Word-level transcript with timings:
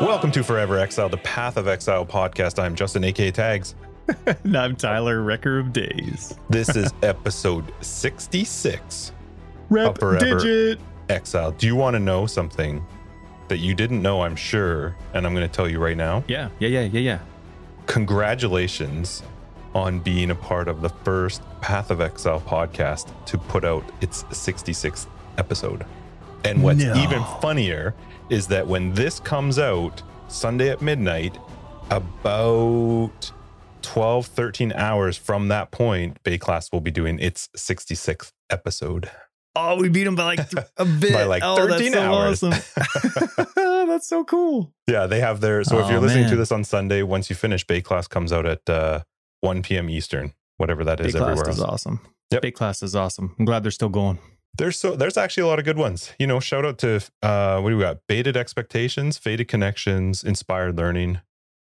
Welcome 0.00 0.30
to 0.32 0.42
Forever 0.42 0.78
Exile, 0.78 1.10
the 1.10 1.18
Path 1.18 1.58
of 1.58 1.68
Exile 1.68 2.06
podcast. 2.06 2.58
I'm 2.58 2.74
Justin, 2.74 3.04
aka 3.04 3.30
Tags. 3.30 3.74
and 4.26 4.56
I'm 4.56 4.74
Tyler, 4.74 5.22
Wrecker 5.22 5.58
of 5.58 5.74
Days. 5.74 6.34
This 6.48 6.74
is 6.74 6.90
episode 7.02 7.70
66 7.82 9.12
Rep 9.68 9.98
Forever 9.98 10.38
digit. 10.38 10.80
Exile. 11.10 11.52
Do 11.52 11.66
you 11.66 11.76
want 11.76 11.96
to 11.96 12.00
know 12.00 12.24
something 12.24 12.82
that 13.48 13.58
you 13.58 13.74
didn't 13.74 14.00
know, 14.00 14.22
I'm 14.22 14.36
sure, 14.36 14.96
and 15.12 15.26
I'm 15.26 15.34
going 15.34 15.46
to 15.46 15.54
tell 15.54 15.68
you 15.68 15.78
right 15.78 15.98
now? 15.98 16.24
Yeah, 16.28 16.48
yeah, 16.60 16.68
yeah, 16.68 16.80
yeah, 16.80 17.00
yeah. 17.00 17.18
Congratulations 17.84 19.22
on 19.74 20.00
being 20.00 20.30
a 20.30 20.34
part 20.34 20.68
of 20.68 20.80
the 20.80 20.88
first 20.88 21.42
Path 21.60 21.90
of 21.90 22.00
Exile 22.00 22.40
podcast 22.40 23.12
to 23.26 23.36
put 23.36 23.66
out 23.66 23.84
its 24.00 24.22
66th 24.24 25.06
episode. 25.36 25.84
And 26.44 26.62
what's 26.62 26.82
No. 26.82 26.94
even 26.94 27.22
funnier 27.40 27.94
is 28.30 28.46
that 28.48 28.66
when 28.66 28.94
this 28.94 29.20
comes 29.20 29.58
out 29.58 30.02
Sunday 30.28 30.70
at 30.70 30.80
midnight, 30.80 31.36
about 31.90 33.32
12, 33.82 34.26
13 34.26 34.72
hours 34.74 35.16
from 35.16 35.48
that 35.48 35.70
point, 35.70 36.22
Baeclast 36.22 36.72
will 36.72 36.80
be 36.80 36.90
doing 36.90 37.18
its 37.18 37.48
66th 37.56 38.32
episode. 38.50 39.10
Oh, 39.56 39.76
we 39.76 39.88
beat 39.88 40.06
him 40.06 40.14
by 40.14 40.24
like 40.36 40.48
th- 40.50 40.64
a 40.76 40.84
bit. 40.84 41.12
By 41.12 41.24
like 41.24 41.42
oh, 41.44 41.56
13 41.56 41.92
that's 41.92 41.94
so 41.94 42.00
hours. 42.00 42.42
Awesome. 42.42 43.46
that's 43.88 44.06
so 44.06 44.24
cool. 44.24 44.72
Yeah, 44.86 45.06
they 45.06 45.20
have 45.20 45.40
their. 45.40 45.64
So 45.64 45.78
if 45.80 45.86
Oh, 45.86 45.90
you're 45.90 46.00
listening 46.00 46.28
to 46.30 46.36
this 46.36 46.52
on 46.52 46.62
Sunday, 46.64 47.02
once 47.02 47.28
you 47.30 47.36
finish, 47.36 47.66
Baeclast 47.66 48.10
comes 48.10 48.32
out 48.32 48.46
at 48.46 48.68
uh, 48.70 49.00
1 49.40 49.62
p.m. 49.62 49.90
Eastern, 49.90 50.34
whatever 50.58 50.84
that 50.84 51.00
is 51.00 51.06
Big 51.12 51.16
class 51.16 51.30
everywhere 51.30 51.50
is 51.50 51.60
awesome. 51.60 52.00
Yep. 52.30 52.42
Big 52.42 52.54
class 52.54 52.80
is 52.82 52.94
awesome. 52.94 53.34
I'm 53.40 53.44
glad 53.44 53.64
they're 53.64 53.72
still 53.72 53.88
going. 53.88 54.18
There's 54.58 54.78
so 54.78 54.96
there's 54.96 55.16
actually 55.16 55.44
a 55.44 55.46
lot 55.46 55.58
of 55.58 55.64
good 55.64 55.78
ones. 55.78 56.12
You 56.18 56.26
know, 56.26 56.40
shout 56.40 56.64
out 56.64 56.78
to 56.78 56.96
uh 57.22 57.60
what 57.60 57.70
do 57.70 57.76
we 57.76 57.82
got? 57.82 57.98
Baited 58.08 58.36
expectations, 58.36 59.16
faded 59.16 59.48
connections, 59.48 60.22
inspired 60.24 60.76
learning. 60.76 61.20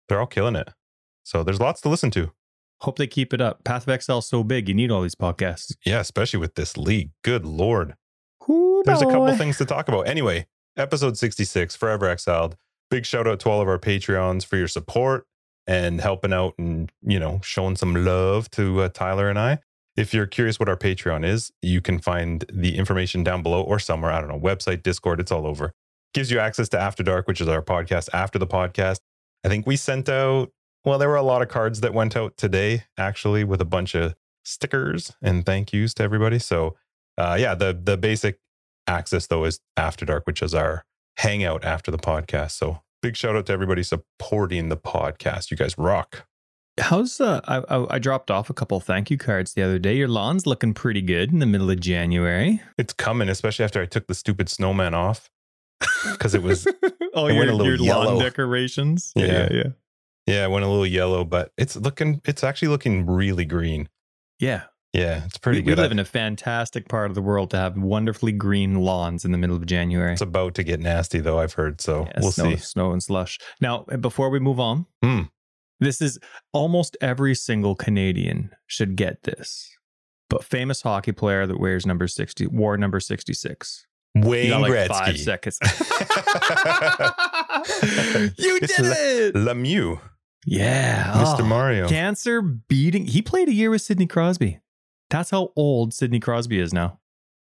They're 0.08 0.20
all 0.20 0.26
killing 0.26 0.56
it. 0.56 0.70
So 1.24 1.42
there's 1.42 1.60
lots 1.60 1.80
to 1.82 1.88
listen 1.88 2.10
to. 2.12 2.32
Hope 2.82 2.98
they 2.98 3.06
keep 3.06 3.32
it 3.32 3.40
up. 3.40 3.64
Path 3.64 3.82
of 3.84 3.88
Excel 3.88 4.18
is 4.18 4.26
so 4.26 4.44
big, 4.44 4.68
you 4.68 4.74
need 4.74 4.90
all 4.90 5.02
these 5.02 5.14
podcasts. 5.14 5.74
Yeah, 5.84 6.00
especially 6.00 6.38
with 6.38 6.54
this 6.54 6.76
league. 6.76 7.10
Good 7.24 7.44
lord. 7.44 7.94
Ooh, 8.48 8.82
There's 8.84 9.02
a 9.02 9.06
couple 9.06 9.34
things 9.36 9.58
to 9.58 9.64
talk 9.64 9.88
about. 9.88 10.06
Anyway, 10.06 10.46
episode 10.76 11.18
66, 11.18 11.74
Forever 11.74 12.06
Exiled. 12.06 12.56
Big 12.90 13.04
shout 13.04 13.26
out 13.26 13.40
to 13.40 13.50
all 13.50 13.60
of 13.60 13.68
our 13.68 13.78
Patreons 13.78 14.44
for 14.44 14.56
your 14.56 14.68
support 14.68 15.26
and 15.66 16.00
helping 16.00 16.32
out 16.32 16.54
and, 16.58 16.92
you 17.02 17.18
know, 17.18 17.40
showing 17.42 17.74
some 17.74 18.04
love 18.04 18.48
to 18.52 18.82
uh, 18.82 18.88
Tyler 18.90 19.28
and 19.28 19.38
I. 19.38 19.58
If 19.96 20.12
you're 20.12 20.26
curious 20.26 20.58
what 20.58 20.68
our 20.68 20.76
Patreon 20.76 21.24
is, 21.26 21.52
you 21.62 21.80
can 21.80 21.98
find 21.98 22.44
the 22.52 22.76
information 22.76 23.24
down 23.24 23.42
below 23.42 23.62
or 23.62 23.78
somewhere. 23.78 24.12
I 24.12 24.20
don't 24.20 24.28
know, 24.28 24.38
website, 24.38 24.82
Discord, 24.82 25.20
it's 25.20 25.32
all 25.32 25.46
over. 25.46 25.72
Gives 26.12 26.30
you 26.30 26.38
access 26.38 26.68
to 26.70 26.78
After 26.78 27.02
Dark, 27.02 27.26
which 27.26 27.40
is 27.40 27.48
our 27.48 27.62
podcast 27.62 28.08
after 28.12 28.38
the 28.38 28.46
podcast. 28.46 28.98
I 29.44 29.48
think 29.48 29.66
we 29.66 29.76
sent 29.76 30.08
out, 30.08 30.50
well, 30.84 30.98
there 30.98 31.08
were 31.08 31.16
a 31.16 31.22
lot 31.22 31.42
of 31.42 31.48
cards 31.48 31.80
that 31.80 31.94
went 31.94 32.16
out 32.16 32.36
today, 32.36 32.84
actually, 32.98 33.42
with 33.42 33.60
a 33.60 33.64
bunch 33.64 33.94
of 33.94 34.14
stickers 34.44 35.12
and 35.22 35.44
thank 35.44 35.72
yous 35.72 35.94
to 35.94 36.02
everybody. 36.02 36.38
So, 36.38 36.76
uh, 37.18 37.36
yeah, 37.38 37.54
the 37.54 37.78
the 37.82 37.96
basic 37.96 38.38
access 38.86 39.26
though 39.26 39.44
is 39.44 39.60
After 39.76 40.04
Dark, 40.04 40.26
which 40.26 40.42
is 40.42 40.54
our 40.54 40.84
hangout 41.18 41.64
after 41.64 41.90
the 41.90 41.98
podcast. 41.98 42.52
So, 42.52 42.80
big 43.02 43.16
shout 43.16 43.34
out 43.34 43.46
to 43.46 43.52
everybody 43.52 43.82
supporting 43.82 44.68
the 44.68 44.76
podcast. 44.76 45.50
You 45.50 45.56
guys 45.56 45.76
rock. 45.78 46.26
How's 46.78 47.20
uh? 47.20 47.40
I, 47.44 47.62
I 47.74 47.94
I 47.96 47.98
dropped 47.98 48.30
off 48.30 48.50
a 48.50 48.54
couple 48.54 48.78
thank 48.80 49.10
you 49.10 49.16
cards 49.16 49.54
the 49.54 49.62
other 49.62 49.78
day. 49.78 49.96
Your 49.96 50.08
lawn's 50.08 50.46
looking 50.46 50.74
pretty 50.74 51.00
good 51.02 51.32
in 51.32 51.38
the 51.38 51.46
middle 51.46 51.70
of 51.70 51.80
January. 51.80 52.60
It's 52.76 52.92
coming, 52.92 53.28
especially 53.28 53.64
after 53.64 53.80
I 53.80 53.86
took 53.86 54.06
the 54.06 54.14
stupid 54.14 54.48
snowman 54.48 54.92
off 54.94 55.30
because 56.12 56.34
it 56.34 56.42
was 56.42 56.66
oh, 57.14 57.26
it 57.26 57.32
your, 57.34 57.38
went 57.38 57.50
a 57.50 57.54
little 57.54 57.80
your 57.80 57.94
lawn 58.04 58.18
decorations. 58.18 59.12
Yeah. 59.16 59.26
yeah, 59.26 59.48
yeah. 59.52 59.62
yeah, 60.26 60.44
it 60.44 60.50
went 60.50 60.64
a 60.64 60.68
little 60.68 60.86
yellow, 60.86 61.24
but 61.24 61.52
it's 61.56 61.76
looking 61.76 62.20
it's 62.26 62.44
actually 62.44 62.68
looking 62.68 63.06
really 63.06 63.44
green. 63.46 63.88
Yeah. 64.38 64.64
Yeah, 64.92 65.24
it's 65.26 65.36
pretty 65.36 65.60
we, 65.60 65.72
we 65.72 65.74
live 65.74 65.92
in 65.92 65.98
a 65.98 66.06
fantastic 66.06 66.88
part 66.88 67.10
of 67.10 67.14
the 67.14 67.20
world 67.20 67.50
to 67.50 67.58
have 67.58 67.76
wonderfully 67.76 68.32
green 68.32 68.76
lawns 68.76 69.26
in 69.26 69.32
the 69.32 69.36
middle 69.36 69.56
of 69.56 69.66
January. 69.66 70.12
it's 70.12 70.22
about 70.22 70.54
to 70.54 70.62
get 70.62 70.80
nasty 70.80 71.20
though, 71.20 71.38
I've 71.38 71.52
heard. 71.52 71.82
So 71.82 72.04
Yeah, 72.06 72.20
we'll 72.22 72.32
snow, 72.32 72.50
see. 72.50 72.56
snow 72.56 72.92
and 72.92 73.02
slush. 73.02 73.38
Now, 73.60 73.82
before 74.00 74.30
we 74.30 74.38
move 74.38 74.58
on, 74.58 74.86
Hmm. 75.02 75.22
This 75.80 76.00
is 76.00 76.18
almost 76.52 76.96
every 77.00 77.34
single 77.34 77.74
Canadian 77.74 78.50
should 78.66 78.94
get 78.96 79.22
this. 79.24 79.70
But 80.28 80.44
famous 80.44 80.82
hockey 80.82 81.12
player 81.12 81.46
that 81.46 81.60
wears 81.60 81.86
number 81.86 82.08
60, 82.08 82.46
wore 82.48 82.76
number 82.76 82.98
66. 83.00 83.86
Wayne 84.16 84.44
You 84.46 84.50
got 84.50 84.60
like 84.62 84.72
Gretzky. 84.72 84.88
five 84.88 85.18
seconds. 85.20 85.58
you 88.38 88.60
did 88.60 88.78
Le- 88.80 88.94
it. 88.94 89.34
Lemieux, 89.34 90.00
Yeah. 90.46 91.12
Mr. 91.14 91.40
Oh, 91.40 91.44
Mario. 91.44 91.88
Cancer 91.88 92.40
beating. 92.42 93.06
He 93.06 93.22
played 93.22 93.48
a 93.48 93.52
year 93.52 93.70
with 93.70 93.82
Sidney 93.82 94.06
Crosby. 94.06 94.60
That's 95.10 95.30
how 95.30 95.52
old 95.56 95.92
Sidney 95.94 96.20
Crosby 96.20 96.58
is 96.58 96.72
now. 96.72 96.98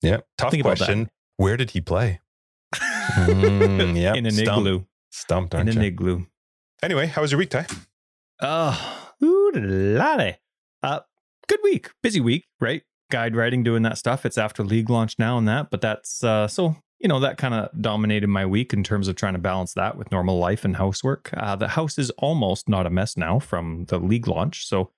Yeah, 0.02 0.18
tough 0.38 0.50
Think 0.52 0.62
about 0.62 0.78
that. 0.78 0.84
question. 0.86 1.10
Where 1.36 1.56
did 1.56 1.70
he 1.72 1.80
play? 1.80 2.20
Mm, 3.10 4.00
yep, 4.00 4.14
In 4.14 4.24
an 4.26 4.32
stumped. 4.32 4.60
igloo. 4.60 4.84
Stumped, 5.10 5.54
In 5.54 5.58
aren't 5.60 5.70
an 5.70 5.80
you? 5.82 5.88
igloo. 5.88 6.26
Anyway, 6.80 7.06
how 7.06 7.22
was 7.22 7.32
your 7.32 7.38
week, 7.38 7.50
Ty? 7.50 7.66
Oh, 8.42 9.10
ooh, 9.22 9.52
lolly. 9.54 10.38
Uh, 10.82 11.00
good 11.46 11.60
week, 11.62 11.90
busy 12.02 12.20
week, 12.20 12.46
right? 12.60 12.82
Guide 13.10 13.36
writing, 13.36 13.62
doing 13.62 13.82
that 13.82 13.98
stuff. 13.98 14.24
It's 14.24 14.38
after 14.38 14.64
league 14.64 14.88
launch 14.88 15.18
now 15.18 15.36
and 15.36 15.46
that, 15.48 15.70
but 15.70 15.80
that's 15.80 16.24
uh, 16.24 16.48
so 16.48 16.76
you 17.00 17.08
know 17.08 17.20
that 17.20 17.38
kind 17.38 17.54
of 17.54 17.68
dominated 17.82 18.28
my 18.28 18.46
week 18.46 18.72
in 18.72 18.82
terms 18.82 19.08
of 19.08 19.16
trying 19.16 19.34
to 19.34 19.38
balance 19.38 19.74
that 19.74 19.96
with 19.96 20.10
normal 20.12 20.38
life 20.38 20.64
and 20.64 20.76
housework. 20.76 21.30
Uh, 21.36 21.56
the 21.56 21.68
house 21.68 21.98
is 21.98 22.10
almost 22.18 22.68
not 22.68 22.86
a 22.86 22.90
mess 22.90 23.16
now 23.16 23.38
from 23.38 23.84
the 23.86 23.98
league 23.98 24.28
launch, 24.28 24.66
so 24.66 24.90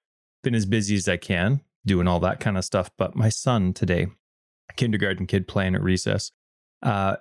been 0.43 0.55
as 0.55 0.67
busy 0.67 0.95
as 0.95 1.09
I 1.09 1.17
can 1.17 1.63
doing 1.85 2.07
all 2.07 2.21
that 2.21 2.39
kind 2.39 2.57
of 2.57 2.65
stuff. 2.65 2.91
But 2.97 3.17
my 3.17 3.29
son 3.29 3.73
today, 3.73 4.09
kindergarten 4.77 5.27
kid 5.27 5.49
playing 5.49 5.75
at 5.75 5.83
recess. 5.83 6.31
Uh, 6.83 7.17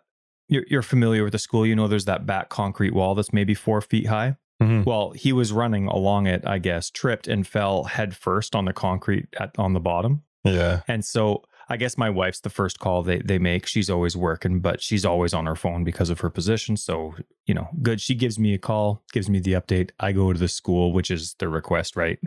you're, 0.47 0.65
you're 0.67 0.81
familiar 0.81 1.23
with 1.23 1.31
the 1.31 1.39
school, 1.39 1.65
you 1.65 1.75
know. 1.75 1.87
There's 1.87 2.05
that 2.05 2.25
back 2.25 2.49
concrete 2.49 2.93
wall 2.93 3.15
that's 3.15 3.31
maybe 3.31 3.53
four 3.53 3.79
feet 3.81 4.07
high. 4.07 4.35
Mhm. 4.61 4.85
Well, 4.85 5.11
he 5.11 5.33
was 5.33 5.51
running 5.51 5.87
along 5.87 6.27
it, 6.27 6.43
I 6.45 6.59
guess, 6.59 6.89
tripped 6.89 7.27
and 7.27 7.47
fell 7.47 7.85
head 7.85 8.15
first 8.15 8.55
on 8.55 8.65
the 8.65 8.73
concrete 8.73 9.27
at, 9.39 9.57
on 9.57 9.73
the 9.73 9.79
bottom. 9.79 10.23
Yeah. 10.43 10.81
And 10.87 11.03
so 11.03 11.43
I 11.69 11.77
guess 11.77 11.97
my 11.97 12.09
wife's 12.09 12.41
the 12.41 12.49
first 12.49 12.79
call 12.79 13.01
they, 13.01 13.19
they 13.19 13.39
make. 13.39 13.65
She's 13.65 13.89
always 13.89 14.15
working, 14.17 14.59
but 14.59 14.81
she's 14.81 15.05
always 15.05 15.33
on 15.33 15.45
her 15.45 15.55
phone 15.55 15.83
because 15.83 16.09
of 16.09 16.19
her 16.19 16.29
position. 16.29 16.75
So, 16.77 17.15
you 17.45 17.53
know, 17.53 17.69
good. 17.81 18.01
She 18.01 18.13
gives 18.13 18.37
me 18.37 18.53
a 18.53 18.57
call, 18.57 19.03
gives 19.13 19.29
me 19.29 19.39
the 19.39 19.53
update. 19.53 19.91
I 19.99 20.11
go 20.11 20.31
to 20.33 20.39
the 20.39 20.47
school, 20.47 20.91
which 20.91 21.09
is 21.09 21.35
the 21.39 21.47
request, 21.47 21.95
right? 21.95 22.19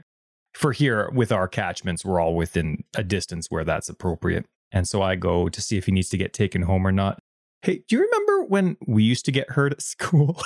For 0.55 0.73
here 0.73 1.11
with 1.13 1.31
our 1.31 1.47
catchments, 1.49 2.05
we're 2.05 2.21
all 2.21 2.35
within 2.35 2.85
a 2.97 3.05
distance 3.05 3.49
where 3.51 3.65
that's 3.65 3.89
appropriate. 3.89 4.47
And 4.73 4.89
so 4.89 5.03
I 5.03 5.15
go 5.17 5.49
to 5.49 5.61
see 5.61 5.77
if 5.77 5.87
he 5.87 5.93
needs 5.93 6.09
to 6.11 6.17
get 6.17 6.33
taken 6.33 6.63
home 6.63 6.87
or 6.87 6.93
not. 6.93 7.19
Hey, 7.63 7.83
do 7.89 7.97
you 7.97 8.03
remember 8.03 8.45
when 8.45 8.77
we 8.87 9.03
used 9.05 9.25
to 9.27 9.33
get 9.33 9.51
hurt 9.51 9.73
at 9.73 9.83
school? 9.95 10.41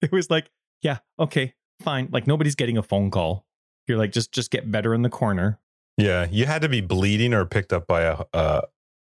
it 0.00 0.10
was 0.10 0.30
like, 0.30 0.48
yeah, 0.82 0.98
okay, 1.18 1.54
fine. 1.80 2.08
Like 2.10 2.26
nobody's 2.26 2.54
getting 2.54 2.78
a 2.78 2.82
phone 2.82 3.10
call. 3.10 3.46
You're 3.86 3.98
like, 3.98 4.12
just 4.12 4.32
just 4.32 4.50
get 4.50 4.70
better 4.70 4.94
in 4.94 5.02
the 5.02 5.10
corner. 5.10 5.58
Yeah. 5.96 6.26
You 6.30 6.46
had 6.46 6.62
to 6.62 6.68
be 6.68 6.80
bleeding 6.80 7.34
or 7.34 7.44
picked 7.44 7.72
up 7.72 7.86
by 7.86 8.02
a 8.02 8.24
uh, 8.32 8.62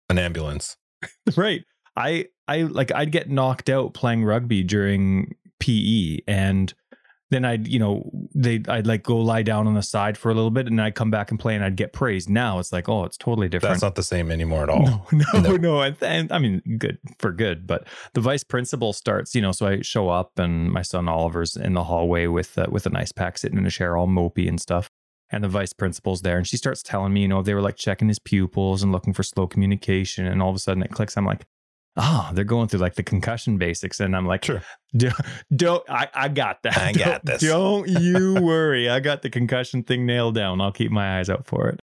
an 0.10 0.18
ambulance. 0.18 0.78
right 1.38 1.64
i 1.96 2.26
i 2.48 2.64
like 2.64 2.94
i'd 2.94 3.12
get 3.12 3.30
knocked 3.30 3.70
out 3.70 3.94
playing 3.94 4.24
rugby 4.24 4.64
during 4.64 5.36
pe 5.60 6.20
and 6.28 6.74
then 7.32 7.46
i'd 7.46 7.68
you 7.68 7.80
know 7.80 8.10
they 8.34 8.62
i'd 8.70 8.88
like 8.88 9.04
go 9.04 9.18
lie 9.18 9.44
down 9.44 9.68
on 9.68 9.74
the 9.76 9.82
side 9.84 10.18
for 10.18 10.32
a 10.32 10.34
little 10.34 10.50
bit 10.52 10.68
and 10.68 10.82
i'd 10.82 10.96
come 10.96 11.12
back 11.12 11.30
and 11.30 11.40
play 11.40 11.56
and 11.56 11.64
i'd 11.64 11.76
get 11.76 11.94
praised 11.94 12.30
now 12.30 12.60
it's 12.60 12.72
like 12.74 12.90
oh 12.90 13.04
it's 13.04 13.18
totally 13.18 13.48
different 13.48 13.74
That's 13.74 13.82
not 13.84 13.96
the 13.96 14.04
same 14.04 14.32
anymore 14.32 14.64
at 14.64 14.70
all. 14.70 14.82
no, 14.82 15.06
no, 15.34 15.40
No. 15.42 15.56
no. 15.58 15.82
And, 15.82 15.96
and 16.02 16.32
I 16.32 16.40
mean, 16.40 16.62
good 16.78 16.98
for 17.20 17.32
good. 17.32 17.68
But 17.68 17.88
the 18.14 18.22
vice 18.22 18.44
principal 18.44 18.94
starts, 18.94 19.36
you 19.36 19.42
know. 19.42 19.52
So 19.52 19.68
I 19.68 19.82
show 19.82 20.10
up, 20.10 20.38
and 20.40 20.72
my 20.72 20.82
son 20.82 21.08
Oliver's 21.08 21.56
in 21.56 21.74
the 21.74 21.84
hallway 21.84 22.28
with 22.28 22.58
uh, 22.58 22.68
with 22.70 22.86
an 22.86 22.96
ice 22.96 23.12
pack, 23.12 23.38
sitting 23.38 23.58
in 23.58 23.66
a 23.66 23.70
chair, 23.72 23.96
all 23.98 24.08
mopey 24.08 24.48
and 24.48 24.60
stuff. 24.60 24.90
And 25.32 25.44
the 25.44 25.48
vice 25.48 25.74
principal's 25.74 26.22
there, 26.22 26.38
and 26.38 26.48
she 26.48 26.58
starts 26.58 26.82
telling 26.82 27.14
me, 27.14 27.22
you 27.22 27.28
know, 27.28 27.42
they 27.44 27.54
were 27.54 27.62
like 27.62 27.76
checking 27.76 28.08
his 28.08 28.20
pupils 28.20 28.82
and 28.82 28.92
looking 28.92 29.14
for 29.14 29.24
slow 29.24 29.46
communication, 29.48 30.26
and 30.26 30.42
all 30.42 30.50
of 30.50 30.56
a 30.56 30.60
sudden 30.60 30.82
it 30.84 30.92
clicks. 30.92 31.16
I'm 31.18 31.26
like, 31.26 31.46
oh, 32.00 32.32
they're 32.34 32.44
going 32.46 32.68
through 32.68 32.80
like 32.80 32.96
the 32.96 33.04
concussion 33.04 33.58
basics, 33.58 34.00
and 34.00 34.16
I'm 34.16 34.26
like, 34.26 34.46
Sure. 34.46 34.64
don't, 34.98 35.14
don't 35.56 35.84
I, 35.90 36.08
I 36.14 36.28
got 36.30 36.64
that. 36.64 36.78
I 36.78 36.94
got 36.94 37.06
Don't- 37.06 37.26
this. 37.26 37.42
Don't 37.42 37.88
you 38.02 38.36
worry. 38.42 38.90
I 38.90 39.00
got 39.00 39.22
the 39.22 39.30
concussion 39.30 39.84
thing 39.84 40.06
nailed 40.06 40.36
down. 40.36 40.62
I'll 40.62 40.72
keep 40.72 40.92
my 40.92 41.20
eyes 41.20 41.30
out 41.30 41.46
for 41.46 41.68
it. 41.70 41.80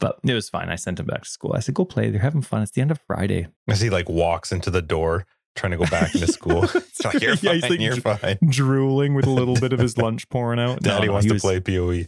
But 0.00 0.18
it 0.24 0.32
was 0.34 0.48
fine. 0.48 0.68
I 0.70 0.76
sent 0.76 1.00
him 1.00 1.06
back 1.06 1.22
to 1.24 1.28
school. 1.28 1.52
I 1.56 1.60
said, 1.60 1.74
go 1.74 1.84
play. 1.84 2.08
They're 2.10 2.20
having 2.20 2.42
fun. 2.42 2.62
It's 2.62 2.70
the 2.70 2.80
end 2.80 2.92
of 2.92 3.00
Friday. 3.06 3.48
As 3.68 3.80
he 3.80 3.90
like 3.90 4.08
walks 4.08 4.52
into 4.52 4.70
the 4.70 4.80
door 4.82 5.26
trying 5.56 5.72
to 5.72 5.76
go 5.76 5.86
back 5.86 6.14
into 6.14 6.28
school. 6.28 6.62
it's 6.64 7.04
like, 7.04 7.20
you're 7.20 7.32
Yeah, 7.32 7.36
fine. 7.36 7.54
he's 7.54 7.70
like 7.70 7.80
you're 7.80 7.96
fine. 7.96 8.38
drooling 8.48 9.14
with 9.14 9.26
a 9.26 9.30
little 9.30 9.56
bit 9.56 9.72
of 9.72 9.80
his 9.80 9.98
lunch 9.98 10.28
pouring 10.28 10.60
out. 10.60 10.82
No, 10.82 10.90
Daddy 10.92 11.06
no, 11.08 11.14
wants 11.14 11.24
he 11.24 11.28
to 11.30 11.34
was, 11.34 11.42
play 11.42 11.58
PoE. 11.58 12.04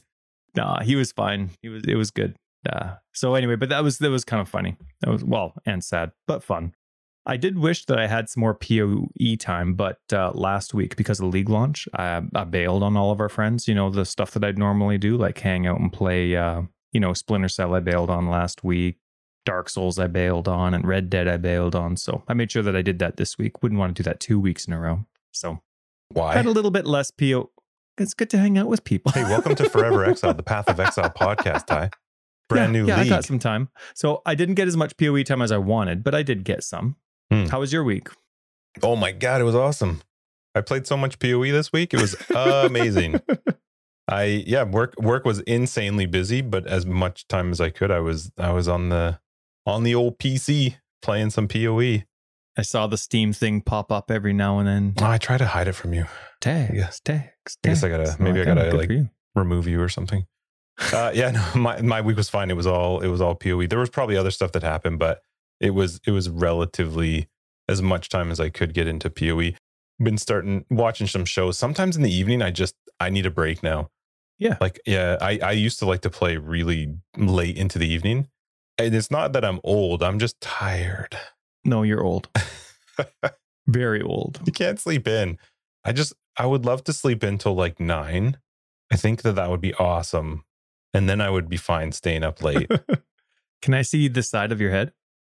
Nah, 0.54 0.82
he 0.82 0.94
was 0.94 1.10
fine. 1.10 1.50
He 1.62 1.68
was. 1.68 1.82
It 1.86 1.96
was 1.96 2.12
good. 2.12 2.36
Uh, 2.68 2.94
so 3.12 3.34
anyway, 3.34 3.56
but 3.56 3.70
that 3.70 3.82
was 3.82 3.98
that 3.98 4.10
was 4.10 4.24
kind 4.24 4.40
of 4.40 4.48
funny. 4.48 4.76
That 5.00 5.10
was 5.10 5.24
well 5.24 5.54
and 5.66 5.82
sad, 5.82 6.12
but 6.28 6.44
fun. 6.44 6.74
I 7.30 7.36
did 7.36 7.58
wish 7.58 7.84
that 7.84 7.96
I 7.96 8.08
had 8.08 8.28
some 8.28 8.40
more 8.40 8.54
PoE 8.54 9.36
time, 9.38 9.74
but 9.74 10.00
uh, 10.12 10.32
last 10.34 10.74
week 10.74 10.96
because 10.96 11.20
of 11.20 11.26
the 11.26 11.30
league 11.30 11.48
launch, 11.48 11.88
I, 11.94 12.22
I 12.34 12.42
bailed 12.42 12.82
on 12.82 12.96
all 12.96 13.12
of 13.12 13.20
our 13.20 13.28
friends. 13.28 13.68
You 13.68 13.74
know 13.76 13.88
the 13.88 14.04
stuff 14.04 14.32
that 14.32 14.42
I'd 14.42 14.58
normally 14.58 14.98
do, 14.98 15.16
like 15.16 15.38
hang 15.38 15.64
out 15.64 15.78
and 15.78 15.92
play. 15.92 16.34
Uh, 16.34 16.62
you 16.92 16.98
know, 16.98 17.12
Splinter 17.12 17.48
Cell 17.48 17.72
I 17.76 17.78
bailed 17.78 18.10
on 18.10 18.28
last 18.28 18.64
week. 18.64 18.96
Dark 19.46 19.68
Souls 19.68 19.96
I 19.96 20.08
bailed 20.08 20.48
on 20.48 20.74
and 20.74 20.84
Red 20.84 21.08
Dead 21.08 21.28
I 21.28 21.36
bailed 21.36 21.76
on. 21.76 21.96
So 21.96 22.24
I 22.26 22.34
made 22.34 22.50
sure 22.50 22.64
that 22.64 22.74
I 22.74 22.82
did 22.82 22.98
that 22.98 23.16
this 23.16 23.38
week. 23.38 23.62
Wouldn't 23.62 23.78
want 23.78 23.94
to 23.94 24.02
do 24.02 24.10
that 24.10 24.18
two 24.18 24.40
weeks 24.40 24.66
in 24.66 24.72
a 24.72 24.80
row. 24.80 25.06
So 25.30 25.62
Why? 26.08 26.34
had 26.34 26.46
a 26.46 26.50
little 26.50 26.72
bit 26.72 26.84
less 26.84 27.12
PO. 27.12 27.48
It's 27.96 28.12
good 28.12 28.30
to 28.30 28.38
hang 28.38 28.58
out 28.58 28.66
with 28.66 28.82
people. 28.82 29.12
hey, 29.12 29.22
welcome 29.22 29.54
to 29.54 29.70
Forever 29.70 30.04
Exile, 30.10 30.34
the 30.34 30.42
Path 30.42 30.68
of 30.68 30.80
Exile 30.80 31.10
podcast, 31.10 31.66
Ty. 31.66 31.90
Brand 32.48 32.74
yeah, 32.74 32.80
new 32.80 32.88
yeah, 32.88 32.96
league. 32.96 33.06
I 33.06 33.08
got 33.08 33.24
some 33.24 33.38
time. 33.38 33.68
So 33.94 34.20
I 34.26 34.34
didn't 34.34 34.56
get 34.56 34.66
as 34.66 34.76
much 34.76 34.96
PoE 34.96 35.22
time 35.22 35.42
as 35.42 35.52
I 35.52 35.58
wanted, 35.58 36.02
but 36.02 36.12
I 36.12 36.24
did 36.24 36.42
get 36.42 36.64
some. 36.64 36.96
Hmm. 37.30 37.46
How 37.46 37.60
was 37.60 37.72
your 37.72 37.84
week? 37.84 38.08
Oh 38.82 38.96
my 38.96 39.12
god, 39.12 39.40
it 39.40 39.44
was 39.44 39.54
awesome. 39.54 40.02
I 40.54 40.60
played 40.62 40.86
so 40.86 40.96
much 40.96 41.18
PoE 41.18 41.52
this 41.52 41.72
week. 41.72 41.94
It 41.94 42.00
was 42.00 42.16
amazing. 42.34 43.20
I 44.08 44.24
yeah, 44.46 44.64
work 44.64 44.94
work 44.98 45.24
was 45.24 45.40
insanely 45.40 46.06
busy, 46.06 46.40
but 46.40 46.66
as 46.66 46.84
much 46.84 47.28
time 47.28 47.52
as 47.52 47.60
I 47.60 47.70
could, 47.70 47.90
I 47.92 48.00
was 48.00 48.32
I 48.36 48.50
was 48.52 48.66
on 48.68 48.88
the 48.88 49.20
on 49.66 49.84
the 49.84 49.94
old 49.94 50.18
PC 50.18 50.76
playing 51.02 51.30
some 51.30 51.46
PoE. 51.46 52.02
I 52.58 52.62
saw 52.62 52.88
the 52.88 52.98
Steam 52.98 53.32
thing 53.32 53.60
pop 53.60 53.92
up 53.92 54.10
every 54.10 54.32
now 54.32 54.58
and 54.58 54.66
then. 54.66 54.94
Oh, 55.00 55.06
I 55.06 55.18
try 55.18 55.38
to 55.38 55.46
hide 55.46 55.68
it 55.68 55.74
from 55.74 55.94
you. 55.94 56.06
Tags, 56.40 56.74
Yeah. 56.74 56.90
tags, 57.04 57.56
I 57.64 57.68
guess 57.68 57.84
I 57.84 57.88
gotta- 57.88 58.16
maybe 58.18 58.40
I 58.40 58.44
gotta, 58.44 58.76
like, 58.76 58.90
remove 59.36 59.68
you 59.68 59.80
or 59.80 59.88
something. 59.88 60.26
Uh, 60.92 61.12
yeah, 61.14 61.30
no, 61.30 61.46
my 61.54 61.80
my 61.80 62.00
week 62.00 62.16
was 62.16 62.28
fine. 62.28 62.50
It 62.50 62.56
was 62.56 62.66
all 62.66 63.00
it 63.00 63.08
was 63.08 63.20
all 63.20 63.36
PoE. 63.36 63.66
There 63.68 63.78
was 63.78 63.90
probably 63.90 64.16
other 64.16 64.32
stuff 64.32 64.50
that 64.52 64.64
happened, 64.64 64.98
but 64.98 65.20
it 65.60 65.70
was 65.70 66.00
it 66.06 66.10
was 66.10 66.28
relatively 66.28 67.28
as 67.68 67.82
much 67.82 68.08
time 68.08 68.30
as 68.30 68.40
I 68.40 68.48
could 68.48 68.74
get 68.74 68.86
into 68.86 69.10
PoE. 69.10 69.52
Been 70.02 70.18
starting 70.18 70.64
watching 70.70 71.06
some 71.06 71.24
shows. 71.24 71.58
Sometimes 71.58 71.96
in 71.96 72.02
the 72.02 72.12
evening, 72.12 72.42
I 72.42 72.50
just 72.50 72.74
I 72.98 73.10
need 73.10 73.26
a 73.26 73.30
break 73.30 73.62
now. 73.62 73.90
Yeah. 74.38 74.56
like 74.60 74.80
yeah, 74.86 75.18
I 75.20 75.38
I 75.42 75.52
used 75.52 75.78
to 75.80 75.86
like 75.86 76.00
to 76.00 76.10
play 76.10 76.38
really 76.38 76.94
late 77.16 77.58
into 77.58 77.78
the 77.78 77.86
evening, 77.86 78.28
and 78.78 78.94
it's 78.94 79.10
not 79.10 79.34
that 79.34 79.44
I'm 79.44 79.60
old. 79.62 80.02
I'm 80.02 80.18
just 80.18 80.40
tired. 80.40 81.18
No, 81.64 81.82
you're 81.82 82.02
old. 82.02 82.28
Very 83.66 84.00
old. 84.00 84.40
You 84.46 84.52
can't 84.52 84.80
sleep 84.80 85.06
in. 85.06 85.36
I 85.84 85.92
just 85.92 86.14
I 86.38 86.46
would 86.46 86.64
love 86.64 86.82
to 86.84 86.94
sleep 86.94 87.22
until 87.22 87.54
like 87.54 87.78
nine. 87.78 88.38
I 88.90 88.96
think 88.96 89.22
that 89.22 89.34
that 89.34 89.50
would 89.50 89.60
be 89.60 89.74
awesome, 89.74 90.44
and 90.94 91.06
then 91.06 91.20
I 91.20 91.28
would 91.28 91.50
be 91.50 91.58
fine 91.58 91.92
staying 91.92 92.24
up 92.24 92.42
late. 92.42 92.70
Can 93.62 93.74
I 93.74 93.82
see 93.82 94.08
the 94.08 94.22
side 94.22 94.52
of 94.52 94.60
your 94.60 94.70
head? 94.70 94.92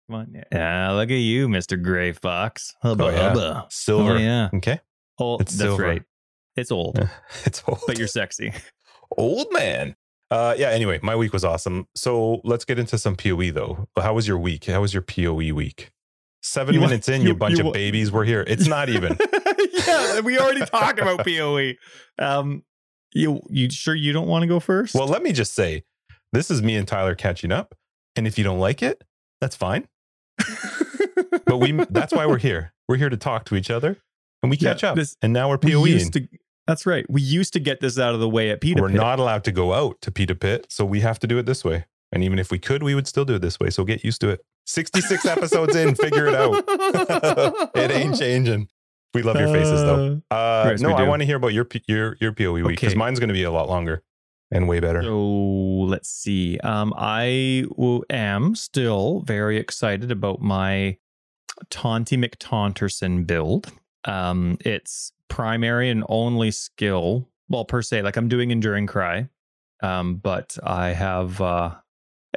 Come 0.10 0.16
on. 0.22 0.44
Yeah, 0.52 0.92
look 0.92 1.10
at 1.10 1.16
you, 1.16 1.48
Mr. 1.48 1.82
Gray 1.82 2.14
Fox. 2.14 2.74
Hubba, 2.82 3.04
Oh, 3.06 3.10
yeah. 3.10 3.30
hubba. 3.30 3.68
Silver. 3.70 4.14
Oh, 4.14 4.18
yeah. 4.18 4.50
Okay. 4.54 4.80
Oh, 5.20 5.36
It's 5.38 5.52
that's 5.54 5.62
silver. 5.62 5.84
right. 5.84 6.04
It's 6.56 6.72
old, 6.72 6.98
It's 7.46 7.62
old. 7.68 7.82
but 7.86 7.98
you're 8.00 8.08
sexy. 8.08 8.52
old 9.18 9.48
man. 9.52 9.96
Uh 10.32 10.54
yeah, 10.58 10.70
anyway, 10.70 11.00
my 11.04 11.16
week 11.16 11.32
was 11.34 11.46
awesome. 11.46 11.88
So 11.96 12.42
let's 12.44 12.66
get 12.66 12.80
into 12.80 12.98
some 12.98 13.16
PoE 13.16 13.52
though. 13.52 13.88
How 13.98 14.14
was 14.14 14.28
your 14.28 14.38
week? 14.40 14.66
How 14.66 14.82
was 14.82 14.94
your 14.94 15.04
PoE 15.04 15.54
week? 15.54 15.92
Seven 16.42 16.74
You 16.76 16.82
minutes 16.82 17.08
in, 17.10 17.22
you, 17.22 17.30
you- 17.30 17.34
bunch 17.36 17.60
you 17.60 17.68
of 17.68 17.74
babies 17.74 18.12
were 18.12 18.26
here. 18.26 18.44
It's 18.48 18.68
not 18.68 18.90
even. 18.90 19.18
yeah, 19.88 20.20
we 20.22 20.38
already 20.40 20.66
talked 20.66 21.00
about 21.00 21.26
PoE. 21.26 21.74
Um, 22.20 22.64
you 23.14 23.42
you 23.50 23.70
sure 23.70 23.96
you 23.96 24.12
don't 24.14 24.28
want 24.28 24.44
to 24.44 24.48
go 24.48 24.60
first? 24.60 24.96
well, 24.96 25.08
let 25.08 25.24
me 25.24 25.32
just 25.32 25.54
say, 25.54 25.84
this 26.34 26.50
is 26.52 26.62
me 26.62 26.76
and 26.76 26.88
Tyler 26.88 27.16
catching 27.16 27.52
up. 27.52 27.76
And 28.16 28.26
if 28.28 28.38
you 28.38 28.44
don't 28.44 28.60
like 28.60 28.82
it, 28.84 29.04
that's 29.40 29.56
fine. 29.56 29.88
But 31.46 31.58
we 31.58 31.72
that's 31.90 32.14
why 32.14 32.26
we're 32.26 32.38
here. 32.38 32.74
We're 32.88 32.98
here 32.98 33.10
to 33.10 33.18
talk 33.18 33.46
to 33.46 33.56
each 33.56 33.70
other 33.72 33.98
and 34.44 34.50
we 34.50 34.58
Yeah, 34.58 34.74
catch 34.74 34.84
up. 34.84 34.96
this- 34.96 35.16
and 35.22 35.34
now 35.34 35.50
we're 35.50 35.58
we 35.64 35.72
PoEing. 35.72 36.12
to. 36.14 36.28
That's 36.68 36.86
right. 36.86 37.06
We 37.10 37.22
used 37.22 37.54
to 37.54 37.60
get 37.60 37.80
this 37.80 37.98
out 37.98 38.14
of 38.14 38.20
the 38.20 38.28
way 38.30 38.50
at 38.50 38.60
Peter. 38.62 38.82
we're 38.82 38.90
Pit. 38.90 38.98
not 38.98 39.20
allowed 39.20 39.44
to 39.46 39.52
go 39.54 39.74
out 39.74 40.02
to 40.02 40.12
Peter 40.12 40.36
Pit, 40.36 40.68
so 40.70 40.84
we 40.86 41.00
have 41.00 41.18
to 41.20 41.28
do 41.28 41.38
it 41.38 41.46
this 41.46 41.64
way. 41.64 41.86
And 42.12 42.24
even 42.24 42.40
if 42.40 42.52
we 42.52 42.60
could, 42.60 42.84
we 42.84 42.94
would 42.96 43.08
still 43.08 43.24
do 43.26 43.36
it 43.36 43.42
this 43.42 43.60
way. 43.60 43.70
So 43.70 43.84
get 43.86 44.04
used 44.04 44.20
to 44.22 44.30
it. 44.30 44.42
66 44.66 45.26
episodes 45.36 45.76
in, 45.76 45.96
figure 45.96 46.28
it 46.28 46.36
out. 46.36 46.64
it 47.76 47.92
ain't 47.92 48.18
changing. 48.20 48.68
We 49.14 49.22
love 49.24 49.38
your 49.38 49.48
faces 49.48 49.82
though. 49.82 50.22
Uh, 50.30 50.68
Yes, 50.72 50.82
no, 50.82 50.92
I 50.92 51.04
want 51.04 51.22
to 51.22 51.26
hear 51.26 51.38
about 51.38 51.54
your 51.54 51.66
your 51.88 52.18
your 52.20 52.34
POE 52.34 52.52
week 52.54 52.68
because 52.68 52.90
Okay. 52.92 52.98
mine's 53.00 53.20
going 53.20 53.30
to 53.30 53.34
be 53.34 53.44
a 53.44 53.52
lot 53.52 53.70
longer 53.70 54.04
and 54.52 54.68
way 54.68 54.80
better. 54.80 55.04
So 55.04 55.20
let's 55.20 56.10
see. 56.10 56.58
Um, 56.60 56.94
I 56.98 57.66
am 58.10 58.56
still 58.56 59.22
very 59.22 59.58
excited 59.58 60.12
about 60.12 60.42
my 60.42 60.98
Taunty 61.70 62.18
McTaunterson 62.18 63.26
build. 63.26 63.72
Um, 64.06 64.58
it's 64.62 65.12
primary 65.28 65.90
and 65.90 66.04
only 66.08 66.52
skill. 66.52 67.28
Well, 67.50 67.66
per 67.66 67.82
se, 67.82 68.02
like 68.02 68.18
I'm 68.18 68.28
doing 68.28 68.52
Enduring 68.52 68.88
Cry, 68.88 69.30
um, 69.82 70.16
but 70.16 70.58
I 70.64 70.90
have 70.90 71.42
uh, 71.42 71.76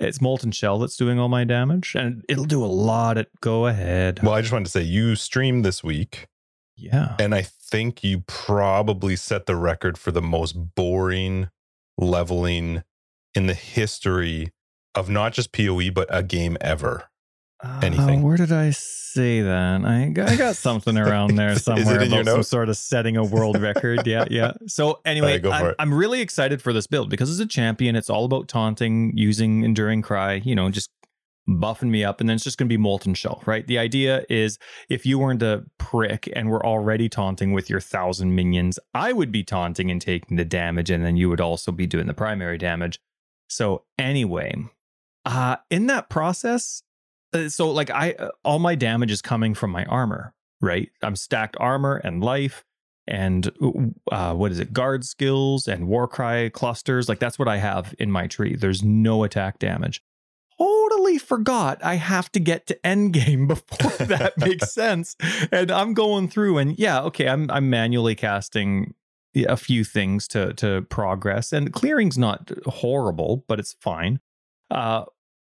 it's 0.01 0.21
Molten 0.21 0.53
Shell 0.53 0.79
that's 0.79 0.97
doing 0.97 1.19
all 1.19 1.29
my 1.29 1.45
damage, 1.45 1.95
and 1.95 2.25
it'll 2.29 2.45
do 2.45 2.65
a 2.65 2.67
lot 2.67 3.19
at 3.19 3.29
Go 3.41 3.67
Ahead. 3.67 4.21
Well, 4.23 4.35
I 4.35 4.41
just 4.41 4.53
wanted 4.53 4.67
to 4.67 4.71
say 4.71 4.83
you 4.83 5.17
streamed 5.17 5.65
this 5.65 5.83
week, 5.83 6.29
yeah, 6.77 7.17
and 7.19 7.35
I 7.35 7.43
think 7.43 8.03
you 8.03 8.21
probably 8.27 9.17
set 9.17 9.47
the 9.47 9.57
record 9.57 9.99
for 9.99 10.13
the 10.13 10.23
most 10.23 10.53
boring 10.75 11.49
leveling 12.01 12.83
in 13.35 13.47
the 13.47 13.55
history 13.55 14.53
of 14.95 15.09
not 15.09 15.33
just 15.33 15.53
PoE 15.53 15.91
but 15.91 16.09
a 16.11 16.23
game 16.23 16.57
ever. 16.61 17.05
anything. 17.83 18.21
Uh, 18.21 18.23
where 18.23 18.37
did 18.37 18.53
I 18.53 18.71
say 18.71 19.43
that? 19.43 19.85
I 19.85 20.09
got, 20.09 20.29
I 20.29 20.37
got 20.37 20.57
something 20.57 20.97
around 20.99 21.37
there 21.37 21.55
somewhere 21.57 22.03
about 22.03 22.27
some 22.27 22.43
sort 22.43 22.69
of 22.69 22.77
setting 22.77 23.17
a 23.17 23.25
world 23.25 23.61
record. 23.61 24.07
yeah, 24.07 24.25
yeah. 24.31 24.53
So 24.67 25.01
anyway, 25.05 25.41
for 25.41 25.51
I'm. 25.51 25.75
I'm 25.79 25.95
really 25.95 26.21
excited 26.21 26.63
for 26.63 26.73
this 26.73 26.87
build 26.87 27.11
because 27.11 27.31
as 27.31 27.41
a 27.41 27.47
champion, 27.47 27.97
it's 27.97 28.11
all 28.11 28.25
about 28.25 28.49
taunting, 28.49 29.13
using 29.15 29.63
enduring 29.63 30.03
cry. 30.03 30.35
You 30.35 30.55
know, 30.55 30.71
just 30.71 30.91
buffing 31.59 31.91
me 31.91 32.05
up, 32.05 32.21
and 32.21 32.29
then 32.29 32.37
it's 32.37 32.45
just 32.45 32.59
going 32.59 32.69
to 32.69 32.73
be 32.73 32.77
molten 32.77 33.15
shell, 33.15 33.43
right? 33.47 33.67
The 33.67 33.79
idea 33.79 34.25
is 34.29 34.59
if 34.89 35.05
you 35.05 35.19
weren't 35.19 35.43
a 35.43 35.65
prick 35.79 36.29
and 36.35 36.51
were 36.51 36.65
already 36.65 37.09
taunting 37.09 37.53
with 37.53 37.69
your 37.69 37.81
thousand 37.81 38.35
minions, 38.35 38.79
I 38.95 39.13
would 39.13 39.33
be 39.33 39.43
taunting 39.43 39.91
and 39.91 40.01
taking 40.01 40.37
the 40.37 40.45
damage, 40.45 40.91
and 40.91 41.05
then 41.05 41.17
you 41.17 41.29
would 41.29 41.41
also 41.41 41.73
be 41.73 41.87
doing 41.87 42.07
the 42.07 42.15
primary 42.15 42.59
damage. 42.59 43.01
So 43.49 43.85
anyway, 43.99 44.55
uh, 45.25 45.57
in 45.71 45.87
that 45.87 46.09
process, 46.09 46.83
uh, 47.33 47.49
so 47.49 47.71
like 47.71 47.91
I, 47.91 48.13
uh, 48.13 48.31
all 48.45 48.59
my 48.59 48.75
damage 48.75 49.11
is 49.11 49.23
coming 49.23 49.55
from 49.55 49.71
my 49.71 49.85
armor, 49.87 50.35
right? 50.61 50.91
I'm 51.03 51.17
stacked 51.17 51.57
armor 51.59 51.97
and 51.97 52.23
life, 52.23 52.65
and 53.07 53.51
uh, 54.13 54.35
what 54.35 54.53
is 54.53 54.61
it? 54.61 54.73
Guard 54.73 55.05
skills 55.05 55.67
and 55.67 55.89
Warcry 55.89 56.51
clusters. 56.51 57.09
Like 57.09 57.19
that's 57.19 57.39
what 57.39 57.49
I 57.49 57.57
have 57.57 57.95
in 57.99 58.11
my 58.11 58.27
tree. 58.27 58.55
There's 58.55 58.83
no 58.83 59.25
attack 59.25 59.59
damage. 59.59 60.03
Totally 60.61 61.19
forgot 61.19 61.83
I 61.83 61.95
have 61.95 62.31
to 62.33 62.41
get 62.41 62.67
to 62.67 62.79
endgame 62.85 63.49
before 63.49 64.07
that 64.07 64.37
makes 64.37 64.73
sense. 64.75 65.17
And 65.51 65.71
I'm 65.71 65.95
going 65.95 66.29
through, 66.29 66.59
and 66.59 66.79
yeah, 66.79 67.01
okay, 67.03 67.29
I'm 67.29 67.51
I'm 67.51 67.71
manually 67.71 68.15
casting 68.15 68.95
a 69.37 69.57
few 69.57 69.85
things 69.85 70.29
to 70.29 70.53
to 70.55 70.83
progress, 70.83 71.53
and 71.53 71.73
clearing's 71.73 72.19
not 72.19 72.51
horrible, 72.67 73.45
but 73.49 73.59
it's 73.59 73.75
fine. 73.81 74.21
Uh, 74.71 75.05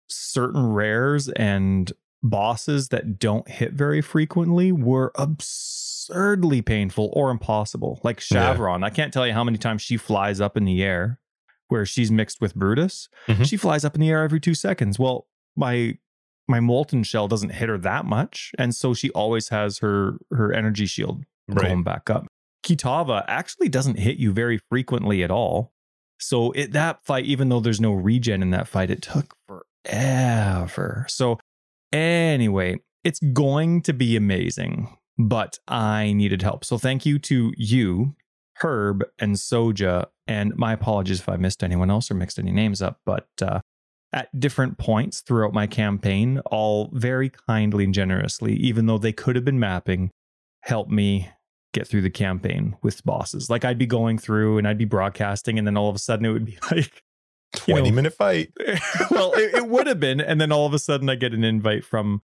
certain 0.09 0.73
rares 0.73 1.29
and 1.31 1.93
bosses 2.23 2.89
that 2.89 3.19
don't 3.19 3.49
hit 3.49 3.73
very 3.73 4.01
frequently 4.01 4.73
were 4.73 5.13
absurdly 5.17 6.63
painful 6.63 7.11
or 7.13 7.31
impossible. 7.31 8.01
Like 8.03 8.21
Yeah. 8.31 8.55
Shavronne, 8.55 8.85
I 8.85 8.91
can't 8.91 9.13
tell 9.13 9.27
you 9.27 9.33
how 9.33 9.45
many 9.45 9.59
times 9.59 9.83
she 9.83 9.97
flies 9.97 10.41
up 10.41 10.57
in 10.57 10.65
the 10.65 10.83
air 10.83 11.21
where 11.69 11.85
she's 11.87 12.11
mixed 12.11 12.41
with 12.41 12.55
Brutus. 12.55 13.09
Mhm. 13.29 13.47
She 13.47 13.57
flies 13.57 13.85
up 13.85 13.95
in 13.95 14.01
the 14.01 14.11
air 14.11 14.23
every 14.23 14.41
2 14.41 14.55
seconds. 14.55 14.99
Well, 14.99 15.27
my 15.57 15.99
my 16.49 16.61
molten 16.61 17.03
shell 17.03 17.27
doesn't 17.27 17.51
hit 17.51 17.69
her 17.69 17.79
that 17.79 18.05
much, 18.05 18.53
and 18.57 18.73
so 18.75 18.95
she 18.95 19.11
always 19.11 19.49
has 19.49 19.79
her 19.79 20.19
her 20.31 20.53
energy 20.53 20.87
shield 20.87 21.25
Right. 21.49 21.69
going 21.69 21.83
back 21.83 22.09
up. 22.11 22.27
Kitava 22.65 23.25
actually 23.29 23.69
doesn't 23.69 23.99
hit 23.99 24.17
you 24.19 24.33
very 24.33 24.59
frequently 24.69 25.23
at 25.23 25.31
all. 25.31 25.73
So 26.19 26.51
it, 26.53 26.73
that 26.73 27.05
fight, 27.05 27.25
even 27.27 27.49
though 27.49 27.61
there's 27.61 27.81
no 27.81 27.93
regen 27.93 28.43
in 28.43 28.51
that 28.51 28.67
fight, 28.69 28.91
it 28.91 29.03
took 29.03 29.35
forever. 29.47 31.07
So 31.09 31.39
anyway, 31.93 32.77
it's 33.05 33.21
going 33.21 33.83
to 33.83 33.93
be 33.93 34.17
amazing, 34.17 34.89
but 35.19 35.59
I 35.69 36.13
needed 36.13 36.43
help. 36.43 36.65
So 36.65 36.79
thank 36.79 37.07
you 37.07 37.19
to 37.21 37.53
you, 37.57 38.15
Herb, 38.61 39.05
and 39.19 39.37
Soja. 39.37 40.07
And 40.27 40.55
my 40.57 40.73
apologies 40.73 41.21
if 41.21 41.29
I 41.29 41.37
missed 41.37 41.63
anyone 41.63 41.91
else 41.91 42.11
or 42.11 42.15
mixed 42.15 42.39
any 42.39 42.53
names 42.53 42.83
up, 42.83 43.01
but 43.05 43.29
uh, 43.43 43.61
at 44.13 44.29
different 44.39 44.79
points 44.79 45.21
throughout 45.21 45.53
my 45.53 45.67
campaign, 45.67 46.41
all 46.47 46.91
very 46.93 47.31
kindly 47.31 47.85
and 47.85 47.95
generously, 47.95 48.55
even 48.57 48.87
though 48.87 48.99
they 48.99 49.13
could 49.13 49.37
have 49.37 49.45
been 49.45 49.61
mapping, 49.61 50.11
help 50.63 50.89
me 50.89 51.31
get 51.73 51.87
through 51.87 52.01
the 52.01 52.11
campaign 52.11 52.77
with 52.83 53.05
bosses. 53.05 53.51
Like 53.51 53.65
I'd 53.65 53.79
be 53.79 53.87
going 53.87 54.19
through 54.19 54.59
and 54.59 54.67
I'd 54.67 54.79
be 54.79 54.85
broadcasting, 54.85 55.59
and 55.59 55.67
then 55.67 55.77
all 55.77 55.91
of 55.91 55.97
a 55.97 56.01
sudden 56.01 56.25
it 56.27 56.33
would 56.33 56.47
be 56.47 56.59
like, 56.71 57.03
you 57.67 57.75
20 57.75 57.91
know- 57.91 57.97
minute 57.97 58.15
fight. 58.15 58.53
well, 59.11 59.33
it, 59.35 59.55
it 59.55 59.69
would 59.69 59.87
have 59.87 60.01
been. 60.01 60.21
And 60.21 60.41
then 60.41 60.51
all 60.51 60.67
of 60.67 60.75
a 60.75 60.79
sudden 60.79 61.09
I 61.09 61.15
get 61.15 61.35
an 61.35 61.45
invite 61.45 61.85
from 61.85 62.23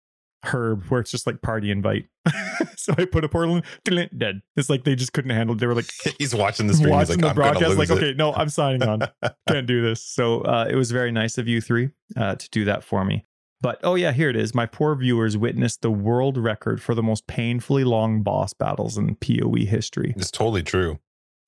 herb 0.44 0.84
where 0.84 1.00
it's 1.00 1.10
just 1.10 1.26
like 1.26 1.42
party 1.42 1.70
invite. 1.70 2.06
so 2.76 2.94
I 2.96 3.04
put 3.04 3.24
a 3.24 3.28
portal 3.28 3.56
in, 3.84 4.08
dead. 4.16 4.42
It's 4.56 4.68
like 4.70 4.84
they 4.84 4.94
just 4.94 5.12
couldn't 5.12 5.30
handle 5.30 5.56
it. 5.56 5.58
They 5.58 5.66
were 5.66 5.74
like 5.74 5.90
he's 6.18 6.34
watching 6.34 6.66
the 6.66 6.74
stream. 6.74 6.90
watching 6.90 7.16
he's 7.16 7.16
like, 7.16 7.20
the 7.20 7.28
I'm 7.28 7.34
broadcast, 7.34 7.76
lose 7.76 7.78
like, 7.78 7.90
it. 7.90 7.92
okay, 7.92 8.14
no, 8.14 8.32
I'm 8.34 8.48
signing 8.48 8.82
on. 8.82 9.00
Can't 9.48 9.66
do 9.66 9.82
this. 9.82 10.02
So 10.02 10.42
uh, 10.42 10.66
it 10.68 10.74
was 10.76 10.90
very 10.90 11.12
nice 11.12 11.38
of 11.38 11.48
you 11.48 11.60
three 11.60 11.90
uh, 12.16 12.36
to 12.36 12.50
do 12.50 12.64
that 12.64 12.84
for 12.84 13.04
me. 13.04 13.24
But 13.60 13.80
oh 13.82 13.94
yeah, 13.94 14.12
here 14.12 14.28
it 14.28 14.36
is. 14.36 14.54
My 14.54 14.66
poor 14.66 14.94
viewers 14.94 15.36
witnessed 15.36 15.82
the 15.82 15.90
world 15.90 16.36
record 16.36 16.82
for 16.82 16.94
the 16.94 17.02
most 17.02 17.26
painfully 17.26 17.84
long 17.84 18.22
boss 18.22 18.52
battles 18.52 18.98
in 18.98 19.16
PoE 19.16 19.64
history. 19.66 20.14
It's 20.16 20.30
totally 20.30 20.62
true. 20.62 20.98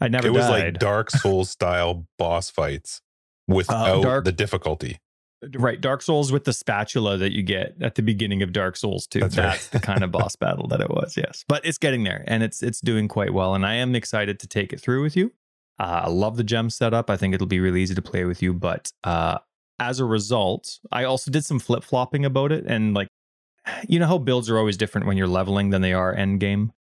I 0.00 0.08
never 0.08 0.28
it 0.28 0.30
was 0.30 0.46
died. 0.46 0.64
like 0.64 0.78
Dark 0.78 1.10
Souls 1.10 1.50
style 1.50 2.06
boss 2.18 2.50
fights 2.50 3.02
without 3.46 4.02
Dark- 4.02 4.24
the 4.24 4.32
difficulty. 4.32 4.98
Right, 5.54 5.80
Dark 5.80 6.02
Souls 6.02 6.32
with 6.32 6.44
the 6.44 6.52
spatula 6.52 7.16
that 7.18 7.32
you 7.32 7.42
get 7.42 7.76
at 7.80 7.94
the 7.94 8.02
beginning 8.02 8.42
of 8.42 8.52
Dark 8.52 8.76
Souls 8.76 9.06
2. 9.06 9.20
That's 9.20 9.36
That's, 9.36 9.72
right. 9.72 9.80
the 9.80 9.86
kind 9.86 10.02
of 10.02 10.10
boss 10.10 10.34
battle 10.40 10.66
that 10.68 10.80
it 10.80 10.90
was, 10.90 11.16
yes. 11.16 11.44
But 11.46 11.64
it's 11.64 11.78
getting 11.78 12.02
there 12.02 12.24
and 12.26 12.42
it's 12.42 12.62
it's 12.62 12.80
doing 12.80 13.06
quite 13.06 13.32
well 13.32 13.54
and 13.54 13.64
I 13.64 13.74
am 13.74 13.94
excited 13.94 14.40
to 14.40 14.48
take 14.48 14.72
it 14.72 14.80
through 14.80 15.02
with 15.02 15.16
you. 15.16 15.32
Uh, 15.78 16.02
I 16.06 16.08
love 16.08 16.36
the 16.36 16.44
gem 16.44 16.70
setup. 16.70 17.08
I 17.08 17.16
think 17.16 17.34
it'll 17.34 17.46
be 17.46 17.60
really 17.60 17.82
easy 17.82 17.94
to 17.94 18.02
play 18.02 18.24
with 18.24 18.42
you, 18.42 18.52
but 18.52 18.90
uh 19.04 19.38
as 19.80 20.00
a 20.00 20.04
result, 20.04 20.80
I 20.90 21.04
also 21.04 21.30
did 21.30 21.44
some 21.44 21.60
flip-flopping 21.60 22.24
about 22.24 22.50
it 22.50 22.64
and 22.66 22.94
like 22.94 23.08
you 23.88 24.00
know 24.00 24.06
how 24.06 24.18
builds 24.18 24.50
are 24.50 24.58
always 24.58 24.76
different 24.76 25.06
when 25.06 25.16
you're 25.16 25.28
leveling 25.28 25.70
than 25.70 25.82
they 25.82 25.92
are 25.92 26.12
end 26.12 26.40
game. 26.40 26.72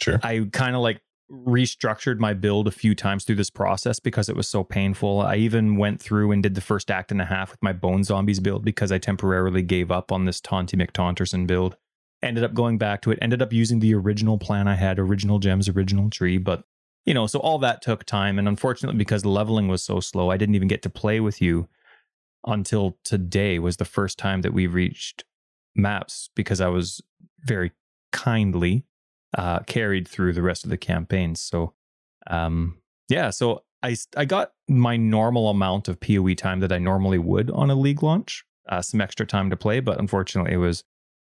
Sure. 0.00 0.20
I 0.22 0.48
kind 0.52 0.76
of 0.76 0.82
like 0.82 1.00
restructured 1.30 2.18
my 2.18 2.34
build 2.34 2.68
a 2.68 2.72
few 2.72 2.94
times 2.94 3.24
through 3.24 3.36
this 3.36 3.50
process 3.50 3.98
because 3.98 4.28
it 4.28 4.36
was 4.36 4.48
so 4.48 4.62
painful. 4.62 5.20
I 5.20 5.36
even 5.36 5.76
went 5.76 6.00
through 6.00 6.32
and 6.32 6.42
did 6.42 6.54
the 6.54 6.60
first 6.60 6.90
act 6.90 7.10
and 7.10 7.20
a 7.20 7.24
half 7.24 7.50
with 7.50 7.62
my 7.62 7.72
Bone 7.72 8.04
Zombies 8.04 8.40
build 8.40 8.64
because 8.64 8.92
I 8.92 8.98
temporarily 8.98 9.62
gave 9.62 9.90
up 9.90 10.12
on 10.12 10.24
this 10.24 10.40
Taunty 10.40 10.76
McTaunterson 10.76 11.46
build. 11.46 11.76
Ended 12.22 12.44
up 12.44 12.54
going 12.54 12.78
back 12.78 13.02
to 13.02 13.10
it, 13.10 13.18
ended 13.20 13.42
up 13.42 13.52
using 13.52 13.80
the 13.80 13.94
original 13.94 14.38
plan 14.38 14.68
I 14.68 14.74
had, 14.74 14.98
original 14.98 15.38
gems, 15.38 15.68
original 15.68 16.10
tree, 16.10 16.38
but 16.38 16.64
you 17.04 17.12
know, 17.12 17.26
so 17.26 17.38
all 17.38 17.58
that 17.58 17.82
took 17.82 18.04
time. 18.04 18.38
And 18.38 18.48
unfortunately, 18.48 18.96
because 18.96 19.26
leveling 19.26 19.68
was 19.68 19.82
so 19.82 20.00
slow, 20.00 20.30
I 20.30 20.38
didn't 20.38 20.54
even 20.54 20.68
get 20.68 20.82
to 20.82 20.90
play 20.90 21.20
with 21.20 21.42
you 21.42 21.68
until 22.46 22.98
today 23.04 23.58
was 23.58 23.76
the 23.76 23.84
first 23.84 24.18
time 24.18 24.42
that 24.42 24.54
we 24.54 24.66
reached 24.66 25.24
maps 25.74 26.30
because 26.34 26.60
I 26.60 26.68
was 26.68 27.02
very 27.40 27.72
kindly 28.12 28.84
uh, 29.36 29.60
carried 29.60 30.06
through 30.08 30.32
the 30.32 30.42
rest 30.42 30.64
of 30.64 30.70
the 30.70 30.76
campaign. 30.76 31.34
So, 31.34 31.74
um, 32.28 32.78
yeah, 33.08 33.30
so 33.30 33.64
I 33.82 33.96
I 34.16 34.24
got 34.24 34.52
my 34.68 34.96
normal 34.96 35.48
amount 35.50 35.88
of 35.88 36.00
POE 36.00 36.34
time 36.34 36.60
that 36.60 36.72
I 36.72 36.78
normally 36.78 37.18
would 37.18 37.50
on 37.50 37.70
a 37.70 37.74
league 37.74 38.02
launch, 38.02 38.44
uh, 38.68 38.80
some 38.82 39.00
extra 39.00 39.26
time 39.26 39.50
to 39.50 39.56
play, 39.56 39.80
but 39.80 39.98
unfortunately, 39.98 40.52
it 40.52 40.58
was 40.58 40.84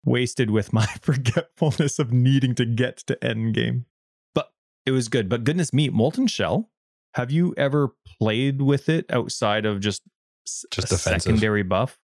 wasted 0.05 0.51
with 0.51 0.73
my 0.73 0.87
forgetfulness 1.01 1.99
of 1.99 2.13
needing 2.13 2.55
to 2.57 2.65
get 2.67 2.99
to 2.99 3.23
end 3.25 3.55
game. 3.55 3.87
But 4.35 4.53
it 4.87 4.91
was 4.93 5.09
good. 5.09 5.29
But 5.29 5.45
goodness 5.45 5.73
me, 5.73 5.89
Molten 5.89 6.27
Shell. 6.27 6.71
Have 7.15 7.31
you 7.31 7.55
ever 7.57 7.95
played 8.19 8.61
with 8.61 8.89
it 8.89 9.07
outside 9.09 9.65
of 9.65 9.79
just 9.81 10.03
Just 10.45 10.65
a 10.93 10.97
defensive. 10.97 11.23
secondary 11.23 11.63
buff? 11.63 11.99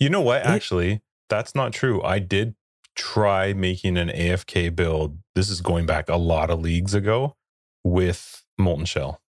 You 0.00 0.08
know 0.10 0.22
what? 0.22 0.40
It- 0.40 0.46
Actually, 0.46 1.02
that's 1.28 1.54
not 1.54 1.72
true. 1.72 2.02
I 2.02 2.18
did 2.18 2.54
try 2.96 3.52
making 3.52 3.96
an 3.96 4.08
AFK 4.08 4.74
build. 4.74 5.18
This 5.34 5.50
is 5.50 5.60
going 5.60 5.86
back 5.86 6.08
a 6.08 6.16
lot 6.16 6.50
of 6.50 6.60
leagues 6.60 6.94
ago 6.94 7.36
with 7.84 8.44
Molten 8.58 8.86
Shell 8.86 9.20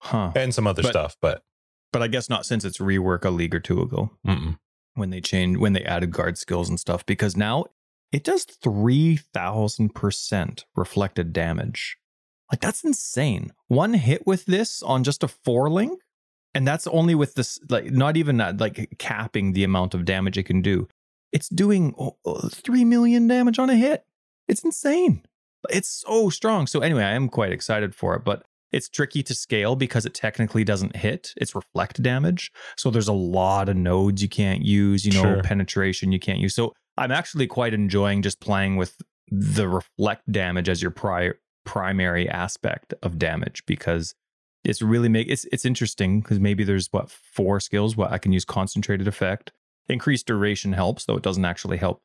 Huh. 0.00 0.32
and 0.36 0.54
some 0.54 0.66
other 0.66 0.82
But- 0.82 0.90
stuff, 0.90 1.16
but 1.20 1.42
But 1.92 2.02
I 2.02 2.08
guess 2.08 2.28
not 2.28 2.46
since 2.46 2.64
it's 2.64 2.78
rework 2.78 3.24
a 3.24 3.30
league 3.30 3.54
or 3.54 3.60
two 3.60 3.80
ago. 3.82 4.10
mm-mm. 4.26 4.58
when 4.94 5.10
they 5.10 5.20
changed 5.20 5.60
when 5.60 5.74
they 5.74 5.84
added 5.84 6.10
guard 6.10 6.38
skills 6.38 6.68
and 6.70 6.80
stuff 6.80 7.04
because 7.04 7.36
now 7.36 7.66
it 8.12 8.24
does 8.24 8.46
3000% 8.46 10.64
reflected 10.74 11.32
damage 11.32 11.98
like 12.50 12.60
that's 12.60 12.84
insane 12.84 13.52
one 13.68 13.94
hit 13.94 14.26
with 14.26 14.46
this 14.46 14.82
on 14.82 15.04
just 15.04 15.22
a 15.22 15.28
four 15.28 15.68
link 15.68 16.00
and 16.54 16.66
that's 16.66 16.86
only 16.86 17.14
with 17.14 17.34
this 17.34 17.58
like 17.68 17.90
not 17.90 18.16
even 18.16 18.36
that, 18.38 18.58
like 18.58 18.94
capping 18.98 19.52
the 19.52 19.64
amount 19.64 19.94
of 19.94 20.04
damage 20.04 20.38
it 20.38 20.44
can 20.44 20.62
do 20.62 20.88
it's 21.36 21.48
doing 21.48 21.94
oh, 21.98 22.16
oh, 22.24 22.48
3 22.48 22.84
million 22.84 23.26
damage 23.26 23.58
on 23.58 23.70
a 23.70 23.76
hit 23.76 24.04
it's 24.48 24.64
insane 24.64 25.22
it's 25.70 25.88
so 26.06 26.30
strong 26.30 26.66
so 26.66 26.80
anyway 26.80 27.02
i 27.02 27.12
am 27.12 27.28
quite 27.28 27.52
excited 27.52 27.94
for 27.94 28.14
it 28.16 28.24
but 28.24 28.42
it's 28.72 28.88
tricky 28.88 29.22
to 29.22 29.34
scale 29.34 29.74
because 29.76 30.04
it 30.04 30.14
technically 30.14 30.64
doesn't 30.64 30.96
hit 30.96 31.32
it's 31.36 31.54
reflect 31.54 32.02
damage 32.02 32.50
so 32.76 32.90
there's 32.90 33.08
a 33.08 33.12
lot 33.40 33.68
of 33.68 33.76
nodes 33.76 34.20
you 34.22 34.28
can't 34.28 34.62
use, 34.62 35.04
you 35.06 35.12
know, 35.12 35.22
Sure. 35.22 35.42
penetration 35.42 36.12
you 36.12 36.18
can't 36.18 36.40
use. 36.40 36.54
So 36.54 36.72
I'm 36.98 37.12
actually 37.12 37.46
quite 37.46 37.74
enjoying 37.74 38.22
just 38.22 38.40
playing 38.40 38.76
with 38.76 38.92
the 39.30 39.66
reflect 39.68 40.30
damage 40.30 40.68
as 40.68 40.82
your 40.82 40.90
prior 40.90 41.38
primary 41.64 42.28
aspect 42.28 42.92
of 43.02 43.18
damage 43.18 43.62
because 43.66 44.14
it's 44.64 44.82
really 44.82 45.08
make 45.08 45.28
it's 45.28 45.44
it's 45.52 45.64
interesting 45.64 46.20
because 46.20 46.38
maybe 46.40 46.64
there's 46.64 46.88
what 46.92 47.10
four 47.10 47.60
skills 47.60 47.96
what 47.96 48.12
I 48.12 48.18
can 48.18 48.32
use 48.32 48.44
concentrated 48.44 49.08
effect. 49.08 49.52
Increased 49.88 50.26
duration 50.26 50.72
helps, 50.72 51.04
though 51.04 51.16
it 51.16 51.22
doesn't 51.22 51.44
actually 51.44 51.76
help 51.76 52.02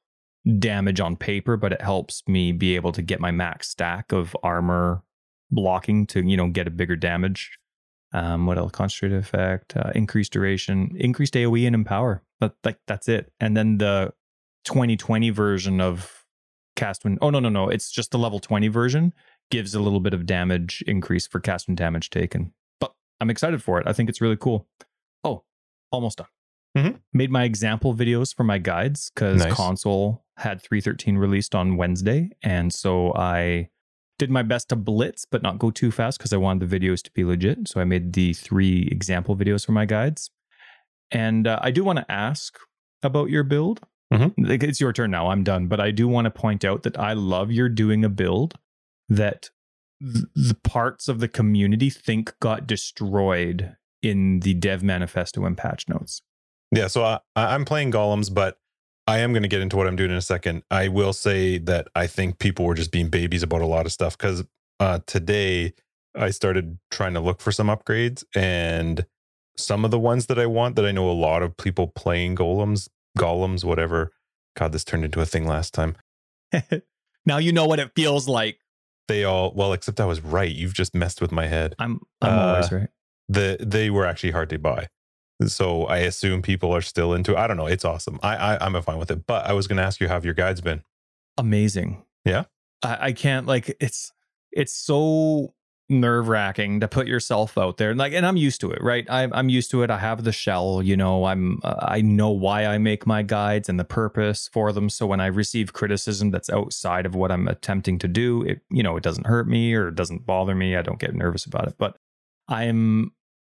damage 0.60 1.00
on 1.00 1.16
paper, 1.16 1.58
but 1.58 1.74
it 1.74 1.82
helps 1.82 2.24
me 2.28 2.52
be 2.52 2.76
able 2.76 2.92
to 2.92 3.02
get 3.02 3.20
my 3.20 3.32
max 3.32 3.70
stack 3.70 4.12
of 4.12 4.36
armor 4.44 5.04
blocking 5.50 6.06
to, 6.08 6.22
you 6.22 6.38
know, 6.38 6.48
get 6.48 6.68
a 6.68 6.72
bigger 6.72 6.96
damage 6.96 7.60
um, 8.14 8.46
what 8.46 8.58
else? 8.58 8.72
Concentrated 8.72 9.20
effect, 9.20 9.76
uh, 9.78 9.92
increased 9.96 10.34
duration, 10.34 10.96
increased 10.98 11.34
AOE 11.34 11.66
and 11.66 11.76
empower. 11.76 12.24
But 12.40 12.56
like 12.64 12.80
that's 12.88 13.08
it. 13.08 13.32
And 13.40 13.56
then 13.56 13.78
the 13.78 14.14
2020 14.66 15.30
version 15.30 15.80
of 15.80 16.26
cast 16.76 17.04
when 17.04 17.18
oh 17.22 17.30
no 17.30 17.40
no 17.40 17.50
no, 17.50 17.70
it's 17.70 17.92
just 17.92 18.12
the 18.12 18.18
level 18.18 18.40
20 18.40 18.68
version 18.68 19.14
gives 19.50 19.76
a 19.76 19.80
little 19.80 20.00
bit 20.00 20.14
of 20.14 20.26
damage 20.26 20.84
increase 20.88 21.28
for 21.28 21.40
cast 21.40 21.68
when 21.68 21.76
damage 21.76 22.10
taken. 22.10 22.54
But 22.80 22.94
I'm 23.20 23.30
excited 23.30 23.64
for 23.64 23.80
it. 23.80 23.88
I 23.88 23.94
think 23.94 24.10
it's 24.10 24.22
really 24.22 24.38
cool. 24.38 24.68
Oh, 25.24 25.44
almost 25.92 26.18
done. 26.18 26.28
Mhm. 26.78 27.00
Made 27.14 27.32
my 27.32 27.44
example 27.44 27.94
videos 27.94 28.34
for 28.34 28.44
my 28.44 28.58
guides 28.58 29.12
because 29.14 29.44
Nice. 29.44 29.54
console 29.54 30.24
had 30.38 30.62
313 30.62 31.18
released 31.18 31.54
on 31.54 31.76
Wednesday, 31.78 32.30
and 32.42 32.74
so 32.74 33.14
I 33.16 33.70
did 34.18 34.30
my 34.30 34.44
best 34.44 34.70
to 34.70 34.76
blitz 34.76 35.26
but 35.26 35.42
not 35.42 35.58
go 35.60 35.72
too 35.72 35.92
fast 35.92 36.18
because 36.20 36.32
I 36.32 36.38
wanted 36.38 36.70
the 36.70 36.80
videos 36.80 37.02
to 37.04 37.12
be 37.12 37.24
legit. 37.24 37.68
So 37.68 37.82
I 37.82 37.84
made 37.86 38.14
the 38.14 38.34
three 38.34 38.88
example 38.92 39.36
videos 39.36 39.66
for 39.66 39.72
my 39.72 39.86
guides. 39.86 40.30
And 41.10 41.48
uh, 41.48 41.60
I 41.62 41.72
do 41.72 41.84
want 41.84 41.98
to 42.00 42.10
ask 42.12 42.58
about 43.04 43.30
your 43.32 43.44
build. 43.44 43.82
Mhm. 44.14 44.34
It's 44.64 44.80
your 44.80 44.94
turn 44.94 45.12
now. 45.12 45.28
I'm 45.30 45.44
done. 45.44 45.68
But 45.68 45.80
I 45.80 45.90
do 45.92 46.08
want 46.08 46.26
to 46.26 46.32
point 46.32 46.64
out 46.64 46.84
that 46.84 46.98
I 47.00 47.14
love 47.14 47.52
you're 47.52 47.68
doing 47.68 48.06
a 48.06 48.10
build 48.10 48.60
that 49.10 49.50
th- 50.02 50.26
the 50.36 50.56
parts 50.64 51.08
of 51.08 51.20
the 51.20 51.28
community 51.28 51.90
think 51.90 52.34
got 52.40 52.68
destroyed 52.68 53.76
in 54.04 54.40
the 54.42 54.54
dev 54.54 54.84
manifesto 54.84 55.46
and 55.46 55.58
patch 55.58 55.90
notes. 55.90 56.22
Yeah, 56.72 56.88
so 56.88 57.04
I, 57.04 57.20
I'm 57.36 57.66
playing 57.66 57.92
golems, 57.92 58.34
but 58.34 58.58
I 59.08 59.20
am 59.20 59.34
going 59.34 59.44
to 59.44 59.50
get 59.50 59.62
into 59.62 59.76
what 59.76 59.88
I'm 59.88 59.96
doing 59.96 60.12
in 60.12 60.16
a 60.18 60.22
second. 60.22 60.64
I 60.72 60.88
will 60.88 61.12
say 61.14 61.58
that 61.58 61.88
I 61.96 62.08
think 62.08 62.40
people 62.40 62.66
were 62.66 62.76
just 62.76 62.92
being 62.92 63.10
babies 63.10 63.44
about 63.44 63.62
a 63.62 63.66
lot 63.66 63.86
of 63.86 63.92
stuff 63.92 64.18
because 64.18 64.44
uh, 64.80 65.00
today 65.06 65.74
I 66.16 66.30
started 66.30 66.78
trying 66.90 67.14
to 67.16 67.20
look 67.20 67.42
for 67.42 67.52
some 67.52 67.68
upgrades, 67.68 68.24
and 68.36 69.06
some 69.58 69.84
of 69.86 69.92
the 69.92 70.00
ones 70.00 70.28
that 70.28 70.40
I 70.40 70.46
want 70.46 70.76
that 70.78 70.86
I 70.86 70.92
know 70.92 71.10
a 71.10 71.14
lot 71.14 71.44
of 71.44 71.58
people 71.58 71.88
playing 71.88 72.36
golems, 72.38 72.88
golems, 73.18 73.64
whatever. 73.64 74.12
God, 74.56 74.72
this 74.72 74.84
turned 74.84 75.04
into 75.06 75.20
a 75.22 75.26
thing 75.26 75.46
last 75.46 75.74
time. 75.74 75.96
now 77.26 77.38
you 77.38 77.52
know 77.52 77.66
what 77.66 77.80
it 77.80 77.92
feels 77.96 78.28
like. 78.28 78.60
They 79.08 79.24
all 79.24 79.52
well, 79.56 79.74
except 79.74 80.00
I 80.00 80.06
was 80.06 80.22
right. 80.22 80.52
You've 80.52 80.74
just 80.74 80.96
messed 80.96 81.22
with 81.22 81.32
my 81.32 81.48
head. 81.48 81.76
I'm 81.80 82.00
I'm 82.22 82.40
Uh, 82.40 82.42
always 82.44 82.72
right. 82.72 82.90
the 83.30 83.58
they 83.60 83.90
were 83.90 84.06
actually 84.06 84.32
hard 84.32 84.50
to 84.50 84.60
buy. 84.60 84.88
So 85.48 85.86
I 85.86 86.00
assume 86.00 86.42
people 86.42 86.74
are 86.76 86.82
still 86.82 87.14
into. 87.14 87.38
I 87.38 87.48
don't 87.48 87.58
know. 87.58 87.68
It's 87.68 87.86
awesome. 87.86 88.20
I, 88.22 88.36
I 88.36 88.66
I'm 88.66 88.80
fine 88.82 88.98
with 88.98 89.12
it. 89.12 89.26
But 89.26 89.46
I 89.46 89.54
was 89.54 89.68
going 89.68 89.78
to 89.78 89.84
ask 89.84 90.00
you 90.00 90.08
how 90.08 90.16
have 90.16 90.26
your 90.26 90.34
guides 90.34 90.62
been. 90.62 90.84
amazing. 91.38 92.04
Yeah? 92.26 92.44
I, 92.84 93.08
I 93.08 93.12
can't 93.14 93.48
like 93.48 93.76
it's 93.80 94.12
it's 94.52 94.74
so 94.74 95.54
nerve 95.90 96.30
wracking 96.30 96.80
to 96.80 96.88
put 96.88 97.06
yourself 97.06 97.58
out 97.58 97.78
there. 97.78 97.94
Like, 97.94 98.14
and 98.14 98.26
I'm 98.26 98.38
used 98.38 98.62
to 98.62 98.72
it, 98.72 98.82
right? 98.82 99.06
I'm 99.10 99.32
I'm 99.34 99.50
used 99.50 99.70
to 99.72 99.84
it. 99.84 99.90
I 99.92 100.00
have 100.00 100.24
the 100.24 100.32
shell. 100.32 100.82
You 100.82 100.98
know, 100.98 101.26
I'm 101.26 101.60
uh, 101.64 101.76
I 101.80 102.02
know 102.02 102.30
why 102.32 102.66
I 102.66 102.78
make 102.78 103.06
my 103.06 103.22
guides 103.22 103.70
and 103.70 103.80
the 103.80 103.84
purpose 103.84 104.50
for 104.52 104.72
them. 104.72 104.90
So 104.90 105.06
when 105.06 105.20
I 105.20 105.28
receive 105.28 105.74
criticism 105.74 106.32
that's 106.32 106.50
outside 106.50 107.06
of 107.06 107.14
what 107.14 107.32
I'm 107.32 107.48
attempting 107.48 108.00
to 108.00 108.08
do, 108.08 108.44
it 108.44 108.62
you 108.70 108.82
know 108.84 108.98
it 108.98 109.04
doesn't 109.04 109.28
hurt 109.28 109.48
me 109.48 109.74
or 109.74 109.90
it 109.90 109.96
doesn't 109.96 110.26
bother 110.26 110.56
me. 110.56 110.76
I 110.76 110.82
don't 110.82 111.00
get 111.00 111.14
nervous 111.14 111.46
about 111.46 111.68
it. 111.68 111.76
But 111.78 111.98
I'm 112.48 113.12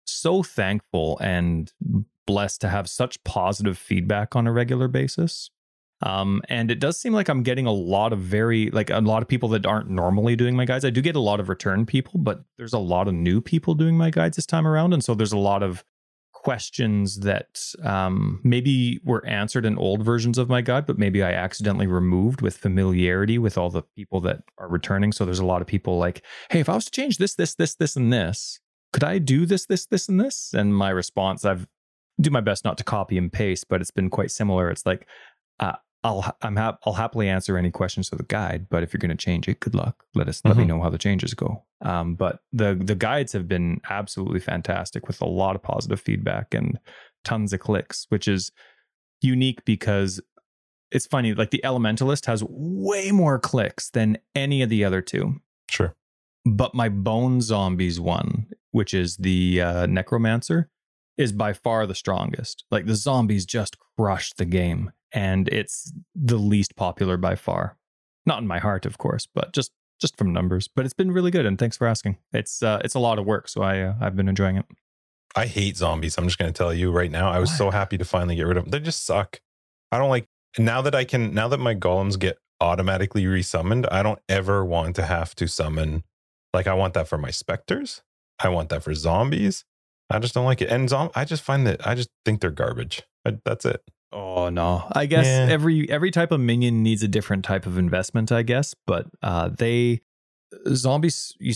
so 0.07 0.43
thankful 0.43 1.19
and 1.21 1.73
blessed 2.27 2.61
to 2.63 2.69
have 2.69 2.89
such 2.89 3.23
positive 3.25 3.79
feedback 3.79 4.35
on 4.37 4.47
a 4.47 4.53
regular 4.53 4.89
basis. 4.89 5.51
Um, 6.03 6.43
and 6.49 6.71
it 6.71 6.79
does 6.79 7.01
seem 7.01 7.15
like 7.15 7.29
I'm 7.29 7.43
getting 7.43 7.67
a 7.67 7.73
lot 7.73 8.13
of 8.13 8.19
very 8.19 8.71
like 8.71 8.91
a 8.91 9.01
lot 9.01 9.23
of 9.23 9.29
people 9.29 9.49
that 9.51 9.65
aren't 9.65 9.89
normally 9.89 10.37
doing 10.37 10.55
my 10.55 10.67
guides. 10.67 10.85
I 10.85 10.91
do 10.91 11.01
get 11.01 11.17
a 11.17 11.21
lot 11.21 11.41
of 11.41 11.49
return 11.49 11.87
people, 11.87 12.19
but 12.19 12.45
there's 12.59 12.75
a 12.75 12.79
lot 12.79 13.09
of 13.09 13.15
new 13.15 13.41
people 13.41 13.75
doing 13.75 13.97
my 13.97 14.11
guides 14.11 14.37
this 14.37 14.45
time 14.45 14.67
around, 14.67 14.93
and 14.93 15.03
so 15.03 15.15
there's 15.15 15.33
a 15.33 15.39
lot 15.39 15.63
of 15.63 15.85
questions 16.47 17.21
that 17.21 17.61
um, 17.83 18.41
maybe 18.45 19.01
were 19.05 19.27
answered 19.27 19.65
in 19.65 19.77
old 19.79 20.05
versions 20.05 20.39
of 20.39 20.49
my 20.49 20.61
guide, 20.61 20.87
but 20.87 20.97
maybe 20.97 21.21
I 21.21 21.33
accidentally 21.33 21.89
removed 21.89 22.41
with 22.41 22.57
familiarity 22.57 23.37
with 23.37 23.59
all 23.59 23.69
the 23.69 23.83
people 23.83 24.21
that 24.21 24.45
are 24.59 24.69
returning. 24.69 25.11
So 25.11 25.25
there's 25.25 25.41
a 25.41 25.45
lot 25.45 25.61
of 25.61 25.67
people 25.67 25.99
like, 25.99 26.23
hey, 26.51 26.61
if 26.61 26.69
I 26.69 26.77
was 26.77 26.85
to 26.85 26.91
change 26.93 27.19
this, 27.19 27.35
this, 27.35 27.57
this, 27.57 27.75
this, 27.75 27.97
and 27.97 28.13
this, 28.13 28.61
could 28.93 29.05
I 29.05 29.19
do 29.19 29.47
this, 29.47 29.67
this, 29.67 29.87
this, 29.87 30.09
and 30.09 30.21
this? 30.21 30.53
And 30.55 30.75
my 30.75 30.91
response, 30.91 31.45
I've 31.45 31.67
do 32.21 32.31
my 32.31 32.41
best 32.41 32.65
not 32.65 32.79
to 32.79 32.85
copy 32.85 33.19
and 33.19 33.31
paste, 33.31 33.69
but 33.69 33.81
it's 33.81 33.91
been 33.91 34.09
quite 34.09 34.31
similar. 34.31 34.71
It's 34.71 34.87
like, 34.87 35.07
uh, 35.61 35.75
I'll 36.03 36.37
I'm 36.41 36.57
hap- 36.57 36.79
I'll 36.85 36.93
happily 36.93 37.29
answer 37.29 37.59
any 37.59 37.71
questions 37.71 38.09
to 38.11 38.17
the 38.17 38.23
guide, 38.23 38.69
but 38.71 38.83
if 38.83 38.93
you're 38.93 38.99
going 38.99 39.17
to 39.17 39.17
change 39.17 39.49
it, 39.49 39.61
good 39.61 39.75
luck. 39.75 40.05
Let 40.15 40.29
us 40.29 40.39
mm-hmm. 40.39 40.49
let 40.49 40.57
me 40.57 40.63
mm-hmm. 40.63 40.77
know 40.77 40.83
how 40.83 40.91
the 40.91 40.99
changes 40.99 41.35
go. 41.35 41.65
Um, 41.83 42.15
but 42.15 42.41
the 42.53 42.79
the 42.81 42.95
guides 42.95 43.33
have 43.33 43.49
been 43.49 43.81
absolutely 43.91 44.41
fantastic 44.41 45.09
with 45.09 45.21
a 45.21 45.27
lot 45.27 45.57
of 45.57 45.63
positive 45.63 46.01
feedback 46.01 46.55
and 46.55 46.79
tons 47.25 47.53
of 47.53 47.61
clicks, 47.61 48.07
which 48.09 48.29
is 48.29 48.53
unique 49.21 49.65
because 49.65 50.21
it's 50.93 51.07
funny. 51.07 51.35
Like 51.35 51.51
the 51.51 51.63
Elementalist 51.65 52.27
has 52.27 52.45
way 52.45 53.11
more 53.11 53.39
clicks 53.39 53.91
than 53.91 54.19
any 54.35 54.63
of 54.63 54.69
the 54.69 54.85
other 54.85 55.03
two. 55.03 55.41
Sure. 55.69 55.97
But 56.45 56.75
my 56.75 56.89
Bone 56.89 57.41
Zombies 57.41 57.99
one, 57.99 58.47
which 58.77 58.93
is 58.93 59.17
the 59.17 59.63
uh, 59.63 59.87
Necromancer, 59.87 60.69
is 61.17 61.33
by 61.33 61.55
far 61.55 61.87
the 61.87 61.95
strongest. 61.95 62.65
Like 62.71 62.85
the 62.85 62.95
zombies 62.95 63.47
just 63.47 63.79
crush 63.97 64.35
the 64.35 64.45
game 64.45 64.93
and 65.13 65.49
it's 65.49 65.95
the 66.15 66.37
least 66.37 66.77
popular 66.77 67.17
by 67.17 67.37
far. 67.37 67.79
Not 68.27 68.43
in 68.43 68.47
my 68.47 68.59
heart, 68.59 68.85
of 68.85 68.99
course, 68.99 69.27
but 69.35 69.55
just 69.55 69.73
just 69.99 70.19
from 70.19 70.31
numbers. 70.31 70.69
But 70.69 70.85
it's 70.85 70.93
been 70.93 71.11
really 71.11 71.31
good, 71.31 71.47
and 71.47 71.59
thanks 71.59 71.79
for 71.79 71.87
asking. 71.87 72.19
It's 72.35 72.63
uh, 72.63 72.83
it's 72.85 72.95
a 72.95 72.99
lot 72.99 73.19
of 73.19 73.25
work, 73.25 73.49
so 73.49 73.63
I 73.63 73.81
uh, 73.81 73.95
I've 73.99 74.15
been 74.15 74.29
enjoying 74.29 74.59
it. 74.59 74.67
I 75.35 75.47
hate 75.47 75.79
zombies. 75.79 76.19
I'm 76.19 76.27
just 76.27 76.39
going 76.39 76.53
to 76.53 76.57
tell 76.57 76.75
you 76.75 76.91
right 76.91 77.11
now. 77.11 77.31
I 77.31 77.39
was 77.39 77.49
what? 77.51 77.59
so 77.59 77.71
happy 77.71 77.97
to 77.97 78.05
finally 78.05 78.37
get 78.37 78.47
rid 78.47 78.59
of 78.59 78.65
them. 78.65 78.73
They 78.73 78.81
just 78.81 79.07
suck. 79.07 79.41
I 79.91 79.97
don't 79.97 80.11
like 80.11 80.27
now 80.59 80.83
that 80.83 80.95
I 80.95 81.05
can. 81.05 81.33
Now 81.33 81.49
that 81.49 81.61
my 81.61 81.75
golems 81.75 82.19
get 82.19 82.37
automatically 82.61 83.25
resummoned, 83.25 83.89
I 83.91 84.03
don't 84.03 84.21
ever 84.29 84.65
want 84.67 84.97
to 84.97 85.07
have 85.07 85.35
to 85.37 85.49
summon. 85.49 86.05
Like 86.53 86.67
I 86.67 86.75
want 86.75 86.93
that 86.93 87.09
for 87.09 87.17
my 87.17 87.31
specters. 87.31 88.03
I 88.39 88.49
want 88.49 88.69
that 88.71 88.83
for 88.83 88.95
zombies. 88.95 89.65
I 90.11 90.19
just 90.19 90.35
don't 90.35 90.45
like 90.45 90.63
it. 90.63 90.69
And 90.69 90.89
zom- 90.89 91.11
I 91.15 91.25
just 91.25 91.43
find 91.43 91.67
that 91.67 91.87
I 91.87 91.95
just 91.95 92.11
think 92.25 92.41
they're 92.41 92.51
garbage. 92.51 93.03
I, 93.25 93.39
that's 93.45 93.65
it. 93.65 93.83
Oh 94.13 94.49
no. 94.49 94.87
I 94.93 95.07
guess 95.07 95.27
yeah. 95.27 95.47
every 95.51 95.91
every 95.91 96.11
type 96.11 96.31
of 96.31 96.41
minion 96.41 96.83
needs 96.83 97.03
a 97.03 97.09
different 97.09 97.45
type 97.45 97.67
of 97.67 97.77
investment, 97.77 98.31
I 98.31 98.43
guess, 98.43 98.75
but 98.87 99.07
uh 99.23 99.49
they 99.49 100.03
zombies 100.73 101.35
you, 101.41 101.55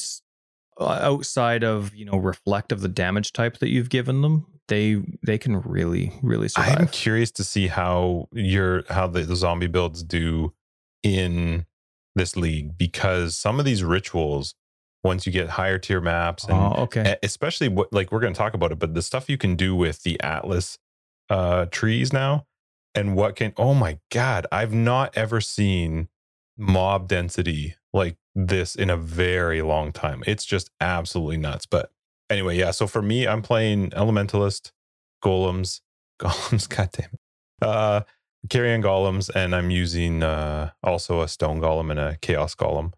outside 0.81 1.63
of, 1.63 1.95
you 1.95 2.05
know, 2.05 2.17
reflect 2.17 2.73
of 2.73 2.81
the 2.81 2.89
damage 2.89 3.33
type 3.33 3.59
that 3.59 3.69
you've 3.69 3.91
given 3.91 4.23
them, 4.23 4.47
they 4.69 5.03
they 5.25 5.39
can 5.39 5.61
really 5.61 6.13
really 6.23 6.49
survive. 6.49 6.79
I'm 6.79 6.89
curious 6.89 7.31
to 7.33 7.45
see 7.45 7.69
how 7.69 8.29
your 8.33 8.85
how 8.89 9.07
the, 9.07 9.23
the 9.23 9.37
zombie 9.37 9.69
builds 9.69 10.03
do 10.03 10.55
in 11.03 11.67
this 12.15 12.37
league 12.37 12.77
because 12.77 13.37
some 13.37 13.59
of 13.59 13.65
these 13.65 13.85
rituals 13.85 14.55
once 15.03 15.27
you 15.27 15.33
get 15.33 15.51
higher 15.51 15.79
tier 15.79 16.01
maps 16.01 16.45
and 16.45 16.55
oh, 16.55 16.75
okay. 16.83 17.17
especially 17.23 17.69
what 17.69 17.93
like 17.93 18.13
we're 18.13 18.21
going 18.21 18.33
to 18.33 18.39
talk 18.39 18.55
about 18.55 18.73
it 18.73 18.79
but 18.79 18.95
the 18.95 19.03
stuff 19.03 19.29
you 19.29 19.39
can 19.39 19.57
do 19.57 19.75
with 19.75 20.03
the 20.03 20.21
atlas 20.21 20.79
uh, 21.31 21.67
trees 21.67 22.13
now 22.13 22.47
and 22.95 23.15
what 23.15 23.37
can 23.37 23.53
oh 23.57 23.75
my 23.75 23.99
god 24.11 24.47
i've 24.51 24.75
not 24.75 25.17
ever 25.17 25.41
seen 25.41 26.09
mob 26.59 27.09
density 27.09 27.77
like 27.93 28.17
this 28.35 28.75
in 28.75 28.91
a 28.91 28.97
very 28.97 29.63
long 29.63 29.93
time 29.93 30.23
it's 30.27 30.45
just 30.45 30.71
absolutely 30.81 31.37
nuts 31.37 31.67
but 31.67 31.91
anyway 32.29 32.57
yeah 32.57 32.71
so 32.71 32.87
for 32.87 33.01
me 33.01 33.27
i'm 33.27 33.43
playing 33.43 33.91
elementalist 33.91 34.73
golems 35.25 35.81
golems 36.21 36.69
god 36.69 36.91
damn 36.93 37.11
it 37.11 37.21
uh 37.63 38.01
carrion 38.49 38.83
golems 38.83 39.31
and 39.35 39.55
i'm 39.55 39.71
using 39.71 40.23
uh 40.23 40.71
also 40.83 41.23
a 41.23 41.29
stone 41.29 41.61
golem 41.61 41.91
and 41.91 42.01
a 42.01 42.17
chaos 42.21 42.55
golem 42.55 42.93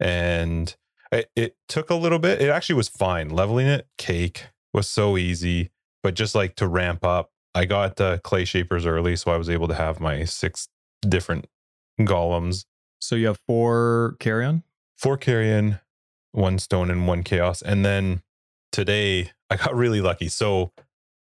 and 0.00 0.76
it, 1.14 1.30
it 1.36 1.56
took 1.68 1.90
a 1.90 1.94
little 1.94 2.18
bit 2.18 2.40
it 2.40 2.50
actually 2.50 2.76
was 2.76 2.88
fine 2.88 3.28
leveling 3.28 3.66
it 3.66 3.86
cake 3.98 4.46
was 4.72 4.88
so 4.88 5.16
easy 5.16 5.70
but 6.02 6.14
just 6.14 6.34
like 6.34 6.54
to 6.56 6.68
ramp 6.68 7.04
up 7.04 7.30
I 7.54 7.64
got 7.66 8.00
uh, 8.00 8.18
clay 8.18 8.44
shapers 8.44 8.84
early, 8.84 9.14
so 9.16 9.30
I 9.30 9.36
was 9.36 9.48
able 9.48 9.68
to 9.68 9.74
have 9.74 10.00
my 10.00 10.24
six 10.24 10.68
different 11.08 11.46
golems. 12.00 12.64
So 13.00 13.14
you 13.14 13.28
have 13.28 13.38
four 13.46 14.16
carrion, 14.18 14.64
four 14.98 15.16
carrion, 15.16 15.78
one 16.32 16.58
stone, 16.58 16.90
and 16.90 17.06
one 17.06 17.22
chaos. 17.22 17.62
And 17.62 17.84
then 17.84 18.22
today 18.72 19.30
I 19.50 19.56
got 19.56 19.74
really 19.74 20.00
lucky. 20.00 20.28
So 20.28 20.72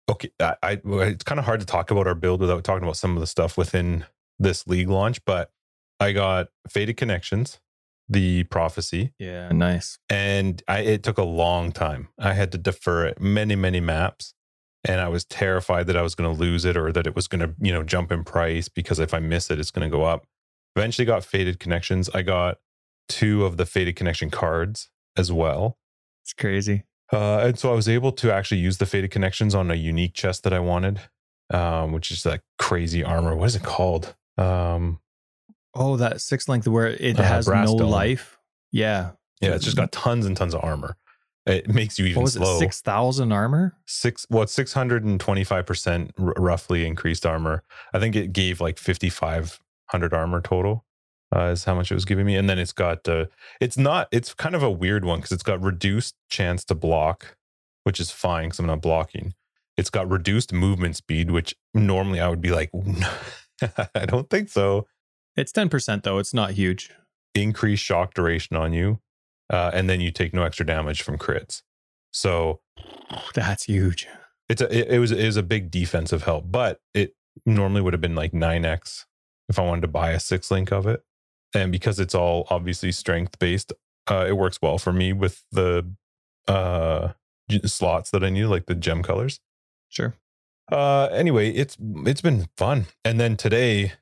okay, 0.09 0.31
I, 0.39 0.55
I 0.61 0.81
it's 0.83 1.23
kind 1.23 1.39
of 1.39 1.45
hard 1.45 1.61
to 1.61 1.65
talk 1.65 1.91
about 1.91 2.07
our 2.07 2.15
build 2.15 2.41
without 2.41 2.63
talking 2.63 2.83
about 2.83 2.97
some 2.97 3.15
of 3.15 3.21
the 3.21 3.27
stuff 3.27 3.57
within 3.57 4.05
this 4.37 4.67
league 4.67 4.89
launch, 4.89 5.23
but 5.23 5.51
I 5.99 6.11
got 6.11 6.49
Fated 6.67 6.97
Connections, 6.97 7.59
the 8.09 8.43
prophecy. 8.45 9.13
Yeah, 9.19 9.49
nice. 9.51 9.99
And 10.09 10.61
I 10.67 10.79
it 10.79 11.03
took 11.03 11.17
a 11.17 11.23
long 11.23 11.71
time. 11.71 12.09
I 12.19 12.33
had 12.33 12.51
to 12.53 12.57
defer 12.57 13.05
it 13.05 13.19
many, 13.19 13.55
many 13.55 13.79
maps 13.79 14.33
and 14.87 15.01
I 15.01 15.09
was 15.09 15.25
terrified 15.25 15.87
that 15.87 15.97
I 15.97 16.01
was 16.01 16.15
going 16.15 16.33
to 16.33 16.39
lose 16.39 16.63
it 16.63 16.77
or 16.77 16.91
that 16.93 17.05
it 17.05 17.15
was 17.15 17.27
going 17.27 17.41
to, 17.41 17.53
you 17.59 17.73
know, 17.73 17.83
jump 17.83 18.11
in 18.11 18.23
price 18.23 18.69
because 18.69 18.99
if 18.99 19.13
I 19.13 19.19
miss 19.19 19.51
it, 19.51 19.59
it's 19.59 19.71
going 19.71 19.89
to 19.89 19.95
go 19.95 20.03
up. 20.03 20.25
Eventually 20.75 21.05
got 21.05 21.25
Fated 21.25 21.59
Connections. 21.59 22.09
I 22.13 22.21
got 22.21 22.59
two 23.09 23.45
of 23.45 23.57
the 23.57 23.65
Fated 23.65 23.95
Connection 23.95 24.29
cards 24.29 24.89
as 25.17 25.31
well. 25.31 25.77
It's 26.23 26.33
crazy. 26.33 26.83
Uh, 27.11 27.39
and 27.39 27.59
so 27.59 27.71
I 27.71 27.75
was 27.75 27.89
able 27.89 28.11
to 28.13 28.33
actually 28.33 28.59
use 28.59 28.77
the 28.77 28.85
Fated 28.85 29.11
Connections 29.11 29.53
on 29.53 29.71
a 29.71 29.75
unique 29.75 30.13
chest 30.13 30.43
that 30.43 30.53
I 30.53 30.59
wanted, 30.59 31.01
um, 31.49 31.91
which 31.91 32.11
is 32.11 32.23
that 32.23 32.41
crazy 32.57 33.03
armor. 33.03 33.35
What 33.35 33.45
is 33.45 33.55
it 33.55 33.63
called? 33.63 34.15
Um, 34.37 34.99
oh, 35.77 35.97
that 35.97 36.21
six 36.21 36.47
length 36.47 36.67
where 36.67 36.87
it 36.87 37.19
uh, 37.19 37.23
has 37.23 37.47
no 37.47 37.77
dome. 37.77 37.89
life. 37.89 38.37
Yeah. 38.71 39.11
Yeah, 39.41 39.53
it's 39.53 39.65
just 39.65 39.77
got 39.77 39.91
tons 39.91 40.25
and 40.25 40.35
tons 40.35 40.53
of 40.53 40.63
armor. 40.63 40.97
It 41.45 41.69
makes 41.69 41.97
you 41.97 42.05
even 42.05 42.17
what 42.17 42.23
was 42.23 42.33
slow. 42.33 42.59
Six 42.59 42.81
thousand 42.81 43.31
armor. 43.31 43.77
Six. 43.85 44.25
Well, 44.29 44.45
six 44.47 44.73
hundred 44.73 45.05
and 45.05 45.19
twenty-five 45.19 45.65
percent 45.65 46.11
roughly 46.17 46.85
increased 46.85 47.25
armor. 47.25 47.63
I 47.93 47.99
think 47.99 48.15
it 48.15 48.33
gave 48.33 48.59
like 48.59 48.77
fifty-five 48.77 49.59
hundred 49.85 50.13
armor 50.13 50.41
total. 50.41 50.83
Uh, 51.35 51.47
is 51.47 51.65
how 51.65 51.75
much 51.75 51.91
it 51.91 51.93
was 51.93 52.05
giving 52.05 52.25
me, 52.25 52.35
and 52.35 52.49
then 52.49 52.59
it's 52.59 52.73
got. 52.73 53.07
Uh, 53.07 53.25
it's 53.61 53.77
not. 53.77 54.09
It's 54.11 54.33
kind 54.33 54.55
of 54.55 54.63
a 54.63 54.71
weird 54.71 55.05
one 55.05 55.19
because 55.19 55.31
it's 55.31 55.43
got 55.43 55.61
reduced 55.61 56.15
chance 56.29 56.65
to 56.65 56.75
block, 56.75 57.37
which 57.83 57.99
is 57.99 58.11
fine 58.11 58.45
because 58.45 58.59
I'm 58.59 58.65
not 58.65 58.81
blocking. 58.81 59.33
It's 59.77 59.89
got 59.89 60.09
reduced 60.09 60.51
movement 60.51 60.97
speed, 60.97 61.31
which 61.31 61.55
normally 61.73 62.19
I 62.19 62.27
would 62.27 62.41
be 62.41 62.51
like, 62.51 62.71
I 63.95 64.05
don't 64.05 64.29
think 64.29 64.49
so. 64.49 64.87
It's 65.37 65.51
ten 65.51 65.69
percent 65.69 66.03
though. 66.03 66.17
It's 66.17 66.33
not 66.33 66.51
huge. 66.51 66.91
Increased 67.35 67.83
shock 67.83 68.13
duration 68.13 68.57
on 68.57 68.73
you 68.73 68.99
uh, 69.49 69.71
and 69.73 69.89
then 69.89 70.01
you 70.01 70.11
take 70.11 70.33
no 70.33 70.43
extra 70.43 70.65
damage 70.65 71.01
from 71.01 71.17
crits. 71.17 71.61
So 72.11 72.61
that's 73.33 73.63
huge. 73.63 74.07
It's 74.49 74.61
a 74.61 74.77
it, 74.77 74.95
it 74.95 74.99
was 74.99 75.11
it 75.11 75.19
is 75.19 75.37
a 75.37 75.43
big 75.43 75.71
defensive 75.71 76.23
help, 76.23 76.51
but 76.51 76.79
it 76.93 77.15
normally 77.45 77.81
would 77.81 77.93
have 77.93 78.01
been 78.01 78.15
like 78.15 78.33
nine 78.33 78.65
x 78.65 79.05
if 79.49 79.59
I 79.59 79.63
wanted 79.63 79.81
to 79.81 79.87
buy 79.87 80.11
a 80.11 80.19
six 80.19 80.51
link 80.51 80.71
of 80.71 80.87
it, 80.87 81.03
and 81.53 81.71
because 81.71 81.99
it's 81.99 82.15
all 82.15 82.47
obviously 82.49 82.91
strength 82.91 83.39
based, 83.39 83.71
uh, 84.07 84.25
it 84.27 84.37
works 84.37 84.59
well 84.61 84.77
for 84.77 84.93
me 84.93 85.13
with 85.13 85.43
the 85.51 85.89
uh 86.47 87.09
slots 87.65 88.11
that 88.11 88.23
I 88.23 88.29
need, 88.29 88.45
like 88.45 88.65
the 88.65 88.75
gem 88.75 89.03
colors. 89.03 89.39
Sure. 89.89 90.15
Uh, 90.69 91.07
anyway, 91.11 91.51
it's 91.51 91.77
it's 92.05 92.21
been 92.21 92.47
fun, 92.57 92.87
and 93.05 93.19
then 93.19 93.37
today 93.37 93.93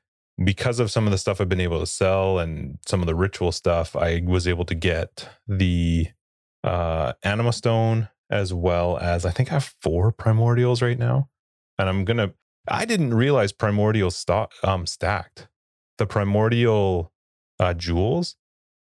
because 0.42 0.80
of 0.80 0.90
some 0.90 1.06
of 1.06 1.10
the 1.10 1.18
stuff 1.18 1.40
I've 1.40 1.48
been 1.48 1.60
able 1.60 1.80
to 1.80 1.86
sell 1.86 2.38
and 2.38 2.78
some 2.86 3.00
of 3.00 3.06
the 3.06 3.14
ritual 3.14 3.52
stuff, 3.52 3.96
I 3.96 4.22
was 4.24 4.46
able 4.46 4.64
to 4.66 4.74
get 4.74 5.28
the 5.48 6.08
uh, 6.62 7.14
Anima 7.22 7.52
Stone 7.52 8.08
as 8.28 8.52
well 8.52 8.98
as 8.98 9.24
I 9.24 9.30
think 9.30 9.50
I 9.50 9.54
have 9.54 9.74
four 9.80 10.12
primordials 10.12 10.82
right 10.82 10.98
now. 10.98 11.28
And 11.78 11.88
I'm 11.88 12.04
gonna. 12.04 12.32
I 12.68 12.84
didn't 12.84 13.14
realize 13.14 13.52
primordials 13.52 14.12
st- 14.12 14.48
um, 14.64 14.86
stacked 14.86 15.48
the 15.98 16.06
primordial 16.06 17.12
uh, 17.60 17.74
jewels. 17.74 18.36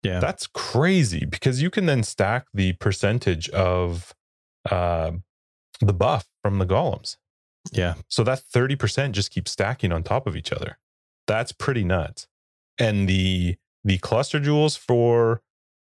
Yeah, 0.03 0.19
that's 0.19 0.47
crazy 0.47 1.25
because 1.25 1.61
you 1.61 1.69
can 1.69 1.85
then 1.85 2.03
stack 2.03 2.47
the 2.53 2.73
percentage 2.73 3.49
of 3.49 4.13
uh, 4.69 5.11
the 5.81 5.93
buff 5.93 6.27
from 6.43 6.59
the 6.59 6.65
golems. 6.65 7.17
Yeah, 7.71 7.95
so 8.07 8.23
that 8.23 8.39
thirty 8.39 8.75
percent 8.75 9.15
just 9.15 9.31
keeps 9.31 9.51
stacking 9.51 9.91
on 9.91 10.03
top 10.03 10.27
of 10.27 10.35
each 10.35 10.51
other 10.51 10.77
that's 11.27 11.51
pretty 11.51 11.83
nuts. 11.83 12.27
And 12.77 13.07
the 13.07 13.55
the 13.83 13.97
cluster 13.99 14.39
jewels 14.39 14.75
for 14.75 15.41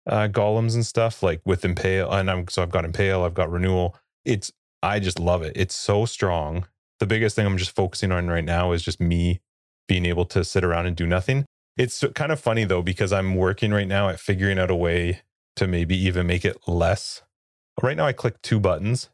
uh, 0.06 0.28
golems 0.28 0.74
and 0.74 0.86
stuff 0.86 1.22
like 1.22 1.40
with 1.44 1.64
impale, 1.64 2.10
and 2.10 2.30
I'm 2.30 2.48
so 2.48 2.62
I've 2.62 2.70
got 2.70 2.84
impale, 2.84 3.24
I've 3.24 3.34
got 3.34 3.50
renewal. 3.50 3.96
It's 4.24 4.52
I 4.82 5.00
just 5.00 5.18
love 5.18 5.42
it. 5.42 5.52
It's 5.56 5.74
so 5.74 6.04
strong. 6.04 6.66
The 7.00 7.06
biggest 7.06 7.36
thing 7.36 7.46
I'm 7.46 7.58
just 7.58 7.74
focusing 7.74 8.10
on 8.12 8.28
right 8.28 8.44
now 8.44 8.72
is 8.72 8.82
just 8.82 9.00
me 9.00 9.40
being 9.86 10.04
able 10.04 10.24
to 10.26 10.44
sit 10.44 10.64
around 10.64 10.86
and 10.86 10.96
do 10.96 11.06
nothing. 11.06 11.44
It's 11.76 12.04
kind 12.14 12.32
of 12.32 12.40
funny 12.40 12.64
though 12.64 12.82
because 12.82 13.12
I'm 13.12 13.36
working 13.36 13.72
right 13.72 13.86
now 13.86 14.08
at 14.08 14.18
figuring 14.18 14.58
out 14.58 14.70
a 14.70 14.74
way 14.76 15.22
to 15.56 15.66
maybe 15.66 15.96
even 15.96 16.26
make 16.26 16.44
it 16.44 16.56
less. 16.66 17.22
Right 17.82 17.96
now, 17.96 18.06
I 18.06 18.12
click 18.12 18.42
two 18.42 18.58
buttons. 18.58 19.08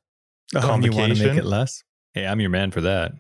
Oh, 0.55 0.79
you 0.81 0.93
want 0.93 1.17
to 1.17 1.27
make 1.27 1.39
it 1.39 1.45
less? 1.45 1.85
Hey, 2.15 2.27
I'm 2.27 2.41
your 2.41 2.51
man 2.51 2.71
for 2.71 2.81
that. 2.83 3.13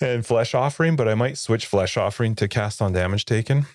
And 0.00 0.24
flesh 0.24 0.54
offering, 0.54 0.96
but 0.96 1.08
I 1.08 1.14
might 1.14 1.38
switch 1.38 1.66
flesh 1.66 1.96
offering 1.96 2.34
to 2.36 2.48
cast 2.48 2.80
on 2.80 2.92
damage 2.92 3.24
taken. 3.24 3.66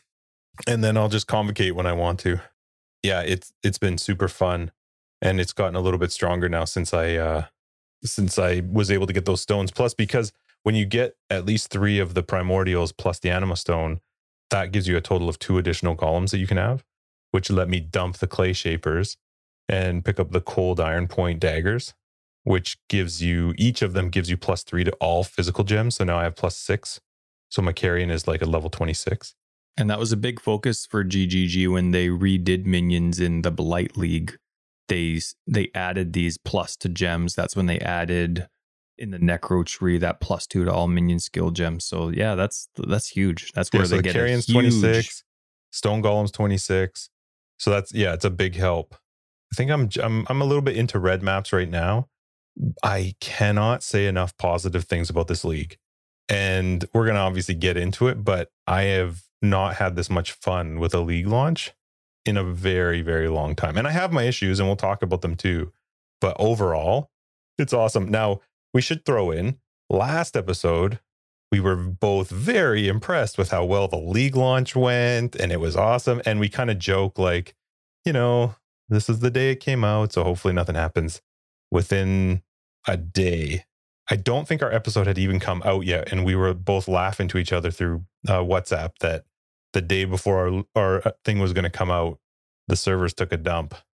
And 0.68 0.84
then 0.84 0.98
I'll 0.98 1.10
just 1.10 1.28
convocate 1.28 1.76
when 1.76 1.86
I 1.86 1.94
want 1.94 2.20
to. 2.22 2.42
Yeah, 3.04 3.22
it's 3.22 3.54
it's 3.64 3.78
been 3.78 3.98
super 3.98 4.28
fun. 4.28 4.72
And 5.22 5.40
it's 5.40 5.54
gotten 5.54 5.76
a 5.76 5.82
little 5.82 6.00
bit 6.00 6.12
stronger 6.12 6.50
now 6.50 6.66
since 6.66 6.94
I 6.94 7.16
uh 7.16 7.46
since 8.04 8.38
I 8.40 8.62
was 8.72 8.92
able 8.92 9.08
to 9.08 9.14
get 9.14 9.26
those 9.26 9.42
stones. 9.42 9.72
Plus, 9.72 9.94
because 9.94 10.32
when 10.64 10.76
you 10.76 10.86
get 10.86 11.16
at 11.30 11.46
least 11.46 11.70
three 11.70 12.00
of 12.00 12.14
the 12.14 12.24
primordials 12.24 12.92
plus 12.92 13.20
the 13.20 13.30
anima 13.30 13.56
stone, 13.56 14.00
that 14.50 14.72
gives 14.72 14.88
you 14.88 14.98
a 14.98 15.02
total 15.02 15.30
of 15.30 15.40
two 15.40 15.58
additional 15.58 15.96
columns 15.96 16.32
that 16.32 16.40
you 16.40 16.48
can 16.48 16.58
have, 16.58 16.84
which 17.32 17.50
let 17.50 17.70
me 17.70 17.80
dump 17.80 18.18
the 18.18 18.28
clay 18.28 18.54
shapers 18.54 19.18
and 19.68 20.06
pick 20.06 20.20
up 20.20 20.32
the 20.32 20.42
cold 20.42 20.80
iron 20.80 21.08
point 21.08 21.40
daggers 21.40 21.94
which 22.46 22.78
gives 22.88 23.22
you 23.22 23.54
each 23.58 23.82
of 23.82 23.94
them 23.94 24.10
gives 24.10 24.30
you 24.30 24.38
plus 24.38 24.64
three 24.64 24.84
to 24.84 24.92
all 24.94 25.24
physical 25.24 25.64
gems. 25.64 25.96
So 25.96 26.04
now 26.04 26.20
I 26.20 26.24
have 26.24 26.36
plus 26.36 26.56
six. 26.56 27.02
So 27.50 27.62
my 27.62 27.74
carrion 27.74 28.10
is 28.10 28.28
like 28.28 28.42
a 28.42 28.46
level 28.46 28.70
26. 28.70 29.36
And 29.78 29.90
that 29.90 30.00
was 30.00 30.12
a 30.12 30.18
big 30.18 30.40
focus 30.40 30.86
for 30.86 31.04
GGG 31.04 31.70
when 31.72 31.92
they 31.92 32.08
redid 32.08 32.66
minions 32.66 33.20
in 33.20 33.42
the 33.42 33.52
Blight 33.52 33.98
League. 33.98 34.38
They 34.88 35.20
they 35.48 35.72
added 35.74 36.14
these 36.14 36.38
plus 36.38 36.76
to 36.78 36.88
gems. 36.90 37.34
That's 37.34 37.56
when 37.56 37.66
they 37.66 37.80
added 37.80 38.48
in 38.98 39.10
the 39.10 39.18
Necro 39.18 39.66
tree 39.66 39.98
that 39.98 40.22
plus 40.22 40.46
two 40.46 40.64
to 40.64 40.72
all 40.72 40.88
minion 40.88 41.20
skill 41.20 41.50
gems. 41.50 41.84
So 41.84 42.10
yeah, 42.10 42.36
that's 42.36 42.70
that's 42.78 43.10
huge. 43.10 43.52
That's 43.54 43.74
where 43.74 43.82
Yeah, 43.82 43.88
so 43.88 43.96
they 43.96 43.98
the 43.98 44.04
get 44.04 44.14
carrion's 44.14 44.46
huge, 44.46 44.82
26, 44.82 45.24
stone 45.72 46.04
golem's 46.04 46.32
26. 46.32 47.10
So 47.58 47.72
that's 47.72 47.92
yeah, 47.92 48.14
it's 48.14 48.26
a 48.26 48.30
big 48.30 48.56
help. 48.56 48.96
I 49.52 49.56
think 49.56 49.72
I'm 49.72 49.90
I'm 50.02 50.28
I'm 50.30 50.42
a 50.42 50.46
little 50.46 50.62
bit 50.62 50.78
into 50.78 51.00
red 51.00 51.24
maps 51.24 51.52
right 51.52 51.70
now. 51.70 52.08
I 52.84 53.16
cannot 53.20 53.84
say 53.84 54.08
enough 54.08 54.38
positive 54.38 54.86
things 54.86 55.10
about 55.10 55.28
this 55.28 55.44
league. 55.44 55.78
And 56.28 56.86
we're 56.94 57.06
going 57.06 57.16
to 57.16 57.22
obviously 57.22 57.56
get 57.56 57.78
into 57.78 58.08
it, 58.08 58.24
but 58.24 58.52
I 58.66 58.84
have 58.84 59.24
not 59.42 59.76
had 59.76 59.96
this 59.96 60.10
much 60.10 60.32
fun 60.32 60.80
with 60.80 60.94
a 60.94 61.00
league 61.00 61.28
launch 61.28 61.74
in 62.26 62.38
a 62.38 62.44
very, 62.44 63.02
very 63.02 63.28
long 63.28 63.56
time. 63.56 63.78
And 63.78 63.88
I 63.88 63.92
have 63.92 64.12
my 64.12 64.24
issues 64.24 64.60
and 64.60 64.68
we'll 64.68 64.76
talk 64.76 65.04
about 65.04 65.22
them 65.22 65.36
too. 65.36 65.72
But 66.20 66.36
overall, 66.40 67.12
it's 67.60 67.74
awesome. 67.74 68.10
Now, 68.10 68.42
we 68.74 68.82
should 68.82 69.06
throw 69.06 69.30
in 69.30 69.60
last 69.90 70.36
episode, 70.36 71.00
we 71.52 71.60
were 71.60 71.76
both 71.76 72.30
very 72.30 72.88
impressed 72.88 73.38
with 73.38 73.52
how 73.52 73.66
well 73.66 73.88
the 73.88 73.98
league 73.98 74.36
launch 74.36 74.76
went 74.76 75.36
and 75.36 75.52
it 75.52 75.60
was 75.60 75.76
awesome. 75.76 76.22
And 76.26 76.40
we 76.40 76.50
kind 76.50 76.70
of 76.70 76.80
joke 76.80 77.20
like, 77.20 77.56
you 78.04 78.14
know, 78.14 78.56
this 78.90 79.10
is 79.10 79.20
the 79.20 79.32
day 79.32 79.52
it 79.52 79.60
came 79.60 79.84
out. 79.84 80.14
So 80.14 80.24
hopefully 80.24 80.54
nothing 80.54 80.76
happens 80.76 81.22
within 81.72 82.42
a 82.88 82.98
day. 82.98 83.66
I 84.10 84.16
don't 84.16 84.48
think 84.48 84.62
our 84.62 84.72
episode 84.72 85.08
had 85.08 85.18
even 85.18 85.40
come 85.40 85.64
out 85.66 85.86
yet, 85.86 86.12
and 86.12 86.26
we 86.26 86.36
were 86.36 86.54
both 86.54 86.88
laughing 86.88 87.28
to 87.30 87.38
each 87.38 87.52
other 87.52 87.72
through 87.72 88.06
uh, 88.28 88.40
WhatsApp 88.40 88.98
that 89.00 89.26
the 89.74 89.82
day 89.82 90.06
before 90.06 90.48
our, 90.48 90.64
our 90.76 91.08
uh, 91.08 91.12
thing 91.24 91.40
was 91.40 91.54
going 91.54 91.64
to 91.64 91.70
come 91.70 91.90
out, 91.90 92.20
the 92.68 92.76
servers 92.76 93.14
took 93.14 93.32
a 93.32 93.38
dump. 93.38 93.76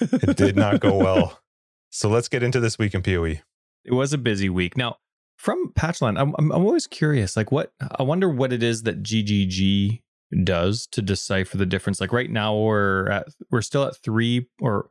It 0.00 0.36
did 0.36 0.54
not 0.54 0.80
go 0.80 0.96
well. 0.98 1.40
So 1.88 2.10
let's 2.10 2.28
get 2.28 2.42
into 2.42 2.60
this 2.60 2.78
week 2.78 2.92
in. 2.92 3.02
PoE. 3.02 3.40
It 3.84 3.92
was 3.92 4.12
a 4.12 4.18
busy 4.18 4.50
week. 4.50 4.76
Now, 4.76 4.98
from 5.36 5.72
Patchland, 5.72 6.20
I'm, 6.20 6.34
I'm 6.38 6.52
I'm 6.52 6.66
always 6.66 6.86
curious. 6.86 7.38
Like, 7.38 7.50
what 7.50 7.72
I 7.98 8.02
wonder 8.02 8.28
what 8.28 8.52
it 8.52 8.62
is 8.62 8.82
that 8.82 9.02
GGG 9.02 10.02
does 10.44 10.86
to 10.88 11.00
decipher 11.00 11.56
the 11.56 11.66
difference. 11.66 12.00
Like 12.00 12.12
right 12.12 12.30
now, 12.30 12.54
we're 12.54 13.08
at 13.08 13.28
we're 13.50 13.62
still 13.62 13.84
at 13.84 13.96
three 13.96 14.46
or 14.60 14.90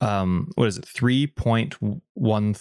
um 0.00 0.50
what 0.54 0.68
is 0.68 0.78
it 0.78 0.86
three 0.86 1.26
point 1.26 1.76
one 2.14 2.54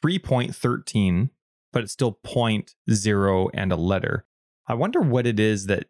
three 0.00 0.18
point 0.18 0.54
thirteen, 0.54 1.30
but 1.72 1.82
it's 1.82 1.92
still 1.92 2.18
point 2.22 2.74
zero 2.90 3.48
and 3.54 3.72
a 3.72 3.76
letter. 3.76 4.24
I 4.66 4.74
wonder 4.74 5.00
what 5.00 5.26
it 5.26 5.40
is 5.40 5.66
that 5.66 5.86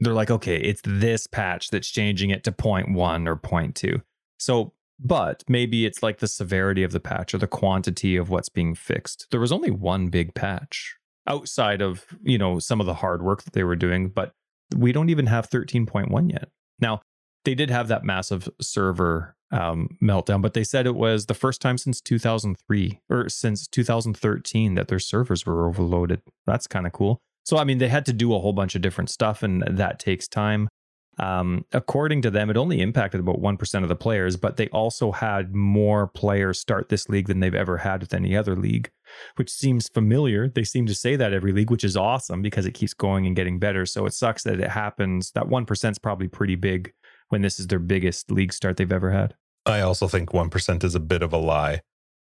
they're 0.00 0.14
like. 0.14 0.30
Okay, 0.30 0.56
it's 0.56 0.82
this 0.84 1.26
patch 1.26 1.70
that's 1.70 1.90
changing 1.90 2.30
it 2.30 2.44
to 2.44 2.52
point 2.52 2.92
one 2.92 3.28
or 3.28 3.36
point 3.36 3.74
two. 3.74 4.02
So 4.38 4.72
but 5.02 5.42
maybe 5.48 5.86
it's 5.86 6.02
like 6.02 6.18
the 6.18 6.28
severity 6.28 6.82
of 6.82 6.92
the 6.92 7.00
patch 7.00 7.32
or 7.32 7.38
the 7.38 7.46
quantity 7.46 8.16
of 8.16 8.28
what's 8.28 8.50
being 8.50 8.74
fixed. 8.74 9.26
There 9.30 9.40
was 9.40 9.52
only 9.52 9.70
one 9.70 10.08
big 10.08 10.34
patch 10.34 10.96
outside 11.26 11.80
of, 11.80 12.04
you 12.22 12.36
know, 12.36 12.58
some 12.58 12.80
of 12.80 12.86
the 12.86 12.94
hard 12.94 13.22
work 13.22 13.42
that 13.44 13.54
they 13.54 13.64
were 13.64 13.76
doing, 13.76 14.10
but 14.10 14.34
we 14.76 14.92
don't 14.92 15.08
even 15.08 15.26
have 15.26 15.48
13.1 15.48 16.30
yet. 16.30 16.48
Now, 16.80 17.00
they 17.44 17.54
did 17.54 17.70
have 17.70 17.88
that 17.88 18.04
massive 18.04 18.48
server 18.60 19.36
um, 19.52 19.96
meltdown, 20.02 20.42
but 20.42 20.54
they 20.54 20.64
said 20.64 20.86
it 20.86 20.94
was 20.94 21.26
the 21.26 21.34
first 21.34 21.60
time 21.60 21.78
since 21.78 22.00
2003 22.00 23.00
or 23.08 23.28
since 23.28 23.66
2013 23.66 24.74
that 24.74 24.88
their 24.88 24.98
servers 24.98 25.44
were 25.44 25.66
overloaded. 25.66 26.22
That's 26.46 26.66
kind 26.66 26.86
of 26.86 26.92
cool. 26.92 27.20
So, 27.44 27.56
I 27.56 27.64
mean, 27.64 27.78
they 27.78 27.88
had 27.88 28.06
to 28.06 28.12
do 28.12 28.34
a 28.34 28.38
whole 28.38 28.52
bunch 28.52 28.74
of 28.74 28.82
different 28.82 29.10
stuff, 29.10 29.42
and 29.42 29.62
that 29.66 29.98
takes 29.98 30.28
time. 30.28 30.68
Um, 31.18 31.66
according 31.72 32.22
to 32.22 32.30
them, 32.30 32.48
it 32.48 32.56
only 32.56 32.80
impacted 32.80 33.20
about 33.20 33.40
1% 33.40 33.82
of 33.82 33.88
the 33.88 33.96
players, 33.96 34.36
but 34.36 34.56
they 34.56 34.68
also 34.68 35.12
had 35.12 35.54
more 35.54 36.06
players 36.06 36.58
start 36.58 36.88
this 36.88 37.08
league 37.08 37.26
than 37.26 37.40
they've 37.40 37.54
ever 37.54 37.78
had 37.78 38.00
with 38.00 38.14
any 38.14 38.36
other 38.36 38.56
league, 38.56 38.90
which 39.36 39.50
seems 39.50 39.88
familiar. 39.88 40.48
They 40.48 40.64
seem 40.64 40.86
to 40.86 40.94
say 40.94 41.16
that 41.16 41.34
every 41.34 41.52
league, 41.52 41.70
which 41.70 41.84
is 41.84 41.96
awesome 41.96 42.40
because 42.40 42.64
it 42.64 42.72
keeps 42.72 42.94
going 42.94 43.26
and 43.26 43.36
getting 43.36 43.58
better. 43.58 43.84
So 43.84 44.06
it 44.06 44.14
sucks 44.14 44.44
that 44.44 44.60
it 44.60 44.70
happens. 44.70 45.32
That 45.32 45.48
1% 45.48 45.90
is 45.90 45.98
probably 45.98 46.28
pretty 46.28 46.56
big 46.56 46.92
when 47.28 47.42
this 47.42 47.60
is 47.60 47.66
their 47.66 47.78
biggest 47.78 48.30
league 48.30 48.52
start 48.52 48.76
they've 48.76 48.92
ever 48.92 49.10
had. 49.10 49.34
I 49.66 49.80
also 49.80 50.08
think 50.08 50.30
1% 50.30 50.84
is 50.84 50.94
a 50.94 51.00
bit 51.00 51.22
of 51.22 51.32
a 51.32 51.38
lie. 51.38 51.82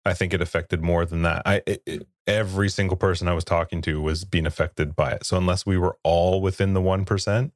I 0.05 0.15
think 0.15 0.35
it 0.35 0.43
affected 0.43 0.83
more 0.83 1.05
than 1.05 1.23
that. 1.23 1.43
I 1.47 1.63
it, 1.67 1.83
it- 1.87 2.07
every 2.29 2.69
single 2.69 2.97
person 2.97 3.27
I 3.27 3.35
was 3.35 3.43
talking 3.45 3.83
to 3.83 4.01
was 4.01 4.25
being 4.25 4.47
affected 4.47 4.95
by 4.95 5.11
it. 5.11 5.27
So 5.27 5.37
unless 5.37 5.67
we 5.67 5.77
were 5.77 5.97
all 6.05 6.41
within 6.41 6.73
the 6.73 6.81
1%, 6.81 7.51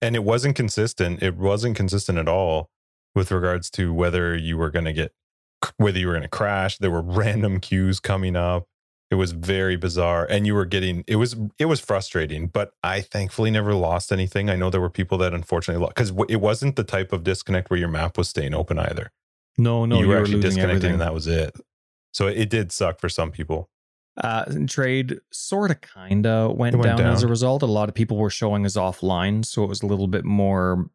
and 0.00 0.16
it 0.16 0.22
wasn't 0.22 0.54
consistent, 0.54 1.22
it 1.22 1.36
wasn't 1.36 1.76
consistent 1.76 2.18
at 2.18 2.28
all 2.28 2.70
with 3.16 3.32
regards 3.32 3.68
to 3.70 3.92
whether 3.92 4.36
you 4.36 4.56
were 4.56 4.70
going 4.70 4.84
to 4.84 4.92
get 4.92 5.12
whether 5.76 5.98
you 5.98 6.06
were 6.06 6.12
going 6.12 6.22
to 6.22 6.28
crash. 6.28 6.78
There 6.78 6.90
were 6.90 7.02
random 7.04 7.60
queues 7.60 8.00
coming 8.00 8.36
up. 8.36 8.66
It 9.10 9.16
was 9.16 9.32
very 9.32 9.76
bizarre 9.76 10.26
and 10.30 10.46
you 10.46 10.54
were 10.54 10.64
getting 10.64 11.04
it 11.06 11.16
was 11.16 11.36
it 11.58 11.66
was 11.66 11.80
frustrating, 11.80 12.46
but 12.46 12.72
I 12.82 13.00
thankfully 13.00 13.50
never 13.50 13.74
lost 13.74 14.10
anything. 14.12 14.48
I 14.50 14.56
know 14.56 14.70
there 14.70 14.80
were 14.80 14.88
people 14.90 15.18
that 15.18 15.34
unfortunately 15.34 15.82
lost 15.82 15.96
cuz 15.96 16.12
it 16.28 16.40
wasn't 16.40 16.76
the 16.76 16.84
type 16.84 17.12
of 17.12 17.22
disconnect 17.24 17.70
where 17.70 17.78
your 17.78 17.88
map 17.88 18.16
was 18.16 18.28
staying 18.28 18.54
open 18.54 18.78
either 18.78 19.10
No, 19.58 19.84
no, 19.84 19.96
you 19.96 20.02
you, 20.02 20.08
were 20.08 20.18
actually 20.18 20.34
losing 20.36 20.48
disconnected 20.50 20.76
everything. 20.76 20.92
and 20.92 21.00
that 21.00 21.14
was 21.14 21.26
it. 21.26 21.54
So 22.12 22.26
it 22.26 22.50
did 22.50 22.72
suck 22.72 23.00
for 23.00 23.08
some 23.08 23.30
people. 23.30 23.70
Uh, 24.16 24.44
trade 24.68 25.18
sort 25.30 25.70
of 25.70 25.80
kind 25.80 26.26
of 26.26 26.56
went, 26.56 26.76
went 26.76 26.98
down, 26.98 27.12
as 27.12 27.22
a 27.22 27.28
result. 27.28 27.62
A 27.62 27.66
lot 27.66 27.88
of 27.88 27.94
people 27.94 28.18
were 28.18 28.30
showing 28.30 28.66
us 28.66 28.76
offline, 28.76 29.44
so 29.44 29.64
it 29.64 29.68
was 29.68 29.82
a 29.82 29.86
little 29.86 30.06
bit 30.06 30.24
more 30.24 30.90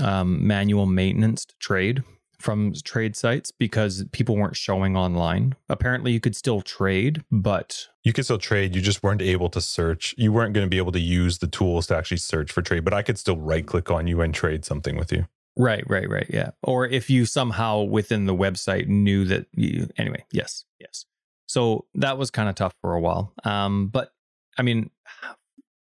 um, 0.00 0.46
manual 0.46 0.86
maintenance 0.86 1.44
to 1.44 1.54
trade 1.58 2.02
from 2.38 2.72
trade 2.84 3.14
sites 3.14 3.50
because 3.52 4.04
people 4.12 4.36
weren't 4.36 4.56
showing 4.56 4.96
online. 4.96 5.54
Apparently, 5.68 6.12
you 6.12 6.20
could 6.20 6.34
still 6.34 6.60
trade, 6.60 7.22
but 7.30 7.88
You 8.02 8.12
could 8.12 8.24
still 8.24 8.38
trade, 8.38 8.74
you 8.74 8.80
just 8.80 9.02
weren't 9.02 9.22
able 9.22 9.48
to 9.50 9.60
search. 9.60 10.14
You 10.18 10.32
weren't 10.32 10.52
going 10.52 10.66
to 10.66 10.70
be 10.70 10.78
able 10.78 10.92
to 10.92 11.00
use 11.00 11.38
the 11.38 11.46
tools 11.46 11.86
to 11.88 11.96
actually 11.96 12.16
search 12.16 12.50
for 12.50 12.62
trade, 12.62 12.84
but 12.84 12.94
I 12.94 13.02
could 13.02 13.18
still 13.18 13.36
right 13.36 13.64
click 13.64 13.90
on 13.90 14.06
you 14.06 14.20
and 14.22 14.34
trade 14.34 14.64
something 14.64 14.96
with 14.96 15.12
you. 15.12 15.26
Right, 15.56 15.84
right, 15.88 16.08
right, 16.08 16.26
yeah. 16.28 16.50
Or 16.62 16.86
if 16.86 17.10
you 17.10 17.24
somehow 17.26 17.82
within 17.82 18.26
the 18.26 18.34
website 18.34 18.88
knew 18.88 19.24
that 19.26 19.46
you, 19.52 19.88
anyway, 19.96 20.24
yes, 20.32 20.64
yes. 20.80 21.06
So 21.46 21.86
that 21.94 22.16
was 22.16 22.30
kind 22.30 22.48
of 22.48 22.54
tough 22.54 22.74
for 22.80 22.94
a 22.94 23.00
while. 23.00 23.32
Um, 23.44 23.88
but 23.88 24.12
I 24.58 24.62
mean, 24.62 24.90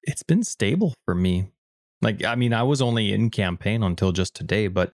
it's 0.03 0.23
been 0.23 0.43
stable 0.43 0.95
for 1.05 1.15
me. 1.15 1.53
Like, 2.03 2.25
I 2.25 2.35
mean, 2.35 2.53
I 2.53 2.63
was 2.63 2.81
only 2.81 3.13
in 3.13 3.31
campaign 3.31 3.83
until 3.83 4.11
just 4.13 4.35
today, 4.35 4.69
but 4.69 4.93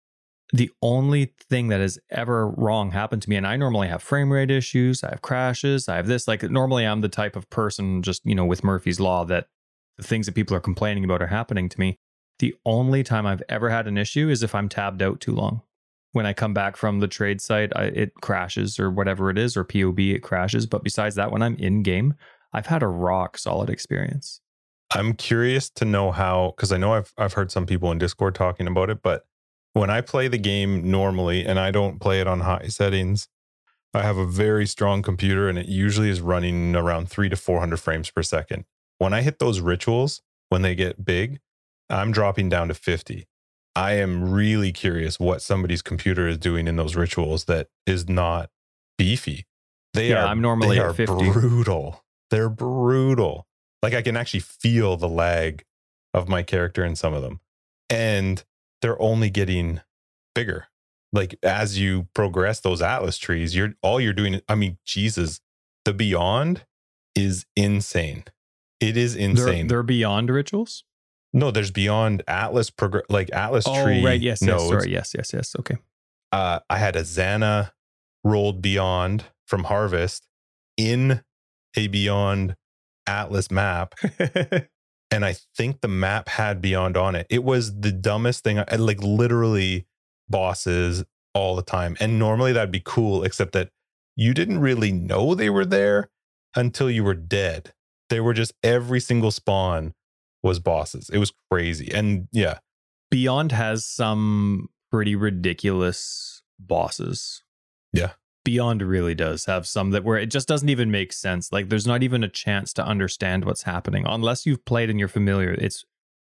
the 0.52 0.70
only 0.82 1.34
thing 1.48 1.68
that 1.68 1.80
has 1.80 1.98
ever 2.10 2.48
wrong 2.48 2.90
happened 2.90 3.22
to 3.22 3.30
me, 3.30 3.36
and 3.36 3.46
I 3.46 3.56
normally 3.56 3.88
have 3.88 4.02
frame 4.02 4.32
rate 4.32 4.50
issues, 4.50 5.02
I 5.02 5.10
have 5.10 5.22
crashes, 5.22 5.88
I 5.88 5.96
have 5.96 6.06
this. 6.06 6.28
Like, 6.28 6.42
normally 6.42 6.84
I'm 6.84 7.00
the 7.00 7.08
type 7.08 7.36
of 7.36 7.48
person, 7.50 8.02
just, 8.02 8.22
you 8.24 8.34
know, 8.34 8.44
with 8.44 8.62
Murphy's 8.62 9.00
Law, 9.00 9.24
that 9.24 9.48
the 9.96 10.04
things 10.04 10.26
that 10.26 10.34
people 10.34 10.56
are 10.56 10.60
complaining 10.60 11.04
about 11.04 11.22
are 11.22 11.28
happening 11.28 11.68
to 11.68 11.80
me. 11.80 11.98
The 12.38 12.54
only 12.64 13.02
time 13.02 13.26
I've 13.26 13.42
ever 13.48 13.70
had 13.70 13.86
an 13.86 13.96
issue 13.96 14.28
is 14.28 14.42
if 14.42 14.54
I'm 14.54 14.68
tabbed 14.68 15.02
out 15.02 15.20
too 15.20 15.32
long. 15.32 15.62
When 16.12 16.26
I 16.26 16.32
come 16.32 16.54
back 16.54 16.76
from 16.76 17.00
the 17.00 17.08
trade 17.08 17.40
site, 17.40 17.72
I, 17.76 17.84
it 17.84 18.14
crashes 18.22 18.78
or 18.78 18.90
whatever 18.90 19.28
it 19.28 19.36
is, 19.36 19.56
or 19.56 19.64
POB, 19.64 19.98
it 20.00 20.22
crashes. 20.22 20.66
But 20.66 20.82
besides 20.82 21.14
that, 21.16 21.30
when 21.30 21.42
I'm 21.42 21.56
in 21.56 21.82
game, 21.82 22.14
I've 22.52 22.66
had 22.66 22.82
a 22.82 22.88
rock 22.88 23.36
solid 23.36 23.68
experience. 23.68 24.40
I'm 24.92 25.14
curious 25.14 25.68
to 25.70 25.84
know 25.84 26.12
how 26.12 26.54
because 26.56 26.72
I 26.72 26.78
know 26.78 26.94
I've 26.94 27.12
I've 27.18 27.34
heard 27.34 27.50
some 27.50 27.66
people 27.66 27.90
in 27.90 27.98
Discord 27.98 28.34
talking 28.34 28.66
about 28.66 28.88
it, 28.88 29.02
but 29.02 29.26
when 29.72 29.90
I 29.90 30.00
play 30.00 30.26
the 30.28 30.38
game 30.38 30.90
normally 30.90 31.44
and 31.44 31.58
I 31.58 31.70
don't 31.70 32.00
play 32.00 32.20
it 32.20 32.26
on 32.26 32.40
high 32.40 32.68
settings, 32.68 33.28
I 33.92 34.02
have 34.02 34.16
a 34.16 34.26
very 34.26 34.66
strong 34.66 35.02
computer 35.02 35.50
and 35.50 35.58
it 35.58 35.66
usually 35.66 36.08
is 36.08 36.20
running 36.22 36.74
around 36.74 37.10
3 37.10 37.28
to 37.28 37.36
400 37.36 37.76
frames 37.76 38.10
per 38.10 38.22
second. 38.22 38.64
When 38.98 39.12
I 39.12 39.20
hit 39.20 39.38
those 39.38 39.60
rituals, 39.60 40.22
when 40.48 40.62
they 40.62 40.74
get 40.74 41.04
big, 41.04 41.40
I'm 41.90 42.12
dropping 42.12 42.48
down 42.48 42.68
to 42.68 42.74
50. 42.74 43.26
I 43.74 43.92
am 43.94 44.30
really 44.32 44.72
curious 44.72 45.20
what 45.20 45.42
somebody's 45.42 45.82
computer 45.82 46.26
is 46.28 46.38
doing 46.38 46.66
in 46.66 46.76
those 46.76 46.96
rituals 46.96 47.44
that 47.44 47.68
is 47.86 48.08
not 48.08 48.50
beefy. 48.96 49.46
They 49.92 50.10
Yeah, 50.10 50.24
are 50.24 50.26
I'm 50.28 50.40
normally 50.40 50.76
they 50.76 50.80
at 50.82 50.86
are 50.86 50.94
50. 50.94 51.30
brutal. 51.32 52.02
They're 52.30 52.48
brutal. 52.48 53.46
Like 53.82 53.94
I 53.94 54.02
can 54.02 54.16
actually 54.16 54.40
feel 54.40 54.96
the 54.96 55.08
lag 55.08 55.64
of 56.14 56.28
my 56.28 56.42
character 56.42 56.84
in 56.84 56.96
some 56.96 57.12
of 57.14 57.22
them. 57.22 57.40
And 57.90 58.42
they're 58.82 59.00
only 59.00 59.30
getting 59.30 59.80
bigger. 60.34 60.68
Like 61.12 61.36
as 61.42 61.78
you 61.78 62.08
progress 62.14 62.60
those 62.60 62.82
atlas 62.82 63.18
trees, 63.18 63.54
you're 63.54 63.74
all 63.82 64.00
you're 64.00 64.12
doing 64.12 64.40
I 64.48 64.54
mean, 64.54 64.78
Jesus, 64.84 65.40
the 65.84 65.92
beyond 65.92 66.64
is 67.14 67.46
insane. 67.54 68.24
It 68.80 68.96
is 68.96 69.14
They're, 69.14 69.28
insane. 69.30 69.66
they're 69.68 69.82
beyond 69.82 70.30
rituals. 70.30 70.84
No, 71.36 71.50
there's 71.52 71.70
beyond 71.70 72.22
atlas 72.26 72.70
progress 72.70 73.04
like 73.08 73.30
atlas 73.32 73.64
Oh, 73.68 73.84
tree. 73.84 74.04
right. 74.04 74.20
Yes. 74.20 74.40
Yes. 74.42 74.66
Sorry. 74.68 74.90
Yes. 74.90 75.12
Yes. 75.16 75.32
Yes. 75.32 75.54
Okay. 75.58 75.76
uh, 76.32 76.60
I 76.68 76.78
had 76.78 76.96
a 76.96 77.02
Zana 77.02 77.70
rolled 78.24 78.60
beyond 78.62 79.24
from 79.46 79.64
Harvest 79.64 80.26
in 80.76 81.22
a 81.76 81.86
Beyond 81.88 82.56
Atlas 83.06 83.50
map. 83.50 83.94
And 85.12 85.24
I 85.24 85.36
think 85.56 85.82
the 85.82 85.88
map 85.88 86.28
had 86.28 86.60
Beyond 86.60 86.96
on 86.96 87.14
it. 87.14 87.28
It 87.30 87.44
was 87.44 87.78
the 87.80 87.92
dumbest 87.92 88.42
thing. 88.42 88.58
I 88.58 88.74
like 88.74 89.00
literally 89.00 89.86
bosses 90.28 91.04
all 91.32 91.54
the 91.54 91.62
time. 91.62 91.96
And 92.00 92.18
normally 92.18 92.52
that'd 92.52 92.72
be 92.72 92.82
cool, 92.84 93.22
except 93.22 93.52
that 93.52 93.70
you 94.16 94.34
didn't 94.34 94.58
really 94.58 94.90
know 94.90 95.36
they 95.36 95.48
were 95.48 95.64
there 95.64 96.10
until 96.56 96.90
you 96.90 97.04
were 97.04 97.14
dead. 97.14 97.72
They 98.10 98.18
were 98.18 98.34
just 98.34 98.52
every 98.64 98.98
single 98.98 99.30
spawn 99.30 99.94
was 100.46 100.58
bosses. 100.58 101.10
It 101.12 101.18
was 101.18 101.32
crazy. 101.50 101.90
And 101.92 102.28
yeah, 102.32 102.58
Beyond 103.10 103.52
has 103.52 103.84
some 103.84 104.68
pretty 104.90 105.14
ridiculous 105.16 106.42
bosses. 106.58 107.42
Yeah. 107.92 108.12
Beyond 108.44 108.80
really 108.82 109.14
does 109.14 109.46
have 109.46 109.66
some 109.66 109.90
that 109.90 110.04
where 110.04 110.18
it 110.18 110.26
just 110.30 110.46
doesn't 110.46 110.68
even 110.68 110.90
make 110.90 111.12
sense. 111.12 111.50
Like 111.52 111.68
there's 111.68 111.86
not 111.86 112.02
even 112.02 112.22
a 112.22 112.28
chance 112.28 112.72
to 112.74 112.84
understand 112.86 113.44
what's 113.44 113.62
happening 113.64 114.04
unless 114.06 114.46
you've 114.46 114.64
played 114.64 114.88
and 114.88 114.98
you're 114.98 115.08
familiar. 115.08 115.52
It's 115.52 115.84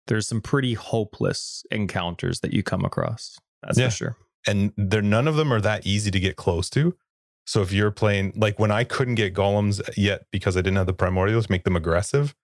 there's 0.08 0.26
some 0.26 0.40
pretty 0.40 0.74
hopeless 0.74 1.64
encounters 1.70 2.40
that 2.40 2.52
you 2.52 2.62
come 2.62 2.84
across. 2.84 3.38
That's 3.62 3.78
Yeah. 3.78 3.88
for 3.90 3.94
sure. 3.94 4.16
and 4.46 4.72
they're 4.76 5.02
none 5.02 5.28
of 5.28 5.36
them 5.36 5.52
are 5.52 5.60
that 5.60 5.86
easy 5.86 6.10
to 6.10 6.18
get 6.20 6.36
close 6.36 6.70
to. 6.70 6.96
So 7.46 7.62
if 7.62 7.72
you're 7.72 7.90
playing 7.90 8.32
like 8.36 8.58
when 8.58 8.70
I 8.70 8.84
couldn't 8.84 9.14
get 9.16 9.34
golems 9.34 9.80
yet 9.96 10.26
because 10.32 10.56
I 10.56 10.60
didn't 10.60 10.76
have 10.76 10.86
the 10.86 10.94
primordials 10.94 11.48
make 11.50 11.64
them 11.64 11.76
aggressive, 11.76 12.34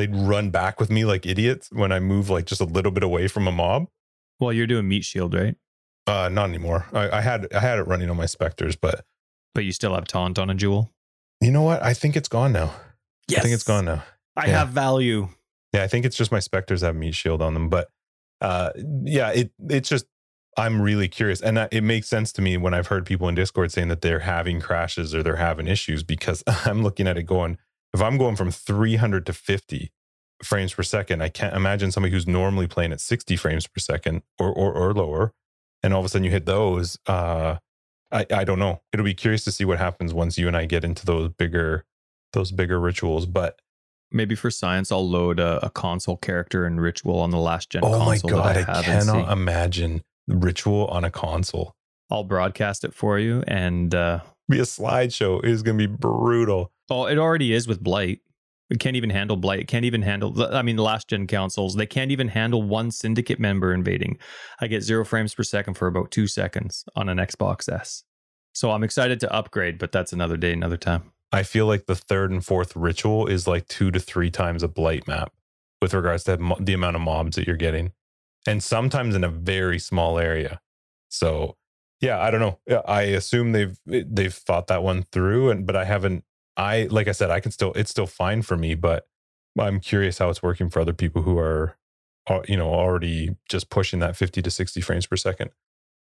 they'd 0.00 0.14
run 0.16 0.50
back 0.50 0.80
with 0.80 0.90
me 0.90 1.04
like 1.04 1.26
idiots 1.26 1.68
when 1.72 1.92
I 1.92 2.00
move 2.00 2.30
like 2.30 2.46
just 2.46 2.60
a 2.60 2.64
little 2.64 2.90
bit 2.92 3.02
away 3.02 3.28
from 3.28 3.46
a 3.46 3.52
mob. 3.52 3.86
Well, 4.40 4.52
you're 4.52 4.66
doing 4.66 4.88
meat 4.88 5.04
shield, 5.04 5.34
right? 5.34 5.54
Uh, 6.06 6.28
not 6.30 6.48
anymore. 6.48 6.86
I, 6.92 7.18
I 7.18 7.20
had 7.20 7.46
I 7.54 7.60
had 7.60 7.78
it 7.78 7.82
running 7.86 8.08
on 8.10 8.16
my 8.16 8.26
specters, 8.26 8.74
but 8.76 9.04
But 9.54 9.64
you 9.64 9.72
still 9.72 9.94
have 9.94 10.04
taunt 10.06 10.38
on 10.38 10.48
a 10.50 10.54
jewel. 10.54 10.90
you 11.40 11.50
know 11.50 11.62
what? 11.62 11.82
I 11.82 11.94
think 11.94 12.16
it's 12.16 12.28
gone 12.28 12.52
now. 12.52 12.72
Yes, 13.28 13.40
I 13.40 13.42
think 13.42 13.54
it's 13.54 13.62
gone 13.64 13.84
now. 13.84 14.02
I 14.36 14.46
Yeah. 14.46 14.58
have 14.60 14.70
value. 14.70 15.28
Yeah, 15.74 15.82
I 15.84 15.86
think 15.88 16.04
it's 16.04 16.16
just 16.16 16.32
my 16.32 16.40
specters 16.40 16.80
have 16.80 16.96
meat 16.96 17.14
shield 17.14 17.42
on 17.42 17.54
them. 17.54 17.68
But 17.68 17.90
uh, 18.40 18.70
yeah, 19.04 19.30
it 19.30 19.52
it's 19.68 19.88
just 19.88 20.06
I'm 20.56 20.82
really 20.82 21.06
curious, 21.06 21.40
and 21.40 21.56
that- 21.58 21.72
it 21.72 21.82
makes 21.82 22.08
sense 22.08 22.32
to 22.32 22.42
me 22.42 22.56
when 22.56 22.74
I've 22.74 22.88
heard 22.88 23.06
people 23.06 23.28
in 23.28 23.34
Discord 23.36 23.70
saying 23.70 23.88
that 23.88 24.00
they're 24.00 24.20
having 24.20 24.60
crashes 24.60 25.14
or 25.14 25.22
they're 25.22 25.36
having 25.36 25.68
issues 25.68 26.02
because 26.02 26.42
I'm 26.66 26.82
looking 26.82 27.06
at 27.06 27.16
it 27.18 27.22
going, 27.24 27.58
if 27.94 28.00
I'm 28.02 28.18
going 28.18 28.36
from 28.36 28.50
300 28.50 29.26
to 29.26 29.32
50 29.32 29.92
frames 30.42 30.72
per 30.74 30.82
second, 30.82 31.22
I 31.22 31.28
can't 31.28 31.54
imagine 31.54 31.90
somebody 31.92 32.12
who's 32.12 32.26
normally 32.26 32.66
playing 32.66 32.92
at 32.92 33.00
60 33.00 33.36
frames 33.36 33.66
per 33.66 33.78
second 33.80 34.22
or 34.38 34.48
or, 34.52 34.72
or 34.72 34.94
lower, 34.94 35.32
and 35.82 35.92
all 35.92 36.00
of 36.00 36.06
a 36.06 36.08
sudden 36.08 36.24
you 36.24 36.30
hit 36.30 36.46
those. 36.46 36.98
Uh, 37.06 37.56
I 38.12 38.26
I 38.32 38.44
don't 38.44 38.58
know. 38.58 38.82
It'll 38.92 39.04
be 39.04 39.14
curious 39.14 39.44
to 39.44 39.52
see 39.52 39.64
what 39.64 39.78
happens 39.78 40.12
once 40.14 40.38
you 40.38 40.48
and 40.48 40.56
I 40.56 40.66
get 40.66 40.84
into 40.84 41.04
those 41.06 41.28
bigger 41.30 41.84
those 42.32 42.52
bigger 42.52 42.78
rituals, 42.80 43.26
but. 43.26 43.60
Maybe 44.12 44.34
for 44.34 44.50
science, 44.50 44.90
I'll 44.90 45.08
load 45.08 45.38
a, 45.38 45.64
a 45.64 45.70
console 45.70 46.16
character 46.16 46.64
and 46.64 46.80
ritual 46.80 47.20
on 47.20 47.30
the 47.30 47.38
last 47.38 47.70
gen 47.70 47.82
Oh 47.84 47.96
console 47.96 48.30
my 48.32 48.52
that 48.54 48.54
god, 48.54 48.56
I 48.56 48.72
I, 48.72 48.76
have 48.76 48.88
and 48.88 49.02
see. 49.04 49.10
cannot 49.12 49.30
imagine 49.30 50.02
ritual 50.26 50.88
on 50.88 51.04
a 51.04 51.12
console. 51.12 51.76
I'll 52.10 52.24
broadcast 52.24 52.82
it 52.82 52.92
for 52.92 53.20
you. 53.20 53.44
And 53.46 53.94
uh, 53.94 54.18
Be 54.50 54.58
a 54.58 54.62
slideshow. 54.62 55.42
It 55.44 55.50
is 55.50 55.62
going 55.62 55.78
to 55.78 55.88
be 55.88 55.94
brutal. 55.94 56.72
oh, 56.90 57.06
it 57.06 57.18
already 57.18 57.52
is 57.52 57.68
with 57.68 57.80
Blight. 57.80 58.20
It 58.68 58.78
can't 58.78 58.96
even 58.96 59.10
handle 59.10 59.36
Blight. 59.36 59.60
It 59.60 59.68
can't 59.68 59.84
even 59.84 60.02
handle. 60.02 60.34
I 60.54 60.62
mean, 60.62 60.76
the 60.76 60.82
last 60.82 61.08
gen 61.08 61.26
consoles 61.26 61.74
they 61.74 61.86
can't 61.86 62.10
even 62.10 62.28
handle 62.28 62.62
one 62.62 62.90
syndicate 62.90 63.40
member 63.40 63.72
invading. 63.72 64.18
I 64.60 64.66
get 64.66 64.82
zero 64.82 65.04
frames 65.04 65.34
per 65.34 65.42
second 65.42 65.74
for 65.74 65.86
about 65.86 66.10
two 66.10 66.26
seconds 66.26 66.84
on 66.94 67.08
an 67.08 67.18
Xbox 67.18 67.72
S. 67.72 68.04
So 68.52 68.72
I'm 68.72 68.82
excited 68.82 69.20
to 69.20 69.32
upgrade, 69.32 69.78
but 69.78 69.92
that's 69.92 70.12
another 70.12 70.36
day, 70.36 70.52
another 70.52 70.76
time. 70.76 71.12
I 71.32 71.44
feel 71.44 71.66
like 71.66 71.86
the 71.86 71.94
third 71.94 72.32
and 72.32 72.44
fourth 72.44 72.74
ritual 72.74 73.26
is 73.26 73.46
like 73.46 73.68
two 73.68 73.90
to 73.92 74.00
three 74.00 74.30
times 74.30 74.62
a 74.62 74.68
blight 74.68 75.06
map 75.06 75.32
with 75.80 75.94
regards 75.94 76.24
to 76.24 76.36
the 76.58 76.74
amount 76.74 76.96
of 76.96 77.02
mobs 77.02 77.36
that 77.36 77.46
you're 77.46 77.56
getting, 77.56 77.92
and 78.46 78.62
sometimes 78.62 79.14
in 79.14 79.22
a 79.22 79.28
very 79.28 79.78
small 79.78 80.18
area. 80.18 80.60
So, 81.08 81.56
yeah, 82.00 82.20
I 82.20 82.30
don't 82.30 82.40
know. 82.40 82.58
Yeah, 82.66 82.82
I 82.86 83.02
assume 83.02 83.52
they've 83.52 83.78
they've 83.86 84.34
thought 84.34 84.68
that 84.68 84.82
one 84.82 85.02
through, 85.02 85.50
and 85.50 85.66
but 85.66 85.76
I 85.76 85.84
haven't. 85.84 86.24
I 86.56 86.88
like 86.90 87.08
I 87.08 87.12
said, 87.12 87.30
I 87.30 87.40
can 87.40 87.52
still 87.52 87.72
it's 87.74 87.90
still 87.90 88.06
fine 88.06 88.42
for 88.42 88.56
me, 88.56 88.74
but 88.74 89.06
I'm 89.58 89.80
curious 89.80 90.18
how 90.18 90.30
it's 90.30 90.42
working 90.42 90.70
for 90.70 90.80
other 90.80 90.92
people 90.92 91.22
who 91.22 91.38
are, 91.38 91.76
are, 92.26 92.42
you 92.48 92.56
know, 92.56 92.72
already 92.72 93.36
just 93.48 93.68
pushing 93.70 93.98
that 94.00 94.16
50 94.16 94.42
to 94.42 94.50
60 94.50 94.80
frames 94.80 95.06
per 95.06 95.16
second. 95.16 95.50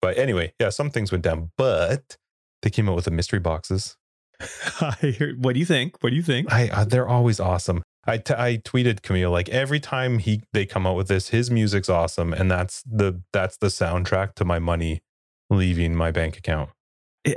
But 0.03 0.19
anyway, 0.19 0.53
yeah, 0.61 0.69
some 0.69 0.91
things 0.91 1.11
went 1.11 1.25
down, 1.25 1.51
but 1.57 2.17
they 2.63 2.71
came 2.71 2.89
out 2.89 2.95
with 2.95 3.07
the 3.07 3.11
mystery 3.11 3.41
boxes. 3.41 3.97
I 4.81 4.95
hear- 5.01 5.35
what 5.37 5.55
do 5.55 5.61
you 5.61 5.67
think? 5.67 5.97
What 6.03 6.11
do 6.11 6.17
you 6.17 6.23
think? 6.23 6.53
I 6.53 6.69
uh, 6.69 6.85
they're 6.85 7.09
always 7.09 7.41
awesome. 7.41 7.83
I, 8.07 8.19
t- 8.19 8.35
I 8.35 8.57
tweeted 8.59 9.03
Kamil 9.03 9.31
like 9.31 9.49
every 9.51 9.81
time 9.81 10.19
he 10.19 10.43
they 10.53 10.65
come 10.65 10.87
out 10.87 10.97
with 10.97 11.09
this, 11.09 11.29
his 11.29 11.51
music's 11.51 11.89
awesome, 11.89 12.33
and 12.33 12.51
that's 12.51 12.83
the 12.83 13.21
that's 13.33 13.57
the 13.57 13.67
soundtrack 13.67 14.35
to 14.37 14.45
my 14.45 14.59
money 14.59 15.03
leaving 15.51 15.95
my 15.95 16.11
bank 16.11 16.37
account. 16.37 16.71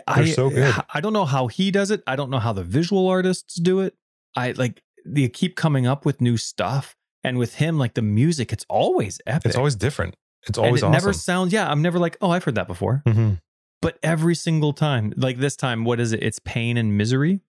I, 0.07 0.25
so 0.25 0.49
good. 0.49 0.73
I 0.93 1.01
don't 1.01 1.13
know 1.13 1.25
how 1.25 1.47
he 1.47 1.71
does 1.71 1.91
it. 1.91 2.01
I 2.07 2.15
don't 2.15 2.29
know 2.29 2.39
how 2.39 2.53
the 2.53 2.63
visual 2.63 3.07
artists 3.07 3.55
do 3.55 3.81
it. 3.81 3.95
I 4.35 4.51
like 4.53 4.81
they 5.05 5.27
keep 5.27 5.55
coming 5.55 5.85
up 5.85 6.05
with 6.05 6.21
new 6.21 6.37
stuff, 6.37 6.95
and 7.23 7.37
with 7.37 7.55
him, 7.55 7.77
like 7.77 7.95
the 7.95 8.01
music, 8.01 8.53
it's 8.53 8.65
always 8.69 9.19
epic. 9.25 9.47
It's 9.47 9.57
always 9.57 9.75
different. 9.75 10.15
It's 10.47 10.57
and 10.57 10.65
always 10.67 10.81
it 10.81 10.85
awesome. 10.85 10.91
never 10.93 11.13
sounds. 11.13 11.51
Yeah, 11.53 11.69
I'm 11.69 11.81
never 11.81 11.99
like, 11.99 12.17
oh, 12.21 12.31
I've 12.31 12.43
heard 12.43 12.55
that 12.55 12.67
before. 12.67 13.03
Mhm. 13.05 13.39
But 13.81 13.97
every 14.03 14.35
single 14.35 14.73
time, 14.73 15.13
like 15.17 15.39
this 15.39 15.55
time, 15.55 15.83
what 15.83 15.99
is 15.99 16.13
it? 16.13 16.21
It's 16.23 16.39
pain 16.39 16.77
and 16.77 16.97
misery. 16.97 17.41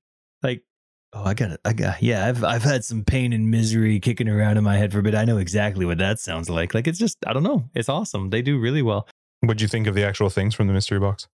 Like, 0.42 0.64
oh, 1.12 1.22
I 1.24 1.34
got 1.34 1.52
it. 1.52 1.60
I 1.64 1.74
got 1.74 2.02
yeah. 2.02 2.26
I've 2.26 2.42
I've 2.42 2.62
had 2.62 2.84
some 2.84 3.04
pain 3.04 3.32
and 3.32 3.50
misery 3.50 4.00
kicking 4.00 4.28
around 4.28 4.56
in 4.56 4.64
my 4.64 4.76
head 4.78 4.92
for 4.92 4.98
a 4.98 5.02
bit. 5.02 5.14
I 5.14 5.24
know 5.24 5.36
exactly 5.38 5.84
what 5.84 5.98
that 5.98 6.18
sounds 6.18 6.48
like. 6.50 6.74
Like 6.74 6.86
it's 6.88 6.98
just 6.98 7.18
I 7.26 7.32
don't 7.32 7.42
know. 7.44 7.68
It's 7.74 7.88
awesome. 7.88 8.30
They 8.30 8.42
do 8.42 8.58
really 8.58 8.82
well. 8.82 9.06
What'd 9.42 9.60
you 9.60 9.68
think 9.68 9.86
of 9.86 9.94
the 9.94 10.04
actual 10.04 10.30
things 10.30 10.54
from 10.54 10.66
the 10.68 10.72
mystery 10.72 10.98
box? 11.00 11.28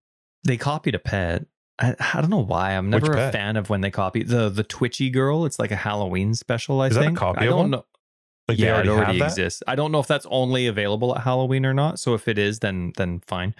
They 0.43 0.57
copied 0.57 0.95
a 0.95 0.99
pet. 0.99 1.45
I, 1.79 1.95
I 2.13 2.21
don't 2.21 2.29
know 2.29 2.43
why. 2.43 2.71
I'm 2.71 2.89
never 2.89 3.11
a 3.13 3.31
fan 3.31 3.55
of 3.57 3.69
when 3.69 3.81
they 3.81 3.91
copy 3.91 4.23
the 4.23 4.49
the 4.49 4.63
twitchy 4.63 5.09
girl. 5.09 5.45
It's 5.45 5.59
like 5.59 5.71
a 5.71 5.75
Halloween 5.75 6.33
special. 6.33 6.81
I 6.81 6.87
Is 6.87 6.95
that 6.95 7.01
a 7.01 7.03
think. 7.05 7.21
I 7.21 7.45
don't 7.45 7.57
one? 7.57 7.69
know. 7.71 7.85
Like 8.47 8.57
yeah, 8.59 8.75
already, 8.75 8.89
it 8.89 8.91
already 8.93 9.21
exists. 9.21 9.61
I 9.67 9.75
don't 9.75 9.91
know 9.91 9.99
if 9.99 10.07
that's 10.07 10.25
only 10.29 10.67
available 10.67 11.13
at 11.15 11.23
Halloween 11.23 11.65
or 11.65 11.73
not. 11.73 11.99
So 11.99 12.13
if 12.13 12.27
it 12.27 12.37
is, 12.39 12.59
then 12.59 12.93
then 12.97 13.21
fine. 13.27 13.53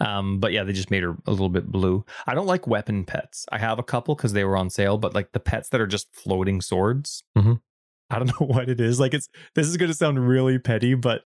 Um, 0.00 0.40
but 0.40 0.50
yeah, 0.52 0.64
they 0.64 0.72
just 0.72 0.90
made 0.90 1.04
her 1.04 1.16
a 1.26 1.30
little 1.30 1.48
bit 1.48 1.68
blue. 1.70 2.04
I 2.26 2.34
don't 2.34 2.46
like 2.48 2.66
weapon 2.66 3.04
pets. 3.04 3.46
I 3.52 3.58
have 3.58 3.78
a 3.78 3.84
couple 3.84 4.16
because 4.16 4.32
they 4.32 4.44
were 4.44 4.56
on 4.56 4.68
sale, 4.70 4.98
but 4.98 5.14
like 5.14 5.30
the 5.32 5.40
pets 5.40 5.68
that 5.68 5.80
are 5.80 5.86
just 5.86 6.12
floating 6.12 6.60
swords. 6.60 7.22
Mhm. 7.38 7.60
I 8.10 8.18
don't 8.18 8.26
know 8.40 8.46
what 8.46 8.68
it 8.68 8.80
is. 8.80 8.98
Like 8.98 9.14
it's 9.14 9.28
this 9.54 9.68
is 9.68 9.76
gonna 9.76 9.94
sound 9.94 10.28
really 10.28 10.58
petty, 10.58 10.94
but 10.94 11.22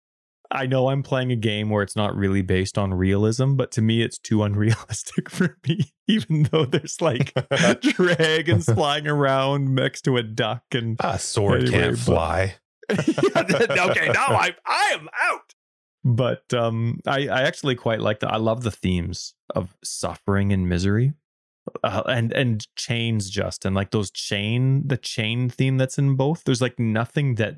I 0.55 0.67
know 0.67 0.89
I'm 0.89 1.03
playing 1.03 1.33
a 1.33 1.37
game 1.37 1.69
where 1.69 1.83
it's 1.83 1.97
not 1.97 2.15
really 2.17 2.41
based 2.43 2.79
on 2.79 2.95
realism, 2.95 3.55
but 3.55 3.73
to 3.73 3.83
me 3.83 4.03
it's 4.03 4.19
too 4.19 4.43
unrealistic 4.45 5.29
for 5.37 5.59
me, 5.67 5.93
even 6.07 6.45
though 6.45 6.65
there's 6.65 7.01
like 7.01 7.33
a 7.51 7.75
dragons 7.81 8.67
flying 8.67 9.09
around 9.09 9.75
next 9.75 10.03
to 10.03 10.17
a 10.17 10.23
duck 10.23 10.63
and 10.73 10.97
a 11.01 11.19
sword 11.19 11.63
Anyway, 11.63 11.79
can't 11.79 11.97
but- 11.97 11.99
fly. 12.01 12.55
okay, 12.91 14.11
now 14.13 14.27
I 14.29 14.55
I 14.67 14.91
am 14.95 15.09
out. 15.23 15.55
But 16.05 16.53
um, 16.53 17.01
I 17.07 17.29
I 17.29 17.43
actually 17.43 17.77
quite 17.77 18.01
like 18.01 18.21
that. 18.21 18.31
I 18.31 18.37
love 18.37 18.63
the 18.63 18.71
themes 18.71 19.33
of 19.55 19.75
suffering 19.83 20.53
and 20.53 20.69
misery, 20.69 21.15
uh, 21.83 22.03
and 22.07 22.31
and 22.35 22.67
chains. 22.77 23.31
Justin, 23.31 23.73
like 23.73 23.91
those 23.91 24.11
chain, 24.11 24.87
the 24.87 24.99
chain 24.99 25.49
theme 25.49 25.79
that's 25.79 25.97
in 25.97 26.15
both. 26.15 26.45
There's 26.45 26.61
like 26.61 26.79
nothing 26.79 27.37
that 27.37 27.55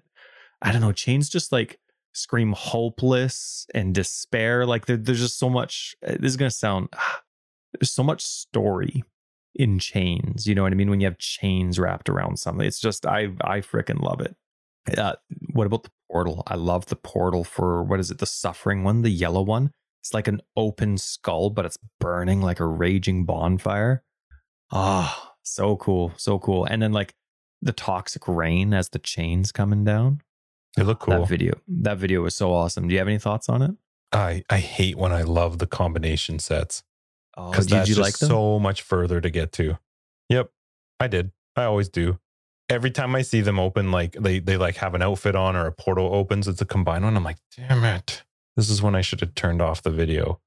I 0.62 0.70
don't 0.70 0.80
know. 0.80 0.92
Chains 0.92 1.28
just 1.28 1.50
like 1.50 1.80
scream 2.16 2.52
hopeless 2.52 3.66
and 3.74 3.94
despair. 3.94 4.66
Like 4.66 4.86
there, 4.86 4.96
there's 4.96 5.20
just 5.20 5.38
so 5.38 5.48
much. 5.50 5.94
uh, 6.06 6.12
This 6.18 6.30
is 6.32 6.36
gonna 6.36 6.50
sound. 6.50 6.88
There's 7.78 7.90
so 7.90 8.02
much 8.02 8.22
story 8.22 9.04
in 9.54 9.78
chains. 9.78 10.46
You 10.46 10.54
know 10.54 10.62
what 10.62 10.72
I 10.72 10.76
mean? 10.76 10.88
When 10.88 11.00
you 11.00 11.06
have 11.08 11.18
chains 11.18 11.78
wrapped 11.78 12.08
around 12.08 12.38
something, 12.38 12.66
it's 12.66 12.80
just 12.80 13.04
I 13.04 13.28
I 13.42 13.60
freaking 13.60 14.00
love 14.00 14.20
it. 14.22 14.34
Uh, 14.96 15.16
what 15.52 15.66
about 15.66 15.82
the 15.82 15.90
portal? 16.10 16.42
I 16.46 16.54
love 16.54 16.86
the 16.86 16.96
portal 16.96 17.44
for 17.44 17.82
what 17.82 18.00
is 18.00 18.10
it? 18.10 18.18
The 18.18 18.24
suffering 18.26 18.82
one, 18.82 19.02
the 19.02 19.10
yellow 19.10 19.42
one. 19.42 19.72
It's 20.02 20.14
like 20.14 20.28
an 20.28 20.40
open 20.56 20.96
skull, 20.96 21.50
but 21.50 21.66
it's 21.66 21.78
burning 22.00 22.40
like 22.40 22.60
a 22.60 22.66
raging 22.66 23.24
bonfire. 23.26 24.02
Ah, 24.72 25.34
So 25.42 25.76
cool. 25.76 26.12
So 26.16 26.38
cool. 26.38 26.64
And 26.64 26.80
then 26.80 26.92
like 26.92 27.14
the 27.62 27.72
toxic 27.72 28.26
rain 28.28 28.72
as 28.72 28.88
the 28.90 28.98
chains 29.00 29.52
coming 29.52 29.84
down. 29.84 30.20
They 30.76 30.82
look 30.82 31.00
cool. 31.00 31.20
That 31.20 31.28
video. 31.28 31.54
That 31.68 31.98
video 31.98 32.22
was 32.22 32.34
so 32.34 32.52
awesome. 32.52 32.86
Do 32.88 32.92
you 32.92 32.98
have 32.98 33.08
any 33.08 33.18
thoughts 33.18 33.48
on 33.48 33.62
it? 33.62 33.70
I 34.12 34.44
I 34.50 34.58
hate 34.58 34.96
when 34.96 35.12
I 35.12 35.22
love 35.22 35.58
the 35.58 35.66
combination 35.66 36.38
sets 36.38 36.82
Oh, 37.36 37.50
because 37.50 37.66
did 37.66 37.78
that's 37.78 37.88
you 37.88 37.94
just 37.96 38.04
like 38.06 38.18
them? 38.18 38.28
so 38.28 38.58
much 38.58 38.82
further 38.82 39.20
to 39.20 39.28
get 39.30 39.52
to. 39.52 39.78
Yep, 40.28 40.50
I 41.00 41.06
did. 41.06 41.32
I 41.54 41.64
always 41.64 41.88
do. 41.88 42.18
Every 42.68 42.90
time 42.90 43.14
I 43.14 43.22
see 43.22 43.42
them 43.42 43.58
open, 43.60 43.90
like 43.92 44.12
they 44.18 44.38
they 44.38 44.56
like 44.56 44.76
have 44.76 44.94
an 44.94 45.02
outfit 45.02 45.34
on 45.36 45.54
or 45.54 45.66
a 45.66 45.72
portal 45.72 46.14
opens, 46.14 46.48
it's 46.48 46.62
a 46.62 46.66
combined 46.66 47.04
one. 47.04 47.16
I'm 47.16 47.24
like, 47.24 47.36
damn 47.56 47.84
it! 47.84 48.22
This 48.56 48.70
is 48.70 48.80
when 48.82 48.94
I 48.94 49.02
should 49.02 49.20
have 49.20 49.34
turned 49.34 49.60
off 49.60 49.82
the 49.82 49.90
video. 49.90 50.40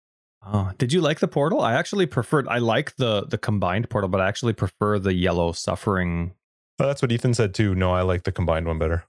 Oh, 0.45 0.71
did 0.77 0.91
you 0.93 1.01
like 1.01 1.19
the 1.19 1.27
portal? 1.27 1.61
I 1.61 1.73
actually 1.73 2.05
preferred. 2.07 2.47
I 2.47 2.57
like 2.57 2.95
the 2.95 3.25
the 3.25 3.37
combined 3.37 3.89
portal, 3.89 4.09
but 4.09 4.19
I 4.21 4.27
actually 4.27 4.53
prefer 4.53 4.97
the 4.99 5.13
yellow 5.13 5.51
suffering. 5.51 6.33
But 6.77 6.87
that's 6.87 7.01
what 7.01 7.11
Ethan 7.11 7.33
said 7.35 7.53
too. 7.53 7.75
No, 7.75 7.91
I 7.91 8.01
like 8.01 8.23
the 8.23 8.31
combined 8.31 8.65
one 8.65 8.79
better. 8.79 9.05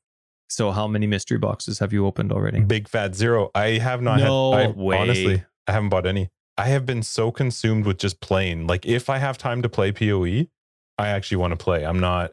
So, 0.50 0.72
how 0.72 0.88
many 0.88 1.06
mystery 1.06 1.38
boxes 1.38 1.78
have 1.78 1.92
you 1.92 2.04
opened 2.06 2.32
already? 2.32 2.60
Big 2.60 2.88
Fat 2.88 3.14
Zero. 3.14 3.52
I 3.54 3.78
have 3.78 4.02
not 4.02 4.18
No 4.18 4.52
had. 4.52 4.70
I, 4.70 4.72
way. 4.72 4.98
Honestly, 4.98 5.44
I 5.68 5.72
haven't 5.72 5.90
bought 5.90 6.06
any. 6.06 6.28
I 6.58 6.66
have 6.66 6.84
been 6.84 7.04
so 7.04 7.30
consumed 7.30 7.86
with 7.86 7.98
just 7.98 8.20
playing. 8.20 8.66
Like 8.66 8.84
if 8.84 9.08
I 9.08 9.18
have 9.18 9.38
time 9.38 9.62
to 9.62 9.68
play 9.68 9.92
PoE, 9.92 10.48
I 10.98 11.08
actually 11.08 11.36
want 11.36 11.52
to 11.52 11.56
play. 11.56 11.86
I'm 11.86 12.00
not. 12.00 12.32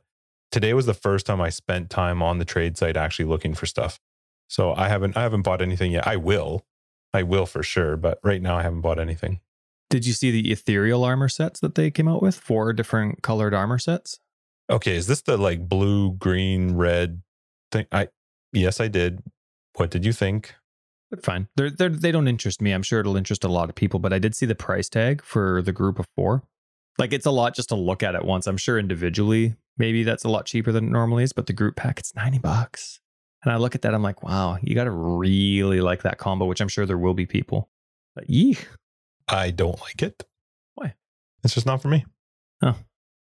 Today 0.52 0.74
was 0.74 0.88
the 0.88 0.96
first 0.96 1.28
time 1.28 1.40
I 1.40 1.50
spent 1.50 1.92
time 1.92 2.24
on 2.24 2.40
the 2.40 2.46
trade 2.46 2.76
site 2.76 2.98
actually 2.98 3.26
looking 3.26 3.54
for 3.54 3.68
stuff. 3.68 4.00
So 4.50 4.74
I 4.74 4.88
haven't. 4.90 5.16
I 5.16 5.22
haven't 5.22 5.44
bought 5.44 5.62
anything 5.62 5.92
yet. 5.92 6.08
I 6.08 6.16
will. 6.16 6.66
I 7.14 7.22
will 7.22 7.46
for 7.46 7.62
sure. 7.62 7.98
But 7.98 8.20
right 8.24 8.42
now 8.42 8.58
I 8.58 8.64
haven't 8.64 8.82
bought 8.82 9.00
anything. 9.00 9.42
Did 9.92 10.08
you 10.08 10.14
see 10.14 10.32
the 10.32 10.52
ethereal 10.52 11.04
armor 11.04 11.30
sets 11.30 11.60
that 11.60 11.76
they 11.76 11.92
came 11.92 12.08
out 12.08 12.24
with? 12.24 12.36
Four 12.36 12.74
different 12.74 13.22
colored 13.22 13.54
armor 13.54 13.78
sets. 13.78 14.20
Okay, 14.70 14.96
is 14.96 15.06
this 15.06 15.22
the 15.22 15.38
like 15.38 15.70
blue, 15.70 16.14
green, 16.14 16.76
red 16.76 17.22
thing? 17.72 17.86
I 17.92 18.10
yes, 18.54 18.80
I 18.80 18.88
did. 18.88 19.24
What 19.76 19.92
did 19.92 20.06
you 20.06 20.14
think? 20.14 20.56
They're 21.12 21.22
fine. 21.22 21.48
They're, 21.56 21.70
they're 21.70 21.90
they 21.90 22.12
don't 22.12 22.28
interest 22.28 22.62
me. 22.62 22.72
I'm 22.72 22.84
sure 22.84 23.00
it'll 23.00 23.18
interest 23.18 23.44
a 23.44 23.50
lot 23.50 23.70
of 23.70 23.76
people, 23.76 24.00
but 24.00 24.14
I 24.14 24.20
did 24.20 24.36
see 24.36 24.46
the 24.46 24.56
price 24.56 24.90
tag 24.90 25.24
for 25.24 25.62
the 25.62 25.72
group 25.72 26.00
of 26.00 26.08
four. 26.16 26.44
Like 26.98 27.14
it's 27.14 27.26
a 27.26 27.32
lot 27.32 27.56
just 27.56 27.70
to 27.70 27.76
look 27.76 28.04
at 28.04 28.16
it 28.16 28.26
once. 28.26 28.48
I'm 28.48 28.58
sure 28.58 28.80
individually, 28.80 29.56
maybe 29.78 30.04
that's 30.04 30.24
a 30.24 30.30
lot 30.30 30.46
cheaper 30.46 30.72
than 30.72 30.86
it 30.88 30.92
normally 30.92 31.24
is, 31.24 31.34
but 31.34 31.46
the 31.46 31.54
group 31.54 31.76
pack 31.76 32.00
it's 32.00 32.16
90 32.16 32.40
bucks. 32.40 33.00
And 33.44 33.54
I 33.54 33.58
look 33.58 33.76
at 33.76 33.84
that, 33.84 33.94
I'm 33.94 34.02
like, 34.02 34.24
wow, 34.24 34.58
you 34.62 34.74
gotta 34.74 34.92
really 34.92 35.80
like 35.80 36.02
that 36.04 36.18
combo, 36.18 36.46
which 36.46 36.60
I'm 36.60 36.68
sure 36.68 36.86
there 36.86 36.98
will 36.98 37.14
be 37.14 37.26
people. 37.26 37.70
But 38.16 38.30
yee. 38.30 38.58
I 39.28 39.52
don't 39.52 39.80
like 39.82 40.02
it. 40.02 40.24
Why? 40.74 40.96
It's 41.44 41.54
just 41.54 41.66
not 41.66 41.82
for 41.82 41.88
me. 41.88 42.06
Oh. 42.64 42.76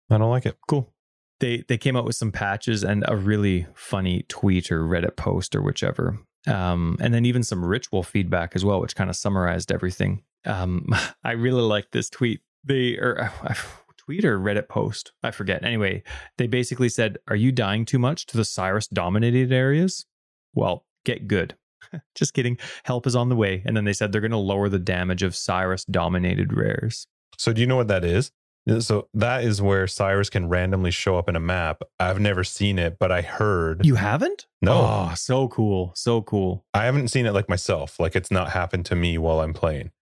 I 0.08 0.18
don't 0.18 0.30
like 0.30 0.46
it. 0.46 0.56
Cool. 0.68 0.92
They 1.40 1.64
they 1.68 1.78
came 1.78 1.96
out 1.96 2.04
with 2.04 2.16
some 2.16 2.32
patches 2.32 2.82
and 2.82 3.04
a 3.08 3.16
really 3.16 3.66
funny 3.74 4.24
tweet 4.28 4.70
or 4.70 4.82
Reddit 4.82 5.16
post 5.16 5.54
or 5.54 5.62
whichever. 5.62 6.18
Um, 6.46 6.96
and 7.00 7.12
then 7.12 7.24
even 7.24 7.42
some 7.42 7.64
ritual 7.64 8.02
feedback 8.02 8.54
as 8.54 8.64
well, 8.64 8.80
which 8.80 8.94
kind 8.94 9.10
of 9.10 9.16
summarized 9.16 9.72
everything. 9.72 10.22
Um, 10.44 10.94
I 11.24 11.32
really 11.32 11.62
like 11.62 11.90
this 11.90 12.08
tweet. 12.08 12.40
They 12.64 12.96
or 12.96 13.30
uh, 13.42 13.54
tweet 13.96 14.24
or 14.24 14.38
Reddit 14.38 14.68
post, 14.68 15.12
I 15.22 15.30
forget. 15.30 15.64
Anyway, 15.64 16.02
they 16.38 16.46
basically 16.46 16.88
said, 16.88 17.18
"Are 17.28 17.36
you 17.36 17.52
dying 17.52 17.84
too 17.84 17.98
much 17.98 18.26
to 18.26 18.36
the 18.36 18.44
Sirus 18.44 18.88
dominated 18.88 19.52
areas? 19.52 20.06
Well, 20.54 20.86
get 21.04 21.28
good." 21.28 21.56
Just 22.14 22.34
kidding. 22.34 22.58
Help 22.84 23.06
is 23.06 23.16
on 23.16 23.28
the 23.28 23.36
way. 23.36 23.62
And 23.64 23.76
then 23.76 23.84
they 23.84 23.92
said 23.92 24.12
they're 24.12 24.20
going 24.20 24.30
to 24.30 24.36
lower 24.36 24.68
the 24.68 24.78
damage 24.78 25.22
of 25.22 25.32
Sirus 25.32 25.84
dominated 25.90 26.52
rares. 26.52 27.06
So 27.38 27.52
do 27.52 27.60
you 27.60 27.66
know 27.66 27.76
what 27.76 27.88
that 27.88 28.04
is? 28.04 28.32
So 28.80 29.08
that 29.14 29.44
is 29.44 29.62
where 29.62 29.86
Sirus 29.86 30.30
can 30.30 30.48
randomly 30.48 30.90
show 30.90 31.16
up 31.16 31.28
in 31.28 31.36
a 31.36 31.40
map. 31.40 31.82
I've 32.00 32.18
never 32.18 32.42
seen 32.42 32.78
it, 32.78 32.98
but 32.98 33.12
I 33.12 33.22
heard. 33.22 33.86
You 33.86 33.94
haven't? 33.94 34.46
No. 34.60 34.72
Oh, 34.74 35.14
so 35.14 35.46
cool. 35.48 35.92
So 35.94 36.20
cool. 36.22 36.64
I 36.74 36.84
haven't 36.84 37.08
seen 37.08 37.26
it 37.26 37.32
like 37.32 37.48
myself. 37.48 38.00
Like 38.00 38.16
it's 38.16 38.30
not 38.30 38.50
happened 38.50 38.84
to 38.86 38.96
me 38.96 39.18
while 39.18 39.40
I'm 39.40 39.54
playing. 39.54 39.92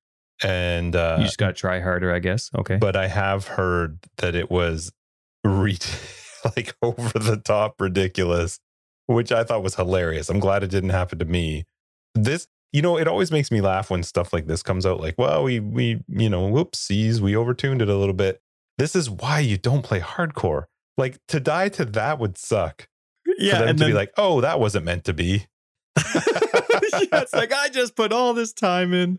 And 0.42 0.96
uh 0.96 1.16
you 1.18 1.27
just 1.27 1.38
got 1.38 1.48
to 1.48 1.53
try 1.53 1.81
harder, 1.81 2.12
I 2.12 2.18
guess. 2.20 2.50
Okay. 2.59 2.77
but 2.77 2.96
I 2.96 3.07
have 3.09 3.46
heard 3.48 3.98
that 4.18 4.35
it 4.35 4.50
was 4.50 4.92
re- 5.44 5.79
like 6.57 6.74
over 6.83 7.18
the 7.18 7.37
top 7.37 7.81
ridiculous, 7.81 8.61
which 9.07 9.31
I 9.31 9.44
thought 9.44 9.62
was 9.62 9.74
hilarious. 9.74 10.31
I'm 10.31 10.40
glad 10.40 10.62
it 10.62 10.70
didn't 10.70 10.90
happen 10.90 11.18
to 11.18 11.24
me. 11.27 11.66
This, 12.14 12.48
you 12.72 12.81
know, 12.83 12.96
it 12.98 13.07
always 13.07 13.31
makes 13.31 13.50
me 13.50 13.61
laugh 13.61 13.90
when 13.90 14.03
stuff 14.03 14.33
like 14.33 14.46
this 14.46 14.62
comes 14.62 14.87
out. 14.87 15.00
Like, 15.00 15.16
well, 15.18 15.44
we 15.44 15.61
we 15.61 16.03
you 16.09 16.31
know, 16.31 16.48
whoopsies, 16.48 17.20
we 17.20 17.35
overtuned 17.35 17.83
it 17.83 17.88
a 17.88 17.96
little 17.96 18.14
bit. 18.14 18.40
This 18.78 18.96
is 18.96 19.08
why 19.10 19.40
you 19.40 19.56
don't 19.58 19.82
play 19.82 20.00
hardcore. 20.00 20.64
Like 20.96 21.18
to 21.28 21.40
die 21.40 21.68
to 21.70 21.84
that 21.84 22.18
would 22.18 22.37
suck. 22.38 22.88
yeah, 23.38 23.62
and 23.62 23.78
to 23.78 23.84
then, 23.84 23.90
be 23.90 23.94
like, 23.94 24.12
oh, 24.16 24.40
that 24.40 24.60
wasn't 24.60 24.84
meant 24.84 25.04
to 25.04 25.12
be. 25.12 25.46
yeah, 25.96 26.02
it's 27.22 27.32
like 27.32 27.52
I 27.52 27.68
just 27.68 27.96
put 27.96 28.12
all 28.12 28.34
this 28.34 28.52
time 28.52 28.92
in. 28.92 29.18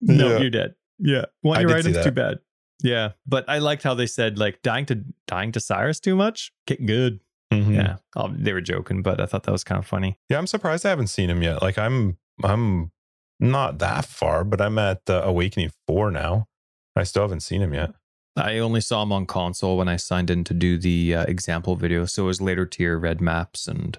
No, 0.00 0.28
Yeah. 0.32 0.38
you're 0.38 0.50
dead. 0.50 0.74
Yeah, 0.98 1.24
one 1.42 1.58
I 1.58 1.60
your 1.62 1.70
item's 1.76 2.02
too 2.04 2.10
bad. 2.10 2.38
Yeah, 2.82 3.12
but 3.26 3.44
I 3.48 3.58
liked 3.58 3.82
how 3.82 3.94
they 3.94 4.06
said 4.06 4.38
like 4.38 4.62
dying 4.62 4.86
to 4.86 5.04
dying 5.26 5.52
to 5.52 5.60
Sirus 5.60 6.00
too 6.00 6.14
much. 6.16 6.52
Get 6.66 6.84
good. 6.84 7.20
Mhm. 7.52 7.74
Yeah, 7.74 7.96
um, 8.16 8.36
they 8.42 8.52
were 8.52 8.60
joking, 8.60 9.02
but 9.02 9.20
I 9.20 9.26
thought 9.26 9.44
that 9.44 9.52
was 9.52 9.64
kind 9.64 9.78
of 9.78 9.86
funny. 9.86 10.18
Yeah, 10.28 10.38
I'm 10.38 10.46
surprised 10.46 10.84
I 10.84 10.90
haven't 10.90 11.06
seen 11.08 11.30
him 11.30 11.42
yet. 11.42 11.62
Like 11.62 11.78
I'm 11.78 12.18
I'm 12.42 12.92
not 13.40 13.78
that 13.78 14.04
far, 14.06 14.44
but 14.44 14.60
I'm 14.60 14.78
at 14.78 15.02
uh, 15.08 15.22
Awakening 15.24 15.70
4 15.86 16.10
now. 16.10 16.48
I 16.96 17.02
still 17.04 17.22
haven't 17.22 17.40
seen 17.40 17.60
him 17.62 17.74
yet. 17.74 17.90
I 18.36 18.58
only 18.58 18.80
saw 18.80 19.02
him 19.02 19.12
on 19.12 19.26
console 19.26 19.76
when 19.76 19.88
I 19.88 19.96
signed 19.96 20.30
in 20.30 20.44
to 20.44 20.54
do 20.54 20.78
the 20.78 21.14
uh, 21.14 21.24
example 21.24 21.76
video. 21.76 22.04
So 22.06 22.24
it 22.24 22.26
was 22.26 22.40
later 22.40 22.66
tier 22.66 22.98
red 22.98 23.20
maps 23.20 23.66
and 23.66 23.98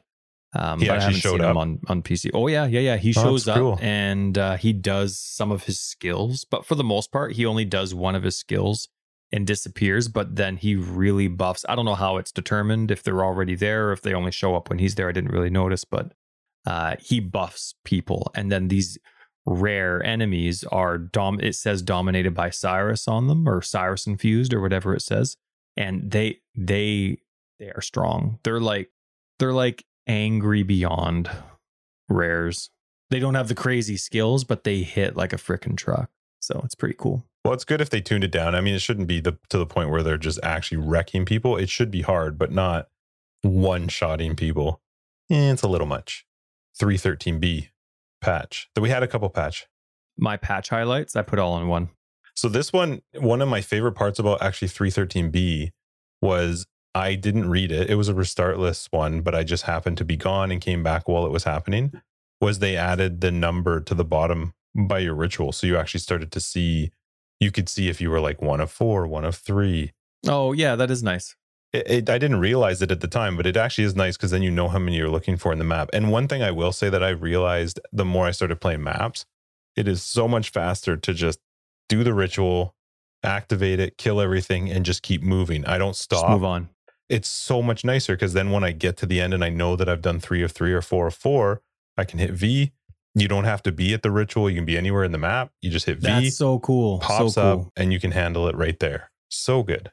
um, 0.53 0.79
He 0.79 0.87
but 0.87 0.93
I 0.93 0.95
actually 0.95 1.05
haven't 1.05 1.19
showed 1.21 1.41
seen 1.41 1.49
him 1.49 1.57
on 1.57 1.79
on 1.87 2.01
PC. 2.03 2.31
Oh 2.33 2.47
yeah, 2.47 2.65
yeah, 2.65 2.79
yeah. 2.79 2.97
He 2.97 3.09
Oh, 3.17 3.23
shows 3.23 3.47
up 3.47 3.57
cool. 3.57 3.79
and 3.81 4.37
uh, 4.37 4.57
he 4.57 4.73
does 4.73 5.19
some 5.19 5.51
of 5.51 5.63
his 5.63 5.79
skills, 5.79 6.45
but 6.45 6.65
for 6.65 6.75
the 6.75 6.83
most 6.83 7.11
part, 7.11 7.33
he 7.33 7.45
only 7.45 7.65
does 7.65 7.93
one 7.93 8.15
of 8.15 8.23
his 8.23 8.37
skills 8.37 8.87
and 9.31 9.45
disappears. 9.45 10.07
But 10.07 10.35
then 10.37 10.55
he 10.57 10.75
really 10.75 11.27
buffs. 11.27 11.65
I 11.67 11.75
don't 11.75 11.85
know 11.85 11.95
how 11.95 12.17
it's 12.17 12.31
determined 12.31 12.91
if 12.91 13.03
they're 13.03 13.23
already 13.25 13.55
there 13.55 13.89
or 13.89 13.91
if 13.91 14.01
they 14.01 14.13
only 14.13 14.31
show 14.31 14.55
up 14.55 14.69
when 14.69 14.79
he's 14.79 14.95
there. 14.95 15.09
I 15.09 15.11
didn't 15.11 15.31
really 15.31 15.49
notice, 15.49 15.83
but 15.83 16.13
uh, 16.65 16.95
he 17.01 17.19
buffs 17.19 17.75
people, 17.83 18.31
and 18.35 18.51
then 18.51 18.69
these 18.69 18.97
rare 19.47 20.03
enemies 20.03 20.65
are 20.65 20.97
dom 20.97 21.39
it 21.39 21.55
says 21.55 21.81
dominated 21.81 22.33
by 22.33 22.49
Sirus 22.49 23.07
on 23.07 23.27
them 23.27 23.47
or 23.47 23.61
Sirus 23.61 24.05
infused 24.05 24.53
or 24.53 24.59
whatever 24.61 24.93
it 24.93 25.01
says 25.01 25.37
and 25.77 26.11
they 26.11 26.39
they 26.53 27.17
they 27.57 27.69
are 27.69 27.81
strong 27.81 28.39
they're 28.43 28.59
like 28.59 28.91
they're 29.39 29.53
like 29.53 29.85
angry 30.05 30.63
beyond 30.63 31.29
rares 32.09 32.69
they 33.09 33.19
don't 33.19 33.35
have 33.35 33.47
the 33.47 33.55
crazy 33.55 33.95
skills 33.95 34.43
but 34.43 34.65
they 34.65 34.79
hit 34.83 35.15
like 35.15 35.31
a 35.31 35.37
freaking 35.37 35.77
truck 35.77 36.09
so 36.41 36.61
it's 36.65 36.75
pretty 36.75 36.95
cool 36.97 37.25
Well, 37.45 37.53
it's 37.53 37.63
good 37.63 37.79
if 37.79 37.89
they 37.89 38.01
tuned 38.01 38.25
it 38.25 38.31
down. 38.31 38.55
I 38.55 38.61
mean, 38.61 38.75
it 38.75 38.81
shouldn't 38.81 39.07
be 39.07 39.21
the 39.21 39.37
to 39.49 39.57
the 39.57 39.65
point 39.65 39.89
where 39.89 40.03
they're 40.03 40.17
just 40.17 40.39
actually 40.43 40.77
wrecking 40.79 41.23
people. 41.23 41.55
It 41.55 41.69
should 41.69 41.89
be 41.89 42.01
hard, 42.01 42.37
but 42.37 42.51
not 42.51 42.89
one 43.41 43.87
shotting 43.87 44.35
people. 44.35 44.81
Eh, 45.31 45.51
it's 45.51 45.63
a 45.63 45.67
little 45.69 45.87
much. 45.87 46.25
313B 46.79 47.69
patch. 48.27 48.69
That 48.75 48.81
we 48.81 48.89
had 48.89 49.03
a 49.03 49.07
couple 49.07 49.29
patch. 49.29 49.67
my 50.17 50.35
patch 50.37 50.69
highlights 50.69 51.15
I 51.15 51.21
put 51.21 51.39
all 51.39 51.57
in 51.59 51.67
one 51.67 51.89
So 52.35 52.49
this 52.49 52.73
one, 52.73 53.01
one 53.19 53.41
of 53.41 53.47
my 53.47 53.61
favorite 53.61 53.93
parts 53.93 54.19
about 54.19 54.41
actually 54.41 54.67
313B 54.67 55.71
was 56.21 56.65
I 56.93 57.15
didn't 57.15 57.49
read 57.49 57.71
it. 57.71 57.89
It 57.89 57.95
was 57.95 58.09
a 58.09 58.13
restartless 58.13 58.87
one, 58.91 59.21
but 59.21 59.33
I 59.33 59.43
just 59.43 59.63
happened 59.63 59.97
to 59.99 60.05
be 60.05 60.17
gone 60.17 60.51
and 60.51 60.59
came 60.59 60.83
back 60.83 61.07
while 61.07 61.25
it 61.25 61.31
was 61.31 61.43
happening. 61.45 61.93
Was 62.41 62.59
they 62.59 62.75
added 62.75 63.21
the 63.21 63.31
number 63.31 63.79
to 63.81 63.93
the 63.93 64.05
bottom 64.05 64.53
by 64.75 64.99
your 64.99 65.15
ritual. 65.15 65.51
So 65.51 65.65
you 65.65 65.77
actually 65.77 66.01
started 66.01 66.31
to 66.31 66.39
see 66.39 66.91
you 67.39 67.51
could 67.51 67.69
see 67.69 67.87
if 67.87 68.01
you 68.01 68.09
were 68.09 68.19
like 68.19 68.41
one 68.41 68.59
of 68.59 68.71
four, 68.71 69.07
one 69.07 69.25
of 69.25 69.35
three. 69.35 69.93
oh 70.27 70.51
yeah 70.51 70.75
that 70.75 70.91
is 70.91 71.01
nice 71.01 71.35
It, 71.73 71.89
it, 71.89 72.09
I 72.09 72.17
didn't 72.17 72.39
realize 72.39 72.81
it 72.81 72.91
at 72.91 73.01
the 73.01 73.07
time, 73.07 73.35
but 73.35 73.45
it 73.45 73.57
actually 73.57 73.83
is 73.83 73.95
nice 73.95 74.15
because 74.15 74.31
then 74.31 74.41
you 74.41 74.51
know 74.51 74.69
how 74.69 74.79
many 74.79 74.97
you're 74.97 75.09
looking 75.09 75.37
for 75.37 75.51
in 75.51 75.59
the 75.59 75.65
map. 75.65 75.89
And 75.93 76.11
one 76.11 76.27
thing 76.27 76.41
I 76.41 76.51
will 76.51 76.71
say 76.71 76.89
that 76.89 77.03
I 77.03 77.09
realized 77.09 77.79
the 77.91 78.05
more 78.05 78.25
I 78.25 78.31
started 78.31 78.61
playing 78.61 78.83
maps, 78.83 79.25
it 79.75 79.87
is 79.87 80.01
so 80.01 80.27
much 80.27 80.49
faster 80.49 80.95
to 80.97 81.13
just 81.13 81.39
do 81.89 82.03
the 82.03 82.13
ritual, 82.13 82.75
activate 83.23 83.79
it, 83.79 83.97
kill 83.97 84.21
everything, 84.21 84.69
and 84.69 84.85
just 84.85 85.03
keep 85.03 85.21
moving. 85.21 85.65
I 85.65 85.77
don't 85.77 85.91
just 85.91 86.03
stop. 86.03 86.29
move 86.29 86.43
on 86.43 86.69
It's 87.09 87.27
so 87.27 87.61
much 87.61 87.83
nicer 87.85 88.15
because 88.15 88.33
then 88.33 88.51
when 88.51 88.63
I 88.63 88.71
get 88.71 88.97
to 88.97 89.05
the 89.05 89.21
end 89.21 89.33
and 89.33 89.43
I 89.43 89.49
know 89.49 89.75
that 89.75 89.89
I've 89.89 90.01
done 90.01 90.19
three 90.19 90.43
of 90.43 90.51
three 90.51 90.73
or 90.73 90.81
four 90.81 91.07
of 91.07 91.15
four, 91.15 91.61
I 91.97 92.05
can 92.05 92.19
hit 92.19 92.31
V. 92.31 92.71
You 93.15 93.27
don't 93.27 93.45
have 93.45 93.63
to 93.63 93.71
be 93.71 93.93
at 93.93 94.03
the 94.03 94.11
ritual. 94.11 94.49
You 94.49 94.57
can 94.57 94.65
be 94.65 94.77
anywhere 94.77 95.03
in 95.03 95.11
the 95.11 95.17
map. 95.17 95.51
You 95.61 95.71
just 95.71 95.85
hit 95.85 95.97
V, 95.97 96.07
that's 96.07 96.37
so 96.37 96.59
cool 96.59 96.99
pops 96.99 97.33
so 97.33 97.41
cool 97.41 97.61
up, 97.61 97.71
and 97.75 97.91
you 97.91 97.99
can 97.99 98.11
handle 98.11 98.47
it 98.47 98.55
right 98.55 98.79
there. 98.79 99.11
So 99.29 99.63
good. 99.63 99.91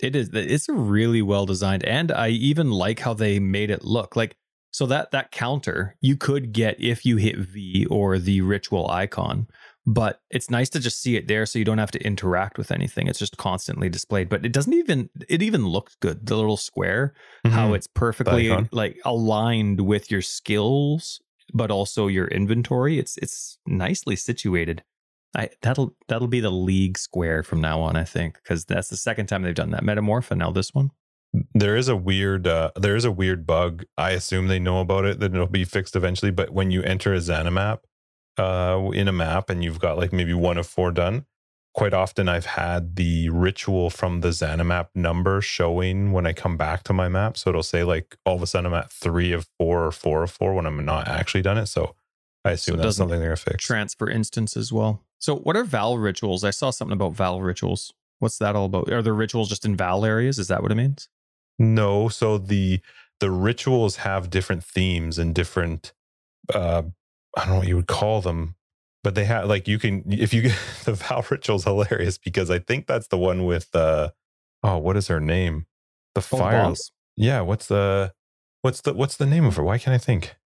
It 0.00 0.14
is. 0.16 0.30
It's 0.32 0.68
really 0.68 1.22
well 1.22 1.46
designed, 1.46 1.84
and 1.84 2.12
I 2.12 2.28
even 2.28 2.70
like 2.70 3.00
how 3.00 3.14
they 3.14 3.38
made 3.40 3.70
it 3.70 3.84
look 3.84 4.16
like. 4.16 4.36
So 4.72 4.86
that 4.86 5.12
that 5.12 5.30
counter 5.30 5.96
you 6.00 6.16
could 6.16 6.52
get 6.52 6.80
if 6.80 7.06
you 7.06 7.16
hit 7.16 7.36
V 7.38 7.86
or 7.90 8.18
the 8.18 8.40
ritual 8.40 8.90
icon, 8.90 9.46
but 9.86 10.20
it's 10.30 10.50
nice 10.50 10.68
to 10.70 10.80
just 10.80 11.00
see 11.00 11.16
it 11.16 11.28
there 11.28 11.46
so 11.46 11.58
you 11.60 11.64
don't 11.64 11.78
have 11.78 11.92
to 11.92 12.04
interact 12.04 12.58
with 12.58 12.72
anything. 12.72 13.06
It's 13.06 13.20
just 13.20 13.36
constantly 13.36 13.88
displayed. 13.88 14.28
But 14.28 14.44
it 14.44 14.52
doesn't 14.52 14.72
even 14.72 15.10
it 15.28 15.42
even 15.42 15.66
looks 15.68 15.94
good. 16.00 16.26
The 16.26 16.36
little 16.36 16.56
square, 16.56 17.14
how 17.44 17.70
Mhm. 17.70 17.76
it's 17.76 17.86
perfectly 17.86 18.48
like 18.72 18.98
aligned 19.04 19.80
with 19.82 20.10
your 20.10 20.22
skills, 20.22 21.20
but 21.52 21.70
also 21.70 22.08
your 22.08 22.26
inventory. 22.28 22.98
It's 22.98 23.16
it's 23.18 23.58
nicely 23.66 24.16
situated. 24.16 24.82
I 25.34 25.50
that'll 25.62 25.94
that'll 26.08 26.28
be 26.28 26.40
the 26.40 26.50
league 26.50 26.96
square 26.98 27.42
from 27.42 27.60
now 27.60 27.80
on, 27.80 27.96
I 27.96 28.04
think, 28.04 28.34
because 28.42 28.64
that's 28.64 28.88
the 28.88 28.96
second 28.96 29.26
time 29.26 29.42
they've 29.42 29.54
done 29.54 29.70
that. 29.70 29.82
Metamorph 29.82 30.30
and 30.30 30.38
now 30.38 30.50
this 30.50 30.72
one. 30.72 30.90
there 31.54 31.76
is 31.76 31.88
a 31.88 31.96
weird 31.96 32.46
uh 32.46 32.70
there 32.76 32.94
is 32.94 33.04
a 33.04 33.10
weird 33.10 33.44
bug 33.44 33.84
i 33.98 34.12
assume 34.12 34.46
they 34.46 34.60
know 34.60 34.78
about 34.80 35.04
it 35.04 35.18
that 35.18 35.34
it'll 35.34 35.48
be 35.48 35.64
fixed 35.64 35.96
eventually 35.96 36.30
but 36.30 36.50
when 36.50 36.70
you 36.70 36.80
enter 36.84 37.12
a 37.12 37.18
Zana 37.18 37.52
map 37.52 37.86
uh 38.38 38.90
in 38.94 39.08
a 39.08 39.12
map 39.12 39.50
and 39.50 39.64
you've 39.64 39.80
got 39.80 39.98
like 39.98 40.12
maybe 40.12 40.32
one 40.32 40.58
of 40.58 40.66
four 40.66 40.92
done 40.92 41.26
quite 41.74 41.92
often 41.92 42.28
i've 42.28 42.46
had 42.46 42.94
the 42.94 43.28
ritual 43.30 43.90
from 43.90 44.20
the 44.20 44.28
Zana 44.28 44.64
map 44.64 44.90
number 44.94 45.40
showing 45.40 46.12
when 46.12 46.24
i 46.24 46.32
come 46.32 46.56
back 46.56 46.84
to 46.84 46.92
my 46.92 47.08
map 47.08 47.36
so 47.36 47.50
it'll 47.50 47.64
say 47.64 47.82
like 47.82 48.16
all 48.24 48.36
of 48.36 48.42
a 48.42 48.46
sudden 48.46 48.66
i'm 48.66 48.74
at 48.74 48.92
three 48.92 49.32
of 49.32 49.48
four 49.58 49.84
or 49.84 49.90
four 49.90 50.22
of 50.22 50.30
four 50.30 50.54
when 50.54 50.66
i'm 50.66 50.84
not 50.84 51.08
actually 51.08 51.42
done 51.42 51.58
it 51.58 51.66
so 51.66 51.96
i 52.44 52.52
assume 52.52 52.78
it 52.78 52.82
that's 52.84 52.96
something 52.96 53.18
they're 53.18 53.30
gonna 53.30 53.36
fix 53.36 53.64
transfer 53.64 54.08
instance 54.08 54.56
as 54.56 54.72
well. 54.72 55.02
So, 55.24 55.36
what 55.36 55.56
are 55.56 55.64
Vaal 55.64 55.96
rituals? 56.02 56.44
I 56.44 56.50
saw 56.50 56.68
something 56.68 56.92
about 56.92 57.14
Vaal 57.14 57.42
rituals. 57.42 57.94
What's 58.18 58.36
that 58.40 58.54
all 58.54 58.66
about? 58.66 58.92
Are 58.92 59.00
there 59.00 59.14
rituals 59.14 59.48
just 59.48 59.64
in 59.64 59.74
Vaal 59.74 60.06
areas? 60.06 60.38
Is 60.38 60.48
that 60.48 60.60
what 60.62 60.70
it 60.70 60.74
means? 60.74 61.08
No, 61.58 62.10
so 62.10 62.36
the 62.36 62.80
the 63.20 63.30
rituals 63.30 63.96
have 63.96 64.28
different 64.28 64.62
themes 64.62 65.16
and 65.16 65.34
different 65.34 65.94
uh 66.52 66.82
I 67.38 67.40
don't 67.40 67.54
know 67.54 67.58
what 67.60 67.68
you 67.68 67.76
would 67.76 67.86
call 67.86 68.20
them, 68.20 68.56
but 69.02 69.14
they 69.14 69.24
have 69.24 69.48
like 69.48 69.66
you 69.66 69.78
can 69.78 70.04
if 70.12 70.34
you 70.34 70.42
get 70.42 70.58
the 70.84 70.92
Vaal 70.92 71.30
ritual's 71.30 71.64
hilarious 71.64 72.18
because 72.18 72.50
I 72.50 72.58
think 72.58 72.86
that's 72.86 73.06
the 73.06 73.16
one 73.16 73.46
with 73.46 73.74
uh 73.74 74.10
oh 74.62 74.76
what 74.76 74.94
is 74.94 75.08
her 75.08 75.20
name? 75.20 75.64
The 76.14 76.20
fire 76.20 76.68
boss. 76.68 76.90
Yeah, 77.16 77.40
what's 77.40 77.68
the 77.68 78.12
what's 78.60 78.82
the 78.82 78.92
what's 78.92 79.16
the 79.16 79.24
name 79.24 79.46
of 79.46 79.56
her? 79.56 79.62
Why 79.62 79.78
can't 79.78 79.94
I 79.94 80.04
think? 80.04 80.36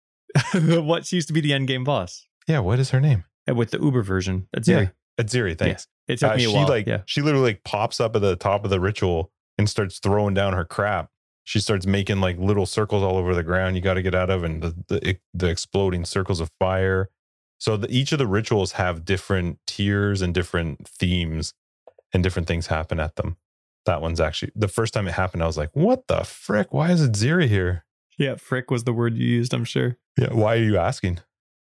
what 0.55 1.05
she 1.05 1.17
used 1.17 1.27
to 1.27 1.35
be 1.35 1.41
the 1.41 1.53
end 1.53 1.67
game 1.67 1.83
boss 1.83 2.29
Yeah, 2.47 2.61
what 2.61 2.79
is 2.79 2.91
her 2.91 3.01
name? 3.01 3.25
With 3.53 3.71
the 3.71 3.79
Uber 3.81 4.03
version. 4.03 4.49
That's 4.53 4.69
Yeah, 4.69 4.85
Ziri. 4.85 4.93
Atziri, 5.21 5.59
thanks. 5.59 5.87
It 6.07 6.19
took 6.21 6.33
Uh, 6.33 6.37
me 6.37 6.45
a 6.45 6.49
she 6.49 6.55
while. 6.55 6.69
like 6.69 6.87
yeah. 6.87 7.03
she 7.07 7.23
literally 7.23 7.51
like 7.53 7.65
pops 7.65 8.01
up 8.01 8.15
at 8.17 8.23
the 8.23 8.37
top 8.37 8.65
of 8.65 8.71
the 8.71 8.81
ritual 8.81 9.31
and 9.59 9.69
starts 9.69 9.99
throwing 9.99 10.35
down 10.35 10.53
her 10.53 10.65
crap. 10.65 11.11
She 11.45 11.61
starts 11.61 11.87
making 11.87 12.21
like 12.21 12.39
little 12.39 12.67
circles 12.67 13.03
all 13.03 13.17
over 13.17 13.35
the 13.35 13.43
ground. 13.43 13.75
You 13.77 13.83
got 13.83 13.95
to 13.95 14.03
get 14.03 14.15
out 14.15 14.31
of, 14.31 14.45
and 14.45 14.63
the, 14.63 14.75
the 14.89 15.17
the 15.35 15.49
exploding 15.49 16.05
circles 16.05 16.41
of 16.41 16.51
fire. 16.61 17.11
So 17.59 17.77
the, 17.77 17.91
each 17.91 18.13
of 18.13 18.19
the 18.19 18.27
rituals 18.27 18.73
have 18.73 19.05
different 19.05 19.59
tiers 19.67 20.23
and 20.23 20.33
different 20.35 20.87
themes, 20.87 21.55
and 22.13 22.23
different 22.23 22.47
things 22.47 22.67
happen 22.69 23.01
at 23.01 23.17
them. 23.17 23.37
That 23.87 24.03
one's 24.03 24.21
actually 24.21 24.53
the 24.55 24.69
first 24.69 24.93
time 24.95 25.09
it 25.09 25.15
happened. 25.15 25.43
I 25.43 25.47
was 25.47 25.57
like, 25.57 25.71
"What 25.73 26.07
the 26.07 26.23
frick? 26.25 26.73
Why 26.73 26.91
is 26.91 27.03
it 27.03 27.13
Ziri 27.13 27.49
here?" 27.49 27.85
Yeah, 28.19 28.35
frick 28.37 28.71
was 28.71 28.85
the 28.85 28.93
word 28.93 29.17
you 29.17 29.27
used, 29.27 29.55
I'm 29.55 29.65
sure. 29.65 29.97
Yeah, 30.19 30.33
why 30.35 30.55
are 30.57 30.63
you 30.63 30.77
asking 30.77 31.21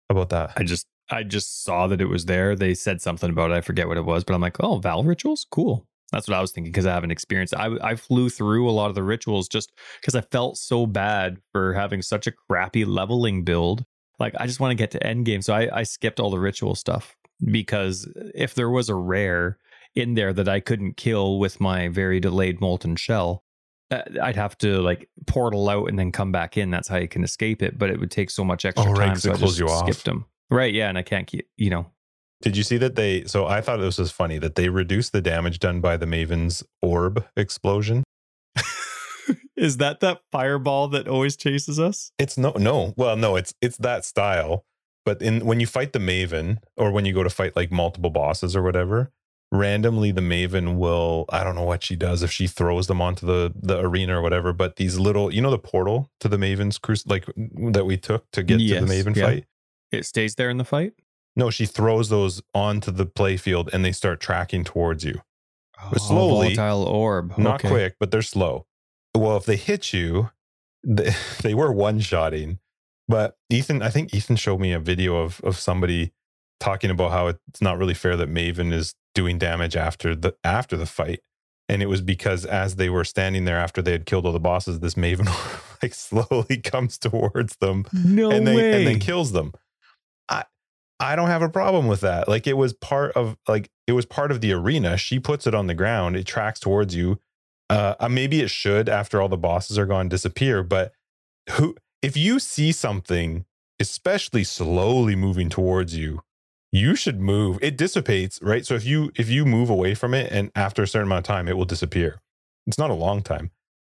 about 0.09 0.29
that? 0.29 0.51
I 0.57 0.63
just 0.63 0.85
I 1.09 1.23
just 1.23 1.63
saw 1.63 1.87
that 1.87 1.99
it 2.01 2.05
was 2.05 2.25
there. 2.25 2.55
They 2.55 2.73
said 2.73 3.01
something 3.01 3.29
about 3.29 3.51
it. 3.51 3.55
I 3.55 3.61
forget 3.61 3.87
what 3.87 3.97
it 3.97 4.05
was, 4.05 4.23
but 4.23 4.33
I'm 4.33 4.41
like, 4.41 4.61
oh, 4.61 4.79
Vaal 4.79 5.05
rituals? 5.05 5.45
Cool. 5.51 5.85
That's 6.11 6.27
what 6.27 6.37
I 6.37 6.41
was 6.41 6.51
thinking 6.51 6.71
because 6.71 6.85
I 6.85 6.93
haven't 6.93 7.11
experienced. 7.11 7.53
I, 7.55 7.69
I 7.81 7.95
flew 7.95 8.29
through 8.29 8.69
a 8.69 8.71
lot 8.71 8.89
of 8.89 8.95
the 8.95 9.03
rituals 9.03 9.47
just 9.47 9.71
because 9.99 10.13
I 10.15 10.21
felt 10.21 10.57
so 10.57 10.85
bad 10.85 11.37
for 11.53 11.73
having 11.73 12.01
such 12.01 12.27
a 12.27 12.31
crappy 12.31 12.83
leveling 12.85 13.43
build. 13.43 13.85
Like, 14.19 14.33
I 14.37 14.45
just 14.45 14.59
want 14.59 14.71
to 14.71 14.75
get 14.75 14.91
to 14.91 15.05
end 15.05 15.25
game, 15.25 15.41
So 15.41 15.53
I, 15.53 15.79
I 15.79 15.83
skipped 15.83 16.19
all 16.19 16.29
the 16.29 16.39
ritual 16.39 16.75
stuff 16.75 17.15
because 17.43 18.07
if 18.35 18.53
there 18.55 18.69
was 18.69 18.89
a 18.89 18.95
rare 18.95 19.57
in 19.95 20.13
there 20.13 20.31
that 20.33 20.47
I 20.47 20.59
couldn't 20.59 20.97
kill 20.97 21.39
with 21.39 21.59
my 21.59 21.87
very 21.87 22.19
delayed 22.19 22.61
molten 22.61 22.95
shell, 22.97 23.43
uh, 23.89 24.01
I'd 24.21 24.35
have 24.35 24.57
to 24.59 24.81
like 24.81 25.09
portal 25.27 25.69
out 25.69 25.87
and 25.89 25.97
then 25.97 26.11
come 26.11 26.31
back 26.31 26.57
in. 26.57 26.69
That's 26.71 26.87
how 26.87 26.97
you 26.97 27.07
can 27.07 27.23
escape 27.23 27.61
it. 27.61 27.77
But 27.77 27.89
it 27.89 27.99
would 27.99 28.11
take 28.11 28.29
so 28.29 28.43
much 28.43 28.63
extra 28.65 28.89
Oh, 28.89 28.93
right, 28.93 29.07
time. 29.07 29.15
So 29.15 29.31
I 29.31 29.35
just 29.37 29.59
you 29.59 29.67
off. 29.67 29.85
skipped 29.87 30.05
them. 30.05 30.25
Right. 30.51 30.73
Yeah. 30.73 30.89
And 30.89 30.97
I 30.97 31.01
can't 31.01 31.25
keep, 31.27 31.47
you 31.57 31.69
know, 31.69 31.87
Did 32.41 32.57
you 32.57 32.63
see 32.63 32.77
that 32.77 32.95
they? 32.95 33.23
So 33.23 33.47
I 33.47 33.61
thought 33.61 33.77
this 33.77 33.97
was 33.97 34.11
funny 34.11 34.37
that 34.39 34.55
they 34.55 34.69
reduced 34.69 35.13
the 35.13 35.21
damage 35.21 35.59
done 35.59 35.79
by 35.81 35.95
the 35.97 36.05
Maven's 36.05 36.63
orb 36.81 37.25
explosion. 37.37 38.03
Is 39.55 39.77
that 39.77 39.99
that 39.99 40.21
fireball 40.31 40.87
that 40.89 41.07
always 41.07 41.35
chases 41.37 41.79
us? 41.79 42.11
It's 42.17 42.37
no, 42.37 42.51
no. 42.57 42.93
Well, 42.97 43.15
no, 43.15 43.35
it's 43.35 43.53
it's 43.61 43.77
that 43.77 44.05
style. 44.05 44.65
But 45.05 45.21
in 45.21 45.45
when 45.45 45.59
you 45.59 45.67
fight 45.67 45.93
the 45.93 45.99
Maven, 45.99 46.57
or 46.77 46.91
when 46.91 47.05
you 47.05 47.13
go 47.13 47.23
to 47.23 47.29
fight 47.29 47.55
like 47.55 47.71
multiple 47.71 48.09
bosses 48.09 48.55
or 48.55 48.63
whatever, 48.63 49.11
randomly 49.51 50.11
the 50.11 50.21
Maven 50.21 50.77
will. 50.77 51.25
I 51.29 51.43
don't 51.43 51.55
know 51.55 51.63
what 51.63 51.83
she 51.83 51.95
does 51.95 52.23
if 52.23 52.31
she 52.31 52.47
throws 52.47 52.87
them 52.87 53.01
onto 53.01 53.25
the 53.25 53.53
the 53.55 53.79
arena 53.79 54.17
or 54.19 54.21
whatever. 54.21 54.51
But 54.51 54.77
these 54.77 54.97
little, 54.97 55.31
you 55.33 55.41
know, 55.41 55.51
the 55.51 55.59
portal 55.59 56.09
to 56.21 56.27
the 56.27 56.37
Maven's 56.37 56.77
cruise, 56.79 57.05
like 57.05 57.25
that 57.35 57.85
we 57.85 57.97
took 57.97 58.29
to 58.31 58.41
get 58.43 58.59
Yes, 58.59 58.79
to 58.79 58.85
the 58.85 58.93
Maven 58.93 59.15
yeah. 59.15 59.25
fight. 59.25 59.45
It 59.91 60.05
stays 60.05 60.35
there 60.35 60.49
in 60.49 60.57
the 60.57 60.63
fight. 60.65 60.93
No, 61.35 61.49
she 61.49 61.65
throws 61.65 62.09
those 62.09 62.41
onto 62.53 62.91
the 62.91 63.05
playfield 63.05 63.69
and 63.73 63.83
they 63.85 63.91
start 63.91 64.19
tracking 64.19 64.63
towards 64.63 65.03
you. 65.03 65.21
Oh, 65.81 65.91
slowly. 65.97 66.53
volatile 66.55 66.83
orb. 66.83 67.37
Not 67.37 67.55
Okay. 67.61 67.69
quick, 67.69 67.95
but 67.99 68.11
they're 68.11 68.21
slow. 68.21 68.65
Well, 69.15 69.37
if 69.37 69.45
they 69.45 69.55
hit 69.55 69.93
you, 69.93 70.29
they, 70.83 71.11
they 71.41 71.53
were 71.53 71.71
one 71.71 71.99
shotting. 71.99 72.59
But 73.07 73.37
Ethan, 73.49 73.81
I 73.81 73.89
think 73.89 74.13
Ethan 74.13 74.35
showed 74.37 74.59
me 74.59 74.71
a 74.73 74.79
video 74.79 75.17
of 75.17 75.41
of 75.41 75.57
somebody 75.57 76.13
talking 76.59 76.89
about 76.91 77.11
how 77.11 77.27
it's 77.27 77.61
not 77.61 77.77
really 77.77 77.93
fair 77.95 78.15
that 78.15 78.29
Maven 78.29 78.71
is 78.71 78.93
doing 79.15 79.37
damage 79.37 79.75
after 79.75 80.15
the 80.15 80.35
after 80.43 80.77
the 80.77 80.85
fight. 80.85 81.19
And 81.67 81.81
it 81.81 81.87
was 81.87 82.01
because 82.01 82.45
as 82.45 82.75
they 82.75 82.89
were 82.89 83.03
standing 83.03 83.45
there 83.45 83.57
after 83.57 83.81
they 83.81 83.91
had 83.93 84.05
killed 84.05 84.25
all 84.25 84.31
the 84.33 84.39
bosses, 84.39 84.79
this 84.79 84.95
Maven 84.95 85.27
like 85.83 85.93
slowly 85.93 86.57
comes 86.57 86.97
towards 86.99 87.55
them 87.57 87.85
No 87.93 88.29
and 88.31 88.45
then 88.47 88.55
way. 88.55 88.73
and 88.77 88.87
then 88.87 88.99
kills 88.99 89.31
them. 89.31 89.53
I 91.01 91.15
don't 91.15 91.29
have 91.29 91.41
a 91.41 91.49
problem 91.49 91.87
with 91.87 92.01
that. 92.01 92.27
Like 92.27 92.45
it 92.45 92.53
was 92.53 92.73
part 92.73 93.13
of 93.13 93.35
like 93.47 93.71
it 93.87 93.93
was 93.93 94.05
part 94.05 94.31
of 94.31 94.39
the 94.39 94.53
arena. 94.53 94.97
She 94.97 95.19
puts 95.19 95.47
it 95.47 95.55
on 95.55 95.65
the 95.65 95.73
ground. 95.73 96.15
It 96.15 96.27
tracks 96.27 96.59
towards 96.59 96.95
you. 96.95 97.19
Uh, 97.71 97.95
uh, 97.99 98.07
maybe 98.07 98.41
it 98.41 98.51
should 98.51 98.87
after 98.87 99.19
all 99.19 99.27
the 99.27 99.37
bosses 99.37 99.79
are 99.79 99.87
gone 99.87 100.09
disappear. 100.09 100.61
But 100.61 100.93
who 101.51 101.75
if 102.03 102.15
you 102.15 102.39
see 102.39 102.71
something, 102.71 103.45
especially 103.79 104.43
slowly 104.43 105.15
moving 105.15 105.49
towards 105.49 105.97
you, 105.97 106.21
you 106.71 106.95
should 106.95 107.19
move. 107.19 107.57
It 107.63 107.77
dissipates, 107.77 108.39
right? 108.43 108.63
So 108.63 108.75
if 108.75 108.85
you 108.85 109.11
if 109.15 109.27
you 109.27 109.43
move 109.43 109.71
away 109.71 109.95
from 109.95 110.13
it, 110.13 110.31
and 110.31 110.51
after 110.55 110.83
a 110.83 110.87
certain 110.87 111.07
amount 111.07 111.27
of 111.27 111.33
time, 111.35 111.47
it 111.47 111.57
will 111.57 111.65
disappear. 111.65 112.21
It's 112.67 112.77
not 112.77 112.91
a 112.91 112.95
long 112.95 113.23
time. 113.23 113.49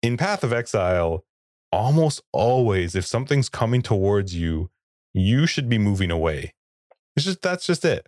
In 0.02 0.16
Path 0.16 0.42
of 0.42 0.55
Exile, 0.55 1.22
almost 1.70 2.22
always, 2.32 2.94
if 2.94 3.05
something's 3.05 3.50
coming 3.50 3.82
towards 3.82 4.34
you, 4.34 4.70
you 5.12 5.46
should 5.46 5.68
be 5.68 5.78
moving 5.78 6.11
away. 6.11 6.55
It's 7.17 7.25
just 7.25 7.43
that's 7.43 7.67
just 7.67 7.85
it. 7.85 8.07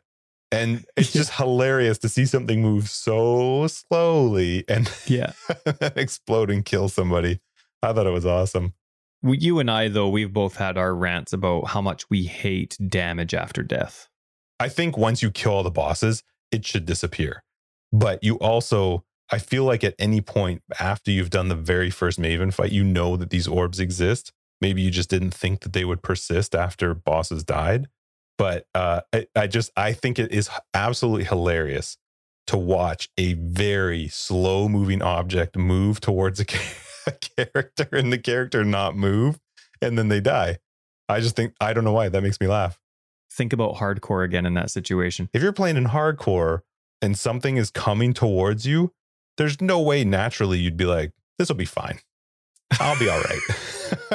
And 0.52 0.84
it's 0.96 1.12
just 1.12 1.34
hilarious 1.34 1.98
to 1.98 2.08
see 2.08 2.24
something 2.26 2.62
move 2.62 2.88
so 2.88 3.66
slowly 3.66 4.64
and 4.68 4.90
yeah. 5.06 5.32
explode 5.80 6.50
and 6.50 6.64
kill 6.64 6.88
somebody. 6.88 7.40
I 7.82 7.92
thought 7.92 8.06
it 8.06 8.10
was 8.10 8.26
awesome. 8.26 8.74
We- 9.22 9.38
You 9.38 9.58
and 9.58 9.70
I, 9.70 9.88
though, 9.88 10.08
we've 10.08 10.32
both 10.32 10.56
had 10.56 10.76
our 10.78 10.94
rants 10.94 11.32
about 11.32 11.68
how 11.68 11.80
much 11.80 12.08
we 12.10 12.24
hate 12.24 12.76
damage 12.88 13.34
after 13.34 13.62
death. 13.62 14.08
I 14.58 14.68
think 14.68 14.96
once 14.96 15.22
you 15.22 15.30
kill 15.30 15.52
all 15.52 15.62
the 15.62 15.70
bosses, 15.70 16.22
it 16.50 16.64
should 16.64 16.86
disappear. 16.86 17.42
But 17.92 18.22
you 18.24 18.36
also, 18.36 19.04
I 19.30 19.38
feel 19.38 19.64
like 19.64 19.84
at 19.84 19.94
any 19.98 20.20
point 20.20 20.62
after 20.80 21.10
you've 21.10 21.30
done 21.30 21.48
the 21.48 21.54
very 21.54 21.90
first 21.90 22.18
Maven 22.20 22.52
fight, 22.52 22.72
you 22.72 22.82
know 22.84 23.16
that 23.16 23.30
these 23.30 23.46
orbs 23.48 23.78
exist. 23.80 24.32
Maybe 24.60 24.80
you 24.82 24.90
just 24.90 25.10
didn't 25.10 25.32
think 25.34 25.60
that 25.60 25.72
they 25.74 25.84
would 25.84 26.02
persist 26.02 26.54
after 26.54 26.94
bosses 26.94 27.44
died. 27.44 27.88
But 28.38 28.66
uh, 28.74 29.00
I, 29.12 29.26
I 29.34 29.46
just, 29.46 29.70
I 29.76 29.92
think 29.92 30.18
it 30.18 30.32
is 30.32 30.50
absolutely 30.74 31.24
hilarious 31.24 31.96
to 32.48 32.56
watch 32.56 33.08
a 33.16 33.32
very 33.34 34.08
slow 34.08 34.68
moving 34.68 35.02
object 35.02 35.56
move 35.56 36.00
towards 36.00 36.40
a, 36.40 36.44
a 37.06 37.12
character 37.12 37.88
and 37.92 38.12
the 38.12 38.18
character 38.18 38.64
not 38.64 38.96
move 38.96 39.40
and 39.80 39.98
then 39.98 40.08
they 40.08 40.20
die. 40.20 40.58
I 41.08 41.20
just 41.20 41.36
think, 41.36 41.54
I 41.60 41.72
don't 41.72 41.84
know 41.84 41.92
why. 41.92 42.08
That 42.08 42.22
makes 42.22 42.40
me 42.40 42.46
laugh 42.46 42.78
Think 43.32 43.52
about 43.52 43.74
hardcore 43.76 44.24
again 44.24 44.46
in 44.46 44.54
that 44.54 44.70
situation. 44.70 45.28
if 45.34 45.42
you're 45.42 45.52
playing 45.52 45.76
in 45.76 45.86
hardcore 45.86 46.60
and 47.02 47.18
something 47.18 47.56
is 47.58 47.70
coming 47.70 48.14
towards 48.14 48.66
you, 48.66 48.92
there's 49.36 49.60
no 49.60 49.80
way 49.80 50.04
naturally 50.04 50.58
you'd 50.58 50.76
be 50.76 50.86
like, 50.86 51.12
this 51.38 51.48
will 51.48 51.56
be 51.56 51.66
fine. 51.66 51.98
I'll 52.80 52.98
be 52.98 53.08
all 53.08 53.20
right. 53.20 53.40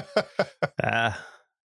Ah, 0.83 1.23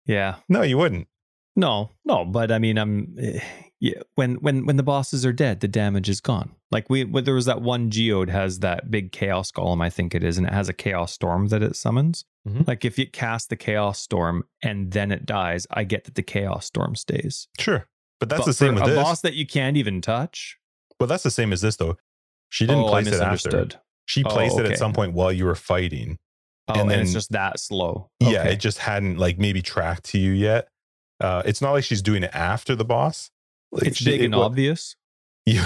yeah. 0.06 0.36
no, 0.48 0.62
you 0.62 0.78
wouldn't. 0.78 1.06
No, 1.54 1.90
no, 2.04 2.24
but 2.24 2.50
I 2.50 2.58
mean, 2.58 2.78
I'm 2.78 3.14
eh, 3.20 3.40
yeah. 3.80 4.00
When 4.14 4.36
when 4.36 4.64
when 4.64 4.76
the 4.76 4.82
bosses 4.82 5.26
are 5.26 5.32
dead, 5.32 5.60
the 5.60 5.68
damage 5.68 6.08
is 6.08 6.20
gone. 6.20 6.54
Like 6.70 6.88
we, 6.88 7.04
when 7.04 7.24
there 7.24 7.34
was 7.34 7.44
that 7.44 7.60
one 7.60 7.90
geode 7.90 8.30
has 8.30 8.60
that 8.60 8.90
big 8.90 9.12
chaos 9.12 9.50
golem, 9.52 9.82
I 9.82 9.90
think 9.90 10.14
it 10.14 10.24
is, 10.24 10.38
and 10.38 10.46
it 10.46 10.52
has 10.52 10.68
a 10.70 10.72
chaos 10.72 11.12
storm 11.12 11.48
that 11.48 11.62
it 11.62 11.76
summons. 11.76 12.24
Mhm. 12.48 12.66
Like 12.66 12.84
if 12.84 12.98
you 12.98 13.06
cast 13.06 13.50
the 13.50 13.56
chaos 13.56 14.00
storm 14.00 14.44
and 14.62 14.92
then 14.92 15.12
it 15.12 15.26
dies, 15.26 15.66
I 15.70 15.84
get 15.84 16.04
that 16.04 16.14
the 16.14 16.22
chaos 16.22 16.64
storm 16.66 16.96
stays. 16.96 17.48
Sure. 17.58 17.86
But 18.18 18.28
that's 18.30 18.40
But 18.42 18.46
the 18.46 18.52
same 18.54 18.74
with 18.74 18.84
a 18.84 18.86
this. 18.90 18.96
boss 19.02 19.20
that 19.20 19.34
you 19.34 19.46
can't 19.46 19.76
even 19.76 20.00
touch. 20.00 20.56
Well, 20.98 21.06
that's 21.08 21.22
the 21.24 21.30
same 21.30 21.52
as 21.52 21.60
this 21.60 21.76
though. 21.76 21.98
She 22.48 22.66
didn't 22.66 22.84
oh, 22.84 22.88
place 22.88 23.08
it 23.08 23.20
after. 23.20 23.68
She 24.06 24.24
Oh, 24.24 24.28
placed 24.30 24.58
it 24.58 24.66
at 24.70 24.78
some 24.78 24.92
point 24.92 25.12
while 25.12 25.32
you 25.32 25.44
were 25.44 25.54
fighting. 25.54 26.18
Oh, 26.68 26.80
And 26.80 26.90
and, 26.92 27.02
it's 27.02 27.12
just 27.12 27.32
that 27.32 27.58
slow. 27.60 28.10
Yeah, 28.20 28.44
it 28.44 28.56
just 28.56 28.78
hadn't 28.78 29.18
like 29.18 29.38
maybe 29.38 29.60
tracked 29.62 30.04
to 30.06 30.18
you 30.18 30.32
yet. 30.32 30.68
Uh, 31.20 31.42
it's 31.44 31.60
not 31.62 31.72
like 31.72 31.84
she's 31.84 32.02
doing 32.02 32.22
it 32.22 32.30
after 32.34 32.74
the 32.74 32.84
boss. 32.84 33.30
Like, 33.70 33.88
it's 33.88 33.98
she- 33.98 34.04
big 34.04 34.20
it 34.22 34.24
and 34.26 34.34
wa- 34.36 34.44
obvious. 34.46 34.96
You, 35.46 35.60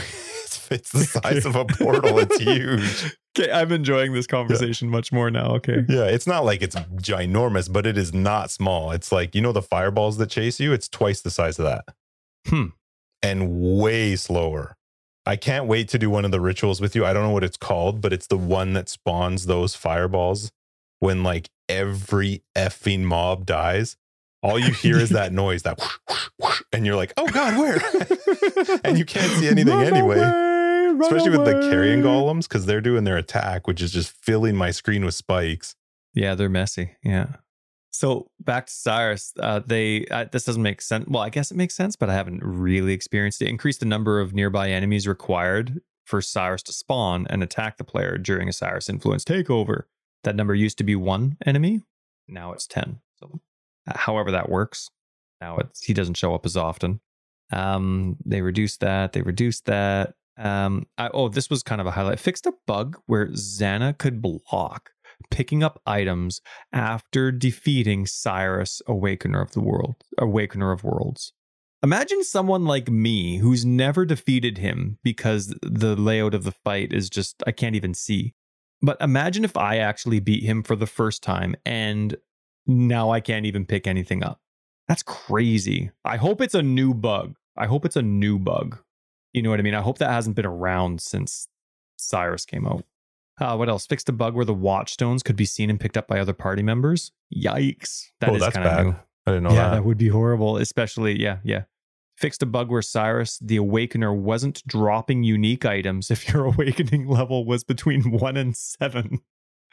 it's, 0.44 0.70
it's 0.70 0.92
the 0.92 1.04
size 1.22 1.44
of 1.44 1.54
a 1.54 1.66
portal. 1.66 2.18
It's 2.18 2.38
huge. 2.38 3.14
Okay, 3.38 3.52
I'm 3.52 3.70
enjoying 3.70 4.14
this 4.14 4.26
conversation 4.26 4.88
much 4.88 5.12
more 5.12 5.30
now. 5.30 5.56
Okay. 5.56 5.84
Yeah, 5.90 6.04
it's 6.06 6.26
not 6.26 6.46
like 6.46 6.62
it's 6.62 6.74
ginormous, 6.74 7.70
but 7.70 7.84
it 7.84 7.98
is 7.98 8.14
not 8.14 8.50
small. 8.50 8.92
It's 8.92 9.12
like 9.12 9.34
you 9.34 9.42
know 9.42 9.52
the 9.52 9.60
fireballs 9.60 10.16
that 10.16 10.30
chase 10.30 10.58
you. 10.58 10.72
It's 10.72 10.88
twice 10.88 11.20
the 11.20 11.28
size 11.30 11.58
of 11.58 11.66
that. 11.66 11.84
Hmm. 12.48 12.68
and 13.22 13.60
way 13.78 14.16
slower. 14.16 14.74
I 15.26 15.36
can't 15.36 15.66
wait 15.66 15.90
to 15.90 15.98
do 15.98 16.08
one 16.08 16.24
of 16.24 16.30
the 16.30 16.40
rituals 16.40 16.80
with 16.80 16.96
you. 16.96 17.04
I 17.04 17.12
don't 17.12 17.24
know 17.24 17.30
what 17.34 17.44
it's 17.44 17.58
called, 17.58 18.00
but 18.00 18.14
it's 18.14 18.26
the 18.28 18.38
one 18.38 18.72
that 18.72 18.88
spawns 18.88 19.44
those 19.44 19.74
fireballs 19.74 20.50
when 21.00 21.22
like 21.22 21.50
every 21.68 22.42
effing 22.56 23.00
mob 23.02 23.44
dies. 23.44 23.98
All 24.42 24.58
you 24.58 24.72
hear 24.72 24.98
is 24.98 25.10
that 25.10 25.32
noise, 25.32 25.62
that 25.62 25.78
whoosh, 25.78 25.96
whoosh, 26.08 26.28
whoosh, 26.38 26.62
and 26.72 26.86
you're 26.86 26.96
like, 26.96 27.12
oh 27.16 27.26
God, 27.28 27.56
where? 27.58 27.80
and 28.84 28.98
you 28.98 29.04
can't 29.04 29.30
see 29.32 29.48
anything 29.48 29.72
Run 29.74 29.86
anyway. 29.86 30.18
away, 30.18 31.06
Especially 31.06 31.30
with 31.30 31.44
the 31.44 31.68
carrion 31.70 32.00
away. 32.04 32.08
golems, 32.08 32.42
because 32.48 32.66
they're 32.66 32.80
doing 32.80 33.04
their 33.04 33.16
attack, 33.16 33.66
which 33.66 33.80
is 33.82 33.92
just 33.92 34.10
filling 34.10 34.54
my 34.56 34.70
screen 34.70 35.04
with 35.04 35.14
spikes. 35.14 35.74
Yeah, 36.14 36.34
they're 36.34 36.48
messy. 36.48 36.92
Yeah. 37.02 37.26
So 37.90 38.30
back 38.38 38.66
to 38.66 38.72
Sirus, 38.72 39.32
uh, 39.40 39.60
they 39.64 40.06
uh, 40.10 40.26
this 40.30 40.44
doesn't 40.44 40.62
make 40.62 40.82
sense. 40.82 41.06
Well, 41.08 41.22
I 41.22 41.30
guess 41.30 41.50
it 41.50 41.56
makes 41.56 41.74
sense, 41.74 41.96
but 41.96 42.10
I 42.10 42.14
haven't 42.14 42.42
really 42.44 42.92
experienced 42.92 43.40
it. 43.40 43.48
Increase 43.48 43.78
the 43.78 43.86
number 43.86 44.20
of 44.20 44.34
nearby 44.34 44.70
enemies 44.70 45.08
required 45.08 45.80
for 46.04 46.20
Sirus 46.20 46.62
to 46.64 46.72
spawn 46.72 47.26
and 47.30 47.42
attack 47.42 47.78
the 47.78 47.84
player 47.84 48.18
during 48.18 48.48
a 48.48 48.52
Sirus 48.52 48.90
influence 48.90 49.24
takeover. 49.24 49.84
That 50.24 50.36
number 50.36 50.54
used 50.54 50.76
to 50.78 50.84
be 50.84 50.94
one 50.94 51.38
enemy, 51.46 51.82
now 52.28 52.52
it's 52.52 52.66
ten. 52.66 53.00
However 53.94 54.30
that 54.32 54.48
works, 54.48 54.88
now 55.40 55.58
it's 55.58 55.84
he 55.84 55.94
doesn't 55.94 56.16
show 56.16 56.34
up 56.34 56.46
as 56.46 56.56
often. 56.56 57.00
Um, 57.52 58.16
they 58.24 58.40
reduced 58.40 58.80
that. 58.80 59.12
They 59.12 59.22
reduced 59.22 59.66
that. 59.66 60.14
Um, 60.38 60.86
I, 60.98 61.08
oh, 61.14 61.28
this 61.28 61.48
was 61.48 61.62
kind 61.62 61.80
of 61.80 61.86
a 61.86 61.92
highlight. 61.92 62.20
Fixed 62.20 62.46
a 62.46 62.52
bug 62.66 62.98
where 63.06 63.28
Zana 63.28 63.96
could 63.96 64.20
block 64.20 64.90
picking 65.30 65.62
up 65.62 65.80
items 65.86 66.40
after 66.72 67.32
defeating 67.32 68.04
Sirus, 68.04 68.82
Awakener 68.86 69.40
of 69.40 69.52
the 69.52 69.60
World, 69.60 69.96
Awakener 70.18 70.72
of 70.72 70.84
Worlds. 70.84 71.32
Imagine 71.82 72.24
someone 72.24 72.64
like 72.64 72.88
me 72.88 73.38
who's 73.38 73.64
never 73.64 74.04
defeated 74.04 74.58
him 74.58 74.98
because 75.02 75.54
the 75.62 75.94
layout 75.94 76.34
of 76.34 76.44
the 76.44 76.52
fight 76.52 76.92
is 76.92 77.10
just 77.10 77.42
I 77.46 77.52
can't 77.52 77.76
even 77.76 77.94
see. 77.94 78.34
But 78.82 79.00
imagine 79.00 79.44
if 79.44 79.56
I 79.56 79.78
actually 79.78 80.20
beat 80.20 80.42
him 80.42 80.62
for 80.62 80.76
the 80.76 80.86
first 80.86 81.22
time 81.22 81.54
and 81.64 82.16
now 82.66 83.10
I 83.10 83.20
can't 83.20 83.46
even 83.46 83.66
pick 83.66 83.86
anything 83.86 84.22
up. 84.22 84.40
That's 84.88 85.02
crazy. 85.02 85.90
I 86.04 86.16
hope 86.16 86.40
it's 86.40 86.54
a 86.54 86.62
new 86.62 86.94
bug. 86.94 87.36
I 87.56 87.66
hope 87.66 87.84
it's 87.84 87.96
a 87.96 88.02
new 88.02 88.38
bug. 88.38 88.78
You 89.32 89.42
know 89.42 89.50
what 89.50 89.58
I 89.58 89.62
mean? 89.62 89.74
I 89.74 89.82
hope 89.82 89.98
that 89.98 90.10
hasn't 90.10 90.36
been 90.36 90.46
around 90.46 91.00
since 91.00 91.48
Sirus 91.98 92.46
came 92.46 92.66
out. 92.66 92.84
Uh, 93.38 93.56
what 93.56 93.68
else? 93.68 93.86
Fixed 93.86 94.08
a 94.08 94.12
bug 94.12 94.34
where 94.34 94.44
the 94.44 94.54
watchstones 94.54 95.22
could 95.22 95.36
be 95.36 95.44
seen 95.44 95.68
and 95.68 95.78
picked 95.78 95.96
up 95.96 96.08
by 96.08 96.18
other 96.18 96.32
party 96.32 96.62
members. 96.62 97.12
Yikes. 97.34 98.06
That 98.20 98.30
oh, 98.30 98.36
is 98.36 98.42
kind 98.42 98.56
of 98.56 98.62
bad. 98.64 98.86
new. 98.86 98.94
I 99.26 99.30
didn't 99.32 99.42
know 99.42 99.50
yeah, 99.50 99.70
that. 99.70 99.74
that 99.74 99.84
would 99.84 99.98
be 99.98 100.08
horrible. 100.08 100.56
Especially, 100.56 101.20
yeah, 101.20 101.38
yeah. 101.44 101.64
Fixed 102.16 102.42
a 102.42 102.46
bug 102.46 102.70
where 102.70 102.80
Sirus, 102.80 103.38
the 103.42 103.58
Awakener, 103.58 104.16
wasn't 104.16 104.66
dropping 104.66 105.22
unique 105.22 105.66
items 105.66 106.10
if 106.10 106.28
your 106.28 106.44
awakening 106.46 107.06
level 107.06 107.44
was 107.44 107.62
between 107.62 108.10
one 108.10 108.36
and 108.38 108.56
seven. 108.56 109.20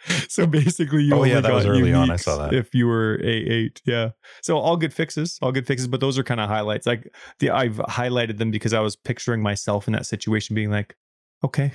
So 0.30 0.47
basically, 0.47 1.04
you 1.04 1.14
Oh, 1.14 1.18
only 1.18 1.32
yeah, 1.32 1.41
that 1.41 1.54
was 1.54 1.66
early 1.66 1.93
on. 1.93 2.10
I 2.12 2.16
saw 2.16 2.38
that. 2.38 2.54
If 2.54 2.74
you 2.74 2.88
were 2.88 3.16
a 3.24 3.28
eight, 3.28 3.82
yeah. 3.86 4.12
So 4.41 4.58
all 4.58 4.78
good 4.78 4.93
fixes, 4.93 5.38
all 5.41 5.51
good 5.51 5.68
fixes. 5.68 5.88
But 5.88 5.99
those 5.99 6.18
are 6.18 6.24
kind 6.24 6.39
of 6.39 6.49
highlights. 6.49 6.86
Like 6.86 7.14
the 7.39 7.51
I've 7.51 7.78
highlighted 7.78 8.38
them 8.38 8.51
because 8.51 8.74
I 8.74 8.80
was 8.80 8.95
picturing 8.95 9.41
myself 9.41 9.88
in 9.88 9.93
that 9.93 10.06
situation, 10.06 10.56
being 10.56 10.72
like, 10.72 10.95
okay, 11.43 11.72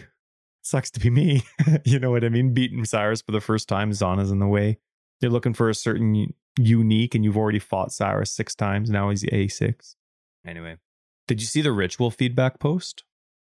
sucks 0.62 0.91
to 0.93 1.01
be 1.01 1.11
me. 1.11 1.43
you 1.85 1.99
know 1.99 2.11
what 2.11 2.24
I 2.24 2.29
mean? 2.29 2.53
Beating 2.53 2.85
Sirus 2.85 3.24
for 3.24 3.33
the 3.33 3.41
first 3.41 3.68
time, 3.68 3.93
Zana's 3.93 4.31
in 4.31 4.39
the 4.39 4.49
way. 4.49 4.79
You're 5.20 5.31
looking 5.31 5.55
for 5.55 5.68
a 5.68 5.74
certain 5.74 6.33
unique, 6.59 7.14
and 7.14 7.24
you've 7.24 7.37
already 7.37 7.59
fought 7.59 7.91
Sirus 7.91 8.29
six 8.29 8.55
times. 8.55 8.91
Now 8.91 9.11
he's 9.11 9.24
A6. 9.24 9.95
Anyway, 10.47 10.76
did 11.26 11.41
you 11.41 11.47
see 11.47 11.62
the 11.62 11.72
ritual 11.72 12.11
feedback 12.11 12.59
post? 12.59 13.05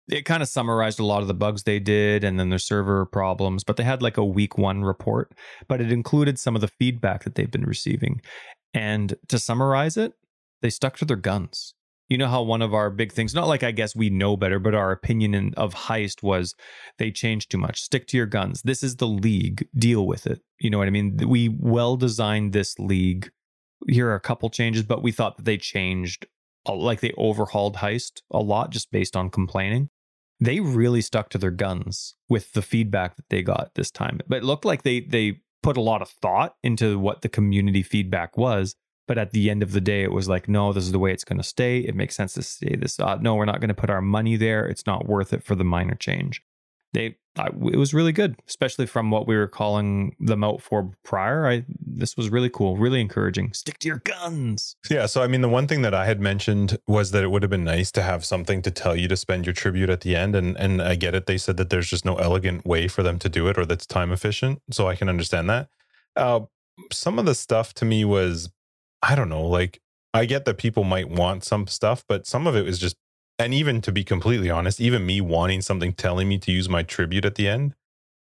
It 0.10 0.26
kind 0.26 0.44
of 0.44 0.50
summarized 0.50 1.00
a 1.00 1.06
lot 1.06 1.22
of 1.22 1.28
the 1.28 1.34
bugs 1.34 1.64
they 1.64 1.80
did 1.80 2.24
and 2.24 2.40
then 2.40 2.50
their 2.50 2.60
server 2.60 3.06
problems, 3.06 3.64
but 3.64 3.78
they 3.78 3.84
had 3.84 4.02
like 4.02 4.18
a 4.18 4.26
week 4.26 4.58
one 4.58 4.84
report, 4.84 5.34
but 5.68 5.80
it 5.80 5.92
included 5.92 6.40
some 6.40 6.56
of 6.56 6.62
the 6.62 6.68
feedback 6.68 7.24
that 7.24 7.36
they've 7.36 7.52
been 7.52 7.66
receiving. 7.66 8.22
And 8.74 9.16
to 9.28 9.40
summarize 9.40 9.98
it, 9.98 10.14
they 10.62 10.70
stuck 10.70 10.98
to 10.98 11.06
their 11.06 11.18
guns. 11.18 11.74
You 12.10 12.18
know 12.18 12.28
how 12.28 12.42
one 12.42 12.62
of 12.62 12.74
our 12.74 12.90
big 12.90 13.14
things, 13.14 13.34
not 13.34 13.48
like 13.48 13.64
I 13.64 13.72
guess 13.72 13.96
we 13.96 14.10
know 14.10 14.36
better, 14.36 14.60
but 14.60 14.76
our 14.76 14.92
opinion 14.92 15.34
in, 15.34 15.54
of 15.56 15.74
Heist 15.74 16.22
was 16.22 16.56
they 16.98 17.10
changed 17.10 17.50
too 17.50 17.58
much. 17.58 17.80
Stick 17.80 18.06
to 18.08 18.18
your 18.18 18.26
guns. 18.26 18.64
This 18.64 18.84
is 18.84 18.98
the 18.98 19.08
league. 19.08 19.66
Deal 19.78 20.06
with 20.06 20.28
it. 20.28 20.42
You 20.60 20.70
know 20.70 20.78
what 20.78 20.88
I 20.88 20.92
mean? 20.92 21.18
We 21.26 21.48
well 21.48 21.96
designed 21.96 22.52
this 22.52 22.78
league. 22.78 23.32
Here 23.88 24.10
are 24.10 24.16
a 24.16 24.20
couple 24.20 24.50
changes, 24.50 24.84
but 24.84 25.02
we 25.02 25.14
thought 25.14 25.38
that 25.38 25.46
they 25.46 25.58
changed, 25.58 26.26
like 26.70 27.02
they 27.02 27.14
overhauled 27.18 27.78
Heist 27.78 28.22
a 28.30 28.40
lot 28.40 28.70
just 28.70 28.92
based 28.92 29.16
on 29.16 29.30
complaining. 29.30 29.90
They 30.40 30.60
really 30.60 31.02
stuck 31.02 31.30
to 31.30 31.38
their 31.38 31.52
guns 31.52 32.16
with 32.30 32.54
the 32.54 32.62
feedback 32.62 33.16
that 33.16 33.30
they 33.30 33.44
got 33.44 33.72
this 33.76 33.92
time. 33.92 34.20
But 34.28 34.40
it 34.40 34.44
looked 34.44 34.66
like 34.66 34.84
they 34.84 35.00
they 35.00 35.42
put 35.64 35.78
a 35.78 35.82
lot 35.82 36.02
of 36.02 36.10
thought 36.10 36.56
into 36.64 36.98
what 36.98 37.22
the 37.22 37.30
community 37.30 37.84
feedback 37.84 38.38
was. 38.38 38.76
But 39.08 39.18
at 39.18 39.32
the 39.32 39.50
end 39.50 39.62
of 39.62 39.74
the 39.74 39.82
day, 39.82 40.04
it 40.04 40.12
was 40.12 40.30
like, 40.30 40.48
no, 40.48 40.72
this 40.72 40.86
is 40.86 40.92
the 40.92 41.00
way 41.00 41.12
it's 41.12 41.24
going 41.26 41.38
to 41.38 41.44
stay. 41.44 41.80
It 41.80 41.96
makes 41.96 42.16
sense 42.16 42.34
to 42.36 42.44
stay 42.44 42.76
this. 42.76 43.00
Uh, 43.00 43.16
no, 43.16 43.36
we're 43.36 43.46
not 43.46 43.60
going 43.60 43.70
to 43.70 43.74
put 43.74 43.90
our 43.90 44.02
money 44.02 44.38
there. 44.38 44.66
It's 44.66 44.86
not 44.86 45.08
worth 45.08 45.34
it 45.34 45.44
for 45.44 45.56
the 45.56 45.64
minor 45.64 45.96
change. 45.96 46.42
They, 46.94 47.18
I, 47.38 47.48
it 47.48 47.78
was 47.78 47.94
really 47.94 48.12
good, 48.12 48.36
especially 48.48 48.86
from 48.86 49.10
what 49.10 49.26
we 49.26 49.38
were 49.38 49.48
calling 49.48 50.16
them 50.20 50.44
out 50.44 50.62
for 50.62 50.92
prior. 51.04 51.48
I, 51.48 51.66
this 51.80 52.18
was 52.18 52.30
really 52.30 52.50
cool, 52.50 52.76
really 52.76 53.00
encouraging. 53.00 53.54
Stick 53.54 53.80
to 53.80 53.88
your 53.88 54.00
guns. 54.00 54.76
Yeah. 54.90 55.06
So, 55.06 55.22
I 55.22 55.28
mean, 55.28 55.40
the 55.40 55.48
one 55.48 55.66
thing 55.66 55.82
that 55.84 55.94
I 55.94 56.06
had 56.06 56.20
mentioned 56.20 56.78
was 56.88 57.12
that 57.12 57.24
it 57.24 57.32
would 57.32 57.42
have 57.42 57.50
been 57.50 57.64
nice 57.64 57.90
to 57.94 58.02
have 58.02 58.26
something 58.26 58.62
to 58.64 58.72
tell 58.72 58.98
you 58.98 59.08
to 59.08 59.16
spend 59.16 59.46
your 59.46 59.54
tribute 59.54 59.90
at 59.90 60.02
the 60.02 60.14
end. 60.16 60.36
And, 60.36 60.58
and 60.58 60.82
I 60.82 60.96
get 60.96 61.16
it. 61.16 61.26
They 61.26 61.38
said 61.38 61.56
that 61.56 61.70
there's 61.70 61.90
just 61.90 62.04
no 62.04 62.16
elegant 62.16 62.66
way 62.66 62.90
for 62.90 63.02
them 63.02 63.18
to 63.20 63.30
do 63.30 63.48
it 63.48 63.58
or 63.58 63.66
that's 63.66 63.86
time 63.86 64.12
efficient. 64.12 64.62
So 64.70 64.90
I 64.90 64.96
can 64.96 65.08
understand 65.08 65.50
that. 65.50 65.70
Uh, 66.18 66.42
some 66.92 67.18
of 67.18 67.26
the 67.26 67.36
stuff 67.36 67.74
to 67.76 67.86
me 67.86 68.04
was, 68.04 68.50
I 69.02 69.16
don't 69.16 69.30
know, 69.30 69.46
like 69.46 69.80
I 70.14 70.26
get 70.26 70.44
that 70.46 70.58
people 70.58 70.84
might 70.84 71.10
want 71.10 71.46
some 71.46 71.68
stuff, 71.68 72.04
but 72.10 72.28
some 72.28 72.46
of 72.46 72.58
it 72.58 72.66
was 72.66 72.78
just, 72.78 72.98
and 73.44 73.54
even 73.54 73.82
to 73.82 73.92
be 73.92 74.04
completely 74.04 74.50
honest, 74.50 74.80
even 74.80 75.06
me 75.06 75.22
wanting 75.22 75.62
something 75.62 75.94
telling 75.94 76.28
me 76.28 76.38
to 76.40 76.52
use 76.52 76.70
my 76.70 76.84
tribute 76.84 77.26
at 77.26 77.36
the 77.36 77.48
end 77.48 77.76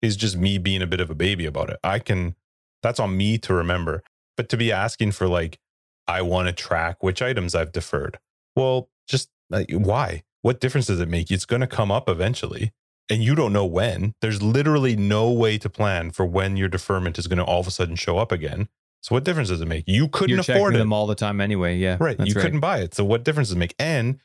is 0.03 0.17
just 0.17 0.37
me 0.37 0.59
being 0.59 0.83
a 0.83 0.87
bit 0.87 1.01
of 1.01 1.11
a 1.11 1.15
baby 1.15 1.47
about 1.47 1.71
it. 1.71 1.79
I 1.83 1.99
can, 1.99 2.37
that's 2.83 3.01
on 3.01 3.17
me 3.17 3.39
to 3.39 3.55
remember. 3.55 4.03
But 4.37 4.49
to 4.51 4.57
be 4.57 4.71
asking 4.71 5.13
for 5.13 5.27
like, 5.27 5.59
I 6.07 6.23
want 6.23 6.49
to 6.49 6.53
track 6.53 7.03
which 7.03 7.21
items 7.21 7.55
I've 7.55 7.73
deferred. 7.73 8.19
Well, 8.55 8.89
just 9.09 9.29
like, 9.51 9.71
why? 9.73 10.23
What 10.43 10.61
difference 10.61 10.87
does 10.87 11.01
it 11.01 11.09
make? 11.09 11.31
It's 11.31 11.45
going 11.45 11.61
to 11.61 11.67
come 11.67 11.91
up 11.91 12.09
eventually. 12.09 12.73
And 13.11 13.23
you 13.23 13.35
don't 13.35 13.53
know 13.53 13.65
when. 13.67 14.15
There's 14.21 14.43
literally 14.43 14.95
no 14.95 15.31
way 15.33 15.59
to 15.59 15.69
plan 15.69 16.11
for 16.11 16.27
when 16.27 16.57
your 16.57 16.69
deferment 16.69 17.19
is 17.19 17.27
going 17.27 17.39
to 17.39 17.45
all 17.45 17.61
of 17.61 17.67
a 17.67 17.71
sudden 17.71 17.97
show 17.97 18.19
up 18.19 18.31
again. 18.31 18.69
So 19.01 19.15
what 19.15 19.25
difference 19.25 19.49
does 19.49 19.61
it 19.61 19.69
make? 19.69 19.85
You 19.87 20.09
couldn't 20.09 20.31
You're 20.47 20.57
afford 20.57 20.75
it. 20.75 20.79
them 20.79 20.93
all 20.93 21.07
the 21.07 21.15
time 21.15 21.41
anyway. 21.41 21.77
Yeah, 21.77 21.97
Right. 22.01 22.19
You 22.25 22.35
couldn't 22.35 22.61
buy 22.61 22.79
it. 22.79 22.95
So 22.95 23.05
what 23.05 23.25
difference 23.25 23.49
does 23.49 23.57
it 23.57 23.61
make? 23.61 23.75
And 23.79 24.19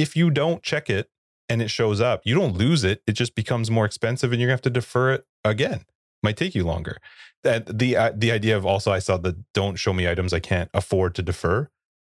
if 0.00 0.16
you 0.16 0.30
don't 0.30 0.62
check 0.62 0.88
it 0.90 1.10
and 1.48 1.60
it 1.62 1.70
shows 1.70 2.00
up, 2.00 2.22
you 2.24 2.34
don't 2.34 2.56
lose 2.56 2.82
it. 2.84 3.02
It 3.06 3.12
just 3.12 3.34
becomes 3.34 3.70
more 3.70 3.86
expensive 3.86 4.32
and 4.32 4.40
you're 4.40 4.48
gonna 4.48 4.60
have 4.60 4.62
to 4.62 4.70
defer 4.80 5.12
it 5.14 5.26
again. 5.44 5.80
Might 6.22 6.36
take 6.36 6.54
you 6.54 6.64
longer. 6.64 6.96
That 7.44 7.78
the 7.78 7.96
uh, 7.96 8.12
the 8.16 8.32
idea 8.32 8.56
of 8.56 8.64
also 8.66 8.90
I 8.92 9.00
saw 9.00 9.16
the 9.18 9.34
don't 9.54 9.78
show 9.78 9.92
me 9.92 10.08
items 10.12 10.32
I 10.32 10.40
can't 10.40 10.70
afford 10.74 11.14
to 11.16 11.22
defer. 11.22 11.68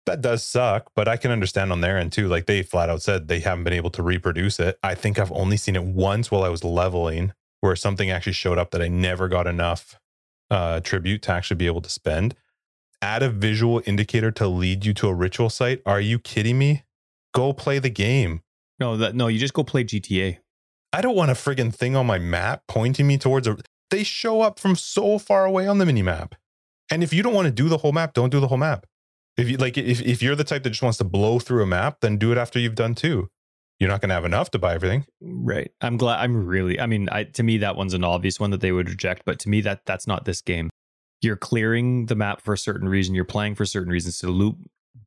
That 0.06 0.22
does 0.22 0.44
suck, 0.44 0.92
but 0.96 1.08
I 1.08 1.18
can 1.18 1.32
understand 1.32 1.72
on 1.72 1.82
their 1.82 1.98
end 1.98 2.12
too. 2.14 2.28
Like 2.28 2.46
they 2.46 2.64
flat 2.64 2.90
out 2.90 3.02
said 3.02 3.28
they 3.28 3.42
haven't 3.42 3.66
been 3.66 3.74
able 3.82 3.92
to 3.92 4.04
reproduce 4.04 4.60
it. 4.60 4.80
I 4.82 4.96
think 4.96 5.20
I've 5.20 5.34
only 5.34 5.58
seen 5.58 5.76
it 5.76 5.84
once 5.84 6.32
while 6.32 6.44
I 6.44 6.50
was 6.50 6.64
leveling, 6.64 7.34
where 7.62 7.76
something 7.76 8.10
actually 8.10 8.34
showed 8.34 8.58
up 8.58 8.72
that 8.72 8.82
I 8.82 8.88
never 8.90 9.28
got 9.28 9.48
enough 9.48 10.00
uh, 10.50 10.80
tribute 10.80 11.22
to 11.24 11.32
actually 11.34 11.58
be 11.58 11.68
able 11.68 11.82
to 11.82 11.90
spend. 11.90 12.36
add 13.02 13.24
a 13.24 13.30
visual 13.30 13.82
indicator 13.86 14.32
to 14.32 14.48
lead 14.48 14.86
you 14.86 14.94
to 14.96 15.08
a 15.08 15.14
ritual 15.14 15.50
site. 15.50 15.82
Are 15.86 16.02
you 16.02 16.20
kidding 16.20 16.58
me? 16.58 16.84
Go 17.38 17.54
play 17.54 17.78
the 17.78 17.92
game. 17.92 18.42
No, 18.80 18.98
that 18.98 19.14
no, 19.14 19.28
you 19.28 19.38
just 19.38 19.54
go 19.54 19.64
play 19.64 19.84
GTA. 19.84 20.40
I 20.92 21.02
don't 21.02 21.16
want 21.16 21.30
a 21.30 21.36
friggin' 21.36 21.72
thing 21.72 21.96
on 21.96 22.08
my 22.08 22.18
map 22.18 22.64
pointing 22.68 23.06
me 23.06 23.20
towards 23.20 23.48
a. 23.48 23.58
They 23.92 24.04
show 24.04 24.42
up 24.42 24.58
from 24.58 24.76
so 24.76 25.20
far 25.20 25.46
away 25.46 25.68
on 25.68 25.78
the 25.78 25.86
mini 25.86 26.02
map. 26.02 26.34
And 26.90 27.04
if 27.04 27.14
you 27.14 27.22
don't 27.22 27.36
want 27.36 27.46
to 27.46 27.52
do 27.52 27.70
the 27.70 27.78
whole 27.78 27.92
map, 27.92 28.16
don't 28.16 28.32
do 28.32 28.40
the 28.40 28.48
whole 28.48 28.58
map. 28.58 28.88
If 29.38 29.52
you 29.52 29.58
like, 29.58 29.78
if, 29.78 30.02
if 30.02 30.24
you're 30.24 30.36
the 30.36 30.44
type 30.44 30.64
that 30.64 30.72
just 30.72 30.82
wants 30.82 30.98
to 30.98 31.04
blow 31.04 31.38
through 31.38 31.62
a 31.62 31.68
map, 31.68 31.98
then 32.02 32.18
do 32.18 32.32
it 32.32 32.40
after 32.40 32.58
you've 32.58 32.74
done 32.74 32.96
two. 32.96 33.28
You're 33.80 33.90
not 33.92 34.02
going 34.02 34.10
to 34.10 34.16
have 34.16 34.26
enough 34.26 34.50
to 34.52 34.58
buy 34.58 34.74
everything. 34.74 35.06
Right. 35.22 35.70
I'm 35.80 35.98
glad. 35.98 36.20
I'm 36.20 36.44
really. 36.44 36.80
I 36.80 36.88
mean, 36.88 37.08
I, 37.12 37.26
to 37.26 37.44
me, 37.44 37.60
that 37.60 37.76
one's 37.76 37.94
an 37.94 38.04
obvious 38.04 38.40
one 38.40 38.50
that 38.50 38.62
they 38.62 38.72
would 38.72 38.90
reject. 38.90 39.22
But 39.28 39.38
to 39.42 39.50
me, 39.50 39.62
that 39.62 39.82
that's 39.86 40.08
not 40.08 40.26
this 40.26 40.42
game. 40.42 40.72
You're 41.22 41.36
clearing 41.36 42.08
the 42.08 42.16
map 42.16 42.42
for 42.42 42.56
a 42.56 42.58
certain 42.58 42.90
reason. 42.90 43.14
You're 43.14 43.26
playing 43.26 43.54
for 43.54 43.66
certain 43.66 43.92
reasons. 43.92 44.18
to 44.20 44.30
loop 44.30 44.58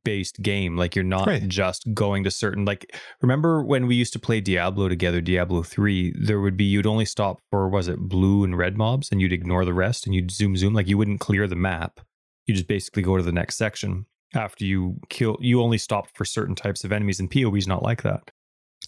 based 0.03 0.41
game. 0.41 0.77
Like 0.77 0.95
you're 0.95 1.03
not 1.03 1.27
Right. 1.27 1.47
just 1.47 1.85
going 1.93 2.23
to 2.23 2.31
certain. 2.31 2.65
Like 2.65 2.95
remember 3.21 3.63
when 3.63 3.87
we 3.87 3.95
used 3.95 4.13
to 4.13 4.19
play 4.19 4.41
Diablo 4.41 4.89
together, 4.89 5.21
Diablo 5.21 5.63
three. 5.63 6.13
There 6.19 6.39
would 6.41 6.57
be 6.57 6.63
you'd 6.65 6.87
only 6.87 7.05
stop 7.05 7.39
for 7.49 7.67
was 7.69 7.87
it 7.87 7.99
blue 7.99 8.43
and 8.43 8.57
red 8.57 8.77
mobs, 8.77 9.09
and 9.11 9.21
you'd 9.21 9.33
ignore 9.33 9.65
the 9.65 9.73
rest, 9.73 10.05
and 10.05 10.15
you'd 10.15 10.31
zoom 10.31 10.55
zoom. 10.55 10.73
Like 10.73 10.87
you 10.87 10.97
wouldn't 10.97 11.19
clear 11.19 11.47
the 11.47 11.55
map. 11.55 11.99
You 12.47 12.53
just 12.55 12.67
basically 12.67 13.03
go 13.03 13.17
to 13.17 13.23
the 13.23 13.31
next 13.31 13.55
section 13.57 14.05
after 14.33 14.65
you 14.65 14.97
kill. 15.09 15.37
You 15.41 15.61
only 15.61 15.77
stopped 15.77 16.15
for 16.17 16.25
certain 16.25 16.55
types 16.55 16.83
of 16.83 16.91
enemies, 16.91 17.19
and 17.19 17.29
PoE's 17.29 17.67
not 17.67 17.83
like 17.83 18.01
that. 18.03 18.31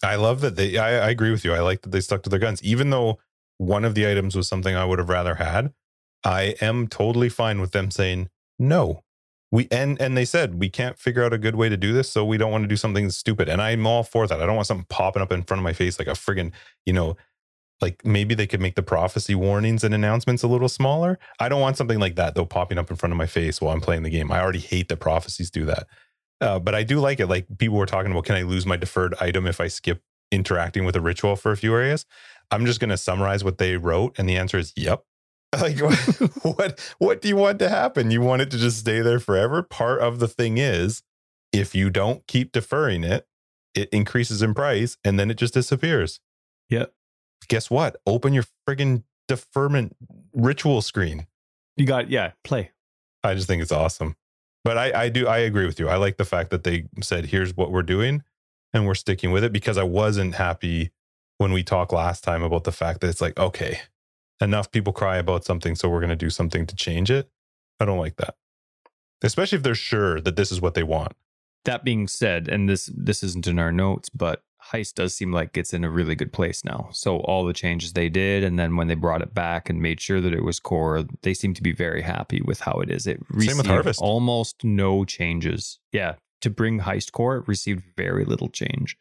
I 0.02 0.16
love 0.16 0.40
that 0.40 0.56
they, 0.56 0.76
I, 0.76 1.06
I 1.06 1.10
agree 1.10 1.30
with 1.30 1.44
you. 1.44 1.52
I 1.54 1.60
like 1.60 1.82
that 1.82 1.90
they 1.92 2.00
stuck 2.00 2.24
to 2.24 2.30
their 2.30 2.40
guns, 2.40 2.60
even 2.64 2.90
though 2.90 3.18
one 3.58 3.84
of 3.84 3.94
the 3.94 4.10
items 4.10 4.34
was 4.34 4.48
something 4.48 4.74
I 4.74 4.84
would 4.84 4.98
have 4.98 5.08
rather 5.08 5.36
had. 5.36 5.72
I 6.24 6.56
am 6.60 6.88
totally 6.88 7.28
fine 7.28 7.60
with 7.60 7.70
them 7.70 7.92
saying 7.92 8.28
no. 8.58 9.03
We 9.54 9.68
and 9.70 10.00
and 10.00 10.16
they 10.16 10.24
said 10.24 10.56
we 10.56 10.68
can't 10.68 10.98
figure 10.98 11.22
out 11.22 11.32
a 11.32 11.38
good 11.38 11.54
way 11.54 11.68
to 11.68 11.76
do 11.76 11.92
this, 11.92 12.10
so 12.10 12.24
we 12.24 12.36
don't 12.36 12.50
want 12.50 12.64
to 12.64 12.68
do 12.68 12.74
something 12.74 13.08
stupid. 13.10 13.48
And 13.48 13.62
I'm 13.62 13.86
all 13.86 14.02
for 14.02 14.26
that. 14.26 14.42
I 14.42 14.46
don't 14.46 14.56
want 14.56 14.66
something 14.66 14.86
popping 14.88 15.22
up 15.22 15.30
in 15.30 15.44
front 15.44 15.60
of 15.60 15.62
my 15.62 15.72
face 15.72 15.96
like 15.96 16.08
a 16.08 16.12
friggin', 16.12 16.50
you 16.84 16.92
know, 16.92 17.16
like 17.80 18.04
maybe 18.04 18.34
they 18.34 18.48
could 18.48 18.60
make 18.60 18.74
the 18.74 18.82
prophecy 18.82 19.36
warnings 19.36 19.84
and 19.84 19.94
announcements 19.94 20.42
a 20.42 20.48
little 20.48 20.68
smaller. 20.68 21.20
I 21.38 21.48
don't 21.48 21.60
want 21.60 21.76
something 21.76 22.00
like 22.00 22.16
that 22.16 22.34
though 22.34 22.44
popping 22.44 22.78
up 22.78 22.90
in 22.90 22.96
front 22.96 23.12
of 23.12 23.16
my 23.16 23.26
face 23.26 23.60
while 23.60 23.72
I'm 23.72 23.80
playing 23.80 24.02
the 24.02 24.10
game. 24.10 24.32
I 24.32 24.40
already 24.40 24.58
hate 24.58 24.88
that 24.88 24.96
prophecies 24.96 25.52
do 25.52 25.64
that. 25.66 25.86
Uh, 26.40 26.58
but 26.58 26.74
I 26.74 26.82
do 26.82 26.98
like 26.98 27.20
it. 27.20 27.28
Like 27.28 27.46
people 27.56 27.78
were 27.78 27.86
talking 27.86 28.10
about, 28.10 28.24
can 28.24 28.34
I 28.34 28.42
lose 28.42 28.66
my 28.66 28.76
deferred 28.76 29.14
item 29.20 29.46
if 29.46 29.60
I 29.60 29.68
skip 29.68 30.02
interacting 30.32 30.84
with 30.84 30.96
a 30.96 31.00
ritual 31.00 31.36
for 31.36 31.52
a 31.52 31.56
few 31.56 31.72
areas? 31.72 32.06
I'm 32.50 32.66
just 32.66 32.80
going 32.80 32.90
to 32.90 32.96
summarize 32.96 33.44
what 33.44 33.58
they 33.58 33.76
wrote, 33.76 34.18
and 34.18 34.28
the 34.28 34.36
answer 34.36 34.58
is 34.58 34.72
yep. 34.76 35.04
Like 35.60 35.78
what? 36.42 36.94
What 36.98 37.20
do 37.20 37.28
you 37.28 37.36
want 37.36 37.58
to 37.60 37.68
happen? 37.68 38.10
You 38.10 38.20
want 38.20 38.42
it 38.42 38.50
to 38.50 38.58
just 38.58 38.78
stay 38.78 39.00
there 39.00 39.20
forever? 39.20 39.62
Part 39.62 40.00
of 40.00 40.18
the 40.18 40.28
thing 40.28 40.58
is, 40.58 41.02
if 41.52 41.74
you 41.74 41.90
don't 41.90 42.26
keep 42.26 42.52
deferring 42.52 43.04
it, 43.04 43.26
it 43.74 43.88
increases 43.90 44.42
in 44.42 44.54
price, 44.54 44.96
and 45.04 45.18
then 45.18 45.30
it 45.30 45.36
just 45.36 45.54
disappears. 45.54 46.20
Yep. 46.70 46.92
Guess 47.48 47.70
what? 47.70 47.96
Open 48.06 48.32
your 48.32 48.44
friggin' 48.66 49.04
deferment 49.28 49.96
ritual 50.32 50.82
screen. 50.82 51.26
You 51.76 51.86
got 51.86 52.10
yeah. 52.10 52.32
Play. 52.42 52.70
I 53.22 53.34
just 53.34 53.46
think 53.46 53.62
it's 53.62 53.72
awesome. 53.72 54.16
But 54.64 54.78
I, 54.78 55.04
I 55.04 55.08
do 55.08 55.26
I 55.26 55.38
agree 55.38 55.66
with 55.66 55.78
you. 55.78 55.88
I 55.88 55.96
like 55.96 56.16
the 56.16 56.24
fact 56.24 56.50
that 56.50 56.64
they 56.64 56.86
said, 57.02 57.26
here's 57.26 57.56
what 57.56 57.70
we're 57.70 57.82
doing, 57.82 58.22
and 58.72 58.86
we're 58.86 58.94
sticking 58.94 59.30
with 59.30 59.44
it 59.44 59.52
because 59.52 59.76
I 59.76 59.82
wasn't 59.82 60.36
happy 60.36 60.90
when 61.38 61.52
we 61.52 61.62
talked 61.62 61.92
last 61.92 62.24
time 62.24 62.42
about 62.42 62.64
the 62.64 62.72
fact 62.72 63.00
that 63.00 63.08
it's 63.08 63.20
like, 63.20 63.38
okay, 63.38 63.80
enough 64.40 64.70
people 64.70 64.92
cry 64.92 65.16
about 65.16 65.44
something, 65.44 65.74
so 65.74 65.88
we're 65.88 66.00
gonna 66.00 66.16
do 66.16 66.30
something 66.30 66.66
to 66.66 66.76
change 66.76 67.10
it. 67.10 67.30
I 67.80 67.84
don't 67.84 67.98
like 67.98 68.16
that. 68.16 68.36
Especially 69.22 69.56
if 69.56 69.62
they're 69.62 69.74
sure 69.74 70.20
that 70.20 70.36
this 70.36 70.52
is 70.52 70.60
what 70.60 70.74
they 70.74 70.82
want. 70.82 71.12
That 71.64 71.84
being 71.84 72.06
said, 72.08 72.48
and 72.48 72.68
this 72.68 72.90
this 72.94 73.22
isn't 73.22 73.46
in 73.46 73.58
our 73.58 73.72
notes, 73.72 74.10
but 74.10 74.42
Heist 74.72 74.94
does 74.94 75.14
seem 75.14 75.32
like 75.32 75.56
it's 75.56 75.74
in 75.74 75.84
a 75.84 75.90
really 75.90 76.14
good 76.14 76.32
place 76.32 76.64
now. 76.64 76.88
So 76.92 77.18
all 77.18 77.44
the 77.44 77.52
changes 77.52 77.92
they 77.92 78.08
did, 78.08 78.44
and 78.44 78.58
then 78.58 78.76
when 78.76 78.86
they 78.86 78.94
brought 78.94 79.22
it 79.22 79.34
back 79.34 79.68
and 79.68 79.80
made 79.80 80.00
sure 80.00 80.20
that 80.20 80.32
it 80.32 80.42
was 80.44 80.58
core, 80.58 81.04
they 81.22 81.34
seem 81.34 81.54
to 81.54 81.62
be 81.62 81.72
very 81.72 82.02
happy 82.02 82.40
with 82.44 82.60
how 82.60 82.80
it 82.80 82.90
is. 82.90 83.06
It 83.06 83.20
received 83.28 83.58
with 83.58 83.66
Harvest. 83.66 84.00
almost 84.00 84.64
no 84.64 85.04
changes. 85.04 85.78
Yeah, 85.92 86.14
to 86.40 86.50
bring 86.50 86.80
Heist 86.80 87.12
core, 87.12 87.36
it 87.38 87.48
received 87.48 87.82
very 87.96 88.24
little 88.24 88.48
change. 88.48 88.96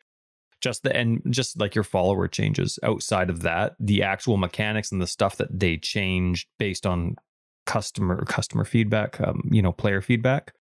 Just 0.64 0.84
the 0.84 0.96
and 0.96 1.22
just 1.30 1.60
like 1.60 1.76
your 1.76 1.84
follower 1.84 2.30
changes. 2.30 2.80
Outside 2.84 3.30
of 3.30 3.42
that, 3.42 3.76
the 3.82 4.02
actual 4.02 4.38
mechanics 4.38 4.94
and 4.94 5.02
the 5.02 5.08
stuff 5.08 5.36
that 5.36 5.60
they 5.60 5.76
changed 5.76 6.48
based 6.58 6.86
on 6.86 7.18
customer 7.66 8.24
customer 8.24 8.64
feedback, 8.64 9.20
um, 9.20 9.50
you 9.52 9.62
know, 9.62 9.74
player 9.74 10.02
feedback, 10.02 10.54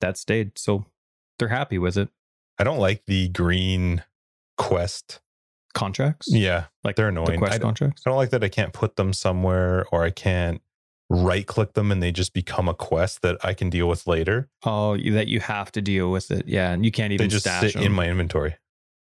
that 0.00 0.16
stayed. 0.16 0.58
So 0.58 0.86
they're 1.38 1.48
happy 1.48 1.76
with 1.76 1.98
it. 1.98 2.08
I 2.58 2.64
don't 2.64 2.78
like 2.78 3.04
the 3.06 3.28
green 3.28 4.02
quest. 4.56 5.20
Contracts, 5.72 6.26
Yeah, 6.32 6.64
like 6.82 6.96
they're 6.96 7.12
the 7.12 7.20
annoying. 7.20 7.34
I 7.34 7.36
quest 7.36 7.52
don't, 7.60 7.68
contracts. 7.68 8.02
I 8.04 8.10
don't 8.10 8.16
like 8.16 8.30
that 8.30 8.42
I 8.42 8.48
can't 8.48 8.72
put 8.72 8.96
them 8.96 9.12
somewhere 9.12 9.86
or 9.92 10.02
I 10.02 10.10
can't 10.10 10.60
right 11.08 11.46
click 11.46 11.74
them 11.74 11.92
and 11.92 12.02
they 12.02 12.10
just 12.10 12.32
become 12.32 12.68
a 12.68 12.74
quest 12.74 13.22
that 13.22 13.36
I 13.44 13.54
can 13.54 13.70
deal 13.70 13.88
with 13.88 14.06
later. 14.06 14.48
Oh, 14.64 14.96
that 14.96 15.28
you 15.28 15.38
have 15.38 15.70
to 15.72 15.82
deal 15.82 16.10
with 16.10 16.30
it. 16.32 16.48
Yeah, 16.48 16.72
and 16.72 16.84
you 16.84 16.90
can't 16.90 17.12
even 17.12 17.28
they 17.28 17.30
just 17.30 17.44
sit 17.60 17.76
in 17.76 17.92
my 17.92 18.08
inventory. 18.08 18.56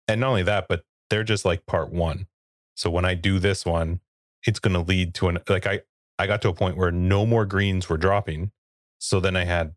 And 0.08 0.20
not 0.20 0.30
only 0.30 0.42
that, 0.42 0.66
but 0.68 0.82
they're 1.10 1.24
just 1.24 1.44
like 1.44 1.66
part 1.66 1.90
one. 1.92 2.26
So 2.74 2.90
when 2.90 3.04
I 3.04 3.14
do 3.14 3.38
this 3.38 3.64
one, 3.66 4.00
it's 4.46 4.58
going 4.58 4.74
to 4.74 4.80
lead 4.80 5.14
to 5.14 5.28
an 5.28 5.38
like 5.48 5.66
I 5.66 5.82
I 6.18 6.26
got 6.26 6.42
to 6.42 6.48
a 6.48 6.54
point 6.54 6.76
where 6.76 6.90
no 6.90 7.26
more 7.26 7.44
greens 7.44 7.88
were 7.88 7.96
dropping. 7.96 8.50
So 8.98 9.20
then 9.20 9.36
I 9.36 9.44
had 9.44 9.74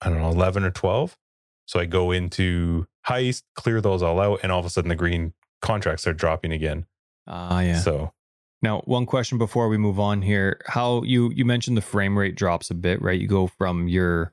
I 0.00 0.08
don't 0.08 0.18
know 0.18 0.30
11 0.30 0.64
or 0.64 0.70
12. 0.70 1.16
So 1.66 1.80
I 1.80 1.86
go 1.86 2.10
into 2.10 2.86
heist, 3.06 3.42
clear 3.54 3.80
those 3.80 4.02
all 4.02 4.20
out 4.20 4.40
and 4.42 4.50
all 4.50 4.60
of 4.60 4.66
a 4.66 4.70
sudden 4.70 4.88
the 4.88 4.96
green 4.96 5.32
contracts 5.62 6.06
are 6.06 6.12
dropping 6.12 6.52
again. 6.52 6.86
Ah, 7.26 7.60
yeah. 7.60 7.78
So 7.78 8.12
Now, 8.62 8.80
one 8.84 9.06
question 9.06 9.38
before 9.38 9.68
we 9.68 9.76
move 9.78 9.98
on 9.98 10.22
here: 10.22 10.60
How 10.66 11.02
you 11.02 11.30
you 11.34 11.44
mentioned 11.44 11.76
the 11.76 11.82
frame 11.82 12.18
rate 12.18 12.34
drops 12.34 12.70
a 12.70 12.74
bit, 12.74 13.00
right? 13.02 13.20
You 13.20 13.26
go 13.26 13.46
from 13.46 13.88
your 13.88 14.32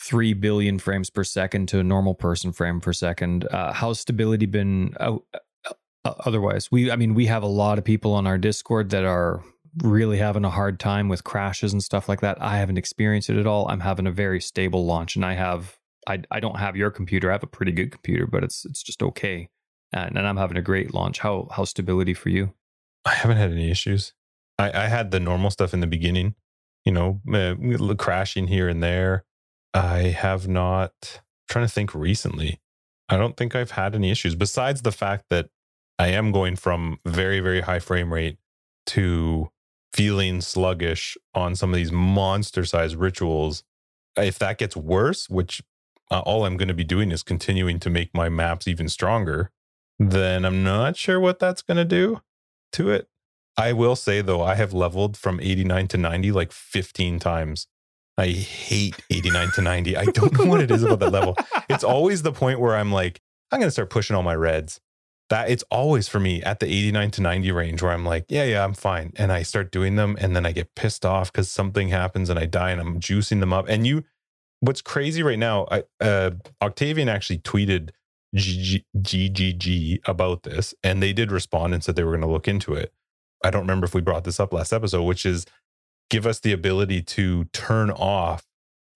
three 0.00 0.32
billion 0.32 0.78
frames 0.78 1.10
per 1.10 1.24
second 1.24 1.68
to 1.68 1.78
a 1.78 1.84
normal 1.84 2.14
person 2.14 2.52
frame 2.52 2.80
per 2.80 2.92
second. 2.92 3.46
Uh, 3.50 3.72
how's 3.72 4.00
stability 4.00 4.46
been? 4.46 4.94
Uh, 4.98 5.16
uh, 6.04 6.14
otherwise, 6.24 6.70
we 6.70 6.90
I 6.90 6.96
mean, 6.96 7.14
we 7.14 7.26
have 7.26 7.42
a 7.42 7.48
lot 7.48 7.78
of 7.78 7.84
people 7.84 8.12
on 8.14 8.26
our 8.26 8.38
Discord 8.38 8.90
that 8.90 9.04
are 9.04 9.42
really 9.82 10.18
having 10.18 10.44
a 10.44 10.50
hard 10.50 10.80
time 10.80 11.08
with 11.08 11.22
crashes 11.22 11.72
and 11.72 11.82
stuff 11.82 12.08
like 12.08 12.20
that. 12.22 12.40
I 12.40 12.56
haven't 12.56 12.78
experienced 12.78 13.30
it 13.30 13.38
at 13.38 13.46
all. 13.46 13.68
I'm 13.68 13.80
having 13.80 14.06
a 14.06 14.12
very 14.12 14.40
stable 14.40 14.86
launch, 14.86 15.16
and 15.16 15.24
I 15.24 15.34
have 15.34 15.78
I 16.08 16.22
I 16.30 16.40
don't 16.40 16.58
have 16.58 16.76
your 16.76 16.90
computer. 16.90 17.30
I 17.30 17.34
have 17.34 17.42
a 17.42 17.48
pretty 17.48 17.72
good 17.72 17.92
computer, 17.92 18.26
but 18.26 18.42
it's 18.42 18.64
it's 18.64 18.82
just 18.82 19.02
okay. 19.02 19.48
And, 19.92 20.16
and 20.16 20.26
I'm 20.26 20.36
having 20.36 20.56
a 20.56 20.62
great 20.62 20.94
launch. 20.94 21.18
How 21.18 21.48
how 21.50 21.64
stability 21.64 22.14
for 22.14 22.30
you? 22.30 22.54
I 23.04 23.14
haven't 23.14 23.38
had 23.38 23.50
any 23.50 23.70
issues. 23.70 24.12
I, 24.58 24.84
I 24.84 24.88
had 24.88 25.10
the 25.10 25.20
normal 25.20 25.50
stuff 25.50 25.72
in 25.72 25.80
the 25.80 25.86
beginning, 25.86 26.34
you 26.84 26.92
know, 26.92 27.20
uh, 27.32 27.94
crashing 27.94 28.46
here 28.46 28.68
and 28.68 28.82
there. 28.82 29.24
I 29.74 29.98
have 30.04 30.48
not 30.48 30.92
I'm 31.14 31.20
trying 31.48 31.66
to 31.66 31.72
think 31.72 31.94
recently. 31.94 32.60
I 33.08 33.16
don't 33.16 33.36
think 33.36 33.54
I've 33.54 33.72
had 33.72 33.94
any 33.94 34.10
issues 34.10 34.34
besides 34.34 34.82
the 34.82 34.92
fact 34.92 35.26
that 35.30 35.48
I 35.98 36.08
am 36.08 36.32
going 36.32 36.56
from 36.56 36.98
very, 37.04 37.40
very 37.40 37.60
high 37.60 37.80
frame 37.80 38.12
rate 38.12 38.38
to 38.86 39.50
feeling 39.92 40.40
sluggish 40.40 41.16
on 41.34 41.56
some 41.56 41.70
of 41.70 41.76
these 41.76 41.92
monster 41.92 42.64
sized 42.64 42.96
rituals. 42.96 43.64
If 44.16 44.38
that 44.38 44.58
gets 44.58 44.76
worse, 44.76 45.28
which 45.28 45.62
uh, 46.10 46.20
all 46.20 46.44
I'm 46.44 46.56
going 46.56 46.68
to 46.68 46.74
be 46.74 46.84
doing 46.84 47.12
is 47.12 47.22
continuing 47.22 47.78
to 47.80 47.90
make 47.90 48.14
my 48.14 48.28
maps 48.28 48.66
even 48.66 48.88
stronger, 48.88 49.50
then 49.98 50.44
I'm 50.44 50.64
not 50.64 50.96
sure 50.96 51.20
what 51.20 51.38
that's 51.38 51.62
going 51.62 51.76
to 51.76 51.84
do 51.84 52.22
to 52.72 52.90
it. 52.90 53.08
I 53.56 53.72
will 53.72 53.96
say 53.96 54.22
though, 54.22 54.42
I 54.42 54.54
have 54.54 54.72
leveled 54.72 55.16
from 55.16 55.40
89 55.40 55.88
to 55.88 55.98
90 55.98 56.32
like 56.32 56.52
15 56.52 57.18
times. 57.18 57.66
I 58.20 58.28
hate 58.28 58.96
89 59.08 59.50
to 59.52 59.62
90. 59.62 59.96
I 59.96 60.04
don't 60.04 60.38
know 60.38 60.44
what 60.44 60.60
it 60.60 60.70
is 60.70 60.82
about 60.82 61.00
that 61.00 61.12
level. 61.12 61.36
It's 61.70 61.84
always 61.84 62.22
the 62.22 62.32
point 62.32 62.58
where 62.58 62.74
I'm 62.74 62.90
like, 62.90 63.20
I'm 63.52 63.60
going 63.60 63.68
to 63.68 63.72
start 63.72 63.90
pushing 63.90 64.16
all 64.16 64.24
my 64.24 64.34
reds. 64.34 64.80
That 65.28 65.48
it's 65.48 65.62
always 65.70 66.08
for 66.08 66.18
me 66.18 66.42
at 66.42 66.58
the 66.58 66.66
89 66.66 67.12
to 67.12 67.22
90 67.22 67.52
range 67.52 67.80
where 67.80 67.92
I'm 67.92 68.04
like, 68.04 68.24
yeah, 68.28 68.42
yeah, 68.42 68.64
I'm 68.64 68.74
fine. 68.74 69.12
And 69.16 69.30
I 69.30 69.42
start 69.44 69.70
doing 69.70 69.94
them 69.94 70.16
and 70.20 70.34
then 70.34 70.44
I 70.44 70.50
get 70.50 70.74
pissed 70.74 71.06
off 71.06 71.32
because 71.32 71.48
something 71.48 71.88
happens 71.88 72.28
and 72.28 72.40
I 72.40 72.46
die 72.46 72.72
and 72.72 72.80
I'm 72.80 72.98
juicing 72.98 73.38
them 73.38 73.52
up. 73.52 73.68
And 73.68 73.86
you, 73.86 74.02
what's 74.58 74.82
crazy 74.82 75.22
right 75.22 75.38
now, 75.38 75.68
I, 75.70 75.84
uh, 76.00 76.32
Octavian 76.60 77.08
actually 77.08 77.38
tweeted 77.38 77.90
GG, 78.36 78.84
GGG 78.98 80.00
about 80.06 80.42
this 80.42 80.74
and 80.82 81.00
they 81.00 81.12
did 81.12 81.30
respond 81.30 81.72
and 81.72 81.84
said 81.84 81.94
they 81.94 82.04
were 82.04 82.16
going 82.16 82.20
to 82.22 82.26
look 82.26 82.48
into 82.48 82.74
it. 82.74 82.92
I 83.44 83.50
don't 83.50 83.62
remember 83.62 83.86
if 83.86 83.94
we 83.94 84.00
brought 84.00 84.24
this 84.24 84.40
up 84.40 84.52
last 84.52 84.72
episode, 84.72 85.04
which 85.04 85.24
is 85.24 85.46
give 86.10 86.26
us 86.26 86.40
the 86.40 86.52
ability 86.52 87.02
to 87.02 87.44
turn 87.46 87.90
off 87.90 88.46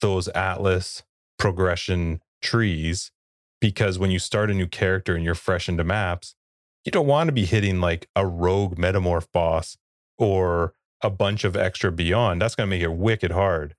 those 0.02 0.28
Atlas 0.28 1.02
progression 1.38 2.20
trees 2.42 3.12
because 3.60 3.98
when 3.98 4.10
you 4.10 4.18
start 4.18 4.50
a 4.50 4.54
new 4.54 4.66
character 4.66 5.14
and 5.14 5.24
you're 5.24 5.34
fresh 5.34 5.68
into 5.68 5.84
maps, 5.84 6.34
you 6.84 6.92
don't 6.92 7.06
want 7.06 7.28
to 7.28 7.32
be 7.32 7.46
hitting 7.46 7.80
like 7.80 8.08
a 8.14 8.26
rogue 8.26 8.76
metamorph 8.76 9.28
boss 9.32 9.78
or 10.18 10.74
a 11.02 11.10
bunch 11.10 11.44
of 11.44 11.56
extra 11.56 11.90
beyond. 11.92 12.42
That's 12.42 12.54
going 12.54 12.68
to 12.68 12.76
make 12.76 12.82
it 12.82 12.92
wicked 12.92 13.30
hard. 13.32 13.74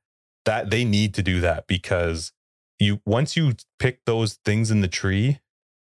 that 0.45 0.69
they 0.69 0.85
need 0.85 1.13
to 1.15 1.23
do 1.23 1.41
that 1.41 1.67
because 1.67 2.31
you 2.79 3.01
once 3.05 3.35
you 3.37 3.53
pick 3.79 4.05
those 4.05 4.35
things 4.45 4.71
in 4.71 4.81
the 4.81 4.87
tree, 4.87 5.39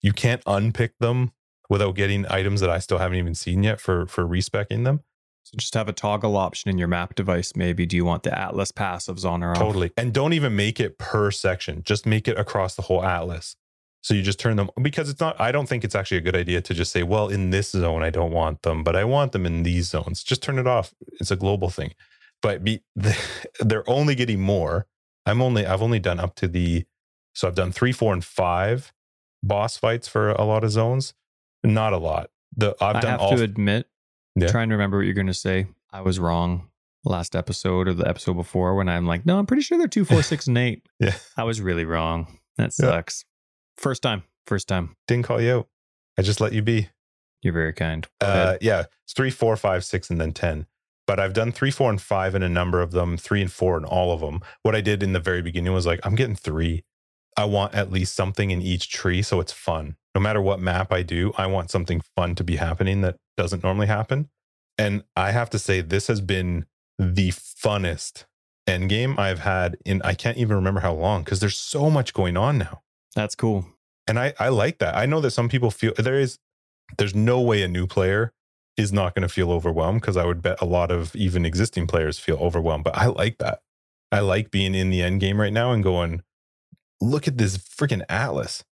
you 0.02 0.12
can't 0.12 0.42
unpick 0.46 0.94
them 1.00 1.32
without 1.70 1.94
getting 1.96 2.26
items 2.28 2.60
that 2.60 2.70
I 2.70 2.78
still 2.78 2.98
haven't 2.98 3.18
even 3.18 3.34
seen 3.34 3.62
yet 3.62 3.80
for 3.80 4.06
for 4.06 4.26
respecking 4.26 4.84
them. 4.84 5.02
So 5.48 5.56
just 5.56 5.72
have 5.72 5.88
a 5.88 5.94
toggle 5.94 6.36
option 6.36 6.68
in 6.68 6.76
your 6.76 6.88
map 6.88 7.14
device. 7.14 7.56
Maybe 7.56 7.86
do 7.86 7.96
you 7.96 8.04
want 8.04 8.22
the 8.22 8.38
Atlas 8.38 8.70
passives 8.70 9.24
on 9.24 9.42
or 9.42 9.52
off? 9.52 9.58
Totally. 9.58 9.90
And 9.96 10.12
don't 10.12 10.34
even 10.34 10.54
make 10.54 10.78
it 10.78 10.98
per 10.98 11.30
section. 11.30 11.82
Just 11.84 12.04
make 12.04 12.28
it 12.28 12.38
across 12.38 12.74
the 12.74 12.82
whole 12.82 13.02
atlas. 13.02 13.56
So 14.02 14.12
you 14.12 14.20
just 14.20 14.38
turn 14.38 14.56
them 14.56 14.68
because 14.82 15.08
it's 15.08 15.20
not 15.20 15.40
I 15.40 15.50
don't 15.50 15.66
think 15.66 15.84
it's 15.84 15.94
actually 15.94 16.18
a 16.18 16.20
good 16.20 16.36
idea 16.36 16.60
to 16.60 16.74
just 16.74 16.92
say, 16.92 17.02
well, 17.02 17.28
in 17.28 17.48
this 17.48 17.70
zone 17.70 18.02
I 18.02 18.10
don't 18.10 18.30
want 18.30 18.60
them, 18.60 18.84
but 18.84 18.94
I 18.94 19.04
want 19.04 19.32
them 19.32 19.46
in 19.46 19.62
these 19.62 19.88
zones. 19.88 20.22
Just 20.22 20.42
turn 20.42 20.58
it 20.58 20.66
off. 20.66 20.94
It's 21.18 21.30
a 21.30 21.36
global 21.36 21.70
thing. 21.70 21.94
But 22.42 22.62
be, 22.62 22.82
they're 23.60 23.88
only 23.88 24.14
getting 24.14 24.40
more. 24.40 24.86
I'm 25.24 25.40
only 25.40 25.64
I've 25.64 25.80
only 25.80 25.98
done 25.98 26.20
up 26.20 26.34
to 26.36 26.48
the 26.48 26.84
so 27.32 27.48
I've 27.48 27.54
done 27.54 27.72
3, 27.72 27.92
4 27.92 28.12
and 28.12 28.24
5 28.24 28.92
boss 29.42 29.78
fights 29.78 30.08
for 30.08 30.32
a 30.32 30.44
lot 30.44 30.62
of 30.62 30.72
zones. 30.72 31.14
Not 31.64 31.94
a 31.94 31.98
lot. 31.98 32.28
The 32.54 32.76
I've 32.82 32.96
I 32.96 33.00
done 33.00 33.10
have 33.12 33.20
all 33.20 33.36
to 33.36 33.42
admit, 33.42 33.86
Yeah. 34.40 34.48
trying 34.48 34.68
to 34.68 34.74
remember 34.74 34.98
what 34.98 35.04
you're 35.06 35.14
going 35.14 35.26
to 35.26 35.34
say. 35.34 35.66
I 35.92 36.00
was 36.02 36.18
wrong 36.18 36.68
last 37.04 37.34
episode 37.36 37.88
or 37.88 37.94
the 37.94 38.06
episode 38.08 38.34
before 38.34 38.74
when 38.74 38.88
I'm 38.88 39.06
like, 39.06 39.24
no, 39.24 39.38
I'm 39.38 39.46
pretty 39.46 39.62
sure 39.62 39.78
they're 39.78 39.86
two, 39.88 40.04
four, 40.04 40.22
six, 40.22 40.46
and 40.46 40.58
eight. 40.58 40.86
Yeah. 41.00 41.14
I 41.36 41.44
was 41.44 41.60
really 41.60 41.84
wrong. 41.84 42.38
That 42.56 42.64
Yeah. 42.78 42.86
sucks. 42.90 43.24
First 43.76 44.02
time. 44.02 44.24
First 44.46 44.68
time. 44.68 44.96
didn't 45.06 45.24
call 45.26 45.40
you 45.40 45.52
out. 45.52 45.68
I 46.18 46.22
just 46.22 46.40
let 46.40 46.52
you 46.52 46.62
be. 46.62 46.88
You're 47.42 47.52
very 47.54 47.72
kind. 47.72 48.06
Uh, 48.20 48.56
yeah, 48.60 48.84
it's 49.04 49.12
three, 49.12 49.30
four, 49.30 49.56
five, 49.56 49.84
six, 49.84 50.10
and 50.10 50.20
then 50.20 50.32
10. 50.32 50.66
But 51.06 51.20
I've 51.20 51.32
done 51.32 51.52
three, 51.52 51.70
four, 51.70 51.88
and 51.88 52.00
five 52.02 52.34
in 52.34 52.42
a 52.42 52.48
number 52.48 52.82
of 52.82 52.90
them, 52.90 53.16
three 53.16 53.40
and 53.40 53.50
four 53.52 53.78
in 53.78 53.84
all 53.84 54.12
of 54.12 54.20
them. 54.20 54.40
What 54.62 54.74
I 54.74 54.80
did 54.80 55.02
in 55.02 55.12
the 55.12 55.20
very 55.20 55.40
beginning 55.40 55.72
was 55.72 55.86
like, 55.86 56.00
I'm 56.02 56.16
getting 56.16 56.34
three. 56.34 56.84
I 57.36 57.44
want 57.44 57.74
at 57.74 57.92
least 57.92 58.14
something 58.16 58.50
in 58.50 58.60
each 58.60 58.90
tree 58.90 59.22
so 59.22 59.38
it's 59.38 59.52
fun. 59.52 59.96
No 60.14 60.20
matter 60.20 60.42
what 60.42 60.58
map 60.60 60.92
I 60.92 61.02
do, 61.02 61.32
I 61.38 61.46
want 61.46 61.70
something 61.70 62.00
fun 62.16 62.34
to 62.34 62.42
be 62.44 62.56
happening 62.56 63.02
that 63.02 63.16
doesn't 63.38 63.62
normally 63.62 63.86
happen. 63.86 64.28
And 64.76 65.04
I 65.16 65.30
have 65.30 65.48
to 65.50 65.58
say, 65.58 65.80
this 65.80 66.08
has 66.08 66.20
been 66.20 66.66
the 66.98 67.30
funnest 67.30 68.24
end 68.66 68.90
game 68.90 69.18
I've 69.18 69.38
had 69.38 69.78
in, 69.86 70.02
I 70.02 70.12
can't 70.12 70.36
even 70.36 70.56
remember 70.56 70.80
how 70.80 70.92
long 70.92 71.22
because 71.24 71.40
there's 71.40 71.56
so 71.56 71.88
much 71.88 72.12
going 72.12 72.36
on 72.36 72.58
now 72.58 72.82
That's 73.14 73.34
cool. 73.34 73.64
and 74.06 74.18
I 74.18 74.34
I 74.38 74.48
like 74.48 74.78
that. 74.78 74.94
I 74.94 75.06
know 75.06 75.20
that 75.22 75.30
some 75.30 75.48
people 75.48 75.70
feel 75.70 75.92
there 75.96 76.18
is 76.20 76.38
there's 76.98 77.14
no 77.14 77.40
way 77.40 77.62
a 77.62 77.68
new 77.68 77.86
player 77.86 78.32
is 78.76 78.92
not 78.92 79.14
going 79.14 79.22
to 79.26 79.32
feel 79.32 79.50
overwhelmed 79.52 80.00
because 80.00 80.16
I 80.16 80.24
would 80.26 80.42
bet 80.42 80.60
a 80.60 80.64
lot 80.66 80.90
of 80.90 81.14
even 81.16 81.46
existing 81.46 81.86
players 81.86 82.18
feel 82.18 82.36
overwhelmed. 82.36 82.84
But 82.84 82.96
I 82.96 83.06
like 83.06 83.38
that. 83.38 83.60
I 84.12 84.20
like 84.20 84.50
being 84.50 84.74
in 84.74 84.90
the 84.90 85.02
end 85.02 85.20
game 85.20 85.40
right 85.40 85.52
now 85.52 85.72
and 85.72 85.82
going, 85.82 86.22
look 87.00 87.26
at 87.28 87.38
this 87.38 87.58
freaking 87.58 88.02
atlas. 88.08 88.64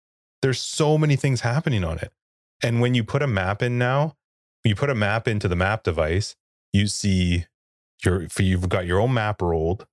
There's 0.42 0.60
so 0.60 0.96
many 0.98 1.16
things 1.16 1.40
happening 1.40 1.84
on 1.84 1.98
it. 1.98 2.12
And 2.62 2.80
when 2.80 2.94
you 2.94 3.02
put 3.04 3.22
a 3.22 3.26
map 3.26 3.62
in 3.62 3.78
now, 3.78 4.16
you 4.68 4.74
put 4.74 4.90
a 4.90 4.94
map 4.94 5.26
into 5.28 5.48
the 5.48 5.56
map 5.56 5.82
device, 5.82 6.36
you 6.72 6.86
see 6.86 7.46
your 8.04 8.28
for 8.28 8.42
you've 8.42 8.68
got 8.68 8.86
your 8.86 9.00
own 9.00 9.14
map 9.14 9.40
rolled. 9.42 9.86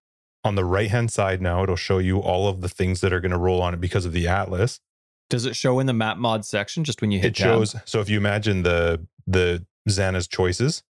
On 0.45 0.55
the 0.55 0.65
right 0.65 0.89
hand 0.89 1.09
side 1.11 1.41
now, 1.41 1.63
it'll 1.63 1.77
show 1.77 1.99
you 1.99 2.19
all 2.19 2.49
of 2.49 2.59
the 2.59 2.67
things 2.67 2.99
that 2.99 3.13
are 3.13 3.21
going 3.21 3.31
to 3.31 3.37
roll 3.37 3.61
on 3.61 3.73
it 3.73 3.79
because 3.79 4.05
of 4.05 4.11
the 4.11 4.27
atlas 4.27 4.81
Does 5.29 5.45
it 5.45 5.55
show 5.55 5.79
in 5.79 5.85
the 5.87 5.93
map 5.93 6.17
mod 6.17 6.43
section 6.45 6.83
just 6.83 6.99
when 7.01 7.11
you 7.11 7.19
hit 7.19 7.27
it 7.27 7.35
tab? 7.35 7.45
shows 7.45 7.75
so 7.85 8.01
if 8.01 8.09
you 8.09 8.17
imagine 8.17 8.63
the 8.63 9.07
the 9.25 9.65
zana's 9.89 10.27
choices 10.27 10.83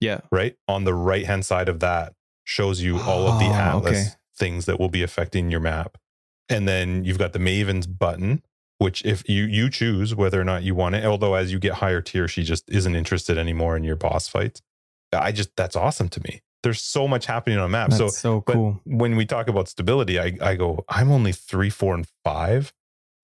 Yeah. 0.00 0.20
right 0.30 0.54
on 0.68 0.84
the 0.84 0.94
right 0.94 1.26
hand 1.26 1.44
side 1.44 1.68
of 1.68 1.80
that 1.80 2.14
shows 2.44 2.82
you 2.82 3.00
all 3.00 3.26
of 3.26 3.40
the 3.40 3.46
Oh, 3.46 3.52
atlas 3.54 3.98
okay. 3.98 4.08
things 4.36 4.66
that 4.66 4.78
will 4.78 4.88
be 4.88 5.02
affecting 5.02 5.50
your 5.50 5.60
map 5.60 5.98
and 6.48 6.68
then 6.68 7.04
you've 7.04 7.18
got 7.18 7.32
the 7.32 7.38
mavens 7.40 7.86
button 7.88 8.42
which 8.80 9.04
if 9.04 9.28
you 9.28 9.44
you 9.44 9.70
choose 9.70 10.14
whether 10.14 10.40
or 10.40 10.44
not 10.44 10.62
you 10.62 10.74
want 10.74 10.94
it 10.94 11.04
although 11.04 11.34
as 11.34 11.52
you 11.52 11.58
get 11.58 11.74
higher 11.74 12.00
tier 12.00 12.26
she 12.26 12.42
just 12.42 12.68
isn't 12.68 12.94
interested 12.94 13.38
anymore 13.38 13.76
in 13.76 13.84
your 13.84 13.96
boss 13.96 14.28
fights 14.28 14.62
i 15.12 15.32
just 15.32 15.54
that's 15.56 15.76
awesome 15.76 16.08
to 16.08 16.20
me 16.22 16.42
there's 16.62 16.80
so 16.80 17.08
much 17.08 17.26
happening 17.26 17.58
on 17.58 17.64
a 17.64 17.68
map 17.68 17.90
That's 17.90 17.98
so 17.98 18.08
so, 18.08 18.42
but 18.46 18.54
cool. 18.54 18.80
when 18.84 19.16
we 19.16 19.24
talk 19.24 19.48
about 19.48 19.68
stability, 19.68 20.18
I, 20.20 20.36
I 20.40 20.56
go, 20.56 20.84
I'm 20.88 21.10
only 21.10 21.32
three, 21.32 21.70
four, 21.70 21.94
and 21.94 22.06
five. 22.24 22.72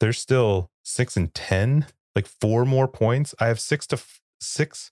There's 0.00 0.18
still 0.18 0.70
six 0.82 1.16
and 1.16 1.32
10, 1.34 1.86
like 2.14 2.26
four 2.26 2.64
more 2.64 2.88
points. 2.88 3.34
I 3.38 3.48
have 3.48 3.60
six 3.60 3.86
to 3.88 3.96
f- 3.96 4.20
six. 4.40 4.90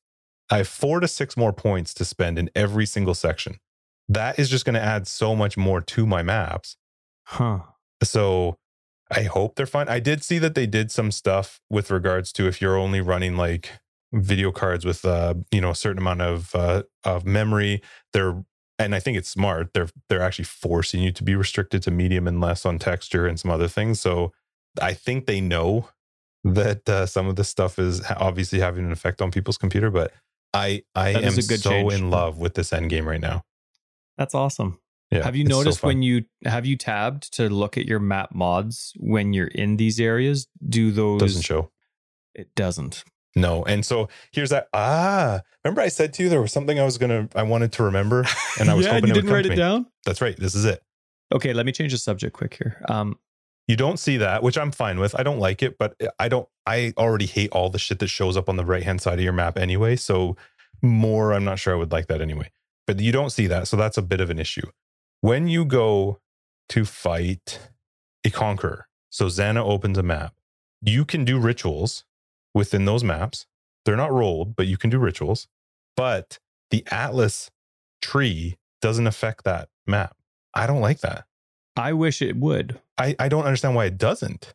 I 0.51 0.59
have 0.59 0.69
four 0.69 1.01
to 1.01 1.09
six 1.09 1.37
more 1.37 1.53
points 1.53 1.95
to 1.95 2.05
spend 2.05 2.39
in 2.39 2.51
every 2.55 2.87
single 2.87 3.15
section. 3.15 3.59
That 4.09 4.39
is 4.39 4.51
just 4.51 4.67
going 4.67 4.75
to 4.75 4.83
add 4.83 5.07
so 5.07 5.35
much 5.35 5.57
more 5.57 5.81
to 5.81 6.07
my 6.07 6.23
maps. 6.23 6.77
Huh. 7.27 7.61
So 8.03 8.59
I 9.15 9.23
hope 9.25 9.55
they're 9.55 9.67
fine. 9.67 9.89
I 9.89 10.01
did 10.01 10.23
see 10.25 10.39
that 10.39 10.55
they 10.55 10.67
did 10.67 10.91
some 10.91 11.11
stuff 11.11 11.61
with 11.71 11.91
regards 11.91 12.33
to 12.33 12.47
if 12.49 12.61
you're 12.61 12.77
only 12.77 13.01
running 13.01 13.37
like 13.37 13.71
video 14.13 14.53
cards 14.53 14.85
with 14.85 15.05
uh 15.05 15.35
you 15.51 15.61
know 15.61 15.71
a 15.71 15.75
certain 15.75 15.99
amount 15.99 16.21
of 16.23 16.55
uh 16.55 16.85
of 17.03 17.27
memory 17.27 17.83
they're 18.13 18.45
and 18.79 18.95
I 18.95 19.01
think 19.01 19.17
it's 19.19 19.29
smart 19.29 19.73
they're 19.75 19.89
they're 20.09 20.23
actually 20.23 20.45
forcing 20.45 21.03
you 21.03 21.11
to 21.13 21.25
be 21.25 21.35
restricted 21.35 21.83
to 21.83 21.91
medium 21.91 22.29
and 22.29 22.41
less 22.41 22.65
on 22.65 22.79
texture 22.79 23.27
and 23.27 23.41
some 23.41 23.51
other 23.51 23.67
things 23.67 24.01
so 24.01 24.33
I 24.81 24.93
think 24.95 25.27
they 25.27 25.41
know 25.41 25.89
that 26.45 26.89
uh, 26.89 27.07
some 27.07 27.27
of 27.27 27.35
this 27.37 27.49
stuff 27.49 27.79
is 27.79 28.03
obviously 28.11 28.61
having 28.61 28.85
an 28.85 28.93
effect 28.93 29.21
on 29.21 29.33
people's 29.33 29.59
computer 29.59 29.91
but 29.91 30.13
I 30.53 30.85
I 30.95 31.15
That 31.15 31.25
am 31.25 31.33
so 31.41 31.71
change. 31.71 31.93
in 31.95 32.11
love 32.11 32.39
with 32.39 32.55
this 32.55 32.73
end 32.73 32.91
game 32.91 33.09
right 33.09 33.21
now 33.21 33.43
That's 34.17 34.35
awesome. 34.35 34.79
Yeah 35.15 35.25
have 35.25 35.37
you 35.37 35.45
it's 35.45 35.53
so 35.53 35.59
noticed 35.59 35.83
when 35.83 36.03
you 36.03 36.25
have 36.45 36.67
you 36.67 36.77
tabbed 36.77 37.33
to 37.35 37.49
look 37.49 37.79
at 37.79 37.87
your 37.87 38.01
map 38.01 38.35
mods 38.35 38.93
when 38.99 39.33
you're 39.33 39.47
in 39.47 39.77
these 39.77 40.01
areas? 40.01 40.47
Do 40.69 40.91
those 40.91 41.21
doesn't 41.21 41.43
show 41.43 41.71
It 42.35 42.55
doesn't. 42.55 43.05
No. 43.37 43.65
And 43.65 43.85
so 43.85 44.09
here's 44.33 44.51
that. 44.51 44.69
Ah, 44.73 45.41
remember 45.65 45.81
I 45.81 45.89
said 45.89 46.13
to 46.15 46.23
you 46.23 46.29
there 46.29 46.41
was 46.41 46.53
something 46.53 46.79
I 46.79 46.85
was 46.85 46.99
gonna 46.99 47.29
I 47.35 47.43
wanted 47.43 47.73
to 47.73 47.83
remember, 47.85 48.25
and 48.61 48.71
I 48.71 48.75
was 48.75 48.87
yeah, 48.87 48.93
hoping 48.93 49.09
you 49.09 49.15
didn't 49.15 49.31
write 49.31 49.47
it 49.47 49.57
down. 49.57 49.87
That's 50.05 50.21
right. 50.21 50.37
This 50.37 50.55
is 50.55 50.65
it. 50.65 50.83
Okay, 51.35 51.53
let 51.53 51.67
me 51.67 51.73
change 51.73 51.93
the 51.93 51.99
subject 51.99 52.37
quick 52.37 52.55
here. 52.55 52.81
Um, 52.89 53.19
You 53.67 53.77
don't 53.77 53.99
see 53.99 54.19
that, 54.19 54.43
which 54.43 54.59
I'm 54.59 54.71
fine 54.71 55.01
with. 55.01 55.19
I 55.19 55.23
don't 55.23 55.39
like 55.39 55.63
it, 55.63 55.79
but 55.79 55.97
I 56.19 56.29
don't. 56.29 56.49
I 56.67 56.93
already 56.97 57.27
hate 57.27 57.51
all 57.51 57.71
the 57.71 57.79
shit 57.79 57.99
that 57.99 58.09
shows 58.09 58.37
up 58.37 58.49
on 58.49 58.57
the 58.57 58.65
right 58.65 58.83
hand 58.83 59.01
side 59.01 59.19
of 59.19 59.25
your 59.25 59.33
map 59.33 59.59
anyway. 59.59 59.97
So 59.97 60.37
more, 60.83 61.33
I'm 61.33 61.45
not 61.45 61.59
sure 61.59 61.75
I 61.75 61.77
would 61.77 61.91
like 61.91 62.07
that 62.09 62.21
anyway. 62.21 62.51
But 62.87 63.01
you 63.01 63.11
don't 63.11 63.31
see 63.31 63.47
that, 63.47 63.67
so 63.67 63.77
that's 63.77 63.97
a 63.97 64.03
bit 64.03 64.21
of 64.21 64.31
an 64.31 64.39
issue. 64.39 64.67
When 65.25 65.49
you 65.49 65.65
go 65.65 66.21
to 66.69 66.85
fight 66.85 67.59
a 68.27 68.31
conqueror, 68.31 68.89
so 69.09 69.29
Zana 69.29 69.65
opens 69.65 69.97
a 69.97 70.03
map, 70.03 70.35
you 70.83 71.07
can 71.07 71.25
do 71.25 71.39
rituals 71.41 72.05
within 72.53 72.85
those 72.85 73.03
maps. 73.03 73.47
They're 73.87 73.97
not 73.97 74.13
rolled, 74.13 74.55
but 74.55 74.67
you 74.67 74.77
can 74.77 74.91
do 74.91 74.99
rituals. 74.99 75.49
But 75.97 76.41
the 76.71 76.85
Atlas 76.91 77.51
tree 78.03 78.59
doesn't 78.83 79.07
affect 79.07 79.45
that 79.45 79.71
map. 79.87 80.15
I 80.53 80.67
don't 80.67 80.83
like 80.83 81.01
that. 81.01 81.25
I 81.75 81.95
wish 81.95 82.21
it 82.21 82.37
would. 82.37 82.83
I, 82.99 83.17
I 83.19 83.31
don't 83.31 83.47
understand 83.47 83.75
why 83.75 83.87
it 83.87 83.97
doesn't. 83.97 84.53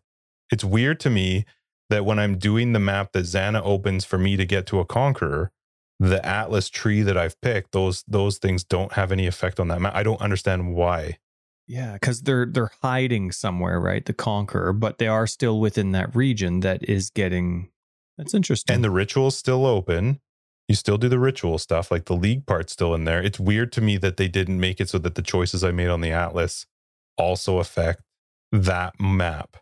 It's 0.52 0.64
weird 0.64 1.00
to 1.00 1.10
me 1.10 1.46
that 1.90 2.06
when 2.06 2.20
I'm 2.20 2.38
doing 2.38 2.74
the 2.74 2.80
map 2.80 3.14
that 3.14 3.26
Zana 3.26 3.64
opens 3.66 4.06
for 4.06 4.20
me 4.20 4.38
to 4.38 4.46
get 4.46 4.68
to 4.68 4.80
a 4.80 4.86
conqueror, 4.86 5.52
the 6.00 6.26
Atlas 6.26 6.70
tree 6.70 7.02
that 7.02 7.18
I've 7.18 7.40
picked, 7.42 7.72
those 7.74 8.04
those 8.08 8.38
things 8.38 8.64
don't 8.64 8.94
have 8.94 9.12
any 9.12 9.28
effect 9.28 9.60
on 9.60 9.68
that 9.70 9.82
map. 9.82 9.94
I 9.96 10.04
don't 10.04 10.22
understand 10.22 10.74
why. 10.74 11.18
Yeah, 11.68 11.94
because 11.94 12.22
they're 12.24 12.46
they're 12.46 12.72
hiding 12.82 13.32
somewhere, 13.32 13.80
right? 13.80 14.04
The 14.06 14.14
conqueror, 14.14 14.74
but 14.74 14.98
they 14.98 15.08
are 15.08 15.28
still 15.28 15.60
within 15.60 15.92
that 15.92 16.16
region 16.16 16.62
that 16.62 16.88
is 16.90 17.10
getting. 17.10 17.70
That's 18.18 18.34
interesting. 18.34 18.74
And 18.74 18.84
the 18.84 18.90
ritual's 18.90 19.38
still 19.38 19.66
open. 19.66 20.20
You 20.68 20.76
still 20.76 20.98
do 20.98 21.10
the 21.10 21.20
ritual 21.20 21.58
stuff, 21.58 21.90
like 21.90 22.06
the 22.06 22.16
league 22.16 22.46
part's 22.46 22.74
still 22.74 22.94
in 22.94 23.06
there. 23.06 23.22
It's 23.22 23.40
weird 23.40 23.72
to 23.74 23.82
me 23.82 23.98
that 23.98 24.18
they 24.18 24.28
didn't 24.28 24.60
make 24.60 24.80
it 24.80 24.88
so 24.90 24.98
that 25.00 25.16
the 25.16 25.22
choices 25.22 25.64
I 25.64 25.72
made 25.72 25.88
on 25.88 26.02
the 26.02 26.12
Atlas 26.12 26.66
also 27.18 27.58
affect 27.60 28.04
that 28.52 29.00
map. 29.00 29.58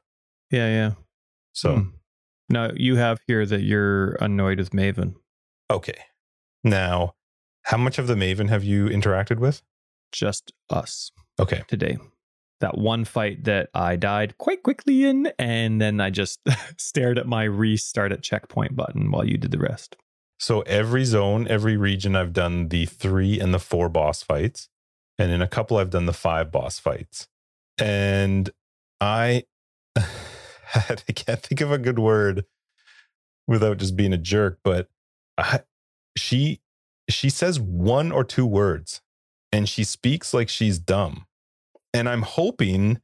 yeah, 0.51 0.67
yeah. 0.67 0.91
So 1.53 1.75
Hmm. 1.75 1.89
Now 2.49 2.71
you 2.75 2.95
have 2.95 3.19
here 3.27 3.45
that 3.45 3.61
you're 3.61 4.11
annoyed 4.21 4.59
with 4.59 4.71
Maven. 4.71 5.15
okay. 5.69 5.97
Now, 6.69 7.15
how 7.63 7.77
much 7.77 7.97
of 7.97 8.07
the 8.07 8.15
Maven 8.15 8.49
have 8.49 8.63
you 8.63 8.87
interacted 8.87 9.39
with? 9.39 9.61
Just 10.11 10.53
us 10.69 11.11
Okay. 11.39 11.63
today. 11.67 11.97
That 12.59 12.77
one 12.77 13.05
fight 13.05 13.43
that 13.43 13.69
I 13.73 13.95
died 13.95 14.37
quite 14.37 14.63
quickly 14.63 15.05
in, 15.05 15.31
and 15.37 15.79
then 15.79 16.01
I 16.01 16.09
just 16.09 16.39
stared 16.77 17.19
at 17.19 17.27
my 17.27 17.43
restart 17.43 18.11
at 18.11 18.23
checkpoint 18.23 18.75
button 18.75 19.11
while 19.11 19.25
you 19.25 19.37
did 19.37 19.51
the 19.51 19.59
rest. 19.59 19.95
So 20.39 20.61
every 20.61 21.03
zone, 21.05 21.47
every 21.47 21.77
region, 21.77 22.15
I've 22.15 22.33
done 22.33 22.69
the 22.69 22.85
three 22.85 23.39
and 23.39 23.53
the 23.53 23.59
four 23.59 23.89
boss 23.89 24.23
fights. 24.23 24.69
And 25.19 25.31
in 25.31 25.41
a 25.41 25.47
couple, 25.47 25.77
I've 25.77 25.89
done 25.89 26.05
the 26.05 26.13
five 26.13 26.51
boss 26.51 26.79
fights. 26.79 27.27
And 27.79 28.49
I, 29.01 29.43
I 29.95 30.95
can't 31.15 31.41
think 31.41 31.61
of 31.61 31.71
a 31.71 31.77
good 31.77 31.99
word 31.99 32.45
without 33.47 33.77
just 33.77 33.95
being 33.95 34.13
a 34.13 34.17
jerk, 34.17 34.59
but 34.63 34.89
I, 35.37 35.61
she, 36.17 36.59
she 37.09 37.29
says 37.29 37.59
one 37.59 38.11
or 38.11 38.23
two 38.23 38.45
words 38.45 39.01
and 39.51 39.67
she 39.67 39.83
speaks 39.83 40.33
like 40.33 40.49
she's 40.49 40.79
dumb. 40.79 41.25
And 41.93 42.09
I'm 42.09 42.21
hoping 42.21 42.99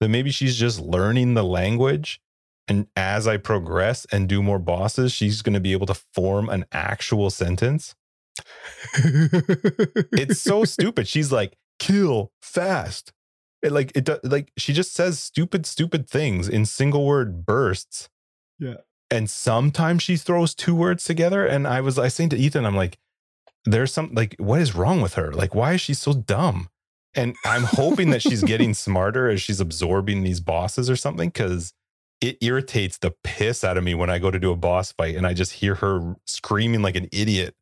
that 0.00 0.08
maybe 0.08 0.30
she's 0.30 0.56
just 0.56 0.80
learning 0.80 1.34
the 1.34 1.42
language. 1.42 2.20
And 2.68 2.86
as 2.96 3.26
I 3.26 3.36
progress 3.38 4.06
and 4.12 4.28
do 4.28 4.42
more 4.42 4.58
bosses, 4.58 5.12
she's 5.12 5.42
going 5.42 5.54
to 5.54 5.60
be 5.60 5.72
able 5.72 5.86
to 5.86 6.00
form 6.14 6.48
an 6.48 6.66
actual 6.70 7.30
sentence. 7.30 7.94
It's 8.94 10.40
so 10.40 10.64
stupid. 10.64 11.08
She's 11.08 11.32
like, 11.32 11.56
kill 11.78 12.32
fast. 12.42 13.12
It 13.60 13.72
like 13.72 13.90
it 13.96 14.08
like 14.22 14.52
she 14.56 14.72
just 14.72 14.94
says 14.94 15.18
stupid, 15.18 15.66
stupid 15.66 16.08
things 16.08 16.48
in 16.48 16.64
single 16.64 17.04
word 17.04 17.44
bursts. 17.44 18.08
Yeah. 18.58 18.76
And 19.10 19.30
sometimes 19.30 20.02
she 20.02 20.16
throws 20.16 20.54
two 20.54 20.74
words 20.74 21.04
together. 21.04 21.46
And 21.46 21.66
I 21.66 21.80
was 21.80 21.98
I 21.98 22.08
saying 22.08 22.30
to 22.30 22.36
Ethan, 22.36 22.66
I'm 22.66 22.76
like, 22.76 22.98
there's 23.64 23.92
some 23.92 24.10
like, 24.12 24.36
what 24.38 24.60
is 24.60 24.74
wrong 24.74 25.00
with 25.00 25.14
her? 25.14 25.32
Like, 25.32 25.54
why 25.54 25.74
is 25.74 25.80
she 25.80 25.94
so 25.94 26.12
dumb? 26.12 26.68
And 27.14 27.34
I'm 27.44 27.64
hoping 27.64 28.10
that 28.10 28.22
she's 28.22 28.42
getting 28.44 28.74
smarter 28.74 29.28
as 29.28 29.40
she's 29.40 29.60
absorbing 29.60 30.22
these 30.22 30.40
bosses 30.40 30.90
or 30.90 30.96
something, 30.96 31.30
because 31.30 31.72
it 32.20 32.36
irritates 32.40 32.98
the 32.98 33.14
piss 33.24 33.64
out 33.64 33.76
of 33.76 33.84
me 33.84 33.94
when 33.94 34.10
I 34.10 34.18
go 34.18 34.30
to 34.30 34.38
do 34.38 34.50
a 34.50 34.56
boss 34.56 34.92
fight 34.92 35.16
and 35.16 35.26
I 35.26 35.34
just 35.34 35.54
hear 35.54 35.76
her 35.76 36.16
screaming 36.26 36.82
like 36.82 36.96
an 36.96 37.08
idiot 37.12 37.54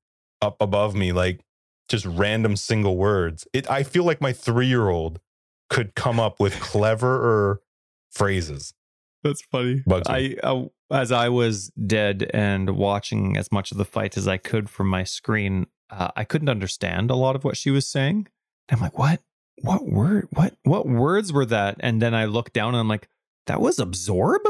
up 0.43 0.57
above 0.61 0.95
me, 0.95 1.13
like 1.13 1.45
just 1.89 2.07
random 2.07 2.57
single 2.57 2.97
words. 2.97 3.47
It 3.53 3.71
I 3.71 3.83
feel 3.83 4.05
like 4.05 4.21
my 4.21 4.33
three 4.33 4.67
year 4.67 4.89
old 4.89 5.21
could 5.69 5.95
come 5.95 6.19
up 6.19 6.41
with 6.41 6.59
cleverer 6.61 7.61
phrases. 8.11 8.73
That's 9.27 9.43
funny. 9.51 9.83
Me. 9.87 10.03
I, 10.07 10.37
uh, 10.43 10.65
as 10.91 11.11
I 11.13 11.29
was 11.29 11.71
dead 11.71 12.31
and 12.33 12.71
watching 12.77 13.37
as 13.37 13.51
much 13.51 13.73
of 13.73 13.79
the 13.79 13.85
fight 13.85 14.17
as 14.17 14.29
I 14.29 14.37
could 14.37 14.71
from 14.71 14.89
my 14.89 15.05
screen, 15.05 15.67
uh, 15.91 16.09
I 16.17 16.25
couldn't 16.25 16.49
understand 16.49 17.11
a 17.11 17.17
lot 17.17 17.37
of 17.37 17.45
what 17.45 17.57
she 17.57 17.71
was 17.71 17.89
saying. 17.89 18.29
I'm 18.71 18.81
like, 18.81 18.99
what? 18.99 19.21
What 19.63 19.87
word? 19.87 20.29
What? 20.33 20.55
What 20.65 20.87
words 20.87 21.33
were 21.33 21.47
that? 21.47 21.77
And 21.81 22.01
then 22.03 22.15
I 22.15 22.27
looked 22.27 22.53
down 22.53 22.69
and 22.69 22.79
I'm 22.79 22.89
like, 22.89 23.09
that 23.47 23.61
was 23.61 23.79
absorb. 23.79 24.43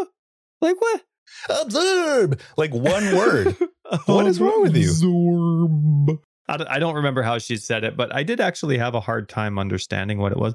Like 0.60 0.80
what? 0.80 1.02
Absorb 1.48 2.40
like 2.56 2.72
one 2.72 3.14
word. 3.16 3.56
What 4.06 4.26
is 4.26 4.40
wrong 4.40 4.62
with 4.62 4.76
you? 4.76 4.90
Absorb. 4.90 6.20
I 6.48 6.78
don't- 6.80 6.96
remember 6.96 7.22
how 7.22 7.38
she 7.38 7.56
said 7.56 7.84
it, 7.84 7.96
but 7.96 8.12
I 8.12 8.24
did 8.24 8.40
actually 8.40 8.78
have 8.78 8.96
a 8.96 9.00
hard 9.00 9.28
time 9.28 9.58
understanding 9.60 10.18
what 10.18 10.32
it 10.32 10.38
was. 10.38 10.54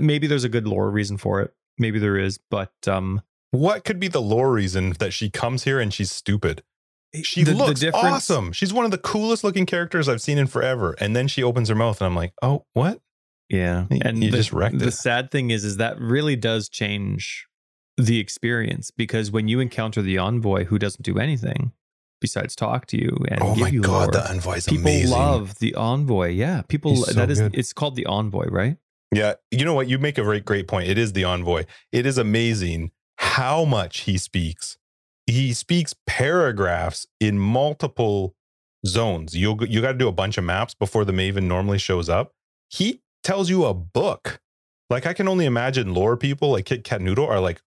Maybe 0.00 0.28
there's 0.28 0.44
a 0.44 0.48
good 0.48 0.68
lore 0.68 0.88
reason 0.90 1.16
for 1.16 1.40
it. 1.40 1.52
Maybe 1.78 1.98
there 1.98 2.16
is, 2.16 2.38
but 2.50 2.72
um, 2.86 3.22
What 3.50 3.84
could 3.84 3.98
be 3.98 4.08
the 4.08 4.20
lore 4.22 4.52
reason 4.52 4.92
that 4.98 5.12
she 5.12 5.30
comes 5.30 5.64
here 5.64 5.80
and 5.80 5.92
she's 5.92 6.10
stupid? 6.10 6.62
She 7.22 7.42
the- 7.42 7.52
the 7.52 7.56
looks 7.56 7.80
difference- 7.80 8.04
awesome. 8.06 8.52
She's 8.52 8.72
one 8.72 8.84
of 8.84 8.90
the 8.92 8.98
coolest 8.98 9.42
looking 9.42 9.66
characters 9.66 10.08
I've 10.08 10.22
seen 10.22 10.38
in 10.38 10.46
forever. 10.46 10.94
And 11.00 11.16
then 11.16 11.26
she 11.26 11.42
opens 11.42 11.68
her 11.68 11.74
mouth 11.74 12.00
and 12.00 12.06
I'm 12.06 12.14
like, 12.14 12.32
oh, 12.42 12.64
what? 12.72 13.00
Yeah, 13.48 13.86
and 13.90 14.22
you 14.22 14.30
the, 14.30 14.36
just 14.36 14.52
wrecked 14.52 14.78
the 14.78 14.86
it. 14.86 14.92
sad 14.92 15.32
thing 15.32 15.50
is, 15.50 15.64
is 15.64 15.78
that 15.78 15.98
really 16.00 16.36
does 16.36 16.68
change 16.68 17.48
the 17.96 18.20
experience 18.20 18.92
because 18.92 19.32
when 19.32 19.48
you 19.48 19.58
encounter 19.58 20.02
the 20.02 20.18
envoy 20.18 20.66
who 20.66 20.78
doesn't 20.78 21.02
do 21.02 21.18
anything 21.18 21.72
besides 22.20 22.54
talk 22.54 22.86
to 22.86 22.96
you 22.96 23.16
and 23.28 23.42
oh 23.42 23.54
give 23.56 23.62
my 23.62 23.68
you 23.68 23.80
God, 23.80 24.14
lore, 24.14 24.22
the 24.22 24.30
envoy's 24.30 24.66
people 24.66 24.82
amazing. 24.82 25.06
People 25.08 25.18
love 25.18 25.58
the 25.58 25.74
envoy. 25.74 26.28
Yeah, 26.28 26.62
people 26.68 26.94
so 26.94 27.12
that 27.14 27.28
is 27.28 27.40
good. 27.40 27.56
it's 27.56 27.72
called 27.72 27.96
the 27.96 28.06
envoy, 28.06 28.46
right? 28.46 28.76
Yeah, 29.12 29.34
you 29.50 29.64
know 29.64 29.74
what? 29.74 29.88
You 29.88 29.98
make 29.98 30.16
a 30.18 30.22
very 30.22 30.38
great 30.40 30.68
point. 30.68 30.88
It 30.88 30.96
is 30.96 31.12
the 31.12 31.24
envoy. 31.24 31.64
It 31.90 32.06
is 32.06 32.18
amazing 32.18 32.92
how 33.30 33.64
much 33.64 34.00
he 34.00 34.18
speaks. 34.18 34.76
He 35.26 35.52
speaks 35.52 35.94
paragraphs 36.06 37.06
in 37.20 37.38
multiple 37.38 38.34
zones. 38.84 39.36
You'll 39.36 39.64
you 39.66 39.80
got 39.80 39.92
to 39.92 39.98
do 39.98 40.08
a 40.08 40.12
bunch 40.12 40.36
of 40.36 40.44
maps 40.44 40.74
before 40.74 41.04
the 41.04 41.12
Maven 41.12 41.44
normally 41.44 41.78
shows 41.78 42.08
up. 42.08 42.32
He 42.68 43.02
tells 43.22 43.48
you 43.48 43.64
a 43.64 43.74
book. 43.74 44.40
Like 44.88 45.06
I 45.06 45.12
can 45.12 45.28
only 45.28 45.46
imagine 45.46 45.94
lore 45.94 46.16
people 46.16 46.50
like 46.50 46.64
Kit 46.64 46.82
Kat 46.82 47.00
Noodle 47.00 47.26
are 47.26 47.38
like 47.38 47.62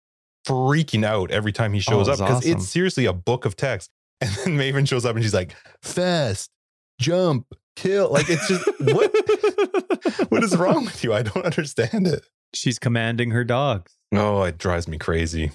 freaking 0.47 1.05
out 1.05 1.31
every 1.31 1.53
time 1.53 1.73
he 1.73 1.79
oh, 1.79 1.91
shows 1.93 2.09
Oh, 2.09 2.13
up 2.13 2.19
because 2.19 2.39
awesome. 2.39 2.53
it's 2.53 2.69
seriously 2.69 3.05
a 3.07 3.13
book 3.13 3.45
of 3.45 3.57
text. 3.57 3.91
And 4.23 4.31
then 4.31 4.57
Maven 4.57 4.87
shows 4.87 5.05
up 5.05 5.17
and 5.17 5.25
she's 5.25 5.35
like, 5.35 5.57
fast, 5.83 6.51
jump, 7.01 7.47
kill. 7.75 8.11
Like 8.11 8.27
it's 8.29 8.47
just 8.47 8.65
what 8.81 9.13
what 10.31 10.45
is 10.45 10.57
wrong 10.57 10.85
with 10.85 11.03
you? 11.05 11.13
I 11.13 11.23
don't 11.23 11.45
understand 11.45 12.07
it. 12.07 12.25
She's 12.55 12.79
commanding 12.79 13.31
her 13.31 13.45
dogs. 13.45 13.97
Oh, 14.13 14.43
it 14.43 14.59
drives 14.59 14.87
me 14.89 14.99
crazy. 14.99 15.53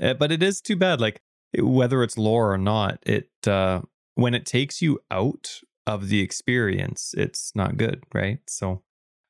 Uh, 0.00 0.14
but 0.14 0.30
it 0.30 0.42
is 0.42 0.60
too 0.60 0.76
bad 0.76 1.00
like 1.00 1.20
it- 1.52 1.62
whether 1.62 2.02
it's 2.02 2.16
lore 2.18 2.52
or 2.52 2.58
not 2.58 2.98
it 3.04 3.30
uh 3.46 3.80
when 4.14 4.34
it 4.34 4.46
takes 4.46 4.80
you 4.80 5.00
out 5.10 5.60
of 5.86 6.08
the 6.08 6.20
experience 6.20 7.14
it's 7.16 7.50
not 7.56 7.76
good 7.76 8.04
right 8.14 8.38
so 8.46 8.82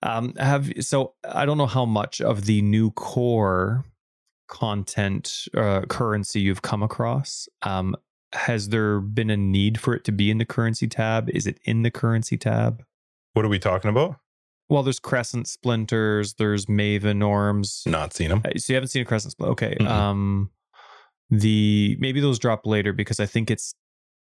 um 0.02 0.34
have 0.34 0.70
so 0.80 1.14
i 1.24 1.46
don't 1.46 1.56
know 1.56 1.66
how 1.66 1.86
much 1.86 2.20
of 2.20 2.44
the 2.44 2.60
new 2.60 2.90
core 2.90 3.84
content 4.48 5.44
uh 5.56 5.82
currency 5.82 6.40
you've 6.40 6.62
come 6.62 6.82
across 6.82 7.48
um 7.62 7.94
has 8.34 8.68
there 8.70 9.00
been 9.00 9.30
a 9.30 9.36
need 9.36 9.78
for 9.80 9.94
it 9.94 10.04
to 10.04 10.12
be 10.12 10.30
in 10.30 10.38
the 10.38 10.44
currency 10.44 10.86
tab 10.88 11.30
is 11.30 11.46
it 11.46 11.58
in 11.64 11.82
the 11.82 11.90
currency 11.90 12.36
tab 12.36 12.82
What 13.34 13.44
are 13.44 13.48
we 13.48 13.58
talking 13.58 13.88
about? 13.88 14.16
Well 14.68 14.82
there's 14.82 15.00
crescent 15.00 15.46
splinters 15.48 16.34
there's 16.34 16.66
maven 16.66 17.18
orms 17.22 17.86
Not 17.86 18.12
seen 18.14 18.28
them. 18.30 18.42
uh, 18.44 18.50
So 18.58 18.72
you 18.72 18.76
haven't 18.76 18.88
seen 18.88 19.02
a 19.02 19.04
crescent 19.06 19.32
split. 19.32 19.50
Okay. 19.50 19.76
Mm-mm. 19.80 19.86
Um 19.88 20.50
the 21.30 21.96
maybe 22.00 22.20
those 22.20 22.38
drop 22.38 22.66
later 22.66 22.92
because 22.92 23.20
I 23.20 23.26
think 23.26 23.50
it's 23.50 23.74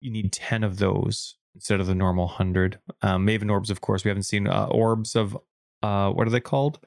you 0.02 0.12
need 0.12 0.32
10 0.32 0.64
of 0.64 0.78
those 0.78 1.36
instead 1.54 1.80
of 1.80 1.88
the 1.88 1.96
normal 1.96 2.26
100. 2.26 2.80
Um 3.02 3.26
Maven 3.28 3.50
orbs 3.52 3.70
of 3.70 3.82
course 3.82 4.04
we 4.04 4.10
haven't 4.10 4.24
seen 4.24 4.48
uh, 4.48 4.66
orbs 4.68 5.16
of 5.16 5.38
uh 5.84 6.10
what 6.12 6.28
are 6.28 6.32
they 6.32 6.40
called? 6.40 6.80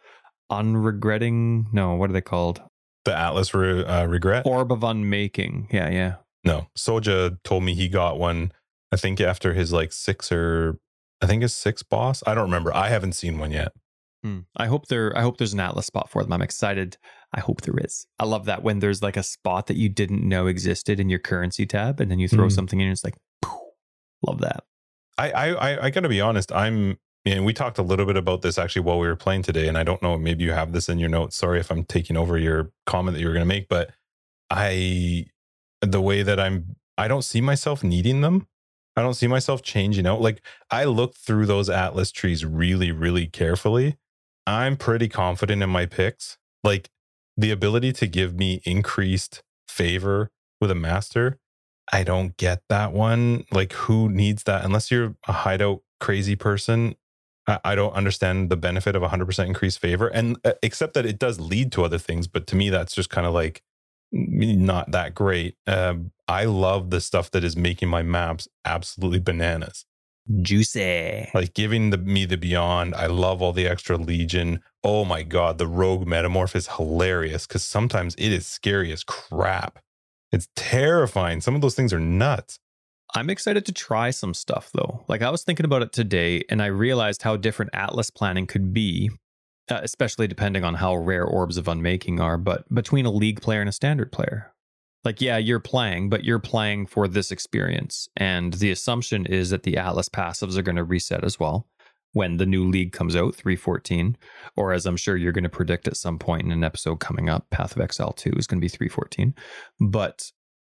Unregretting? 0.51 1.67
No, 1.73 1.95
what 1.95 2.11
are 2.11 2.13
they 2.13 2.21
called? 2.21 2.63
The 3.05 3.17
Atlas 3.17 3.55
re- 3.55 3.85
uh, 3.85 4.07
regret? 4.07 4.45
Orb 4.47 4.73
of 4.73 4.83
unmaking. 4.83 5.69
Yeah, 5.71 5.89
yeah. 5.91 6.15
no. 6.45 6.67
Soja 6.77 7.39
told 7.45 7.63
me 7.65 7.75
he 7.75 7.89
got 7.89 8.19
one. 8.19 8.53
I 8.93 8.97
think 8.97 9.21
after 9.21 9.53
his 9.55 9.73
like 9.73 9.93
six 9.93 10.33
or 10.33 10.79
I 11.21 11.27
think 11.27 11.43
his 11.43 11.55
six 11.55 11.83
boss. 11.83 12.23
I 12.27 12.35
don't 12.35 12.45
remember. 12.45 12.75
I 12.75 12.89
haven't 12.89 13.13
seen 13.13 13.39
one 13.39 13.51
yet. 13.51 13.73
Hmm. 14.23 14.41
I 14.57 14.67
hope 14.67 14.87
there 14.89 15.17
I 15.17 15.23
hope 15.23 15.39
there's 15.39 15.53
an 15.53 15.61
atlas 15.61 15.87
spot 15.87 16.11
for 16.11 16.23
them. 16.23 16.33
I'm 16.33 16.43
excited. 16.43 16.97
I 17.33 17.41
hope 17.41 17.61
there 17.63 17.79
is. 17.79 18.07
I 18.19 18.25
love 18.25 18.47
that 18.47 18.63
when 18.63 18.81
there's 18.81 19.03
like 19.03 19.17
a 19.17 19.23
spot 19.23 19.67
that 19.69 19.77
you 19.77 19.89
didn't 19.89 20.27
know 20.27 20.47
existed 20.47 20.99
in 20.99 21.09
your 21.09 21.19
currency 21.21 21.67
tab 21.67 22.01
and 22.01 22.11
then 22.11 22.19
you 22.19 22.27
throw 22.29 22.47
Mhm. 22.47 22.53
something 22.53 22.81
in 22.81 22.87
and 22.87 22.93
it's 22.93 23.05
like 23.05 23.15
poof. 23.43 23.61
love 24.27 24.41
that. 24.41 24.65
I 25.17 25.31
I 25.31 25.49
I, 25.51 25.85
I 25.87 25.91
got 25.91 26.01
to 26.01 26.09
be 26.09 26.21
honest. 26.21 26.51
I'm. 26.53 26.99
And 27.25 27.45
we 27.45 27.53
talked 27.53 27.77
a 27.79 27.83
little 27.83 28.07
bit 28.07 28.17
about 28.17 28.41
this 28.43 28.57
actually 28.59 28.83
while 28.83 28.99
we 28.99 29.07
were 29.07 29.17
playing 29.17 29.43
today, 29.43 29.69
and 29.69 29.77
I 29.77 29.83
don't 29.85 30.01
know. 30.03 30.17
Maybe 30.17 30.45
you 30.45 30.53
have 30.53 30.73
this 30.73 30.89
in 30.89 30.99
your 30.99 31.11
notes. 31.11 31.37
Sorry 31.37 31.61
if 31.61 31.71
I'm 31.71 31.85
taking 31.85 32.17
over 32.17 32.39
your 32.39 32.71
comment 32.87 33.15
that 33.17 33.21
you 33.21 33.27
were 33.27 33.35
going 33.35 33.45
to 33.45 33.49
make, 33.55 33.69
but 33.69 33.91
I, 34.51 35.27
the 35.83 36.01
way 36.01 36.23
that 36.23 36.41
I'm, 36.41 36.77
I 36.97 37.07
don't 37.09 37.23
see 37.23 37.41
myself 37.41 37.85
needing 37.85 38.23
them. 38.23 38.47
I 38.99 39.03
don't 39.03 39.15
see 39.15 39.29
myself 39.29 39.63
changing 39.63 40.09
out. 40.09 40.21
Like 40.21 40.43
I 40.73 40.85
looked 40.85 41.19
through 41.19 41.47
those 41.47 41.71
atlas 41.71 42.11
trees 42.11 42.45
really, 42.45 42.91
really 42.91 43.29
carefully. 43.29 43.97
I'm 44.45 44.77
pretty 44.77 45.09
confident 45.09 45.63
in 45.63 45.71
my 45.71 45.87
picks. 45.87 46.37
Like 46.65 46.91
the 47.37 47.53
ability 47.53 47.93
to 47.93 48.09
give 48.09 48.35
me 48.35 48.61
increased 48.65 49.45
favor 49.69 50.33
with 50.61 50.73
a 50.73 50.75
master. 50.75 51.39
I 51.93 52.03
don't 52.03 52.37
get 52.37 52.63
that 52.71 52.93
one. 52.93 53.45
Like 53.53 53.73
who 53.73 54.09
needs 54.09 54.43
that 54.43 54.65
unless 54.65 54.91
you're 54.91 55.15
a 55.29 55.33
hideout 55.33 55.83
crazy 56.01 56.35
person? 56.35 56.97
I, 57.47 57.61
I 57.65 57.75
don't 57.77 57.95
understand 57.95 58.51
the 58.51 58.57
benefit 58.57 58.97
of 58.97 59.03
100% 59.03 59.47
increased 59.47 59.79
favor. 59.79 60.09
And 60.09 60.39
uh, 60.45 60.55
except 60.61 60.95
that 60.95 61.07
it 61.07 61.21
does 61.21 61.39
lead 61.39 61.71
to 61.73 61.85
other 61.85 61.99
things. 61.99 62.27
But 62.27 62.49
to 62.49 62.57
me, 62.57 62.69
that's 62.69 62.97
just 62.97 63.11
kind 63.11 63.29
of 63.29 63.33
like 63.33 63.63
not 64.11 64.91
that 64.91 65.15
great. 65.15 65.55
Um, 65.69 66.11
I 66.29 66.45
love 66.45 66.91
the 66.91 67.01
stuff 67.01 67.31
that 67.31 67.43
is 67.43 67.57
making 67.57 67.89
my 67.89 68.03
maps 68.03 68.49
absolutely 68.65 69.21
bananas. 69.21 69.87
Juicy. 70.43 71.31
Like 71.33 71.55
giving 71.55 71.89
the 71.89 71.97
me 71.97 72.27
the 72.27 72.37
beyond. 72.37 72.95
I 72.95 73.07
love 73.07 73.41
all 73.41 73.55
the 73.55 73.67
extra 73.67 73.97
legion. 73.97 74.61
Oh 74.85 75.07
my 75.07 75.23
god, 75.23 75.57
the 75.57 75.67
rogue 75.67 76.07
metamorph 76.07 76.55
is 76.55 76.69
hilarious 76.69 77.47
because 77.47 77.65
sometimes 77.65 78.15
it 78.17 78.31
is 78.31 78.47
scary 78.47 78.93
as 78.93 79.05
crap. 79.05 79.79
It's 80.31 80.49
terrifying. 80.55 81.41
Some 81.41 81.55
of 81.55 81.63
those 81.63 81.75
things 81.75 81.95
are 81.95 82.01
nuts. 82.01 82.59
I'm 83.15 83.31
excited 83.31 83.65
to 83.65 83.73
try 83.73 84.11
some 84.11 84.35
stuff 84.35 84.71
though. 84.75 85.05
Like 85.09 85.23
I 85.23 85.31
was 85.31 85.43
thinking 85.43 85.65
about 85.65 85.81
it 85.81 85.93
today 85.93 86.43
and 86.51 86.61
I 86.61 86.67
realized 86.67 87.23
how 87.23 87.37
different 87.37 87.71
Atlas 87.73 88.11
planning 88.11 88.47
could 88.47 88.75
be, 88.75 89.11
uh, 89.71 89.81
especially 89.83 90.27
depending 90.27 90.63
on 90.63 90.75
how 90.75 90.95
rare 90.95 91.25
orbs 91.25 91.57
of 91.57 91.69
unmaking 91.69 92.21
are, 92.21 92.37
but 92.37 92.73
between 92.73 93.07
a 93.07 93.11
league 93.11 93.41
player 93.41 93.61
and 93.61 93.69
a 93.69 93.73
standard 93.73 94.13
player. 94.13 94.53
Like, 95.05 95.21
yeah, 95.21 95.39
you're 95.39 95.61
playing, 95.61 96.09
but 96.09 96.25
you're 96.25 96.39
playing 96.39 96.87
for 96.87 97.07
this 97.09 97.31
experience. 97.31 98.09
And 98.17 98.55
the 98.55 98.71
assumption 98.71 99.27
is 99.27 99.51
that 99.51 99.63
the 99.63 99.77
Atlas 99.77 100.09
passives 100.09 100.57
are 100.57 100.63
going 100.63 100.77
to 100.77 100.85
reset 100.85 101.25
as 101.25 101.39
well 101.39 101.67
when 102.13 102.39
the 102.39 102.47
new 102.47 102.69
league 102.69 102.93
comes 102.93 103.15
out, 103.15 103.35
314. 103.35 104.17
Or 104.57 104.73
as 104.73 104.87
I'm 104.87 104.97
sure 104.97 105.17
you're 105.17 105.33
going 105.33 105.45
to 105.45 105.51
predict 105.51 105.87
at 105.87 105.97
some 105.97 106.19
point 106.19 106.43
in 106.43 106.51
an 106.51 106.65
episode 106.65 107.01
coming 107.01 107.29
up, 107.29 107.49
Path 107.51 107.77
of 107.77 107.83
Exile 107.83 108.13
2 108.13 108.33
is 108.37 108.47
going 108.47 108.59
to 108.59 108.65
be 108.65 108.69
314. 108.69 109.35
But 109.81 110.33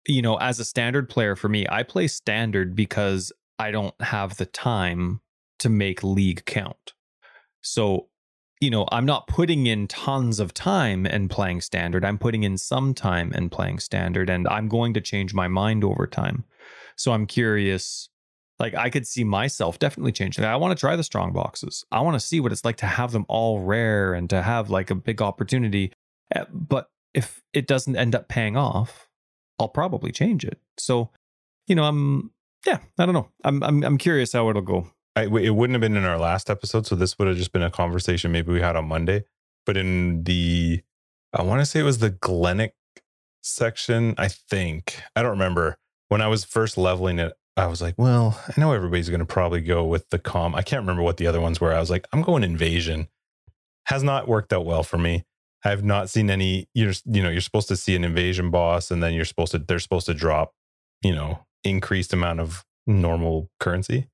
you 0.08 0.22
know, 0.22 0.38
as 0.38 0.60
a 0.60 0.66
standard 0.66 1.10
player 1.10 1.36
for 1.36 1.50
me, 1.50 1.66
I 1.70 1.84
play 1.84 2.08
standard 2.08 2.76
because 2.76 3.32
I 3.60 3.72
don't 3.72 4.00
have 4.02 4.38
the 4.38 4.46
time 4.46 5.22
to 5.60 5.70
make 5.70 6.04
league 6.04 6.46
count. 6.46 6.94
So 7.62 8.08
you 8.62 8.70
know, 8.70 8.88
I'm 8.92 9.06
not 9.06 9.28
putting 9.28 9.66
in 9.66 9.88
tons 9.88 10.40
of 10.40 10.54
time 10.54 11.08
and 11.08 11.30
playing 11.30 11.62
standard. 11.62 12.06
I'm 12.06 12.20
putting 12.20 12.44
in 12.44 12.58
some 12.58 12.94
time 12.94 13.32
and 13.34 13.52
playing 13.52 13.80
standard, 13.80 14.30
and 14.30 14.48
I'm 14.48 14.68
going 14.70 14.94
to 14.94 15.02
change 15.02 15.34
my 15.34 15.48
mind 15.48 15.84
over 15.84 16.06
time. 16.06 16.46
So 16.96 17.12
I'm 17.12 17.26
curious. 17.26 18.08
Like 18.60 18.76
I 18.76 18.92
could 18.92 19.08
see 19.08 19.24
myself 19.24 19.80
definitely 19.80 20.12
changing. 20.12 20.46
I 20.46 20.56
want 20.56 20.78
to 20.78 20.80
try 20.80 20.96
the 20.96 21.04
strong 21.04 21.34
boxes. 21.34 21.84
I 21.92 22.02
want 22.02 22.14
to 22.14 22.26
see 22.26 22.40
what 22.40 22.52
it's 22.52 22.64
like 22.64 22.78
to 22.78 22.86
have 22.86 23.12
them 23.12 23.26
all 23.28 23.60
rare 23.60 24.14
and 24.14 24.30
to 24.30 24.44
have 24.44 24.70
like 24.70 24.92
a 24.92 24.96
big 24.96 25.20
opportunity. 25.20 25.92
Eh, 26.36 26.46
But 26.54 26.92
if 27.16 27.42
it 27.54 27.66
doesn't 27.66 27.96
end 27.96 28.14
up 28.14 28.28
paying 28.28 28.56
off, 28.56 29.10
I'll 29.60 29.68
probably 29.70 30.12
change 30.12 30.46
it. 30.46 30.60
So, 30.78 31.10
you 31.66 31.74
know, 31.74 31.86
I'm 31.86 32.32
yeah, 32.68 32.78
I 33.00 33.08
don't 33.08 33.16
know. 33.16 33.30
I'm 33.44 33.64
I'm 33.64 33.84
I'm 33.84 33.98
curious 33.98 34.34
how 34.34 34.48
it'll 34.52 34.62
go. 34.62 34.92
I, 35.22 35.38
it 35.38 35.56
wouldn't 35.56 35.76
have 35.76 35.82
been 35.82 35.98
in 35.98 36.06
our 36.06 36.18
last 36.18 36.50
episode, 36.50 36.88
so 36.88 36.96
this 36.96 37.18
would 37.18 37.28
have 37.28 37.38
just 37.38 37.52
been 37.52 37.62
a 37.62 37.72
conversation 37.72 38.32
maybe 38.32 38.52
we 38.52 38.62
had 38.62 38.76
on 38.76 38.88
Monday. 38.88 39.24
But 39.66 39.78
in 39.78 40.24
the, 40.24 40.82
I 41.34 41.44
want 41.44 41.62
to 41.62 41.66
say 41.66 41.80
it 41.80 41.84
was 41.84 42.00
the 42.00 42.12
Glennach 42.12 42.72
section. 43.42 44.16
I 44.18 44.28
think 44.28 45.02
I 45.16 45.22
don't 45.22 45.32
remember 45.32 45.78
when 46.10 46.22
I 46.22 46.28
was 46.28 46.44
first 46.44 46.78
leveling 46.78 47.20
it. 47.20 47.34
I 47.58 47.68
was 47.68 47.82
like, 47.82 47.96
well, 47.98 48.42
I 48.48 48.60
know 48.60 48.72
everybody's 48.72 49.10
going 49.10 49.20
to 49.20 49.26
probably 49.26 49.62
go 49.62 49.84
with 49.84 50.10
the 50.10 50.18
calm. 50.20 50.56
I 50.56 50.62
can't 50.62 50.82
remember 50.82 51.04
what 51.04 51.18
the 51.18 51.28
other 51.28 51.42
ones 51.42 51.62
were. 51.62 51.74
I 51.74 51.80
was 51.80 51.90
like, 51.90 52.08
I'm 52.12 52.22
going 52.22 52.44
invasion. 52.44 53.08
Has 53.86 54.04
not 54.04 54.28
worked 54.28 54.54
out 54.54 54.66
well 54.66 54.84
for 54.84 54.98
me. 54.98 55.26
I 55.64 55.70
have 55.70 55.84
not 55.84 56.10
seen 56.10 56.30
any. 56.30 56.68
You're, 56.74 56.94
you 57.06 57.22
know, 57.22 57.30
you're 57.30 57.42
supposed 57.42 57.68
to 57.68 57.76
see 57.76 57.96
an 57.96 58.04
invasion 58.04 58.50
boss, 58.50 58.90
and 58.90 59.04
then 59.04 59.14
you're 59.14 59.26
supposed 59.26 59.52
to. 59.52 59.60
They're 59.60 59.80
supposed 59.80 60.06
to 60.06 60.14
drop, 60.14 60.54
you 61.04 61.14
know, 61.14 61.46
increased 61.64 62.14
amount 62.14 62.40
of 62.40 62.64
normal 62.88 63.50
currency. 63.60 64.08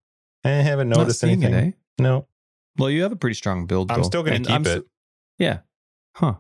I 0.48 0.62
haven't 0.62 0.90
noticed 0.90 1.24
anything. 1.24 1.54
It, 1.54 1.64
eh? 1.68 1.72
No, 2.00 2.28
Well, 2.78 2.90
you 2.90 3.04
have 3.04 3.12
a 3.12 3.16
pretty 3.16 3.34
strong 3.36 3.66
build. 3.66 3.92
I'm 3.92 4.02
though. 4.02 4.08
still 4.08 4.24
going 4.24 4.44
to 4.44 4.48
keep 4.48 4.56
I'm 4.56 4.66
it. 4.66 4.86
Yeah. 5.38 5.60
Huh. 6.16 6.36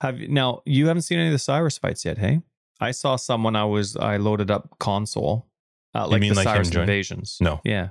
Have 0.00 0.20
you 0.20 0.28
now 0.28 0.62
you 0.66 0.88
haven't 0.88 1.02
seen 1.02 1.18
any 1.18 1.28
of 1.28 1.32
the 1.32 1.38
Sirus 1.38 1.78
fights 1.80 2.04
yet, 2.04 2.18
hey? 2.18 2.42
I 2.80 2.90
saw 2.90 3.16
some 3.16 3.42
when 3.42 3.56
I 3.56 3.64
was 3.64 3.96
I 3.96 4.18
loaded 4.18 4.50
up 4.50 4.78
console. 4.78 5.46
Uh, 5.94 6.06
like 6.06 6.20
mean 6.20 6.34
the 6.34 6.36
like 6.44 6.48
Sirus 6.48 6.74
invasions. 6.76 7.38
No. 7.40 7.60
Yeah. 7.64 7.90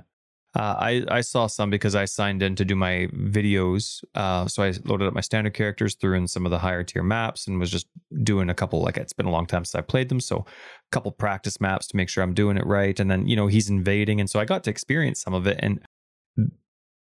Uh, 0.56 0.74
I 0.78 1.04
I 1.08 1.20
saw 1.20 1.48
some 1.48 1.68
because 1.68 1.94
I 1.94 2.06
signed 2.06 2.42
in 2.42 2.56
to 2.56 2.64
do 2.64 2.74
my 2.74 3.08
videos. 3.12 4.02
Uh, 4.14 4.48
so 4.48 4.62
I 4.62 4.72
loaded 4.86 5.06
up 5.06 5.12
my 5.12 5.20
standard 5.20 5.52
characters, 5.52 5.96
threw 5.96 6.16
in 6.16 6.26
some 6.26 6.46
of 6.46 6.50
the 6.50 6.58
higher 6.58 6.82
tier 6.82 7.02
maps, 7.02 7.46
and 7.46 7.60
was 7.60 7.70
just 7.70 7.86
doing 8.22 8.48
a 8.48 8.54
couple. 8.54 8.80
Like 8.80 8.96
it's 8.96 9.12
been 9.12 9.26
a 9.26 9.30
long 9.30 9.44
time 9.44 9.66
since 9.66 9.74
I 9.74 9.82
played 9.82 10.08
them, 10.08 10.18
so 10.18 10.38
a 10.38 10.90
couple 10.92 11.12
practice 11.12 11.60
maps 11.60 11.86
to 11.88 11.96
make 11.96 12.08
sure 12.08 12.24
I'm 12.24 12.32
doing 12.32 12.56
it 12.56 12.64
right. 12.64 12.98
And 12.98 13.10
then 13.10 13.26
you 13.26 13.36
know 13.36 13.48
he's 13.48 13.68
invading, 13.68 14.18
and 14.18 14.30
so 14.30 14.40
I 14.40 14.46
got 14.46 14.64
to 14.64 14.70
experience 14.70 15.20
some 15.20 15.34
of 15.34 15.46
it. 15.46 15.60
And 15.62 15.84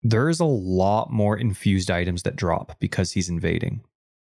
there's 0.03 0.41
a 0.41 0.45
lot 0.45 1.13
more 1.13 1.37
infused 1.37 1.93
items 1.93 2.25
that 2.25 2.35
drop 2.35 2.77
because 2.81 3.13
he's 3.13 3.29
invading. 3.29 3.83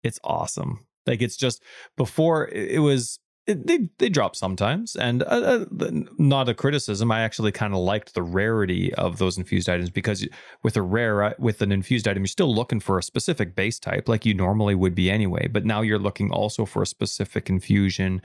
It's 0.03 0.19
awesome. 0.23 0.87
Like 1.05 1.21
it's 1.21 1.37
just 1.37 1.61
before 1.95 2.47
it 2.47 2.81
was 2.81 3.19
they 3.53 3.89
they 3.97 4.09
drop 4.09 4.35
sometimes, 4.35 4.95
and 4.95 5.23
uh, 5.23 5.65
uh, 5.79 5.89
not 6.17 6.49
a 6.49 6.53
criticism. 6.53 7.11
I 7.11 7.21
actually 7.21 7.51
kind 7.51 7.73
of 7.73 7.79
liked 7.79 8.13
the 8.13 8.23
rarity 8.23 8.93
of 8.95 9.17
those 9.17 9.37
infused 9.37 9.69
items 9.69 9.89
because 9.89 10.27
with 10.63 10.77
a 10.77 10.81
rare 10.81 11.23
uh, 11.23 11.33
with 11.39 11.61
an 11.61 11.71
infused 11.71 12.07
item, 12.07 12.23
you're 12.23 12.27
still 12.27 12.53
looking 12.53 12.79
for 12.79 12.97
a 12.97 13.03
specific 13.03 13.55
base 13.55 13.79
type, 13.79 14.07
like 14.07 14.25
you 14.25 14.33
normally 14.33 14.75
would 14.75 14.95
be 14.95 15.09
anyway. 15.09 15.47
But 15.47 15.65
now 15.65 15.81
you're 15.81 15.99
looking 15.99 16.31
also 16.31 16.65
for 16.65 16.81
a 16.81 16.87
specific 16.87 17.49
infusion 17.49 18.21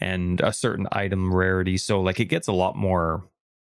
and 0.00 0.40
a 0.40 0.52
certain 0.52 0.86
item 0.92 1.34
rarity. 1.34 1.76
So 1.76 2.00
like 2.00 2.20
it 2.20 2.26
gets 2.26 2.48
a 2.48 2.52
lot 2.52 2.76
more 2.76 3.28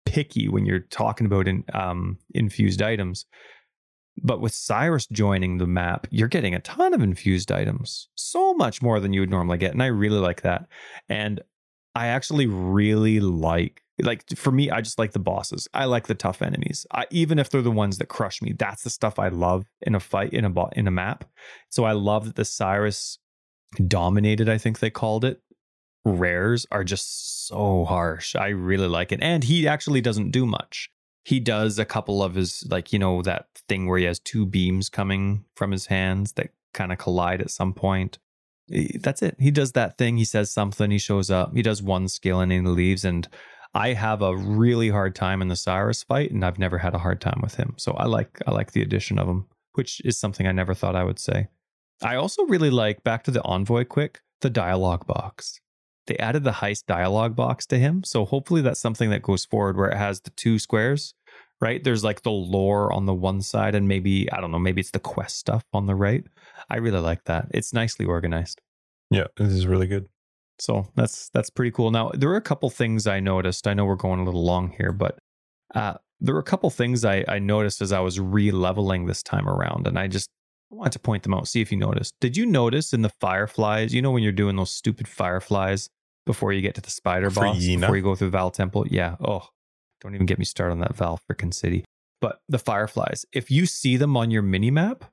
picky 0.05 0.49
when 0.49 0.65
you're 0.65 0.81
talking 0.81 1.27
about 1.27 1.49
in, 1.49 1.65
um, 1.75 2.19
infused 2.35 2.83
items. 2.83 3.27
But 4.23 4.41
with 4.41 4.53
Sirus 4.53 5.11
joining 5.11 5.59
the 5.59 5.67
map, 5.67 6.07
you're 6.11 6.29
getting 6.29 6.55
a 6.55 6.61
ton 6.61 6.95
of 6.95 7.03
infused 7.03 7.53
items, 7.53 8.09
so 8.14 8.55
much 8.55 8.81
more 8.83 8.99
than 8.99 9.12
you 9.12 9.21
would 9.21 9.31
normally 9.31 9.59
get. 9.59 9.73
And 9.73 9.83
I 9.83 9.87
really 9.87 10.19
like 10.19 10.43
that. 10.43 10.67
And 11.09 11.43
I 11.95 12.09
actually 12.09 12.47
really 12.47 13.21
like, 13.21 13.83
like 14.03 14.25
for 14.37 14.53
me, 14.53 14.71
I 14.71 14.81
just 14.81 14.99
like 14.99 15.12
the 15.12 15.19
bosses. 15.19 15.69
I 15.73 15.85
like 15.85 16.07
the 16.07 16.14
tough 16.14 16.43
enemies. 16.43 16.87
I, 16.93 17.07
even 17.11 17.39
if 17.39 17.51
they're 17.51 17.62
the 17.62 17.71
ones 17.71 17.99
that 17.99 18.07
crush 18.07 18.43
me, 18.43 18.53
that's 18.53 18.83
the 18.83 18.91
stuff 18.91 19.19
I 19.19 19.29
love 19.29 19.64
in 19.83 19.95
a 19.95 20.01
fight 20.01 20.33
in 20.33 20.45
a 20.45 20.51
bo- 20.51 20.71
in 20.73 20.87
a 20.87 20.91
map. 20.91 21.25
So 21.71 21.85
I 21.85 21.93
love 21.93 22.27
that 22.27 22.37
the 22.37 22.43
Sirus 22.43 23.19
dominated. 23.87 24.49
I 24.49 24.59
think 24.59 24.79
they 24.79 24.91
called 24.91 25.25
it. 25.25 25.41
Rares 26.05 26.67
are 26.71 26.85
just 26.85 27.47
so 27.49 27.85
harsh. 27.85 28.37
I 28.37 28.49
really 28.49 28.89
like 28.89 29.11
it, 29.11 29.21
and 29.21 29.43
he 29.43 29.67
actually 29.67 30.01
doesn't 30.01 30.31
do 30.31 30.47
much 30.47 30.91
he 31.27 31.41
does 31.41 31.77
a 31.77 31.85
couple 31.85 32.22
of 32.22 32.37
his 32.37 32.64
like 32.70 32.93
you 32.93 33.01
know 33.01 33.20
that 33.20 33.49
thing 33.68 33.89
where 33.89 33.99
he 33.99 34.05
has 34.05 34.20
two 34.20 34.47
beams 34.47 34.89
coming 34.89 35.45
from 35.57 35.72
his 35.72 35.87
hands 35.87 36.35
that 36.35 36.51
kind 36.72 36.93
of 36.93 36.99
collide 36.99 37.41
at 37.41 37.51
some 37.51 37.72
point. 37.72 38.18
That's 39.01 39.22
it. 39.22 39.35
He 39.41 39.51
does 39.51 39.72
that 39.72 39.99
thing. 39.99 40.18
He 40.18 40.24
says 40.24 40.53
something. 40.53 40.93
He 40.93 40.99
shows 40.99 41.29
up. 41.29 41.53
He 41.53 41.62
does 41.62 41.83
one 41.83 42.07
skill 42.07 42.39
and 42.39 42.53
he 42.53 42.61
leaves. 42.61 43.05
And 43.05 43.27
i 43.74 43.93
have 43.93 44.22
a 44.22 44.37
really 44.37 44.89
hard 44.89 45.16
time 45.16 45.43
in 45.43 45.49
the 45.49 45.57
sirus 45.57 46.07
fight 46.07 46.31
and 46.31 46.45
i've 46.45 46.59
never 46.59 46.79
had 46.79 46.95
a 46.95 46.99
hard 46.99 47.20
time 47.20 47.41
with 47.43 47.57
him. 47.57 47.74
So 47.77 47.93
i 47.95 48.07
like 48.07 48.41
i 48.47 48.53
like 48.53 48.70
the 48.70 48.83
addition 48.83 49.18
of 49.18 49.27
him 49.27 49.47
which 49.72 50.01
is 50.05 50.16
something 50.16 50.47
i 50.47 50.53
never 50.53 50.74
thought 50.74 50.95
i 50.95 51.03
would 51.03 51.18
say. 51.18 51.49
I 52.03 52.14
also 52.14 52.45
really 52.45 52.70
like 52.70 53.03
back 53.03 53.24
to 53.24 53.33
the 53.33 53.43
envoy 53.43 53.85
quick 53.85 54.20
the 54.43 54.51
dialogue 54.51 55.07
box. 55.09 55.61
They 56.07 56.16
added 56.18 56.45
the 56.45 56.53
heist 56.53 56.87
dialogue 56.87 57.35
box 57.35 57.66
to 57.66 57.79
him. 57.79 58.05
So 58.05 58.24
hopefully 58.24 58.62
that's 58.62 58.81
something 58.81 59.11
that 59.11 59.22
goes 59.22 59.45
forward 59.45 59.77
where 59.77 59.89
it 59.89 59.97
has 59.97 60.20
the 60.20 60.31
two 60.31 60.59
squares, 60.59 61.14
right? 61.61 61.83
There's 61.83 62.05
like 62.05 62.23
the 62.23 62.31
lore 62.31 62.93
on 62.93 63.07
the 63.07 63.15
one 63.15 63.41
side, 63.43 63.75
and 63.75 63.89
maybe, 63.89 64.31
I 64.33 64.41
don't 64.41 64.51
know, 64.51 64.59
maybe 64.59 64.81
it's 64.81 64.91
the 64.91 64.99
quest 64.99 65.39
stuff 65.39 65.65
on 65.73 65.87
the 65.87 65.95
right. 65.95 66.25
I 66.69 66.77
really 66.77 67.01
like 67.01 67.25
that. 67.25 67.47
It's 67.53 67.73
nicely 67.73 68.07
organized. 68.07 68.61
Yeah, 69.11 69.27
this 69.37 69.53
is 69.53 69.67
really 69.67 69.87
good. 69.87 70.07
So 70.59 70.89
that's 70.95 71.29
that's 71.31 71.51
pretty 71.51 71.71
cool. 71.71 71.91
Now 71.91 72.11
there 72.15 72.29
were 72.29 72.37
a 72.37 72.41
couple 72.41 72.71
things 72.71 73.07
I 73.07 73.21
noticed. 73.21 73.67
I 73.67 73.75
know 73.75 73.85
we're 73.85 73.97
going 73.97 74.21
a 74.21 74.25
little 74.25 74.45
long 74.45 74.73
here, 74.77 74.93
but 74.93 75.19
uh, 75.75 75.95
there 76.19 76.35
were 76.35 76.41
a 76.41 76.45
couple 76.45 76.71
things 76.71 77.05
I, 77.05 77.25
I 77.29 77.39
noticed 77.39 77.83
as 77.83 77.93
I 77.93 78.01
was 78.01 78.19
re-leveling 78.19 79.07
this 79.07 79.23
time 79.23 79.49
around, 79.49 79.87
and 79.87 79.99
I 79.99 80.09
just 80.09 80.31
wanted 80.71 80.93
to 80.93 80.99
point 80.99 81.23
them 81.23 81.35
out. 81.35 81.47
See 81.47 81.61
if 81.61 81.71
you 81.71 81.79
noticed. 81.79 82.15
Did 82.21 82.37
you 82.37 82.47
notice 82.47 82.93
in 82.95 83.03
the 83.03 83.13
fireflies? 83.21 83.95
You 83.95 84.01
know 84.01 84.11
when 84.11 84.23
you're 84.23 84.33
doing 84.33 84.57
those 84.57 84.71
stupid 84.71 85.07
fireflies 85.09 85.91
before 86.25 86.53
you 86.53 86.63
get 86.63 86.75
to 86.77 86.81
the 86.81 86.91
spider 86.91 87.31
boss, 87.31 87.59
before 87.59 87.97
you 87.97 88.03
go 88.03 88.15
through 88.15 88.31
the 88.31 88.37
Vaal 88.37 88.53
Temple? 88.53 88.87
Yeah. 88.89 89.17
Oh, 89.21 89.47
don't 90.01 90.14
even 90.14 90.26
get 90.26 90.38
me 90.38 90.44
started 90.44 90.72
on 90.72 90.80
that 90.80 90.97
Vaal 90.97 91.18
freaking 91.30 91.53
city. 91.53 91.84
But 92.20 92.40
the 92.49 92.59
fireflies, 92.59 93.24
if 93.32 93.51
you 93.51 93.66
see 93.66 93.97
them 93.97 94.16
on 94.16 94.30
your 94.30 94.42
mini 94.42 94.70
map, 94.70 95.05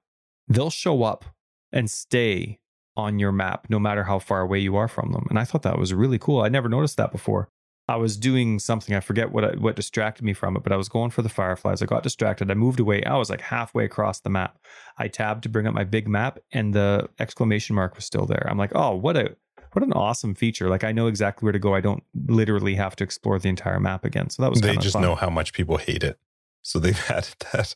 they'll 0.47 0.69
show 0.69 1.03
up 1.03 1.25
and 1.71 1.89
stay 1.89 2.59
on 2.95 3.19
your 3.19 3.31
map 3.31 3.67
no 3.69 3.79
matter 3.79 4.03
how 4.03 4.19
far 4.19 4.41
away 4.41 4.59
you 4.59 4.75
are 4.75 4.87
from 4.87 5.11
them. 5.11 5.25
And 5.29 5.39
I 5.39 5.43
thought 5.43 5.63
that 5.63 5.79
was 5.79 5.93
really 5.93 6.19
cool. 6.19 6.41
I 6.41 6.49
never 6.49 6.69
noticed 6.69 6.97
that 6.97 7.11
before. 7.11 7.49
I 7.87 7.97
was 7.97 8.15
doing 8.15 8.59
something, 8.59 8.95
I 8.95 9.01
forget 9.01 9.33
what 9.33 9.43
I, 9.43 9.57
what 9.57 9.75
distracted 9.75 10.23
me 10.23 10.33
from 10.33 10.55
it, 10.55 10.63
but 10.63 10.71
I 10.71 10.77
was 10.77 10.87
going 10.87 11.11
for 11.11 11.21
the 11.21 11.27
fireflies. 11.27 11.81
I 11.81 11.85
got 11.85 12.03
distracted. 12.03 12.49
I 12.49 12.53
moved 12.53 12.79
away. 12.79 13.03
I 13.03 13.17
was 13.17 13.29
like 13.29 13.41
halfway 13.41 13.83
across 13.83 14.21
the 14.21 14.29
map. 14.29 14.57
I 14.97 15.09
tabbed 15.09 15.43
to 15.43 15.49
bring 15.49 15.67
up 15.67 15.73
my 15.73 15.83
big 15.83 16.07
map 16.07 16.39
and 16.53 16.73
the 16.73 17.09
exclamation 17.19 17.75
mark 17.75 17.95
was 17.95 18.05
still 18.05 18.25
there. 18.25 18.47
I'm 18.49 18.57
like, 18.57 18.71
"Oh, 18.73 18.95
what 18.95 19.17
a 19.17 19.35
what 19.75 19.83
an 19.83 19.93
awesome 19.93 20.35
feature. 20.35 20.69
Like 20.69 20.83
I 20.83 20.91
know 20.91 21.07
exactly 21.07 21.45
where 21.45 21.53
to 21.53 21.59
go. 21.59 21.73
I 21.75 21.81
don't 21.81 22.03
literally 22.27 22.75
have 22.75 22.95
to 22.97 23.03
explore 23.03 23.39
the 23.39 23.49
entire 23.49 23.79
map 23.79 24.05
again." 24.05 24.29
So 24.29 24.41
that 24.43 24.49
was 24.51 24.61
They 24.61 24.75
just 24.77 24.93
fun. 24.93 25.01
know 25.01 25.15
how 25.15 25.29
much 25.29 25.53
people 25.53 25.77
hate 25.77 26.03
it. 26.03 26.17
So 26.61 26.79
they've 26.79 26.99
added 27.09 27.35
that. 27.51 27.75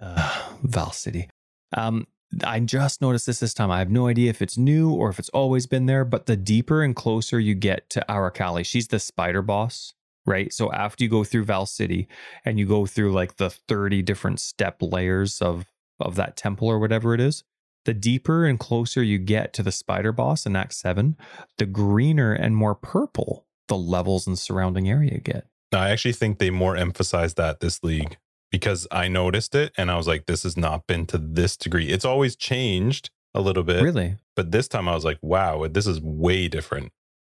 uh, 0.00 0.52
Vaal 0.64 0.92
City. 0.92 1.28
Um, 1.76 2.06
I 2.44 2.60
just 2.60 3.00
noticed 3.00 3.26
this 3.26 3.40
this 3.40 3.54
time. 3.54 3.70
I 3.70 3.78
have 3.78 3.90
no 3.90 4.08
idea 4.08 4.30
if 4.30 4.42
it's 4.42 4.58
new 4.58 4.90
or 4.92 5.08
if 5.10 5.18
it's 5.18 5.28
always 5.30 5.66
been 5.66 5.86
there, 5.86 6.04
but 6.04 6.26
the 6.26 6.36
deeper 6.36 6.82
and 6.82 6.94
closer 6.94 7.38
you 7.40 7.54
get 7.54 7.88
to 7.90 8.04
Arakaali, 8.08 8.66
she's 8.66 8.88
the 8.88 8.98
spider 8.98 9.42
boss, 9.42 9.94
right? 10.26 10.52
So 10.52 10.72
after 10.72 11.04
you 11.04 11.08
go 11.10 11.22
through 11.24 11.44
Vaal 11.46 11.66
City 11.68 12.08
and 12.44 12.58
you 12.58 12.66
go 12.66 12.84
through 12.84 13.12
like 13.12 13.36
the 13.36 13.50
30 13.50 14.02
different 14.02 14.40
step 14.40 14.78
layers 14.82 15.40
of 15.40 15.66
of 16.00 16.16
that 16.16 16.36
temple 16.36 16.68
or 16.68 16.78
whatever 16.78 17.14
it 17.14 17.20
is, 17.20 17.42
the 17.86 17.94
deeper 17.94 18.44
and 18.44 18.60
closer 18.60 19.02
you 19.02 19.18
get 19.18 19.52
to 19.54 19.62
the 19.62 19.72
spider 19.72 20.12
boss 20.12 20.44
in 20.46 20.54
Act 20.54 20.74
7, 20.74 21.16
the 21.58 21.66
greener 21.66 22.32
and 22.32 22.54
more 22.54 22.74
purple 22.74 23.46
the 23.68 23.76
levels 23.76 24.26
and 24.28 24.38
surrounding 24.38 24.88
area 24.88 25.18
get. 25.18 25.46
I 25.72 25.90
actually 25.90 26.12
think 26.12 26.38
they 26.38 26.50
more 26.50 26.76
emphasize 26.76 27.34
that 27.34 27.58
this 27.60 27.82
league 27.82 28.16
because 28.52 28.86
I 28.92 29.08
noticed 29.08 29.54
it 29.56 29.72
and 29.76 29.90
I 29.90 29.96
was 29.96 30.06
like, 30.06 30.26
this 30.26 30.44
has 30.44 30.56
not 30.56 30.86
been 30.86 31.04
to 31.06 31.18
this 31.18 31.56
degree. 31.56 31.88
It's 31.88 32.04
always 32.04 32.36
changed 32.36 33.10
a 33.34 33.40
little 33.40 33.64
bit, 33.64 33.82
Really? 33.82 34.16
but 34.36 34.52
this 34.52 34.68
time 34.68 34.88
I 34.88 34.94
was 34.94 35.04
like, 35.04 35.18
wow, 35.20 35.66
this 35.68 35.86
is 35.86 36.00
way 36.00 36.46
different. 36.48 36.92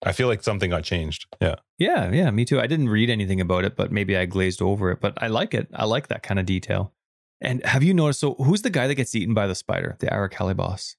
I 0.06 0.12
feel 0.12 0.28
like 0.28 0.44
something 0.44 0.70
got 0.70 0.84
changed. 0.84 1.26
Yeah. 1.42 1.56
Yeah, 1.80 2.12
yeah, 2.12 2.30
me 2.30 2.46
too. 2.46 2.60
I 2.60 2.68
didn't 2.68 2.90
read 2.90 3.10
anything 3.10 3.42
about 3.42 3.64
it, 3.64 3.76
but 3.76 3.92
maybe 3.92 4.16
I 4.18 4.26
glazed 4.26 4.62
over 4.62 4.92
it. 4.92 5.00
But 5.02 5.18
I 5.24 5.28
like 5.28 5.54
it. 5.54 5.70
I 5.74 5.86
like 5.86 6.08
that 6.10 6.22
kind 6.22 6.40
of 6.40 6.46
detail. 6.46 6.94
And 7.42 7.64
have 7.66 7.84
you 7.84 7.94
noticed? 7.94 8.20
So, 8.20 8.34
who's 8.36 8.62
the 8.62 8.70
guy 8.70 8.88
that 8.88 8.96
gets 8.96 9.14
eaten 9.16 9.34
by 9.34 9.48
the 9.48 9.56
spider, 9.56 9.96
the 10.00 10.08
Arakaali 10.08 10.56
boss? 10.56 10.96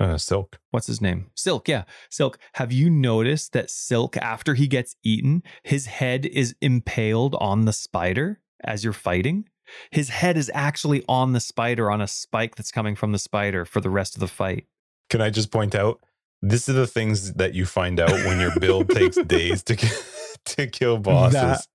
Uh, 0.00 0.16
Silk. 0.16 0.60
What's 0.70 0.86
his 0.86 1.00
name? 1.00 1.30
Silk. 1.34 1.68
Yeah, 1.68 1.84
Silk. 2.10 2.38
Have 2.54 2.72
you 2.72 2.88
noticed 2.88 3.52
that 3.52 3.70
Silk, 3.70 4.16
after 4.16 4.54
he 4.54 4.68
gets 4.68 4.94
eaten, 5.02 5.42
his 5.64 5.86
head 5.86 6.26
is 6.26 6.54
impaled 6.60 7.34
on 7.40 7.64
the 7.64 7.72
spider 7.72 8.40
as 8.62 8.84
you're 8.84 8.92
fighting? 8.92 9.48
His 9.90 10.08
head 10.08 10.36
is 10.36 10.50
actually 10.54 11.04
on 11.08 11.32
the 11.32 11.40
spider, 11.40 11.90
on 11.90 12.00
a 12.00 12.08
spike 12.08 12.54
that's 12.54 12.70
coming 12.70 12.94
from 12.94 13.12
the 13.12 13.18
spider 13.18 13.64
for 13.64 13.80
the 13.80 13.90
rest 13.90 14.14
of 14.14 14.20
the 14.20 14.28
fight. 14.28 14.66
Can 15.10 15.20
I 15.20 15.30
just 15.30 15.50
point 15.50 15.74
out? 15.74 16.00
This 16.40 16.68
is 16.68 16.76
the 16.76 16.86
things 16.86 17.34
that 17.34 17.54
you 17.54 17.66
find 17.66 17.98
out 17.98 18.10
when 18.10 18.38
your 18.38 18.58
build 18.60 18.90
takes 18.90 19.16
days 19.26 19.62
to 19.64 19.76
to 20.44 20.66
kill 20.68 20.98
bosses. 20.98 21.32
That 21.32 21.66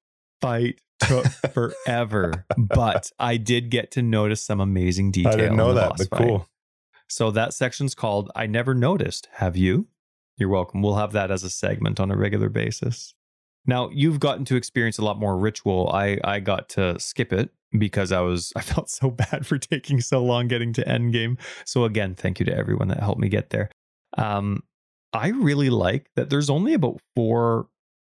fight 0.44 0.82
took 1.00 1.26
forever, 1.54 2.46
but 2.58 3.12
I 3.18 3.38
did 3.38 3.70
get 3.70 3.92
to 3.92 4.02
notice 4.02 4.42
some 4.44 4.60
amazing 4.60 5.12
detail. 5.12 5.34
I 5.34 5.38
didn't 5.38 5.58
know 5.58 5.74
that, 5.74 5.94
but 5.98 6.10
fight. 6.10 6.28
cool. 6.28 6.48
So 7.08 7.32
that 7.32 7.54
section's 7.54 7.96
called 7.96 8.32
I 8.36 8.48
Never 8.48 8.74
Noticed. 8.74 9.30
Have 9.34 9.56
you? 9.56 9.88
You're 10.38 10.50
welcome. 10.50 10.82
We'll 10.82 10.96
have 10.96 11.12
that 11.14 11.32
as 11.32 11.44
a 11.44 11.50
segment 11.50 12.00
on 12.00 12.12
a 12.12 12.18
regular 12.18 12.50
basis. 12.50 13.14
Now, 13.66 13.90
you've 13.94 14.20
gotten 14.20 14.46
to 14.46 14.56
experience 14.56 14.98
a 14.98 15.06
lot 15.06 15.20
more 15.20 15.38
ritual. 15.38 15.90
I 15.94 16.20
I 16.24 16.40
got 16.40 16.70
to 16.70 17.00
skip 17.00 17.32
it 17.32 17.50
because 17.78 18.12
I 18.12 18.22
was 18.22 18.52
I 18.56 18.62
felt 18.62 18.90
so 18.90 19.10
bad 19.10 19.46
for 19.46 19.58
taking 19.58 20.02
so 20.02 20.24
long 20.24 20.48
getting 20.48 20.74
to 20.74 20.88
end 20.88 21.14
game. 21.14 21.38
So 21.66 21.86
again, 21.86 22.16
thank 22.16 22.40
you 22.40 22.46
to 22.48 22.56
everyone 22.56 22.90
that 22.90 23.00
helped 23.00 23.22
me 23.22 23.30
get 23.30 23.50
there. 23.52 23.70
Um 24.18 24.64
I 25.14 25.30
really 25.30 25.70
like 25.70 26.10
that 26.16 26.32
there's 26.32 26.50
only 26.50 26.74
about 26.74 27.00
4 27.16 27.68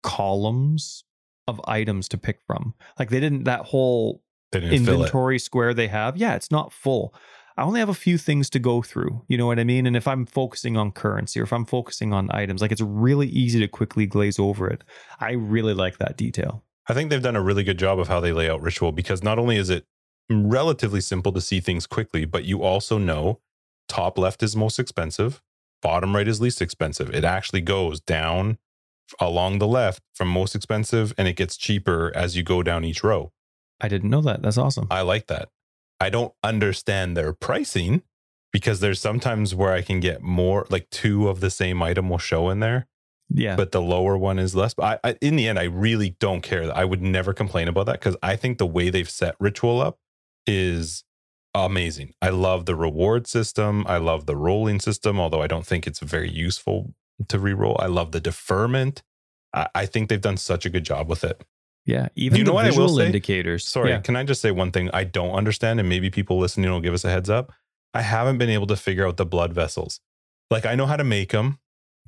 columns 0.02 1.04
of 1.48 1.60
items 1.64 2.08
to 2.08 2.18
pick 2.18 2.40
from. 2.46 2.74
Like 2.98 3.10
they 3.10 3.20
didn't 3.20 3.44
that 3.44 3.66
whole 3.66 4.22
didn't 4.52 4.72
inventory 4.72 5.38
square 5.38 5.74
they 5.74 5.88
have, 5.88 6.16
yeah, 6.16 6.34
it's 6.34 6.50
not 6.50 6.72
full. 6.72 7.14
I 7.56 7.62
only 7.62 7.80
have 7.80 7.88
a 7.88 7.94
few 7.94 8.18
things 8.18 8.48
to 8.50 8.60
go 8.60 8.82
through. 8.82 9.24
You 9.26 9.36
know 9.36 9.46
what 9.46 9.58
I 9.58 9.64
mean? 9.64 9.84
And 9.84 9.96
if 9.96 10.06
I'm 10.06 10.26
focusing 10.26 10.76
on 10.76 10.92
currency 10.92 11.40
or 11.40 11.42
if 11.42 11.52
I'm 11.52 11.64
focusing 11.64 12.12
on 12.12 12.30
items, 12.30 12.62
like 12.62 12.70
it's 12.70 12.80
really 12.80 13.26
easy 13.26 13.58
to 13.58 13.66
quickly 13.66 14.06
glaze 14.06 14.38
over 14.38 14.68
it. 14.68 14.84
I 15.18 15.32
really 15.32 15.74
like 15.74 15.98
that 15.98 16.16
detail. 16.16 16.62
I 16.88 16.94
think 16.94 17.10
they've 17.10 17.20
done 17.20 17.34
a 17.34 17.42
really 17.42 17.64
good 17.64 17.78
job 17.78 17.98
of 17.98 18.06
how 18.06 18.20
they 18.20 18.32
lay 18.32 18.48
out 18.48 18.62
ritual 18.62 18.92
because 18.92 19.24
not 19.24 19.40
only 19.40 19.56
is 19.56 19.70
it 19.70 19.86
relatively 20.30 21.00
simple 21.00 21.32
to 21.32 21.40
see 21.40 21.58
things 21.58 21.86
quickly, 21.86 22.24
but 22.24 22.44
you 22.44 22.62
also 22.62 22.96
know 22.96 23.40
top 23.88 24.18
left 24.18 24.42
is 24.42 24.54
most 24.54 24.78
expensive, 24.78 25.42
bottom 25.82 26.14
right 26.14 26.28
is 26.28 26.40
least 26.40 26.62
expensive. 26.62 27.12
It 27.12 27.24
actually 27.24 27.60
goes 27.60 28.00
down 28.00 28.58
along 29.20 29.58
the 29.58 29.66
left 29.66 30.02
from 30.14 30.28
most 30.28 30.54
expensive 30.54 31.12
and 31.18 31.26
it 31.28 31.36
gets 31.36 31.56
cheaper 31.56 32.12
as 32.14 32.36
you 32.36 32.42
go 32.42 32.62
down 32.62 32.84
each 32.84 33.02
row. 33.02 33.32
I 33.80 33.88
didn't 33.88 34.10
know 34.10 34.20
that. 34.22 34.42
That's 34.42 34.58
awesome. 34.58 34.86
I 34.90 35.02
like 35.02 35.26
that. 35.28 35.48
I 36.00 36.10
don't 36.10 36.32
understand 36.42 37.16
their 37.16 37.32
pricing 37.32 38.02
because 38.52 38.80
there's 38.80 39.00
sometimes 39.00 39.54
where 39.54 39.72
I 39.72 39.82
can 39.82 40.00
get 40.00 40.22
more, 40.22 40.66
like 40.70 40.88
two 40.90 41.28
of 41.28 41.40
the 41.40 41.50
same 41.50 41.82
item 41.82 42.08
will 42.08 42.18
show 42.18 42.48
in 42.50 42.60
there, 42.60 42.86
Yeah. 43.28 43.56
but 43.56 43.72
the 43.72 43.82
lower 43.82 44.16
one 44.16 44.38
is 44.38 44.54
less. 44.54 44.74
But 44.74 45.00
I, 45.04 45.10
I, 45.10 45.16
in 45.20 45.36
the 45.36 45.46
end, 45.48 45.58
I 45.58 45.64
really 45.64 46.16
don't 46.18 46.40
care. 46.42 46.74
I 46.76 46.84
would 46.84 47.02
never 47.02 47.32
complain 47.32 47.68
about 47.68 47.86
that 47.86 48.00
because 48.00 48.16
I 48.22 48.36
think 48.36 48.58
the 48.58 48.66
way 48.66 48.90
they've 48.90 49.10
set 49.10 49.34
Ritual 49.38 49.80
up 49.80 49.98
is 50.46 51.04
amazing. 51.54 52.14
I 52.22 52.30
love 52.30 52.66
the 52.66 52.74
reward 52.76 53.26
system. 53.26 53.84
I 53.86 53.98
love 53.98 54.26
the 54.26 54.36
rolling 54.36 54.80
system, 54.80 55.18
although 55.20 55.42
I 55.42 55.46
don't 55.46 55.66
think 55.66 55.86
it's 55.86 56.00
very 56.00 56.30
useful 56.30 56.94
to 57.28 57.38
reroll. 57.38 57.76
I 57.80 57.86
love 57.86 58.12
the 58.12 58.20
deferment. 58.20 59.02
I, 59.54 59.68
I 59.74 59.86
think 59.86 60.08
they've 60.08 60.20
done 60.20 60.36
such 60.36 60.64
a 60.66 60.70
good 60.70 60.84
job 60.84 61.08
with 61.08 61.24
it. 61.24 61.42
yeah. 61.86 62.08
Even 62.16 62.38
You 62.38 62.44
know 62.44 62.50
the 62.50 62.54
what 62.54 62.66
I 62.66 62.70
will 62.76 62.96
say? 62.96 63.06
indicators. 63.06 63.66
Sorry, 63.66 63.90
Yeah. 63.90 64.00
can 64.00 64.14
I 64.16 64.24
just 64.24 64.40
say 64.40 64.50
one 64.50 64.70
thing 64.72 64.90
I 64.92 65.04
don't 65.04 65.32
understand, 65.32 65.80
and 65.80 65.88
maybe 65.88 66.10
people 66.10 66.38
listening 66.38 66.70
will 66.70 66.80
give 66.80 66.94
us 66.94 67.04
a 67.04 67.10
heads 67.10 67.30
up? 67.30 67.52
I 67.94 68.02
haven't 68.02 68.38
been 68.38 68.50
able 68.50 68.66
to 68.68 68.76
figure 68.76 69.06
out 69.06 69.16
the 69.16 69.24
blood 69.26 69.52
vessels. 69.52 70.00
Like 70.50 70.66
I 70.66 70.74
know 70.74 70.86
how 70.86 70.96
to 70.96 71.04
make 71.04 71.32
them. 71.32 71.58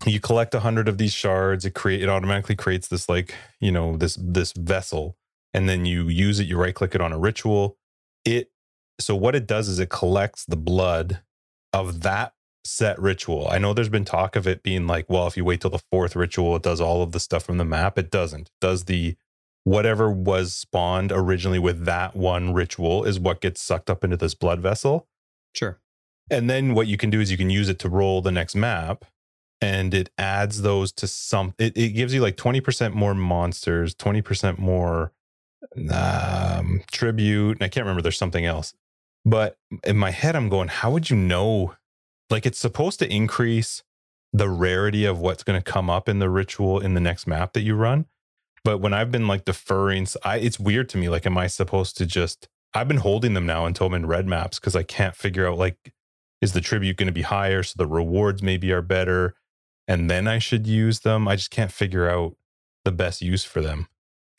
You 0.06 0.20
collect 0.20 0.54
a 0.54 0.60
hundred 0.60 0.88
of 0.88 0.96
these 0.98 1.12
shards. 1.12 1.64
It 1.64 1.74
create 1.74 2.02
it 2.02 2.08
automatically 2.08 2.56
creates 2.56 2.88
this 2.88 3.08
like 3.08 3.34
you 3.60 3.70
know 3.72 3.96
this 3.96 4.16
this 4.20 4.52
vessel, 4.52 5.16
and 5.52 5.68
then 5.68 5.84
you 5.84 6.08
use 6.08 6.40
it. 6.40 6.46
You 6.46 6.56
right 6.58 6.74
click 6.74 6.94
it 6.94 7.00
on 7.02 7.12
a 7.12 7.18
ritual. 7.18 7.76
It 8.24 8.50
so 8.98 9.14
what 9.16 9.34
it 9.34 9.46
does 9.46 9.68
is 9.68 9.78
it 9.78 9.88
collects 9.90 10.44
the 10.46 10.56
blood 10.56 11.20
of 11.72 12.00
that 12.02 12.32
set 12.64 12.98
ritual. 12.98 13.48
I 13.48 13.58
know 13.58 13.72
there's 13.72 13.88
been 13.88 14.04
talk 14.04 14.36
of 14.36 14.46
it 14.46 14.62
being 14.62 14.86
like, 14.86 15.08
well, 15.08 15.26
if 15.26 15.36
you 15.36 15.44
wait 15.44 15.60
till 15.60 15.70
the 15.70 15.82
fourth 15.90 16.14
ritual, 16.14 16.56
it 16.56 16.62
does 16.62 16.80
all 16.80 17.02
of 17.02 17.12
the 17.12 17.20
stuff 17.20 17.42
from 17.44 17.58
the 17.58 17.64
map. 17.64 17.98
It 17.98 18.10
doesn't. 18.10 18.48
It 18.48 18.60
does 18.60 18.84
the 18.84 19.16
whatever 19.64 20.10
was 20.10 20.52
spawned 20.52 21.12
originally 21.12 21.58
with 21.58 21.84
that 21.84 22.16
one 22.16 22.52
ritual 22.52 23.04
is 23.04 23.20
what 23.20 23.40
gets 23.40 23.60
sucked 23.60 23.90
up 23.90 24.04
into 24.04 24.16
this 24.16 24.34
blood 24.34 24.60
vessel. 24.60 25.06
Sure. 25.54 25.78
And 26.30 26.48
then 26.48 26.74
what 26.74 26.86
you 26.86 26.96
can 26.96 27.10
do 27.10 27.20
is 27.20 27.30
you 27.30 27.36
can 27.36 27.50
use 27.50 27.68
it 27.68 27.78
to 27.80 27.88
roll 27.88 28.22
the 28.22 28.32
next 28.32 28.54
map 28.54 29.04
and 29.60 29.92
it 29.92 30.10
adds 30.16 30.62
those 30.62 30.92
to 30.92 31.06
some 31.06 31.54
it, 31.58 31.76
it 31.76 31.90
gives 31.90 32.14
you 32.14 32.20
like 32.20 32.36
20% 32.36 32.94
more 32.94 33.14
monsters, 33.14 33.94
20% 33.94 34.58
more 34.58 35.12
um 35.90 36.82
tribute. 36.90 37.58
And 37.58 37.62
I 37.62 37.68
can't 37.68 37.84
remember 37.84 38.02
there's 38.02 38.18
something 38.18 38.46
else. 38.46 38.74
But 39.24 39.58
in 39.84 39.98
my 39.98 40.10
head 40.10 40.36
I'm 40.36 40.48
going, 40.48 40.68
how 40.68 40.90
would 40.90 41.10
you 41.10 41.16
know 41.16 41.74
like 42.30 42.46
it's 42.46 42.58
supposed 42.58 42.98
to 43.00 43.12
increase 43.12 43.82
the 44.32 44.48
rarity 44.48 45.04
of 45.04 45.18
what's 45.18 45.42
going 45.42 45.60
to 45.60 45.72
come 45.72 45.90
up 45.90 46.08
in 46.08 46.20
the 46.20 46.30
ritual 46.30 46.78
in 46.78 46.94
the 46.94 47.00
next 47.00 47.26
map 47.26 47.52
that 47.52 47.62
you 47.62 47.74
run. 47.74 48.06
But 48.62 48.78
when 48.78 48.92
I've 48.92 49.10
been 49.10 49.26
like 49.26 49.44
deferring, 49.44 50.06
I 50.24 50.36
it's 50.36 50.60
weird 50.60 50.88
to 50.90 50.98
me. 50.98 51.08
Like, 51.08 51.26
am 51.26 51.38
I 51.38 51.46
supposed 51.46 51.96
to 51.98 52.06
just? 52.06 52.48
I've 52.72 52.88
been 52.88 52.98
holding 52.98 53.34
them 53.34 53.46
now 53.46 53.66
until 53.66 53.88
I'm 53.88 53.94
in 53.94 54.06
red 54.06 54.28
maps 54.28 54.60
because 54.60 54.76
I 54.76 54.84
can't 54.84 55.16
figure 55.16 55.48
out 55.48 55.58
like, 55.58 55.92
is 56.40 56.52
the 56.52 56.60
tribute 56.60 56.96
going 56.96 57.08
to 57.08 57.12
be 57.12 57.22
higher 57.22 57.62
so 57.62 57.74
the 57.76 57.86
rewards 57.86 58.42
maybe 58.42 58.70
are 58.70 58.82
better, 58.82 59.34
and 59.88 60.08
then 60.08 60.28
I 60.28 60.38
should 60.38 60.66
use 60.66 61.00
them. 61.00 61.26
I 61.26 61.36
just 61.36 61.50
can't 61.50 61.72
figure 61.72 62.08
out 62.08 62.36
the 62.84 62.92
best 62.92 63.22
use 63.22 63.44
for 63.44 63.60
them. 63.60 63.88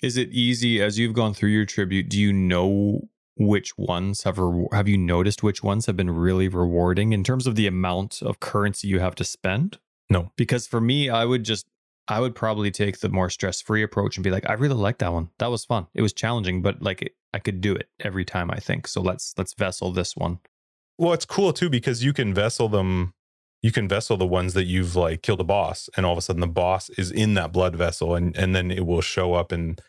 Is 0.02 0.18
it 0.18 0.30
easy 0.30 0.82
as 0.82 0.98
you've 0.98 1.14
gone 1.14 1.34
through 1.34 1.50
your 1.50 1.66
tribute? 1.66 2.10
Do 2.10 2.20
you 2.20 2.32
know 2.32 3.02
which 3.36 3.77
ones 3.77 4.23
have 4.23 4.38
re- 4.38 4.67
have 4.71 4.88
you 4.88 4.97
noticed 4.97 5.43
which 5.43 5.63
ones 5.63 5.86
have 5.86 5.95
been 5.95 6.09
really 6.09 6.47
rewarding 6.47 7.13
in 7.13 7.23
terms 7.23 7.47
of 7.47 7.55
the 7.55 7.67
amount 7.67 8.21
of 8.21 8.39
currency 8.39 8.88
you 8.88 8.99
have 8.99 9.15
to 9.15 9.23
spend? 9.23 9.79
No. 10.09 10.32
Because 10.36 10.67
for 10.67 10.82
me, 10.82 11.09
I 11.09 11.25
would 11.25 11.43
just 11.43 11.65
I 12.07 12.19
would 12.19 12.36
probably 12.36 12.71
take 12.71 12.99
the 12.99 13.09
more 13.09 13.29
stress-free 13.29 13.84
approach 13.84 14.17
and 14.17 14.23
be 14.23 14.32
like, 14.32 14.49
I 14.49 14.53
really 14.53 14.75
like 14.75 14.97
that 14.97 15.13
one. 15.13 15.29
That 15.38 15.51
was 15.51 15.63
fun. 15.63 15.88
It 15.93 16.01
was 16.01 16.13
challenging, 16.13 16.61
but 16.61 16.82
like 16.82 17.01
it, 17.01 17.15
I 17.34 17.39
could 17.39 17.61
do 17.61 17.73
it 17.73 17.89
every 17.99 18.25
time, 18.25 18.51
I 18.51 18.57
think. 18.57 18.88
So 18.88 19.01
let's 19.01 19.34
let's 19.38 19.53
vessel 19.53 19.91
this 19.91 20.15
one. 20.15 20.39
Well, 20.97 21.13
it's 21.13 21.25
cool 21.25 21.53
too 21.53 21.69
because 21.69 22.03
you 22.03 22.13
can 22.13 22.34
vessel 22.34 22.67
them. 22.67 23.13
You 23.61 23.71
can 23.71 23.88
vessel 23.88 24.17
the 24.17 24.25
ones 24.25 24.53
that 24.55 24.65
you've 24.65 24.95
like 24.95 25.21
killed 25.21 25.39
a 25.39 25.45
boss, 25.45 25.89
and 25.95 26.05
all 26.05 26.11
of 26.11 26.17
a 26.17 26.21
sudden 26.21 26.41
the 26.41 26.47
boss 26.47 26.89
is 26.91 27.11
in 27.11 27.36
that 27.36 27.53
blood 27.53 27.75
vessel, 27.75 28.15
and 28.15 28.36
and 28.36 28.55
then 28.55 28.71
it 28.71 28.86
will 28.86 29.01
show 29.01 29.34
up, 29.34 29.51
and 29.51 29.82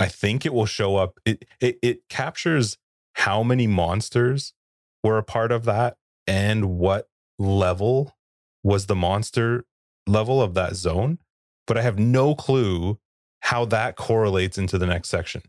I 0.00 0.08
think 0.08 0.46
it 0.46 0.54
will 0.54 0.66
show 0.66 0.96
up. 0.96 1.20
It 1.24 1.44
it 1.60 1.78
it 1.82 2.08
captures 2.08 2.78
how 3.14 3.42
many 3.42 3.66
monsters 3.66 4.54
were 5.04 5.18
a 5.18 5.22
part 5.22 5.52
of 5.52 5.64
that, 5.66 5.98
and 6.26 6.78
what 6.78 7.08
level 7.38 8.16
was 8.62 8.86
the 8.86 8.96
monster 8.96 9.66
level 10.06 10.40
of 10.40 10.54
that 10.54 10.74
zone. 10.74 11.18
But 11.66 11.76
I 11.76 11.82
have 11.82 11.98
no 11.98 12.34
clue 12.34 12.98
how 13.40 13.66
that 13.66 13.96
correlates 13.96 14.58
into 14.58 14.78
the 14.78 14.86
next 14.86 15.08
section. 15.08 15.42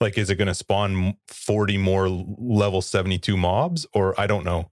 Like, 0.00 0.18
is 0.18 0.30
it 0.30 0.34
going 0.34 0.48
to 0.48 0.54
spawn 0.54 1.16
40 1.28 1.78
more 1.78 2.08
level 2.08 2.82
72 2.82 3.36
mobs? 3.36 3.86
Or 3.94 4.18
I 4.20 4.26
don't 4.26 4.44
know. 4.44 4.70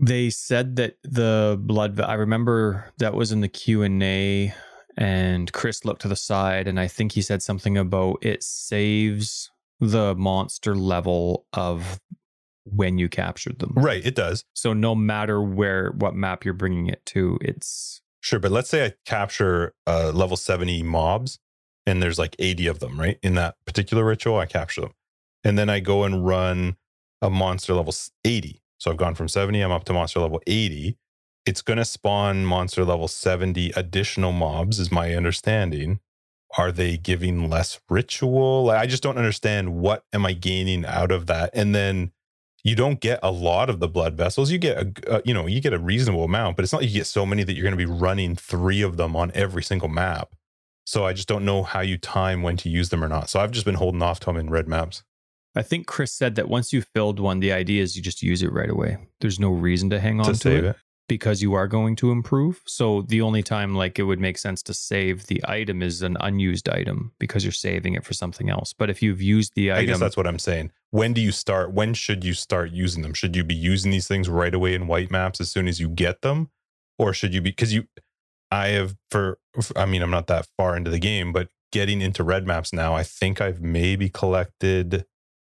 They 0.00 0.30
said 0.30 0.76
that 0.76 0.98
the 1.02 1.58
blood. 1.60 2.00
I 2.00 2.14
remember 2.14 2.92
that 2.98 3.14
was 3.14 3.32
in 3.32 3.40
the 3.40 3.48
Q 3.48 3.82
and 4.98 5.52
Chris 5.52 5.84
looked 5.84 6.02
to 6.02 6.08
the 6.08 6.16
side, 6.16 6.66
and 6.66 6.78
I 6.78 6.88
think 6.88 7.12
he 7.12 7.22
said 7.22 7.42
something 7.42 7.78
about 7.78 8.18
it 8.20 8.42
saves 8.42 9.50
the 9.80 10.16
monster 10.16 10.74
level 10.74 11.46
of 11.52 12.00
when 12.64 12.98
you 12.98 13.08
captured 13.08 13.60
them. 13.60 13.72
Right. 13.76 14.04
It 14.04 14.16
does. 14.16 14.44
So 14.54 14.72
no 14.72 14.94
matter 14.94 15.40
where 15.40 15.92
what 15.92 16.14
map 16.14 16.44
you're 16.44 16.52
bringing 16.52 16.88
it 16.88 17.06
to, 17.06 17.38
it's 17.40 18.02
Sure. 18.20 18.40
But 18.40 18.50
let's 18.50 18.68
say 18.68 18.84
I 18.84 18.94
capture 19.06 19.74
uh, 19.86 20.10
level 20.12 20.36
70 20.36 20.82
mobs 20.82 21.38
and 21.86 22.02
there's 22.02 22.18
like 22.18 22.34
80 22.38 22.66
of 22.66 22.80
them, 22.80 22.98
right? 22.98 23.18
In 23.22 23.34
that 23.34 23.54
particular 23.64 24.04
ritual, 24.04 24.38
I 24.38 24.46
capture 24.46 24.80
them. 24.80 24.92
And 25.44 25.56
then 25.56 25.70
I 25.70 25.80
go 25.80 26.02
and 26.02 26.26
run 26.26 26.76
a 27.22 27.30
monster 27.30 27.74
level 27.74 27.94
80. 28.24 28.60
So 28.78 28.90
I've 28.90 28.96
gone 28.96 29.14
from 29.14 29.28
70, 29.28 29.60
I'm 29.60 29.72
up 29.72 29.84
to 29.84 29.92
monster 29.92 30.20
level 30.20 30.40
80. 30.46 30.98
It's 31.48 31.62
going 31.62 31.78
to 31.78 31.84
spawn 31.86 32.44
monster 32.44 32.84
level 32.84 33.08
70 33.08 33.72
additional 33.74 34.32
mobs, 34.32 34.78
is 34.78 34.92
my 34.92 35.14
understanding. 35.14 36.00
Are 36.58 36.70
they 36.70 36.98
giving 36.98 37.48
less 37.48 37.80
ritual? 37.88 38.64
Like, 38.64 38.78
I 38.80 38.86
just 38.86 39.02
don't 39.02 39.16
understand 39.16 39.74
what 39.80 40.04
am 40.12 40.26
I 40.26 40.34
gaining 40.34 40.84
out 40.84 41.10
of 41.10 41.24
that. 41.28 41.48
And 41.54 41.74
then 41.74 42.12
you 42.64 42.76
don't 42.76 43.00
get 43.00 43.18
a 43.22 43.30
lot 43.30 43.70
of 43.70 43.80
the 43.80 43.88
blood 43.88 44.14
vessels. 44.14 44.50
You 44.50 44.58
get 44.58 44.76
a, 44.76 45.10
uh, 45.10 45.20
you 45.24 45.32
know, 45.32 45.46
you 45.46 45.62
get 45.62 45.72
a 45.72 45.78
reasonable 45.78 46.24
amount, 46.24 46.56
but 46.56 46.64
it's 46.64 46.72
not 46.74 46.82
like 46.82 46.90
you 46.90 46.98
get 46.98 47.06
so 47.06 47.24
many 47.24 47.44
that 47.44 47.54
you're 47.54 47.62
going 47.62 47.78
to 47.78 47.78
be 47.78 47.86
running 47.86 48.36
three 48.36 48.82
of 48.82 48.98
them 48.98 49.16
on 49.16 49.32
every 49.32 49.62
single 49.62 49.88
map. 49.88 50.34
So 50.84 51.06
I 51.06 51.14
just 51.14 51.28
don't 51.28 51.46
know 51.46 51.62
how 51.62 51.80
you 51.80 51.96
time 51.96 52.42
when 52.42 52.58
to 52.58 52.68
use 52.68 52.90
them 52.90 53.02
or 53.02 53.08
not. 53.08 53.30
So 53.30 53.40
I've 53.40 53.52
just 53.52 53.64
been 53.64 53.76
holding 53.76 54.02
off 54.02 54.20
to 54.20 54.30
I'm 54.30 54.36
in 54.36 54.50
red 54.50 54.68
maps. 54.68 55.02
I 55.56 55.62
think 55.62 55.86
Chris 55.86 56.12
said 56.12 56.34
that 56.34 56.50
once 56.50 56.74
you 56.74 56.82
filled 56.82 57.18
one, 57.18 57.40
the 57.40 57.52
idea 57.52 57.82
is 57.82 57.96
you 57.96 58.02
just 58.02 58.22
use 58.22 58.42
it 58.42 58.52
right 58.52 58.68
away. 58.68 58.98
There's 59.22 59.40
no 59.40 59.50
reason 59.50 59.88
to 59.90 59.98
hang 59.98 60.20
on 60.20 60.34
to 60.34 60.40
to, 60.40 60.50
it. 60.50 60.64
it. 60.64 60.76
Because 61.08 61.42
you 61.42 61.54
are 61.54 61.66
going 61.66 61.96
to 61.96 62.10
improve. 62.10 62.60
So 62.66 63.02
the 63.02 63.22
only 63.22 63.42
time 63.42 63.74
like 63.74 63.98
it 63.98 64.04
would 64.04 64.20
make 64.20 64.38
sense 64.38 64.62
to 64.64 64.74
save 64.74 65.26
the 65.26 65.42
item 65.48 65.82
is 65.82 66.02
an 66.02 66.16
unused 66.20 66.68
item 66.68 67.12
because 67.18 67.44
you're 67.44 67.52
saving 67.52 67.94
it 67.94 68.04
for 68.04 68.14
something 68.14 68.50
else. 68.50 68.72
But 68.72 68.90
if 68.90 69.02
you've 69.02 69.22
used 69.22 69.54
the 69.54 69.72
I 69.72 69.84
guess 69.84 69.94
item, 69.94 70.00
that's 70.00 70.16
what 70.16 70.26
I'm 70.26 70.38
saying. 70.38 70.70
When 70.90 71.12
do 71.14 71.20
you 71.20 71.32
start? 71.32 71.72
When 71.72 71.94
should 71.94 72.24
you 72.24 72.34
start 72.34 72.70
using 72.70 73.02
them? 73.02 73.14
Should 73.14 73.34
you 73.34 73.42
be 73.42 73.54
using 73.54 73.90
these 73.90 74.06
things 74.06 74.28
right 74.28 74.54
away 74.54 74.74
in 74.74 74.86
white 74.86 75.10
maps 75.10 75.40
as 75.40 75.50
soon 75.50 75.66
as 75.66 75.80
you 75.80 75.88
get 75.88 76.22
them? 76.22 76.50
Or 76.98 77.12
should 77.12 77.32
you 77.32 77.40
be, 77.40 77.50
because 77.50 77.72
you, 77.72 77.86
I 78.50 78.68
have 78.68 78.96
for, 79.10 79.38
I 79.76 79.86
mean, 79.86 80.02
I'm 80.02 80.10
not 80.10 80.26
that 80.26 80.48
far 80.56 80.76
into 80.76 80.90
the 80.90 80.98
game, 80.98 81.32
but 81.32 81.48
getting 81.72 82.00
into 82.00 82.24
red 82.24 82.46
maps 82.46 82.72
now, 82.72 82.94
I 82.94 83.02
think 83.02 83.40
I've 83.40 83.60
maybe 83.60 84.08
collected 84.08 85.06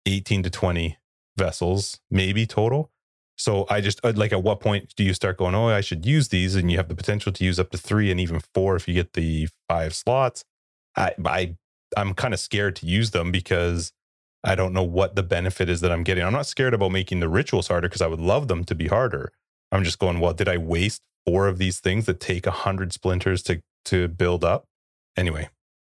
18 0.07 0.43
to 0.45 0.51
20 0.51 0.99
vessels, 1.37 2.01
maybe 2.11 2.47
total. 2.47 2.91
So 3.39 3.67
I 3.71 3.81
just 3.81 4.01
uh, 4.05 4.13
like 4.17 4.33
at 4.33 4.43
what 4.43 4.61
point 4.61 4.93
do 4.97 5.05
you 5.05 5.15
start 5.15 5.39
going, 5.39 5.55
oh, 5.55 5.69
I 5.69 5.81
should 5.81 6.05
use 6.05 6.29
these, 6.29 6.57
and 6.57 6.71
you 6.71 6.77
have 6.77 6.89
the 6.89 6.95
potential 6.95 7.33
to 7.33 7.45
use 7.45 7.61
up 7.61 7.71
to 7.71 7.79
three 7.79 8.11
and 8.11 8.19
even 8.19 8.41
four 8.53 8.77
if 8.77 8.89
you 8.89 8.95
get 8.95 9.13
the 9.13 9.49
five 9.69 9.95
slots. 9.95 10.45
I 10.97 11.15
I 11.25 11.57
I'm 11.97 12.15
kind 12.15 12.35
of 12.35 12.41
scared 12.41 12.77
to 12.77 12.87
use 12.87 13.13
them 13.13 13.31
because 13.31 13.93
I 14.45 14.55
don't 14.55 14.73
know 14.73 14.83
what 14.83 15.15
the 15.15 15.23
benefit 15.23 15.69
is 15.69 15.81
that 15.81 15.93
I'm 15.93 16.03
getting. 16.03 16.25
I'm 16.25 16.33
not 16.33 16.47
scared 16.47 16.75
about 16.75 16.93
making 16.93 17.21
the 17.21 17.29
rituals 17.29 17.69
harder 17.69 17.89
because 17.89 18.03
I 18.03 18.09
would 18.09 18.21
love 18.21 18.49
them 18.49 18.65
to 18.65 18.75
be 18.75 18.89
harder. 18.89 19.33
I'm 19.71 19.85
just 19.85 19.99
going, 19.99 20.21
well, 20.21 20.33
did 20.33 20.49
I 20.49 20.57
waste 20.57 21.03
four 21.27 21.47
of 21.47 21.59
these 21.59 21.81
things 21.81 22.07
that 22.07 22.21
take 22.21 22.47
a 22.47 22.51
hundred 22.51 22.93
splinters 22.93 23.43
to 23.45 23.63
to 23.87 24.09
build 24.09 24.45
up? 24.45 24.65
Anyway, 25.17 25.49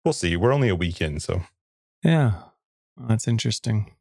we'll 0.05 0.13
see. 0.13 0.35
We're 0.35 0.53
only 0.53 0.69
a 0.69 0.75
week 0.75 1.01
in, 1.01 1.19
so 1.19 1.41
yeah, 2.03 2.33
that's 2.97 3.27
interesting. 3.27 3.91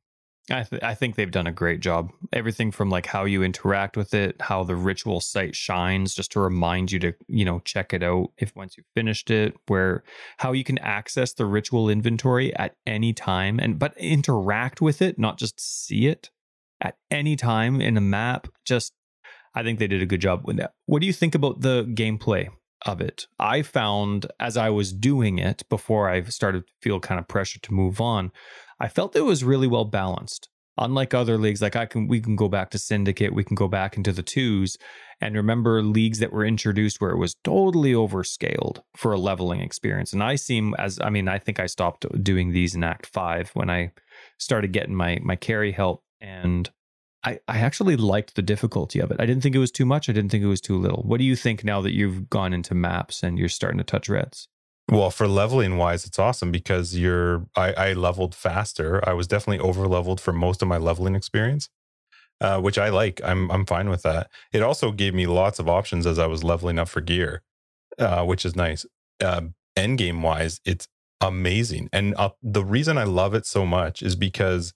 I, 0.51 0.65
th- 0.65 0.83
I 0.83 0.95
think 0.95 1.15
they've 1.15 1.31
done 1.31 1.47
a 1.47 1.53
great 1.53 1.81
job. 1.81 2.11
Everything 2.33 2.71
from 2.71 2.91
like 2.91 3.07
how 3.07 3.25
you 3.25 3.43
interact 3.43 3.97
with 3.97 4.15
it, 4.15 4.41
how 4.41 4.65
the 4.65 4.75
ritual 4.75 5.21
site 5.21 5.55
shines, 5.55 6.15
just 6.15 6.33
to 6.33 6.41
remind 6.41 6.91
you 6.91 6.99
to 7.01 7.13
you 7.29 7.45
know 7.45 7.61
check 7.61 7.93
it 7.93 8.03
out 8.03 8.31
if 8.39 8.55
once 8.57 8.77
you've 8.77 8.87
finished 8.95 9.31
it. 9.31 9.57
Where 9.67 10.03
how 10.39 10.53
you 10.53 10.65
can 10.65 10.79
access 10.79 11.33
the 11.33 11.47
ritual 11.47 11.89
inventory 11.89 12.55
at 12.57 12.77
any 12.87 13.13
time 13.13 13.59
and 13.59 13.79
but 13.79 13.97
interact 13.97 14.81
with 14.81 15.01
it, 15.01 15.19
not 15.19 15.39
just 15.39 15.61
see 15.61 16.07
it 16.07 16.31
at 16.81 16.97
any 17.11 17.37
time 17.37 17.81
in 17.81 17.97
a 17.97 18.01
map. 18.01 18.49
Just 18.65 18.93
I 19.55 19.63
think 19.63 19.79
they 19.79 19.89
did 19.89 20.03
a 20.03 20.07
good 20.07 20.21
job 20.21 20.43
with 20.45 20.57
that. 20.57 20.73
What 20.87 21.01
do 21.01 21.07
you 21.07 21.13
think 21.13 21.35
about 21.35 21.61
the 21.61 21.85
gameplay 21.85 22.49
of 22.87 23.01
it? 23.01 23.27
I 23.39 23.63
found 23.63 24.27
as 24.39 24.57
I 24.57 24.71
was 24.71 24.93
doing 24.93 25.39
it 25.39 25.63
before 25.69 26.09
I 26.09 26.23
started 26.25 26.67
to 26.67 26.73
feel 26.81 27.01
kind 27.01 27.19
of 27.19 27.29
pressure 27.29 27.61
to 27.61 27.75
move 27.75 28.01
on. 28.01 28.33
I 28.81 28.89
felt 28.89 29.15
it 29.15 29.21
was 29.21 29.45
really 29.45 29.67
well 29.67 29.85
balanced. 29.85 30.49
Unlike 30.79 31.13
other 31.13 31.37
leagues, 31.37 31.61
like 31.61 31.77
I 31.77 31.85
can, 31.85 32.09
we 32.09 32.21
can 32.21 32.37
go 32.37 32.49
back 32.49 32.71
to 32.71 32.79
Syndicate, 32.79 33.35
we 33.35 33.45
can 33.45 33.55
go 33.55 33.69
back 33.69 33.99
into 33.99 34.13
the 34.13 34.23
twos, 34.23 34.79
and 35.21 35.35
remember 35.35 35.83
leagues 35.83 36.21
that 36.21 36.33
were 36.33 36.47
introduced 36.47 37.01
where 37.01 37.11
it 37.11 37.19
was 37.19 37.35
totally 37.45 37.93
overscaled 37.93 38.81
for 38.97 39.13
a 39.13 39.19
leveling 39.19 39.61
experience. 39.61 40.15
And 40.15 40.23
I 40.23 40.37
seem 40.37 40.75
as, 40.79 40.99
I 41.03 41.11
mean, 41.11 41.29
I 41.29 41.39
think 41.39 41.61
I 41.61 41.67
stopped 41.67 42.07
doing 42.23 42.53
these 42.53 42.75
in 42.75 42.83
Act 42.83 43.07
Five 43.07 43.51
when 43.53 43.69
I 43.69 43.93
started 44.39 44.73
getting 44.73 44.95
my 44.95 45.19
my 45.23 45.37
carry 45.37 45.73
help, 45.73 46.03
and 46.19 46.71
I 47.23 47.41
I 47.47 47.59
actually 47.59 47.97
liked 47.97 48.35
the 48.35 48.43
difficulty 48.43 49.01
of 49.01 49.11
it. 49.11 49.21
I 49.21 49.27
didn't 49.27 49.43
think 49.43 49.55
it 49.55 49.59
was 49.59 49.73
too 49.73 49.85
much. 49.85 50.09
I 50.09 50.13
didn't 50.13 50.31
think 50.31 50.45
it 50.45 50.49
was 50.49 50.63
too 50.63 50.79
little. 50.79 51.03
What 51.03 51.19
do 51.19 51.25
you 51.25 51.37
think 51.37 51.63
now 51.63 51.83
that 51.83 51.95
you've 51.95 52.31
gone 52.31 52.55
into 52.55 52.75
maps 52.75 53.23
and 53.23 53.39
you're 53.39 53.51
starting 53.51 53.79
to 53.79 53.85
touch 53.85 54.09
reds? 54.09 54.49
Well, 54.91 55.11
for 55.11 55.29
leveling 55.29 55.77
wise, 55.77 56.05
it's 56.05 56.19
awesome 56.19 56.51
because 56.51 56.97
you're 56.97 57.47
I, 57.55 57.73
I 57.73 57.93
leveled 57.93 58.35
faster. 58.35 59.07
I 59.09 59.13
was 59.13 59.29
definitely 59.29 59.65
over 59.65 59.87
leveled 59.87 60.21
for 60.21 60.33
most 60.33 60.63
of 60.63 60.69
my 60.69 60.79
leveling 60.79 61.15
experience, 61.15 61.69
uh, 62.41 62.61
which 62.61 62.77
I 62.77 62.89
like. 62.89 63.21
I'm 63.25 63.51
I'm 63.53 63.67
fine 63.67 63.89
with 63.89 64.03
that. 64.03 64.31
It 64.53 64.63
also 64.63 64.91
gave 64.91 65.15
me 65.15 65.27
lots 65.27 65.61
of 65.61 65.69
options 65.69 66.07
as 66.07 66.19
I 66.19 66.27
was 66.27 66.43
leveling 66.43 66.79
up 66.79 66.89
for 66.89 67.01
gear, 67.01 67.43
uh, 68.01 68.25
which 68.25 68.45
is 68.45 68.57
nice. 68.57 68.85
Uh, 69.23 69.43
end 69.77 69.99
game 69.99 70.23
wise, 70.23 70.61
it's 70.65 70.89
amazing, 71.21 71.89
and 71.93 72.15
uh, 72.17 72.31
the 72.43 72.65
reason 72.65 72.99
I 72.99 73.05
love 73.05 73.35
it 73.35 73.47
so 73.47 73.65
much 73.65 74.03
is 74.03 74.17
because 74.17 74.75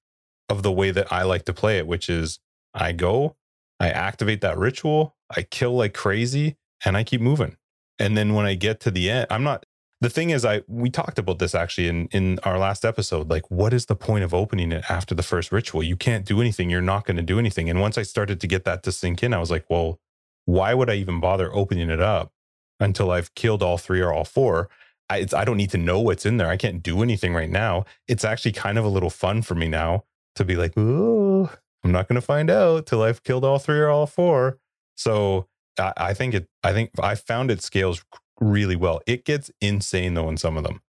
of 0.48 0.62
the 0.62 0.72
way 0.72 0.92
that 0.92 1.12
I 1.12 1.24
like 1.24 1.44
to 1.46 1.52
play 1.52 1.78
it, 1.78 1.88
which 1.88 2.08
is 2.08 2.38
I 2.72 2.92
go, 2.92 3.36
I 3.80 3.88
activate 3.90 4.42
that 4.42 4.58
ritual, 4.58 5.16
I 5.34 5.42
kill 5.42 5.74
like 5.74 5.94
crazy, 5.94 6.56
and 6.84 6.96
I 6.96 7.02
keep 7.02 7.20
moving. 7.20 7.56
And 7.98 8.16
then 8.16 8.34
when 8.34 8.46
I 8.46 8.54
get 8.54 8.80
to 8.80 8.90
the 8.90 9.10
end, 9.10 9.26
I'm 9.30 9.42
not 9.42 9.64
the 10.04 10.10
thing 10.10 10.28
is 10.28 10.44
i 10.44 10.60
we 10.68 10.90
talked 10.90 11.18
about 11.18 11.38
this 11.38 11.54
actually 11.54 11.88
in 11.88 12.08
in 12.08 12.38
our 12.42 12.58
last 12.58 12.84
episode 12.84 13.30
like 13.30 13.50
what 13.50 13.72
is 13.72 13.86
the 13.86 13.96
point 13.96 14.22
of 14.22 14.34
opening 14.34 14.70
it 14.70 14.84
after 14.90 15.14
the 15.14 15.22
first 15.22 15.50
ritual? 15.50 15.82
You 15.82 15.96
can't 15.96 16.26
do 16.26 16.42
anything. 16.42 16.68
You're 16.68 16.82
not 16.82 17.06
going 17.06 17.16
to 17.16 17.22
do 17.22 17.38
anything. 17.38 17.70
And 17.70 17.80
once 17.80 17.96
i 17.96 18.02
started 18.02 18.38
to 18.40 18.46
get 18.46 18.64
that 18.64 18.82
to 18.82 18.92
sink 18.92 19.22
in 19.22 19.32
i 19.32 19.38
was 19.38 19.50
like 19.50 19.64
well 19.70 19.98
why 20.44 20.74
would 20.74 20.90
i 20.90 20.94
even 20.94 21.20
bother 21.20 21.50
opening 21.54 21.88
it 21.88 22.00
up 22.00 22.32
until 22.78 23.10
i've 23.10 23.34
killed 23.34 23.62
all 23.62 23.78
three 23.78 24.00
or 24.00 24.12
all 24.12 24.24
four? 24.24 24.68
I, 25.10 25.26
I 25.34 25.44
don't 25.44 25.58
need 25.58 25.70
to 25.70 25.78
know 25.78 26.00
what's 26.00 26.24
in 26.24 26.38
there. 26.38 26.48
I 26.48 26.56
can't 26.56 26.82
do 26.82 27.02
anything 27.02 27.34
right 27.34 27.50
now. 27.50 27.84
It's 28.08 28.24
actually 28.24 28.52
kind 28.52 28.78
of 28.78 28.86
a 28.86 28.88
little 28.88 29.10
fun 29.10 29.42
for 29.42 29.54
me 29.54 29.68
now 29.68 30.04
to 30.34 30.44
be 30.44 30.56
like 30.56 30.76
ooh 30.76 31.48
i'm 31.84 31.92
not 31.92 32.08
going 32.08 32.16
to 32.16 32.26
find 32.26 32.50
out 32.50 32.86
till 32.86 33.02
i've 33.02 33.22
killed 33.22 33.44
all 33.44 33.58
three 33.58 33.78
or 33.78 33.88
all 33.88 34.06
four. 34.06 34.58
So 34.96 35.46
I, 35.78 35.92
I 35.96 36.14
think 36.14 36.34
it 36.34 36.48
i 36.62 36.74
think 36.74 36.90
i 37.00 37.14
found 37.14 37.50
it 37.50 37.62
scales 37.62 38.04
really 38.40 38.76
well. 38.76 39.00
It 39.06 39.24
gets 39.24 39.50
insane 39.60 40.14
though 40.14 40.28
in 40.28 40.36
some 40.36 40.56
of 40.56 40.64
them, 40.64 40.80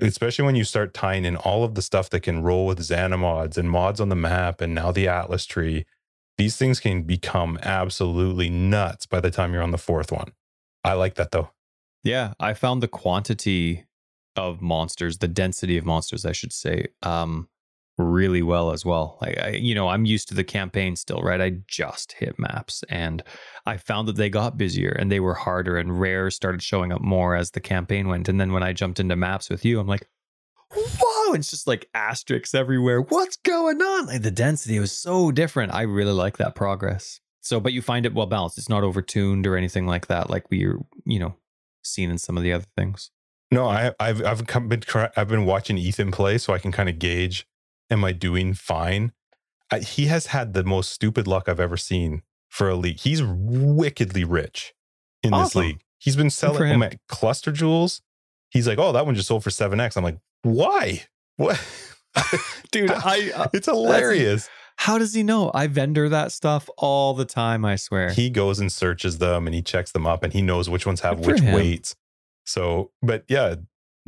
especially 0.00 0.44
when 0.44 0.56
you 0.56 0.64
start 0.64 0.94
tying 0.94 1.24
in 1.24 1.36
all 1.36 1.64
of 1.64 1.74
the 1.74 1.82
stuff 1.82 2.10
that 2.10 2.20
can 2.20 2.42
roll 2.42 2.66
with 2.66 2.80
Zanamods 2.80 3.56
and 3.56 3.70
mods 3.70 4.00
on 4.00 4.08
the 4.08 4.16
map 4.16 4.60
and 4.60 4.74
now 4.74 4.92
the 4.92 5.08
Atlas 5.08 5.46
tree. 5.46 5.86
These 6.38 6.56
things 6.56 6.80
can 6.80 7.02
become 7.02 7.58
absolutely 7.62 8.48
nuts 8.48 9.06
by 9.06 9.20
the 9.20 9.30
time 9.30 9.52
you're 9.52 9.62
on 9.62 9.70
the 9.70 9.78
fourth 9.78 10.10
one. 10.10 10.32
I 10.82 10.94
like 10.94 11.14
that 11.14 11.30
though. 11.30 11.50
Yeah, 12.02 12.32
I 12.40 12.54
found 12.54 12.82
the 12.82 12.88
quantity 12.88 13.84
of 14.34 14.60
monsters, 14.60 15.18
the 15.18 15.28
density 15.28 15.76
of 15.76 15.84
monsters, 15.84 16.24
I 16.24 16.32
should 16.32 16.52
say, 16.52 16.86
um, 17.02 17.48
really 17.98 18.42
well 18.42 18.72
as 18.72 18.84
well. 18.84 19.18
Like 19.20 19.38
I, 19.38 19.48
you 19.50 19.74
know, 19.74 19.88
I'm 19.88 20.04
used 20.04 20.28
to 20.28 20.34
the 20.34 20.44
campaign 20.44 20.96
still, 20.96 21.20
right? 21.20 21.40
I 21.40 21.58
just 21.66 22.12
hit 22.12 22.38
maps 22.38 22.82
and 22.88 23.22
I 23.66 23.76
found 23.76 24.08
that 24.08 24.16
they 24.16 24.30
got 24.30 24.56
busier 24.56 24.90
and 24.90 25.10
they 25.10 25.20
were 25.20 25.34
harder 25.34 25.76
and 25.76 26.00
rare 26.00 26.30
started 26.30 26.62
showing 26.62 26.92
up 26.92 27.00
more 27.00 27.36
as 27.36 27.50
the 27.50 27.60
campaign 27.60 28.08
went. 28.08 28.28
And 28.28 28.40
then 28.40 28.52
when 28.52 28.62
I 28.62 28.72
jumped 28.72 29.00
into 29.00 29.16
maps 29.16 29.50
with 29.50 29.64
you, 29.64 29.78
I'm 29.78 29.86
like, 29.86 30.08
whoa, 30.74 31.34
it's 31.34 31.50
just 31.50 31.66
like 31.66 31.88
asterisks 31.94 32.54
everywhere. 32.54 33.00
What's 33.00 33.36
going 33.36 33.82
on? 33.82 34.06
Like 34.06 34.22
the 34.22 34.30
density 34.30 34.78
was 34.78 34.92
so 34.92 35.30
different. 35.30 35.74
I 35.74 35.82
really 35.82 36.12
like 36.12 36.38
that 36.38 36.54
progress. 36.54 37.20
So, 37.40 37.60
but 37.60 37.72
you 37.72 37.82
find 37.82 38.06
it 38.06 38.14
well 38.14 38.26
balanced. 38.26 38.56
It's 38.56 38.68
not 38.68 38.84
overtuned 38.84 39.46
or 39.46 39.56
anything 39.56 39.86
like 39.86 40.06
that, 40.06 40.30
like 40.30 40.48
we, 40.50 40.58
you 41.04 41.18
know, 41.18 41.34
seen 41.82 42.10
in 42.10 42.18
some 42.18 42.36
of 42.36 42.42
the 42.42 42.52
other 42.52 42.66
things. 42.76 43.10
No, 43.50 43.66
I, 43.66 43.92
I've 44.00 44.24
I've 44.24 44.46
come, 44.46 44.68
been 44.68 44.82
I've 45.14 45.28
been 45.28 45.44
watching 45.44 45.76
Ethan 45.76 46.10
play, 46.10 46.38
so 46.38 46.54
I 46.54 46.58
can 46.58 46.72
kind 46.72 46.88
of 46.88 46.98
gauge 46.98 47.46
am 47.92 48.04
I 48.04 48.12
doing 48.12 48.54
fine? 48.54 49.12
I, 49.70 49.80
he 49.80 50.06
has 50.06 50.26
had 50.26 50.54
the 50.54 50.64
most 50.64 50.90
stupid 50.90 51.26
luck 51.26 51.48
I've 51.48 51.60
ever 51.60 51.76
seen 51.76 52.22
for 52.48 52.68
a 52.68 52.74
league. 52.74 53.00
He's 53.00 53.22
wickedly 53.22 54.24
rich 54.24 54.74
in 55.22 55.32
awesome. 55.32 55.44
this 55.44 55.54
league. 55.54 55.84
He's 55.98 56.16
been 56.16 56.30
selling 56.30 56.68
them 56.68 56.82
at 56.82 56.98
cluster 57.06 57.52
jewels. 57.52 58.02
He's 58.50 58.66
like, 58.66 58.78
oh, 58.78 58.92
that 58.92 59.06
one 59.06 59.14
just 59.14 59.28
sold 59.28 59.44
for 59.44 59.50
7x. 59.50 59.96
I'm 59.96 60.04
like, 60.04 60.18
why? 60.42 61.04
What? 61.36 61.58
Dude, 62.70 62.90
I 62.90 63.32
uh, 63.34 63.46
it's 63.54 63.66
hilarious. 63.66 64.50
How 64.76 64.98
does 64.98 65.14
he 65.14 65.22
know? 65.22 65.50
I 65.54 65.66
vendor 65.66 66.10
that 66.10 66.30
stuff 66.30 66.68
all 66.76 67.14
the 67.14 67.24
time, 67.24 67.64
I 67.64 67.76
swear. 67.76 68.10
He 68.10 68.28
goes 68.28 68.60
and 68.60 68.70
searches 68.70 69.16
them 69.16 69.46
and 69.46 69.54
he 69.54 69.62
checks 69.62 69.92
them 69.92 70.06
up 70.06 70.22
and 70.22 70.30
he 70.30 70.42
knows 70.42 70.68
which 70.68 70.84
ones 70.84 71.00
have 71.00 71.22
Good 71.22 71.40
which 71.40 71.42
weights. 71.42 71.96
So, 72.44 72.90
but 73.02 73.24
yeah, 73.28 73.54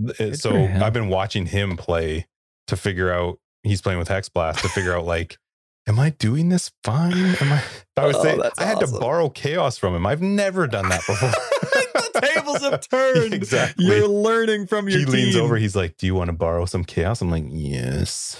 Good 0.04 0.38
so 0.38 0.54
I've 0.54 0.92
been 0.92 1.08
watching 1.08 1.46
him 1.46 1.78
play 1.78 2.26
to 2.66 2.76
figure 2.76 3.10
out 3.10 3.38
he's 3.64 3.82
playing 3.82 3.98
with 3.98 4.08
Hex 4.08 4.28
Blast 4.28 4.60
to 4.60 4.68
figure 4.68 4.96
out 4.96 5.04
like, 5.04 5.38
am 5.86 5.98
I 5.98 6.10
doing 6.10 6.48
this 6.48 6.70
fine? 6.82 7.12
Am 7.12 7.52
I? 7.52 7.62
I 7.96 8.06
was 8.06 8.16
oh, 8.18 8.22
saying 8.22 8.40
I 8.58 8.64
had 8.64 8.80
to 8.80 8.86
borrow 8.86 9.28
chaos 9.28 9.78
from 9.78 9.94
him. 9.94 10.06
I've 10.06 10.22
never 10.22 10.66
done 10.66 10.88
that 10.88 11.02
before. 11.06 11.30
the 12.12 12.20
tables 12.34 12.62
have 12.62 12.88
turned. 12.88 13.34
Exactly. 13.34 13.86
You're 13.86 14.08
learning 14.08 14.66
from 14.66 14.88
your. 14.88 14.98
He 14.98 15.04
team. 15.04 15.14
leans 15.14 15.36
over. 15.36 15.56
He's 15.56 15.76
like, 15.76 15.96
"Do 15.96 16.06
you 16.06 16.14
want 16.14 16.28
to 16.28 16.32
borrow 16.32 16.64
some 16.66 16.84
chaos?" 16.84 17.20
I'm 17.20 17.30
like, 17.30 17.44
"Yes." 17.48 18.36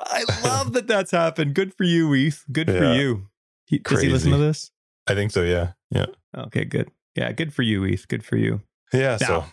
I 0.00 0.24
love 0.44 0.72
that 0.72 0.86
that's 0.86 1.10
happened. 1.10 1.54
Good 1.54 1.74
for 1.74 1.84
you, 1.84 2.12
Heath. 2.12 2.44
Good 2.50 2.68
yeah. 2.68 2.78
for 2.78 2.94
you. 2.94 3.28
He, 3.66 3.78
does 3.78 4.00
he 4.00 4.08
listen 4.08 4.30
to 4.30 4.38
this? 4.38 4.70
I 5.06 5.14
think 5.14 5.30
so. 5.30 5.42
Yeah. 5.42 5.72
Yeah. 5.90 6.06
Okay. 6.36 6.64
Good. 6.64 6.90
Yeah. 7.14 7.32
Good 7.32 7.52
for 7.52 7.62
you, 7.62 7.82
Heath. 7.82 8.06
Good 8.08 8.24
for 8.24 8.36
you. 8.36 8.62
Yeah. 8.92 9.18
Now, 9.20 9.26
so 9.26 9.44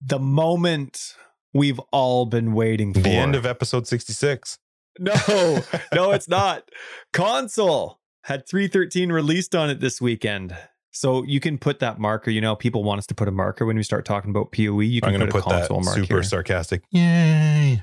the 0.00 0.18
moment 0.18 1.14
we've 1.52 1.78
all 1.92 2.26
been 2.26 2.52
waiting 2.52 2.92
for. 2.94 3.00
The 3.00 3.10
end 3.10 3.34
of 3.34 3.46
episode 3.46 3.86
66. 3.86 4.58
No, 4.98 5.14
no, 5.94 6.10
it's 6.12 6.28
not. 6.28 6.68
Console 7.12 8.00
had 8.24 8.46
313 8.48 9.10
released 9.12 9.54
on 9.54 9.70
it 9.70 9.80
this 9.80 10.00
weekend. 10.00 10.56
So 10.92 11.22
you 11.22 11.38
can 11.40 11.56
put 11.58 11.78
that 11.78 11.98
marker. 12.00 12.30
You 12.32 12.40
know, 12.40 12.56
people 12.56 12.82
want 12.82 12.98
us 12.98 13.06
to 13.06 13.14
put 13.14 13.28
a 13.28 13.30
marker 13.30 13.64
when 13.64 13.76
we 13.76 13.82
start 13.84 14.04
talking 14.04 14.30
about 14.30 14.50
PoE. 14.52 14.80
You 14.80 15.00
can 15.00 15.14
I'm 15.14 15.20
put, 15.28 15.30
put 15.30 15.52
a 15.52 15.58
console 15.58 15.80
marker. 15.80 16.00
Super 16.00 16.22
sarcastic. 16.24 16.82
Yay! 16.90 17.82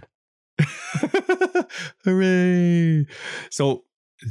Hooray! 2.04 3.06
So 3.50 3.84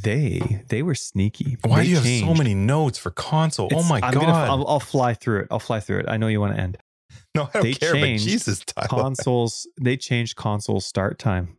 they 0.03 0.65
they 0.69 0.83
were 0.83 0.95
sneaky. 0.95 1.57
Why 1.65 1.79
They 1.79 1.85
do 1.85 1.91
you 1.91 1.97
have 1.97 2.29
so 2.29 2.35
many 2.35 2.55
notes 2.55 2.99
for 2.99 3.11
console? 3.11 3.67
oh 3.73 3.77
It's- 3.79 3.89
my 3.89 4.01
I'm 4.03 4.13
god! 4.15 4.21
Gonna, 4.21 4.33
I'll, 4.33 4.67
I'll 4.69 4.81
fly 4.81 5.15
through 5.15 5.41
it. 5.43 5.49
I'll 5.51 5.59
fly 5.59 5.81
through 5.81 6.01
it. 6.01 6.07
I 6.09 6.17
know 6.17 6.27
you 6.29 6.41
want 6.41 6.55
to 6.57 6.61
end. 6.61 6.79
no, 7.35 7.45
I 7.45 7.51
don't 7.53 7.63
they 7.63 7.75
care. 7.75 7.93
But 7.93 8.01
changed 8.01 8.25
Jesus, 8.25 8.61
Tyler. 8.61 8.89
consoles 8.89 9.67
they 9.81 9.97
changed 9.97 10.37
console 10.37 10.81
start 10.81 11.19
time 11.19 11.57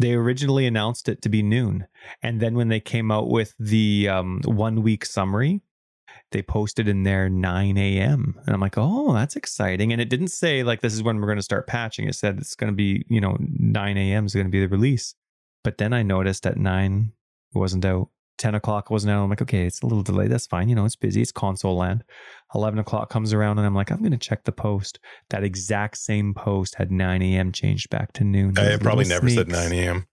they 0.00 0.14
originally 0.14 0.66
announced 0.66 1.08
it 1.08 1.22
to 1.22 1.28
be 1.28 1.42
noon 1.42 1.86
and 2.22 2.40
then 2.40 2.54
when 2.54 2.68
they 2.68 2.80
came 2.80 3.10
out 3.10 3.28
with 3.28 3.54
the 3.58 4.08
um, 4.08 4.40
one 4.44 4.82
week 4.82 5.04
summary 5.04 5.60
they 6.32 6.42
posted 6.42 6.88
in 6.88 7.02
there 7.02 7.28
9 7.28 7.76
a.m 7.76 8.40
and 8.46 8.54
i'm 8.54 8.60
like 8.60 8.78
oh 8.78 9.12
that's 9.12 9.36
exciting 9.36 9.92
and 9.92 10.00
it 10.00 10.08
didn't 10.08 10.28
say 10.28 10.62
like 10.62 10.80
this 10.80 10.94
is 10.94 11.02
when 11.02 11.20
we're 11.20 11.26
going 11.26 11.36
to 11.36 11.42
start 11.42 11.66
patching 11.66 12.08
it 12.08 12.14
said 12.14 12.38
it's 12.38 12.54
going 12.54 12.72
to 12.72 12.76
be 12.76 13.04
you 13.08 13.20
know 13.20 13.36
9 13.38 13.96
a.m 13.96 14.26
is 14.26 14.34
going 14.34 14.46
to 14.46 14.50
be 14.50 14.60
the 14.60 14.68
release 14.68 15.14
but 15.62 15.78
then 15.78 15.92
i 15.92 16.02
noticed 16.02 16.46
at 16.46 16.56
9 16.56 17.12
it 17.54 17.58
wasn't 17.58 17.84
out 17.84 18.08
10 18.40 18.54
o'clock 18.56 18.90
wasn't 18.90 19.10
out 19.12 19.22
i'm 19.22 19.30
like 19.30 19.40
okay 19.42 19.66
it's 19.66 19.82
a 19.82 19.86
little 19.86 20.02
delayed 20.02 20.30
that's 20.32 20.46
fine 20.46 20.68
you 20.68 20.74
know 20.74 20.84
it's 20.84 20.96
busy 20.96 21.20
it's 21.22 21.30
console 21.30 21.76
land 21.76 22.02
11 22.54 22.78
o'clock 22.78 23.08
comes 23.10 23.32
around 23.32 23.58
and 23.58 23.66
i'm 23.66 23.74
like 23.74 23.90
i'm 23.92 23.98
going 23.98 24.10
to 24.10 24.16
check 24.18 24.42
the 24.44 24.50
post 24.52 24.98
that 25.28 25.44
exact 25.44 25.96
same 25.98 26.34
post 26.34 26.74
had 26.76 26.90
9 26.90 27.22
a.m. 27.22 27.52
changed 27.52 27.90
back 27.90 28.12
to 28.14 28.24
noon. 28.24 28.58
I 28.58 28.76
probably 28.78 29.04
never 29.04 29.28
said 29.28 29.48
9 29.48 29.72
a.m. 29.72 29.96
It 29.98 30.04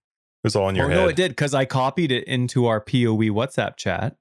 was 0.44 0.54
all 0.54 0.68
in 0.68 0.76
your 0.76 0.86
Oh, 0.86 0.88
head. 0.88 0.94
no, 0.96 1.08
it 1.08 1.16
did 1.16 1.30
because 1.32 1.54
I 1.54 1.64
copied 1.64 2.12
it 2.12 2.24
into 2.24 2.66
our 2.66 2.80
POE 2.80 3.32
WhatsApp 3.32 3.76
chat. 3.76 4.14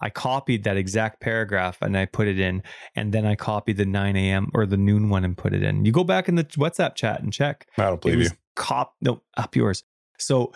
I 0.00 0.10
copied 0.10 0.64
that 0.64 0.76
exact 0.76 1.20
paragraph 1.20 1.78
and 1.80 1.96
I 1.96 2.04
put 2.06 2.26
it 2.28 2.38
in, 2.38 2.62
and 2.96 3.12
then 3.14 3.24
I 3.24 3.36
copied 3.36 3.76
the 3.78 3.86
9 3.86 4.16
a.m. 4.16 4.50
or 4.52 4.66
the 4.66 4.76
noon 4.76 5.08
one 5.08 5.24
and 5.24 5.36
put 5.38 5.54
it 5.54 5.62
in. 5.62 5.84
You 5.84 5.92
go 5.92 6.04
back 6.04 6.28
in 6.28 6.34
the 6.34 6.44
WhatsApp 6.44 6.96
chat 6.96 7.22
and 7.22 7.32
check. 7.32 7.66
I 7.78 7.84
don't 7.84 8.00
believe 8.00 8.20
you. 8.20 8.30
cop 8.56 8.94
no 9.00 9.22
up 9.36 9.54
yours. 9.56 9.84
So 10.18 10.52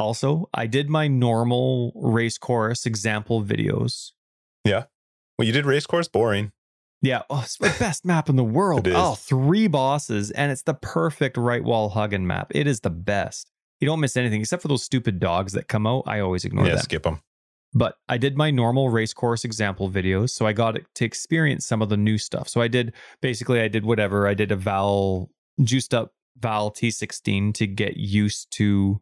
also 0.00 0.48
I 0.52 0.66
did 0.66 0.88
my 0.88 1.06
normal 1.08 1.92
race 1.94 2.38
course 2.38 2.86
example 2.86 3.42
videos. 3.44 4.12
Yeah. 4.64 4.84
Well, 5.38 5.46
you 5.46 5.52
did 5.52 5.66
race 5.66 5.86
course 5.86 6.08
boring. 6.08 6.52
Yeah, 7.02 7.22
oh, 7.30 7.40
it's 7.42 7.56
the 7.56 7.74
best 7.78 8.04
map 8.04 8.28
in 8.28 8.36
the 8.36 8.44
world. 8.58 8.86
It 8.86 8.90
is. 8.90 8.96
Oh, 8.96 9.14
three 9.14 9.68
bosses, 9.68 10.30
and 10.30 10.52
it's 10.52 10.62
the 10.62 10.74
perfect 10.74 11.36
right 11.36 11.64
wall 11.64 11.88
hugging 11.88 12.26
map. 12.26 12.52
It 12.54 12.66
is 12.66 12.80
the 12.80 12.90
best. 12.90 13.50
You 13.80 13.86
don't 13.86 14.00
miss 14.00 14.16
anything 14.16 14.42
except 14.42 14.60
for 14.60 14.68
those 14.68 14.82
stupid 14.82 15.18
dogs 15.18 15.54
that 15.54 15.66
come 15.68 15.86
out. 15.86 16.04
I 16.06 16.20
always 16.20 16.44
ignore 16.44 16.64
them. 16.64 16.70
yeah, 16.70 16.74
them. 16.74 16.82
skip 16.82 17.02
them. 17.04 17.22
But 17.72 17.96
I 18.08 18.18
did 18.18 18.36
my 18.36 18.50
normal 18.50 18.90
race 18.90 19.14
course 19.14 19.44
example 19.44 19.88
videos, 19.88 20.30
so 20.30 20.44
I 20.44 20.52
got 20.52 20.76
to 20.94 21.04
experience 21.04 21.64
some 21.64 21.80
of 21.80 21.88
the 21.88 21.96
new 21.96 22.18
stuff. 22.18 22.48
So 22.48 22.60
I 22.60 22.68
did 22.68 22.92
basically 23.22 23.60
I 23.60 23.68
did 23.68 23.84
whatever. 23.84 24.26
I 24.26 24.34
did 24.34 24.52
a 24.52 24.56
Vaal 24.56 25.28
juiced 25.62 25.94
up 25.94 26.12
Vaal 26.38 26.74
T16 26.74 27.54
to 27.54 27.66
get 27.66 27.96
used 27.96 28.50
to 28.52 29.00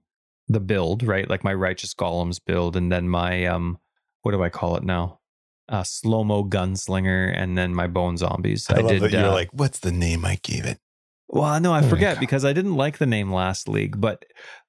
the 0.49 0.61
build, 0.61 1.03
right? 1.03 1.29
Like 1.29 1.45
my 1.45 1.55
righteous 1.55 1.95
golems 1.95 2.41
build, 2.45 2.77
and 2.77 2.91
then 2.91 3.09
my 3.09 3.47
um, 3.47 3.79
what 4.23 4.33
do 4.33 4.43
I 4.43 4.49
call 4.49 4.77
it 4.77 4.83
now? 4.83 5.21
Uh, 5.69 5.83
slow 5.83 6.25
mo 6.25 6.45
gunslinger, 6.45 7.33
and 7.37 7.59
then 7.59 7.75
my 7.75 7.87
bone 7.87 8.17
zombies. 8.17 8.69
I, 8.71 8.81
love 8.81 8.89
did. 8.89 9.03
that 9.03 9.13
you're 9.13 9.27
uh, 9.27 9.33
like, 9.33 9.51
what's 9.53 9.81
the 9.81 9.93
name 9.93 10.25
I 10.25 10.39
gave 10.43 10.65
it? 10.65 10.79
well, 11.29 11.61
no, 11.61 11.73
I 11.73 11.83
Oh 11.83 11.89
forget 11.89 12.19
because 12.19 12.45
I 12.45 12.53
didn't 12.53 12.77
like 12.77 12.99
the 12.99 13.07
name 13.07 13.33
last 13.33 13.69
league, 13.69 14.01
but 14.01 14.25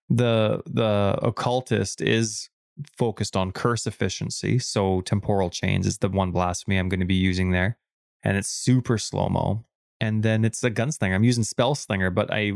the 0.09 0.61
the 0.65 1.17
occultist 1.21 2.01
is 2.01 2.49
focused 2.97 3.35
on 3.35 3.51
curse 3.51 3.87
efficiency. 3.87 4.59
So 4.59 5.01
temporal 5.01 5.49
chains 5.49 5.87
is 5.87 5.97
the 5.97 6.09
one 6.09 6.31
blasphemy 6.31 6.77
I'm 6.77 6.89
going 6.89 6.99
to 6.99 7.05
be 7.05 7.15
using 7.15 7.51
there, 7.51 7.77
and 8.23 8.37
it's 8.37 8.49
super 8.49 8.97
slow 8.97 9.29
mo. 9.29 9.65
And 10.01 10.23
then 10.23 10.45
it's 10.45 10.63
a 10.63 10.71
gunslinger. 10.71 11.13
I'm 11.13 11.25
using 11.25 11.43
spell 11.43 11.75
slinger, 11.75 12.09
but 12.09 12.31
I 12.31 12.53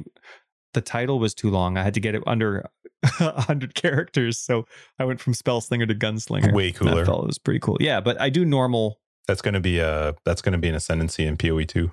the 0.73 0.81
title 0.81 1.19
was 1.19 1.33
too 1.33 1.49
long. 1.49 1.77
I 1.77 1.83
had 1.83 1.93
to 1.95 1.99
get 1.99 2.15
it 2.15 2.23
under 2.27 2.69
100 3.19 3.75
characters, 3.75 4.37
so 4.39 4.65
I 4.99 5.05
went 5.05 5.19
from 5.19 5.33
spell 5.33 5.61
slinger 5.61 5.85
to 5.85 5.95
gunslinger. 5.95 6.53
Way 6.53 6.71
cooler. 6.71 7.01
I 7.01 7.05
felt 7.05 7.23
it 7.23 7.27
was 7.27 7.39
pretty 7.39 7.59
cool. 7.59 7.77
Yeah, 7.79 7.99
but 8.01 8.19
I 8.21 8.29
do 8.29 8.45
normal 8.45 8.99
That's 9.27 9.41
gonna 9.41 9.59
be 9.59 9.79
a 9.79 10.15
that's 10.25 10.41
gonna 10.41 10.57
be 10.57 10.69
an 10.69 10.75
ascendancy 10.75 11.25
in 11.25 11.37
PoE 11.37 11.63
two. 11.65 11.91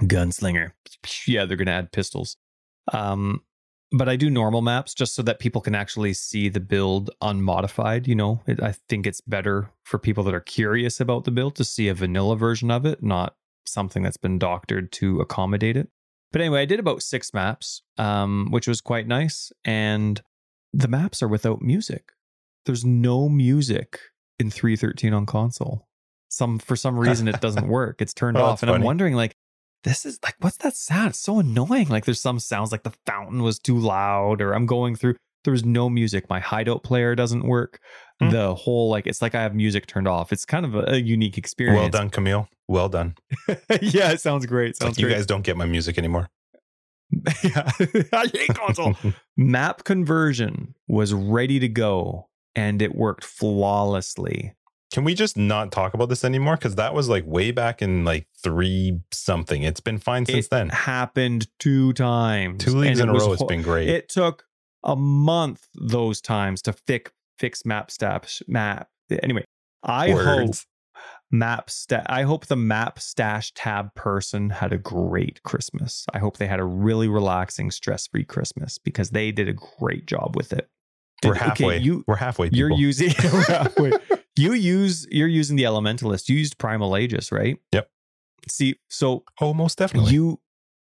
gunslinger. 0.00 0.72
Yeah, 1.26 1.44
they're 1.44 1.56
going 1.56 1.66
to 1.66 1.72
add 1.72 1.92
pistols. 1.92 2.36
Um, 2.92 3.42
but 3.92 4.08
I 4.08 4.16
do 4.16 4.30
normal 4.30 4.62
maps 4.62 4.94
just 4.94 5.14
so 5.14 5.22
that 5.22 5.38
people 5.40 5.60
can 5.60 5.74
actually 5.74 6.12
see 6.12 6.48
the 6.48 6.60
build 6.60 7.10
unmodified. 7.20 8.06
You 8.06 8.14
know, 8.14 8.40
it, 8.46 8.62
I 8.62 8.72
think 8.88 9.06
it's 9.06 9.20
better 9.20 9.70
for 9.84 9.98
people 9.98 10.22
that 10.24 10.34
are 10.34 10.40
curious 10.40 11.00
about 11.00 11.24
the 11.24 11.30
build 11.30 11.56
to 11.56 11.64
see 11.64 11.88
a 11.88 11.94
vanilla 11.94 12.36
version 12.36 12.70
of 12.70 12.86
it, 12.86 13.02
not 13.02 13.34
something 13.66 14.02
that's 14.02 14.16
been 14.16 14.38
doctored 14.38 14.92
to 14.92 15.20
accommodate 15.20 15.76
it. 15.76 15.88
But 16.32 16.40
anyway, 16.42 16.62
I 16.62 16.64
did 16.64 16.78
about 16.80 17.02
six 17.02 17.34
maps, 17.34 17.82
um, 17.98 18.48
which 18.50 18.68
was 18.68 18.80
quite 18.80 19.06
nice. 19.08 19.52
And 19.64 20.20
the 20.72 20.88
maps 20.88 21.22
are 21.22 21.28
without 21.28 21.60
music. 21.60 22.12
There's 22.66 22.84
no 22.84 23.28
music 23.28 23.98
in 24.38 24.50
313 24.50 25.12
on 25.12 25.26
console. 25.26 25.86
Some 26.28 26.58
for 26.60 26.76
some 26.76 26.96
reason 26.98 27.26
it 27.26 27.40
doesn't 27.40 27.66
work. 27.78 28.00
It's 28.00 28.14
turned 28.14 28.36
Oh, 28.36 28.44
off. 28.44 28.62
And 28.62 28.70
I'm 28.70 28.82
wondering 28.82 29.14
like 29.14 29.34
this 29.82 30.06
is 30.06 30.18
like 30.22 30.36
what's 30.40 30.58
that 30.58 30.76
sound? 30.76 31.10
It's 31.10 31.18
so 31.18 31.40
annoying. 31.40 31.88
Like 31.88 32.04
there's 32.04 32.20
some 32.20 32.38
sounds 32.38 32.70
like 32.70 32.84
the 32.84 32.92
fountain 33.06 33.42
was 33.42 33.58
too 33.58 33.76
loud 33.78 34.40
or 34.40 34.52
I'm 34.52 34.66
going 34.66 34.94
through 34.94 35.16
there 35.44 35.52
was 35.52 35.64
no 35.64 35.88
music. 35.88 36.28
My 36.28 36.40
hideout 36.40 36.82
player 36.82 37.14
doesn't 37.14 37.46
work. 37.46 37.80
Hmm. 38.20 38.30
The 38.30 38.54
whole 38.54 38.90
like 38.90 39.06
it's 39.06 39.22
like 39.22 39.34
I 39.34 39.42
have 39.42 39.54
music 39.54 39.86
turned 39.86 40.08
off. 40.08 40.32
It's 40.32 40.44
kind 40.44 40.66
of 40.66 40.74
a, 40.74 40.92
a 40.92 40.96
unique 40.96 41.38
experience. 41.38 41.80
Well 41.80 41.88
done, 41.88 42.10
Kamil. 42.10 42.48
Well 42.68 42.88
done. 42.88 43.14
yeah, 43.80 44.12
it 44.12 44.20
sounds 44.20 44.46
great. 44.46 44.70
It's 44.70 44.80
like 44.80 44.88
Sounds 44.88 44.98
you 44.98 45.06
great. 45.06 45.16
guys 45.16 45.26
don't 45.26 45.42
get 45.42 45.56
my 45.56 45.66
music 45.66 45.98
anymore. 45.98 46.28
yeah. 47.42 47.70
I 48.12 48.30
hate 48.32 48.54
console. 48.54 48.94
Map 49.36 49.84
conversion 49.84 50.74
was 50.86 51.12
ready 51.12 51.58
to 51.58 51.68
go 51.68 52.28
and 52.54 52.80
it 52.82 52.94
worked 52.94 53.24
flawlessly. 53.24 54.54
Can 54.92 55.04
we 55.04 55.14
just 55.14 55.36
not 55.36 55.70
talk 55.70 55.94
about 55.94 56.08
this 56.08 56.24
anymore? 56.24 56.56
Because 56.56 56.74
that 56.74 56.94
was 56.94 57.08
like 57.08 57.24
way 57.24 57.52
back 57.52 57.80
in 57.80 58.04
like 58.04 58.26
three 58.42 58.98
something. 59.12 59.62
It's 59.62 59.80
been 59.80 59.98
fine 59.98 60.26
since 60.26 60.46
it 60.46 60.50
then. 60.50 60.68
happened 60.68 61.46
two 61.60 61.92
times. 61.92 62.64
Two 62.64 62.72
leagues 62.76 62.98
in 62.98 63.08
a 63.08 63.12
row. 63.12 63.32
It's 63.32 63.42
ho- 63.42 63.46
been 63.46 63.62
great. 63.62 63.88
It 63.88 64.08
took 64.08 64.44
a 64.84 64.96
month 64.96 65.68
those 65.74 66.20
times 66.20 66.62
to 66.62 66.72
fix 66.72 67.10
fix 67.38 67.64
map 67.64 67.90
stash 67.90 68.42
map. 68.46 68.88
Anyway, 69.22 69.44
I 69.82 70.10
hope 70.10 70.26
Words. 70.48 70.66
map 71.30 71.70
sta- 71.70 72.04
I 72.06 72.22
hope 72.22 72.46
the 72.46 72.56
map 72.56 72.98
stash 72.98 73.52
tab 73.54 73.94
person 73.94 74.50
had 74.50 74.72
a 74.72 74.78
great 74.78 75.42
Christmas. 75.42 76.04
I 76.12 76.18
hope 76.18 76.36
they 76.36 76.46
had 76.46 76.60
a 76.60 76.64
really 76.64 77.08
relaxing, 77.08 77.70
stress-free 77.70 78.24
Christmas 78.24 78.78
because 78.78 79.10
they 79.10 79.32
did 79.32 79.48
a 79.48 79.54
great 79.54 80.06
job 80.06 80.36
with 80.36 80.52
it. 80.52 80.68
We're 81.24 81.32
Okay, 81.32 81.44
halfway. 81.44 81.78
you 81.78 82.04
We're 82.06 82.16
halfway. 82.16 82.46
People. 82.50 82.58
you're 82.58 82.78
using 82.78 83.08
halfway. 83.48 83.92
you 84.36 84.52
use 84.52 85.06
you're 85.10 85.28
using 85.28 85.56
the 85.56 85.64
elementalist. 85.64 86.28
You 86.28 86.36
used 86.36 86.58
primal 86.58 86.96
aegis, 86.96 87.30
right? 87.32 87.56
Yep. 87.72 87.90
See, 88.48 88.76
so 88.88 89.24
almost 89.38 89.78
definitely. 89.78 90.12
you 90.14 90.40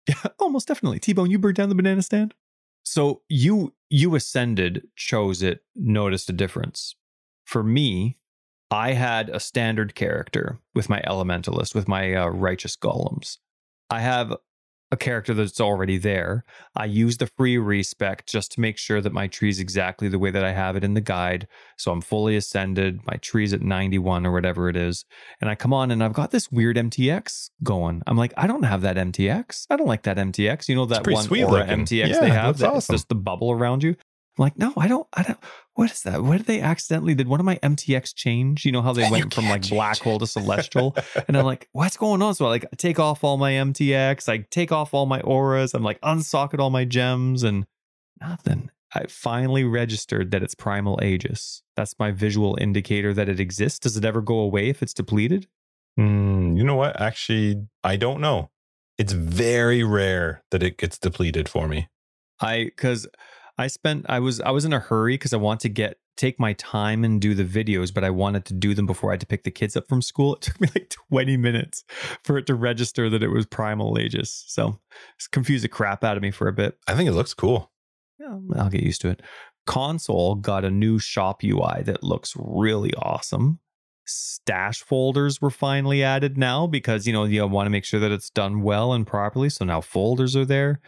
Yeah, 0.08 0.14
almost 0.38 0.68
definitely 0.68 0.98
T-Bone, 1.00 1.30
you 1.30 1.38
burnt 1.38 1.56
down 1.56 1.68
the 1.68 1.74
banana 1.74 2.02
stand. 2.02 2.34
So 2.89 3.20
you 3.28 3.74
you 3.90 4.15
ascended, 4.15 4.89
chose 4.97 5.43
it, 5.43 5.62
noticed 5.77 6.31
a 6.31 6.32
difference. 6.32 6.97
For 7.44 7.62
me, 7.62 8.16
I 8.70 8.93
had 8.93 9.28
a 9.28 9.40
standard 9.40 9.94
character 9.94 10.59
with 10.74 10.89
my 10.89 11.02
elementalist, 11.02 11.74
with 11.74 11.86
my 11.86 12.15
uh, 12.15 12.28
righteous 12.28 12.77
golems. 12.77 13.36
I 13.90 14.01
have 14.01 14.35
a 14.90 14.97
character 14.97 15.35
that's 15.35 15.60
already 15.60 15.98
there. 15.98 16.44
I 16.74 16.86
use 16.86 17.19
the 17.19 17.27
free 17.36 17.59
respec 17.59 18.27
just 18.27 18.52
to 18.52 18.60
make 18.60 18.78
sure 18.78 19.01
that 19.01 19.12
my 19.12 19.27
tree's 19.27 19.60
exactly 19.60 20.09
the 20.09 20.19
way 20.19 20.31
that 20.31 20.44
I 20.44 20.52
have 20.52 20.77
it 20.77 20.85
in 20.85 20.94
the 20.94 21.01
guide. 21.01 21.47
So 21.77 21.93
I'm 21.93 22.01
fully 22.01 22.36
ascended. 22.36 23.01
My 23.06 23.16
tree's 23.16 23.52
at 23.52 23.60
91 23.60 24.27
or 24.27 24.32
whatever 24.32 24.69
it 24.69 24.77
is. 24.77 25.05
And 25.40 25.51
I 25.51 25.55
come 25.55 25.73
on 25.74 25.90
and 25.90 26.02
I've 26.02 26.15
got 26.15 26.31
this 26.31 26.51
weird 26.51 26.77
MTX 26.77 27.51
going. 27.62 28.02
I'm 28.06 28.16
like, 28.16 28.32
I 28.36 28.47
don't 28.47 28.62
have 28.62 28.82
that 28.82 28.97
MTX. 28.97 29.66
I 29.69 29.77
don't 29.77 29.86
like 29.86 30.05
that 30.05 30.16
MTX. 30.16 30.69
You 30.69 30.77
know 30.77 30.86
that 30.86 31.06
one 31.06 31.24
sweet 31.24 31.44
aura 31.44 31.60
looking. 31.60 31.85
MTX 31.85 32.09
Yeah, 32.09 32.20
they 32.20 32.31
have 32.31 32.59
that's 32.59 32.60
that's 32.60 32.77
awesome. 32.77 32.94
just 32.94 33.09
the 33.09 33.15
bubble 33.15 33.52
around 33.52 33.82
you. 33.82 33.97
I'm 34.39 34.43
like, 34.43 34.59
no, 34.59 34.73
I 34.77 34.86
don't, 34.86 35.06
I 35.15 35.23
don't. 35.23 35.39
What 35.74 35.90
is 35.90 36.02
that? 36.02 36.23
What 36.23 36.39
did 36.39 36.47
they 36.47 36.60
accidentally 36.60 37.15
did? 37.15 37.28
One 37.28 37.40
of 37.40 37.47
my 37.47 37.56
MTX 37.56 38.15
change? 38.15 38.65
You 38.65 38.73
know 38.73 38.82
how 38.82 38.93
they 38.93 39.05
You 39.05 39.10
went 39.10 39.35
from 39.35 39.48
like 39.48 39.69
black 39.69 39.98
hole 39.98 40.19
to 40.19 40.27
celestial? 40.27 40.97
and 41.27 41.36
I'm 41.36 41.44
like, 41.44 41.69
what's 41.73 41.97
going 41.97 42.23
on? 42.23 42.35
So 42.35 42.47
I 42.47 42.48
like 42.48 42.66
take 42.77 42.98
off 42.98 43.24
all 43.24 43.36
my 43.36 43.52
MTX, 43.52 44.28
I 44.28 44.39
take 44.51 44.73
off 44.73 44.94
all 44.94 45.06
my 45.06 45.20
auras, 45.20 45.74
I'm 45.74 45.82
like 45.82 45.98
unsocket 46.02 46.60
all 46.60 46.70
my 46.70 46.85
gems 46.85 47.43
and 47.43 47.66
nothing. 48.20 48.70
I 48.94 49.05
finally 49.09 49.65
registered 49.65 50.31
that 50.31 50.43
it's 50.43 50.55
primal 50.55 50.98
aegis. 51.02 51.62
That's 51.77 51.94
my 51.98 52.10
visual 52.10 52.56
indicator 52.60 53.12
that 53.12 53.28
it 53.28 53.39
exists. 53.39 53.78
Does 53.81 53.97
it 53.97 54.05
ever 54.05 54.23
go 54.23 54.39
away 54.39 54.69
if 54.69 54.82
it's 54.82 54.94
depleted? 54.94 55.47
Mm, 55.98 56.56
you 56.56 56.65
know 56.65 56.77
what? 56.77 56.98
Actually, 57.01 57.66
I 57.85 57.97
don't 57.97 58.20
know. 58.20 58.51
It's 58.97 59.12
very 59.12 59.82
rare 59.85 60.43
that 60.51 60.62
it 60.62 60.78
gets 60.78 60.98
depleted 60.98 61.48
for 61.48 61.69
me. 61.69 61.89
I 62.40 62.65
because 62.65 63.06
I 63.59 63.66
spent 63.66 64.06
I 64.09 64.20
was 64.20 64.40
I 64.40 64.51
was 64.51 64.64
in 64.64 64.72
a 64.72 64.78
hurry 64.78 65.14
because 65.14 65.32
I 65.32 65.36
want 65.36 65.60
to 65.60 65.68
get 65.68 65.98
take 66.16 66.39
my 66.39 66.52
time 66.55 67.05
and 67.05 67.20
do 67.20 67.35
the 67.35 67.44
videos, 67.44 67.93
but 67.93 68.05
I 68.05 68.10
wanted 68.10 68.44
to 68.47 68.55
do 68.55 68.74
them 68.74 68.86
before 68.86 69.10
I 69.10 69.14
had 69.14 69.20
to 69.20 69.26
pick 69.26 69.44
the 69.44 69.51
kids 69.51 69.76
up 69.76 69.89
from 69.89 70.01
school. 70.01 70.35
It 70.35 70.40
took 70.43 70.60
me 70.60 70.68
like 70.74 70.94
20 71.10 71.36
minutes 71.36 71.85
for 72.24 72.39
it 72.39 72.47
to 72.47 72.55
register 72.55 73.10
that 73.10 73.22
it 73.22 73.28
was 73.28 73.47
primal 73.47 73.98
aegis. 73.98 74.44
So 74.48 74.78
it's 75.16 75.26
confused 75.26 75.64
the 75.64 75.68
crap 75.68 76.05
out 76.05 76.16
of 76.16 76.22
me 76.22 76.30
for 76.30 76.48
a 76.48 76.52
bit. 76.52 76.78
I 76.86 76.94
think 76.94 77.09
it 77.09 77.14
looks 77.14 77.35
cool. 77.35 77.72
Yeah, 78.18 78.39
I'll 78.56 78.70
get 78.70 78.82
used 78.82 79.01
to 79.02 79.09
it. 79.09 79.22
console 79.66 80.35
got 80.35 80.64
a 80.64 80.70
new 80.70 80.98
shop 80.98 81.43
UI 81.44 81.82
that 81.85 82.02
looks 82.02 82.35
really 82.36 82.93
awesome. 82.94 83.60
Stash 84.06 84.82
folders 84.82 85.40
were 85.40 85.51
finally 85.51 86.02
added 86.02 86.39
now 86.39 86.66
because 86.66 87.06
you 87.06 87.12
know 87.12 87.24
you 87.24 87.47
want 87.47 87.66
to 87.66 87.70
make 87.70 87.85
sure 87.85 88.01
that 88.01 88.10
it's 88.10 88.30
done 88.30 88.62
well 88.62 88.93
and 88.93 89.06
properly. 89.06 89.51
So 89.51 89.64
now 89.64 89.80
folders 89.80 90.35
are 90.35 90.47
there. 90.47 90.80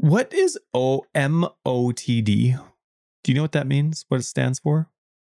What 0.00 0.32
is 0.32 0.56
OMOTD? 0.76 2.24
Do 2.24 3.32
you 3.32 3.34
know 3.34 3.42
what 3.42 3.50
that 3.50 3.66
means? 3.66 4.04
What 4.06 4.20
it 4.20 4.22
stands 4.22 4.60
for? 4.60 4.88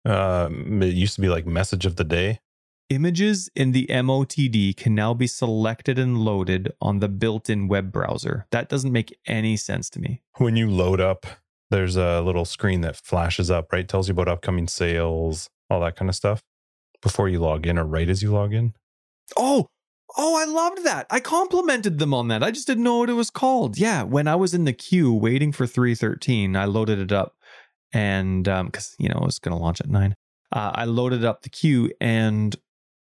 Um, 0.07 0.82
it 0.82 0.95
used 0.95 1.16
to 1.16 1.20
be 1.20 1.28
like 1.28 1.47
message 1.47 1.85
of 1.85 1.97
the 1.97 2.05
day. 2.05 2.41
Images 2.89 3.51
in 3.55 3.73
the 3.73 3.86
MOTD 3.89 4.74
can 4.74 4.95
now 4.95 5.12
be 5.12 5.27
selected 5.27 5.99
and 5.99 6.16
loaded 6.16 6.73
on 6.81 7.01
the 7.01 7.11
built 7.11 7.51
in 7.51 7.69
web 7.69 7.93
browser. 7.93 8.47
That 8.53 8.70
doesn't 8.70 8.91
make 8.91 9.15
any 9.27 9.59
sense 9.59 9.91
to 9.91 10.01
me. 10.01 10.23
When 10.39 10.57
you 10.57 10.70
load 10.70 10.99
up, 10.99 11.27
there's 11.70 11.97
a 11.97 12.23
little 12.23 12.47
screen 12.47 12.81
that 12.81 12.97
flashes 12.97 13.51
up, 13.51 13.70
right? 13.70 13.86
Tells 13.86 14.09
you 14.09 14.12
about 14.12 14.28
upcoming 14.28 14.66
sales, 14.66 15.51
all 15.69 15.81
that 15.81 15.97
kind 15.97 16.09
of 16.09 16.15
stuff 16.15 16.43
before 17.03 17.28
you 17.28 17.39
log 17.39 17.66
in 17.66 17.78
or 17.78 17.85
right 17.85 18.09
as 18.09 18.23
you 18.23 18.32
log 18.32 18.55
in. 18.55 18.73
Oh, 19.36 19.69
oh, 20.16 20.36
I 20.36 20.45
loved 20.45 20.85
that. 20.85 21.07
I 21.11 21.20
complimented 21.20 21.99
them 21.99 22.15
on 22.15 22.28
that. 22.28 22.43
I 22.43 22.51
just 22.51 22.66
didn't 22.66 22.85
know 22.85 22.99
what 22.99 23.11
it 23.11 23.15
was 23.15 23.31
called. 23.31 23.78
Yeah, 23.78 24.03
when 24.03 24.28
I 24.28 24.36
was 24.36 24.55
in 24.55 24.65
the 24.65 24.73
queue 24.73 25.12
waiting 25.12 25.53
for 25.53 25.66
313, 25.66 26.57
I 26.57 26.65
loaded 26.65 26.99
it 26.99 27.12
up 27.12 27.36
and 27.93 28.45
because 28.45 28.97
um, 28.99 29.05
you 29.05 29.09
know 29.09 29.20
it 29.20 29.24
was 29.24 29.39
going 29.39 29.57
to 29.57 29.62
launch 29.62 29.81
at 29.81 29.89
nine, 29.89 30.15
uh, 30.53 30.73
I 30.74 30.85
loaded 30.85 31.24
up 31.24 31.43
the 31.43 31.49
queue 31.49 31.91
and 32.01 32.55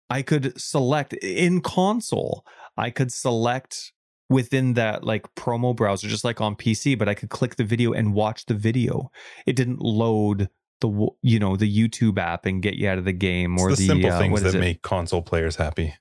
I 0.09 0.21
could 0.21 0.59
select 0.59 1.13
in 1.13 1.61
console. 1.61 2.45
I 2.77 2.89
could 2.91 3.11
select 3.11 3.91
within 4.29 4.73
that 4.73 5.03
like 5.03 5.33
promo 5.35 5.75
browser, 5.75 6.07
just 6.07 6.23
like 6.23 6.39
on 6.39 6.55
PC, 6.55 6.97
but 6.97 7.09
I 7.09 7.13
could 7.13 7.29
click 7.29 7.55
the 7.55 7.63
video 7.63 7.91
and 7.91 8.13
watch 8.13 8.45
the 8.45 8.53
video. 8.53 9.11
It 9.45 9.55
didn't 9.55 9.81
load 9.81 10.49
the 10.81 11.07
you 11.21 11.39
know 11.39 11.55
the 11.55 11.71
YouTube 11.71 12.17
app 12.19 12.45
and 12.45 12.61
get 12.61 12.75
you 12.75 12.87
out 12.87 12.97
of 12.97 13.05
the 13.05 13.13
game 13.13 13.57
or 13.57 13.71
the, 13.71 13.77
the, 13.77 13.87
simple 13.87 14.11
uh, 14.11 14.19
things 14.19 14.31
what 14.31 14.43
is 14.43 14.53
that 14.53 14.57
it? 14.57 14.61
make 14.61 14.81
console 14.81 15.21
players 15.21 15.55
happy. 15.55 15.95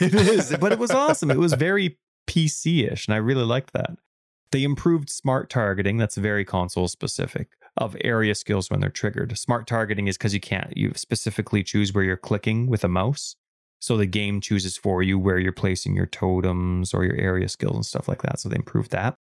It 0.00 0.14
is, 0.14 0.56
but 0.60 0.72
it 0.72 0.78
was 0.78 0.90
awesome. 0.90 1.30
It 1.30 1.38
was 1.38 1.52
very 1.52 1.98
PC 2.26 2.90
ish, 2.90 3.06
and 3.06 3.14
I 3.14 3.18
really 3.18 3.44
liked 3.44 3.72
that. 3.72 3.96
They 4.50 4.62
improved 4.62 5.10
smart 5.10 5.50
targeting. 5.50 5.96
That's 5.96 6.16
very 6.16 6.44
console 6.44 6.88
specific 6.88 7.48
of 7.76 7.96
area 8.02 8.34
skills 8.34 8.70
when 8.70 8.80
they're 8.80 8.90
triggered. 8.90 9.36
Smart 9.36 9.66
targeting 9.66 10.06
is 10.06 10.16
because 10.16 10.34
you 10.34 10.40
can't 10.40 10.76
you 10.76 10.92
specifically 10.94 11.62
choose 11.62 11.92
where 11.92 12.04
you're 12.04 12.16
clicking 12.16 12.68
with 12.68 12.84
a 12.84 12.88
mouse. 12.88 13.36
So 13.80 13.96
the 13.96 14.06
game 14.06 14.40
chooses 14.40 14.76
for 14.76 15.02
you 15.02 15.18
where 15.18 15.38
you're 15.38 15.52
placing 15.52 15.94
your 15.94 16.06
totems 16.06 16.94
or 16.94 17.04
your 17.04 17.16
area 17.16 17.48
skills 17.48 17.76
and 17.76 17.84
stuff 17.84 18.08
like 18.08 18.22
that. 18.22 18.40
So 18.40 18.48
they 18.48 18.56
improved 18.56 18.92
that. 18.92 19.14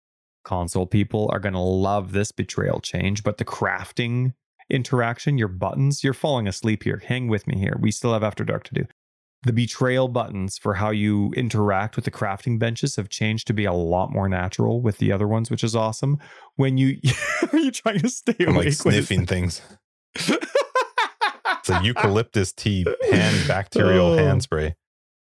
Console 0.43 0.85
people 0.85 1.29
are 1.33 1.39
going 1.39 1.53
to 1.53 1.59
love 1.59 2.11
this 2.11 2.31
betrayal 2.31 2.79
change, 2.79 3.23
but 3.23 3.37
the 3.37 3.45
crafting 3.45 4.33
interaction, 4.69 5.37
your 5.37 5.47
buttons, 5.47 6.03
you're 6.03 6.13
falling 6.13 6.47
asleep 6.47 6.83
here. 6.83 7.01
Hang 7.05 7.27
with 7.27 7.47
me 7.47 7.57
here. 7.57 7.77
We 7.79 7.91
still 7.91 8.13
have 8.13 8.23
After 8.23 8.43
Dark 8.43 8.63
to 8.65 8.73
do. 8.73 8.85
The 9.43 9.53
betrayal 9.53 10.07
buttons 10.07 10.57
for 10.57 10.75
how 10.75 10.91
you 10.91 11.31
interact 11.35 11.95
with 11.97 12.05
the 12.05 12.11
crafting 12.11 12.57
benches 12.57 12.95
have 12.95 13.09
changed 13.09 13.45
to 13.47 13.53
be 13.53 13.65
a 13.65 13.73
lot 13.73 14.11
more 14.11 14.29
natural 14.29 14.81
with 14.81 14.99
the 14.99 15.11
other 15.11 15.27
ones, 15.27 15.51
which 15.51 15.63
is 15.63 15.75
awesome. 15.75 16.17
When 16.55 16.77
you 16.77 16.97
are 17.51 17.57
you 17.59 17.71
trying 17.71 17.99
to 17.99 18.09
stay 18.09 18.35
I'm 18.39 18.55
awake? 18.55 18.65
like 18.67 18.73
sniffing 18.73 19.25
things. 19.25 19.61
It's 20.15 21.69
a 21.69 21.81
eucalyptus 21.83 22.51
tea 22.51 22.85
hand 23.11 23.47
bacterial 23.47 24.13
Oh. 24.13 24.17
hand 24.17 24.43
spray. 24.43 24.75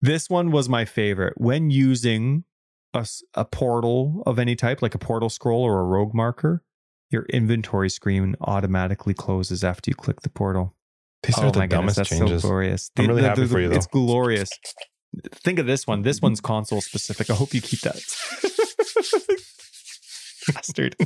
This 0.02 0.30
one 0.30 0.50
was 0.50 0.68
my 0.68 0.84
favorite. 0.86 1.34
When 1.36 1.70
using 1.70 2.44
a 2.94 3.44
portal 3.44 4.22
of 4.26 4.38
any 4.38 4.56
type, 4.56 4.80
like 4.82 4.94
a 4.94 4.98
portal 4.98 5.28
scroll 5.28 5.62
or 5.62 5.80
a 5.80 5.84
rogue 5.84 6.14
marker, 6.14 6.62
your 7.10 7.24
inventory 7.24 7.90
screen 7.90 8.36
automatically 8.40 9.14
closes 9.14 9.62
after 9.62 9.90
you 9.90 9.94
click 9.94 10.22
the 10.22 10.30
portal. 10.30 10.74
These 11.22 11.38
oh 11.38 11.48
are 11.48 11.52
the 11.52 11.58
my 11.58 11.66
goodness, 11.66 11.94
dumbest 11.94 11.96
that's 11.96 12.08
changes. 12.08 12.42
so 12.42 12.48
glorious. 12.48 12.90
I'm 12.96 13.06
really 13.06 13.22
happy 13.22 13.46
for 13.46 13.60
you, 13.60 13.68
though. 13.68 13.76
It's 13.76 13.86
glorious. 13.86 14.48
Think 15.32 15.58
of 15.58 15.66
this 15.66 15.86
one. 15.86 16.02
This 16.02 16.22
one's 16.22 16.40
console 16.40 16.80
specific. 16.80 17.30
I 17.30 17.34
hope 17.34 17.52
you 17.52 17.60
keep 17.60 17.80
that. 17.80 18.00
Bastard. 20.54 20.96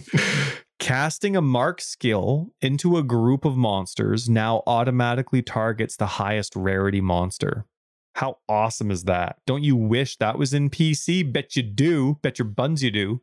Casting 0.78 1.36
a 1.36 1.42
mark 1.42 1.80
skill 1.80 2.52
into 2.60 2.96
a 2.96 3.02
group 3.02 3.44
of 3.44 3.56
monsters 3.56 4.28
now 4.28 4.62
automatically 4.66 5.42
targets 5.42 5.96
the 5.96 6.06
highest 6.06 6.54
rarity 6.54 7.00
monster. 7.00 7.66
How 8.14 8.38
awesome 8.48 8.90
is 8.90 9.04
that? 9.04 9.36
Don't 9.46 9.64
you 9.64 9.74
wish 9.74 10.16
that 10.18 10.38
was 10.38 10.54
in 10.54 10.70
PC? 10.70 11.32
Bet 11.32 11.56
you 11.56 11.62
do. 11.62 12.18
Bet 12.22 12.38
your 12.38 12.46
buns 12.46 12.82
you 12.82 12.90
do. 12.90 13.22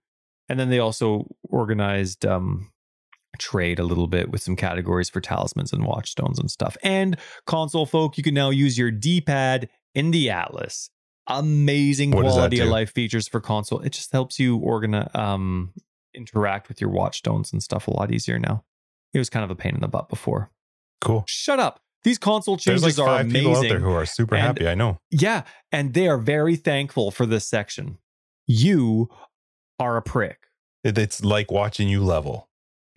And 0.49 0.59
then 0.59 0.69
they 0.69 0.79
also 0.79 1.27
organized 1.43 2.25
um, 2.25 2.70
trade 3.41 3.79
a 3.79 3.83
little 3.83 4.07
bit 4.07 4.29
with 4.29 4.41
some 4.41 4.55
categories 4.55 5.09
for 5.09 5.19
talismans 5.19 5.73
and 5.73 5.83
watchstones 5.85 6.39
and 6.39 6.49
stuff. 6.49 6.77
And 6.83 7.17
console 7.45 7.85
folk, 7.85 8.17
you 8.17 8.23
can 8.23 8.33
now 8.33 8.49
use 8.51 8.77
your 8.77 8.91
D-pad 8.91 9.67
in 9.95 10.11
the 10.11 10.29
Atlas. 10.29 10.89
Amazing 11.27 12.11
What 12.11 12.23
quality 12.25 12.59
of 12.59 12.69
life 12.69 12.91
features 12.93 13.27
for 13.27 13.39
console. 13.39 13.79
It 13.81 13.91
just 13.93 14.11
helps 14.11 14.39
you 14.39 14.57
organize 14.57 15.09
um 15.13 15.73
interact 16.13 16.67
with 16.67 16.81
your 16.81 16.89
watchstones 16.89 17.53
and 17.53 17.63
stuff 17.63 17.87
a 17.87 17.91
lot 17.91 18.11
easier 18.11 18.37
now. 18.37 18.63
It 19.13 19.17
was 19.19 19.29
kind 19.29 19.43
of 19.45 19.51
a 19.51 19.55
pain 19.55 19.75
in 19.75 19.81
the 19.81 19.87
butt 19.87 20.09
before. 20.09 20.51
Cool. 20.99 21.23
Shut 21.27 21.59
up. 21.59 21.79
These 22.03 22.17
console 22.17 22.55
There's 22.55 22.81
changes 22.81 22.97
like 22.97 23.07
are 23.07 23.21
amazing. 23.21 23.39
people 23.41 23.55
out 23.57 23.61
there 23.69 23.79
who 23.79 23.91
are 23.91 24.05
super 24.05 24.35
And- 24.35 24.43
happy. 24.43 24.67
I 24.67 24.73
know. 24.75 24.97
Yeah, 25.09 25.43
and 25.71 25.93
they 25.93 26.07
are 26.07 26.17
very 26.17 26.55
thankful 26.55 27.11
for 27.11 27.25
this 27.25 27.47
section. 27.47 27.97
You 28.47 29.09
are 29.79 29.95
a 29.97 30.01
prick. 30.01 30.47
It's 30.83 31.23
like 31.23 31.51
watching 31.51 31.87
you 31.87 32.03
level. 32.03 32.49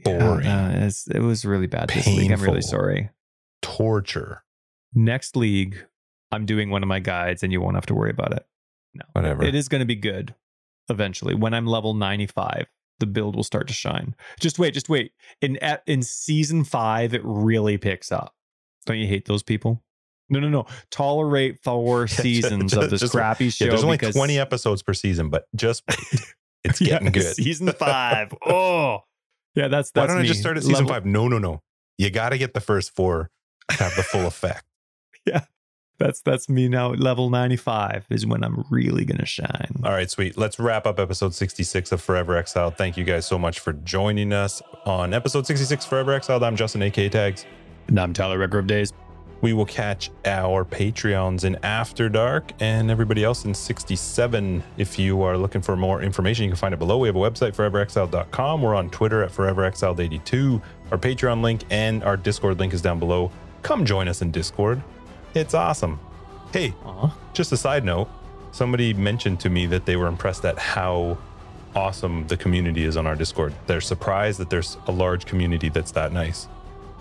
Yeah, 0.07 0.19
Boring. 0.19 0.47
uh, 0.47 0.71
it's- 0.77 1.07
it 1.09 1.21
was 1.21 1.45
really 1.45 1.67
bad 1.67 1.89
this 1.91 2.07
week. 2.07 2.31
I'm 2.31 2.41
really 2.41 2.55
Painful. 2.57 2.63
sorry. 2.63 3.11
Torture. 3.63 4.45
Next 4.95 5.37
league, 5.37 5.85
I'm 6.31 6.47
doing 6.47 6.71
one 6.71 6.83
of 6.83 6.89
my 6.89 7.01
guides, 7.01 7.43
and 7.43 7.53
you 7.53 7.61
won't 7.61 7.75
have 7.77 7.87
to 7.87 7.95
worry 7.95 8.11
about 8.11 8.33
it. 8.33 8.47
No, 8.95 9.03
Whatever. 9.13 9.43
it 9.45 9.55
is 9.55 9.69
going 9.69 9.81
to 9.81 9.87
be 9.87 9.97
good. 9.97 10.35
Eventually, 10.89 11.35
when 11.35 11.55
I'm 11.55 11.67
level 11.67 11.95
95, 11.95 12.67
the 13.01 13.07
build 13.07 13.35
will 13.35 13.43
start 13.43 13.67
to 13.69 13.75
shine. 13.75 14.15
Just 14.39 14.59
wait, 14.59 14.75
just 14.75 14.89
wait. 14.89 15.13
In 15.41 15.57
at- 15.59 15.83
in 15.87 16.03
season 16.03 16.63
five, 16.65 17.15
it 17.15 17.23
really 17.25 17.79
picks 17.79 18.13
up. 18.13 18.35
Don't 18.87 18.99
you 18.99 19.07
hate 19.09 19.25
those 19.27 19.43
people? 19.43 19.83
No, 20.29 20.39
no, 20.41 20.49
no. 20.49 20.67
Tolerate 20.91 21.59
four 21.65 22.05
just- 22.07 22.21
seasons 22.23 22.75
of 22.75 22.91
this 22.91 23.01
just- 23.01 23.13
crappy 23.13 23.51
show. 23.51 23.65
Yeah, 23.65 23.71
there's 23.71 23.85
only 23.85 23.97
because- 23.97 24.15
20 24.15 24.39
episodes 24.39 24.83
per 24.83 24.95
season, 24.95 25.31
but 25.31 25.47
just. 25.57 25.83
It's 26.67 26.81
Yeah, 26.81 26.95
getting 27.01 27.13
good. 27.13 27.35
Season 27.37 27.71
five. 27.73 28.33
Oh, 28.47 29.01
yeah. 29.55 29.69
That's 29.69 29.91
that's. 29.91 30.09
Why 30.09 30.15
don't 30.15 30.25
I 30.25 30.27
just 30.27 30.41
start 30.41 30.57
at 30.57 30.63
season 30.63 30.87
Level- 30.87 30.95
five? 30.95 31.07
No, 31.07 31.29
no, 31.29 31.39
no. 31.39 31.63
You 31.99 32.11
got 32.11 32.31
to 32.31 32.39
get 32.39 32.55
the 32.55 32.61
first 32.61 32.95
four 32.95 33.31
to 33.71 33.77
have 33.77 33.95
the 33.97 34.03
full 34.03 34.27
effect. 34.27 34.65
Yeah, 35.27 35.45
that's 35.99 36.21
that's 36.21 36.51
me 36.51 36.69
now. 36.69 36.91
Level 36.93 37.31
ninety 37.31 37.57
five 37.57 38.05
is 38.11 38.27
when 38.27 38.45
I'm 38.45 38.63
really 38.69 39.07
gonna 39.07 39.25
shine. 39.25 39.81
All 39.83 39.93
right, 39.93 40.11
sweet. 40.11 40.37
Let's 40.37 40.59
wrap 40.59 40.87
up 40.87 40.99
episode 40.99 41.33
66 41.35 41.93
of 41.93 42.03
Forever 42.03 42.37
Exiled. 42.37 42.77
Thank 42.77 42.99
you 42.99 43.05
guys 43.05 43.27
so 43.27 43.39
much 43.39 43.61
for 43.61 43.73
joining 43.73 44.35
us 44.35 44.61
on 44.85 45.15
episode 45.15 45.47
66 45.47 45.87
Forever 45.87 46.13
Exiled. 46.13 46.43
I'm 46.43 46.57
Justin, 46.57 46.83
AK 46.83 47.11
Tags. 47.11 47.47
And 47.87 47.99
I'm 47.99 48.13
Tyler 48.13 48.37
Record 48.37 48.59
of 48.59 48.67
Days. 48.67 48.93
We 49.45 49.53
will 49.53 49.67
catch 49.67 50.11
our 50.25 50.65
Patreons 50.65 51.45
in 51.45 51.59
After 51.63 52.09
Dark 52.09 52.53
and 52.61 52.91
everybody 52.91 53.23
else 53.25 53.45
in 53.45 53.53
67. 53.53 54.63
If 54.79 54.99
you 54.99 55.21
are 55.21 55.37
looking 55.37 55.61
for 55.61 55.77
more 55.77 56.01
information, 56.01 56.45
you 56.45 56.51
can 56.53 56.57
find 56.57 56.73
it 56.73 56.79
below. 56.79 56.97
We 56.97 57.09
have 57.09 57.17
a 57.17 57.19
website, 57.19 57.55
foreverexiled.com. 57.55 58.63
We're 58.63 58.75
on 58.75 58.89
Twitter 58.89 59.23
at 59.23 59.31
foreverexiled82. 59.31 60.63
Our 60.91 60.97
Patreon 60.97 61.43
link 61.43 61.61
and 61.69 62.03
our 62.05 62.17
Discord 62.17 62.59
link 62.59 62.73
is 62.73 62.81
down 62.81 62.99
below. 62.99 63.31
Come 63.61 63.85
join 63.85 64.09
us 64.09 64.23
in 64.23 64.31
Discord. 64.31 64.83
It's 65.35 65.53
awesome. 65.53 66.01
Hey, 66.51 66.73
just 67.35 67.53
a 67.53 67.59
side 67.59 67.85
note 67.85 68.09
somebody 68.51 68.95
mentioned 68.95 69.41
to 69.41 69.51
me 69.51 69.67
that 69.67 69.85
they 69.85 69.97
were 69.97 70.07
impressed 70.07 70.47
at 70.47 70.59
how 70.59 71.19
awesome 71.75 72.27
the 72.29 72.37
community 72.39 72.85
is 72.85 72.97
on 72.97 73.07
our 73.07 73.15
Discord. 73.15 73.53
They're 73.67 73.83
surprised 73.83 74.41
that 74.41 74.49
there's 74.49 74.79
a 74.87 74.91
large 74.91 75.27
community 75.27 75.69
that's 75.69 75.91
that 75.91 76.15
nice. 76.15 76.49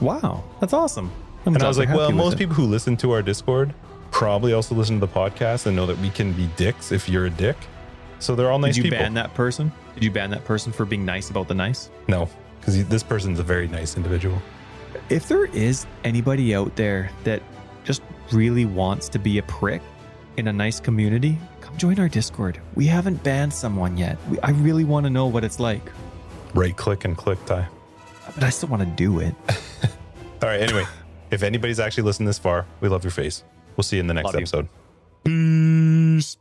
Wow, 0.02 0.44
that's 0.60 0.74
awesome. 0.74 1.10
And 1.46 1.62
I 1.62 1.68
was 1.68 1.78
like, 1.78 1.90
well, 1.90 2.12
most 2.12 2.38
people 2.38 2.56
who 2.56 2.66
listen 2.66 2.96
to 2.98 3.12
our 3.12 3.22
Discord 3.22 3.74
probably 4.12 4.54
also 4.54 4.76
listen 4.76 5.00
to 5.00 5.06
the 5.06 5.12
podcast 5.12 5.66
and 5.66 5.76
know 5.76 5.86
that 5.86 5.98
we 5.98 6.10
can 6.10 6.32
be 6.34 6.48
dicks 6.56 6.92
if 6.92 7.10
you're 7.10 7.26
a 7.26 7.30
dick. 7.30 7.58
So 8.20 8.36
they're 8.36 8.52
all 8.52 8.60
nice 8.60 8.76
Did 8.76 8.86
you 8.86 8.92
people. 8.92 9.00
ban 9.04 9.14
that 9.16 9.34
person? 9.34 9.72
Did 9.96 10.04
you 10.04 10.12
ban 10.12 10.30
that 10.32 10.46
person 10.46 10.72
for 10.72 10.86
being 10.86 11.04
nice 11.04 11.30
about 11.30 11.48
the 11.48 11.54
nice? 11.54 11.90
No, 12.08 12.30
because 12.60 12.86
this 12.88 13.04
person's 13.04 13.40
a 13.40 13.44
very 13.44 13.68
nice 13.68 13.98
individual. 13.98 14.42
If 15.10 15.28
there 15.28 15.46
is 15.48 15.86
anybody 16.04 16.56
out 16.56 16.76
there 16.78 17.10
that 17.26 17.42
just 17.84 18.02
really 18.32 18.66
wants 18.66 19.10
to 19.10 19.20
be 19.20 19.40
a 19.40 19.44
prick 19.44 19.82
in 20.38 20.48
a 20.48 20.54
nice 20.54 20.80
community, 20.80 21.38
come 21.60 21.76
join 21.76 22.00
our 22.00 22.08
Discord. 22.08 22.62
We 22.76 22.86
haven't 22.86 23.22
banned 23.24 23.54
someone 23.54 23.98
yet. 23.98 24.18
We, 24.30 24.40
I 24.40 24.52
really 24.52 24.86
want 24.86 25.06
to 25.06 25.10
know 25.10 25.28
what 25.28 25.44
it's 25.44 25.60
like, 25.60 25.92
Right 26.54 26.78
click 26.78 27.04
and 27.04 27.18
click 27.18 27.44
tie. 27.46 27.68
but 28.36 28.44
I 28.44 28.50
still 28.52 28.70
want 28.70 28.84
to 28.84 28.88
do 28.90 29.20
it. 29.20 29.36
All 30.42 30.50
right, 30.50 30.62
anyway, 30.62 30.86
if 31.34 31.44
anybody's 31.44 31.80
actually 31.80 32.04
listened 32.04 32.28
this 32.28 32.40
far, 32.40 32.66
we 32.80 32.88
love 32.90 33.04
your 33.04 33.12
face. 33.12 33.44
We'll 33.76 33.84
see 33.84 33.98
you 33.98 34.02
in 34.02 34.08
the 34.08 34.14
next 34.14 34.26
Love 34.26 34.36
you. 34.36 34.40
episode. 34.42 34.70
Peace. 35.24 36.38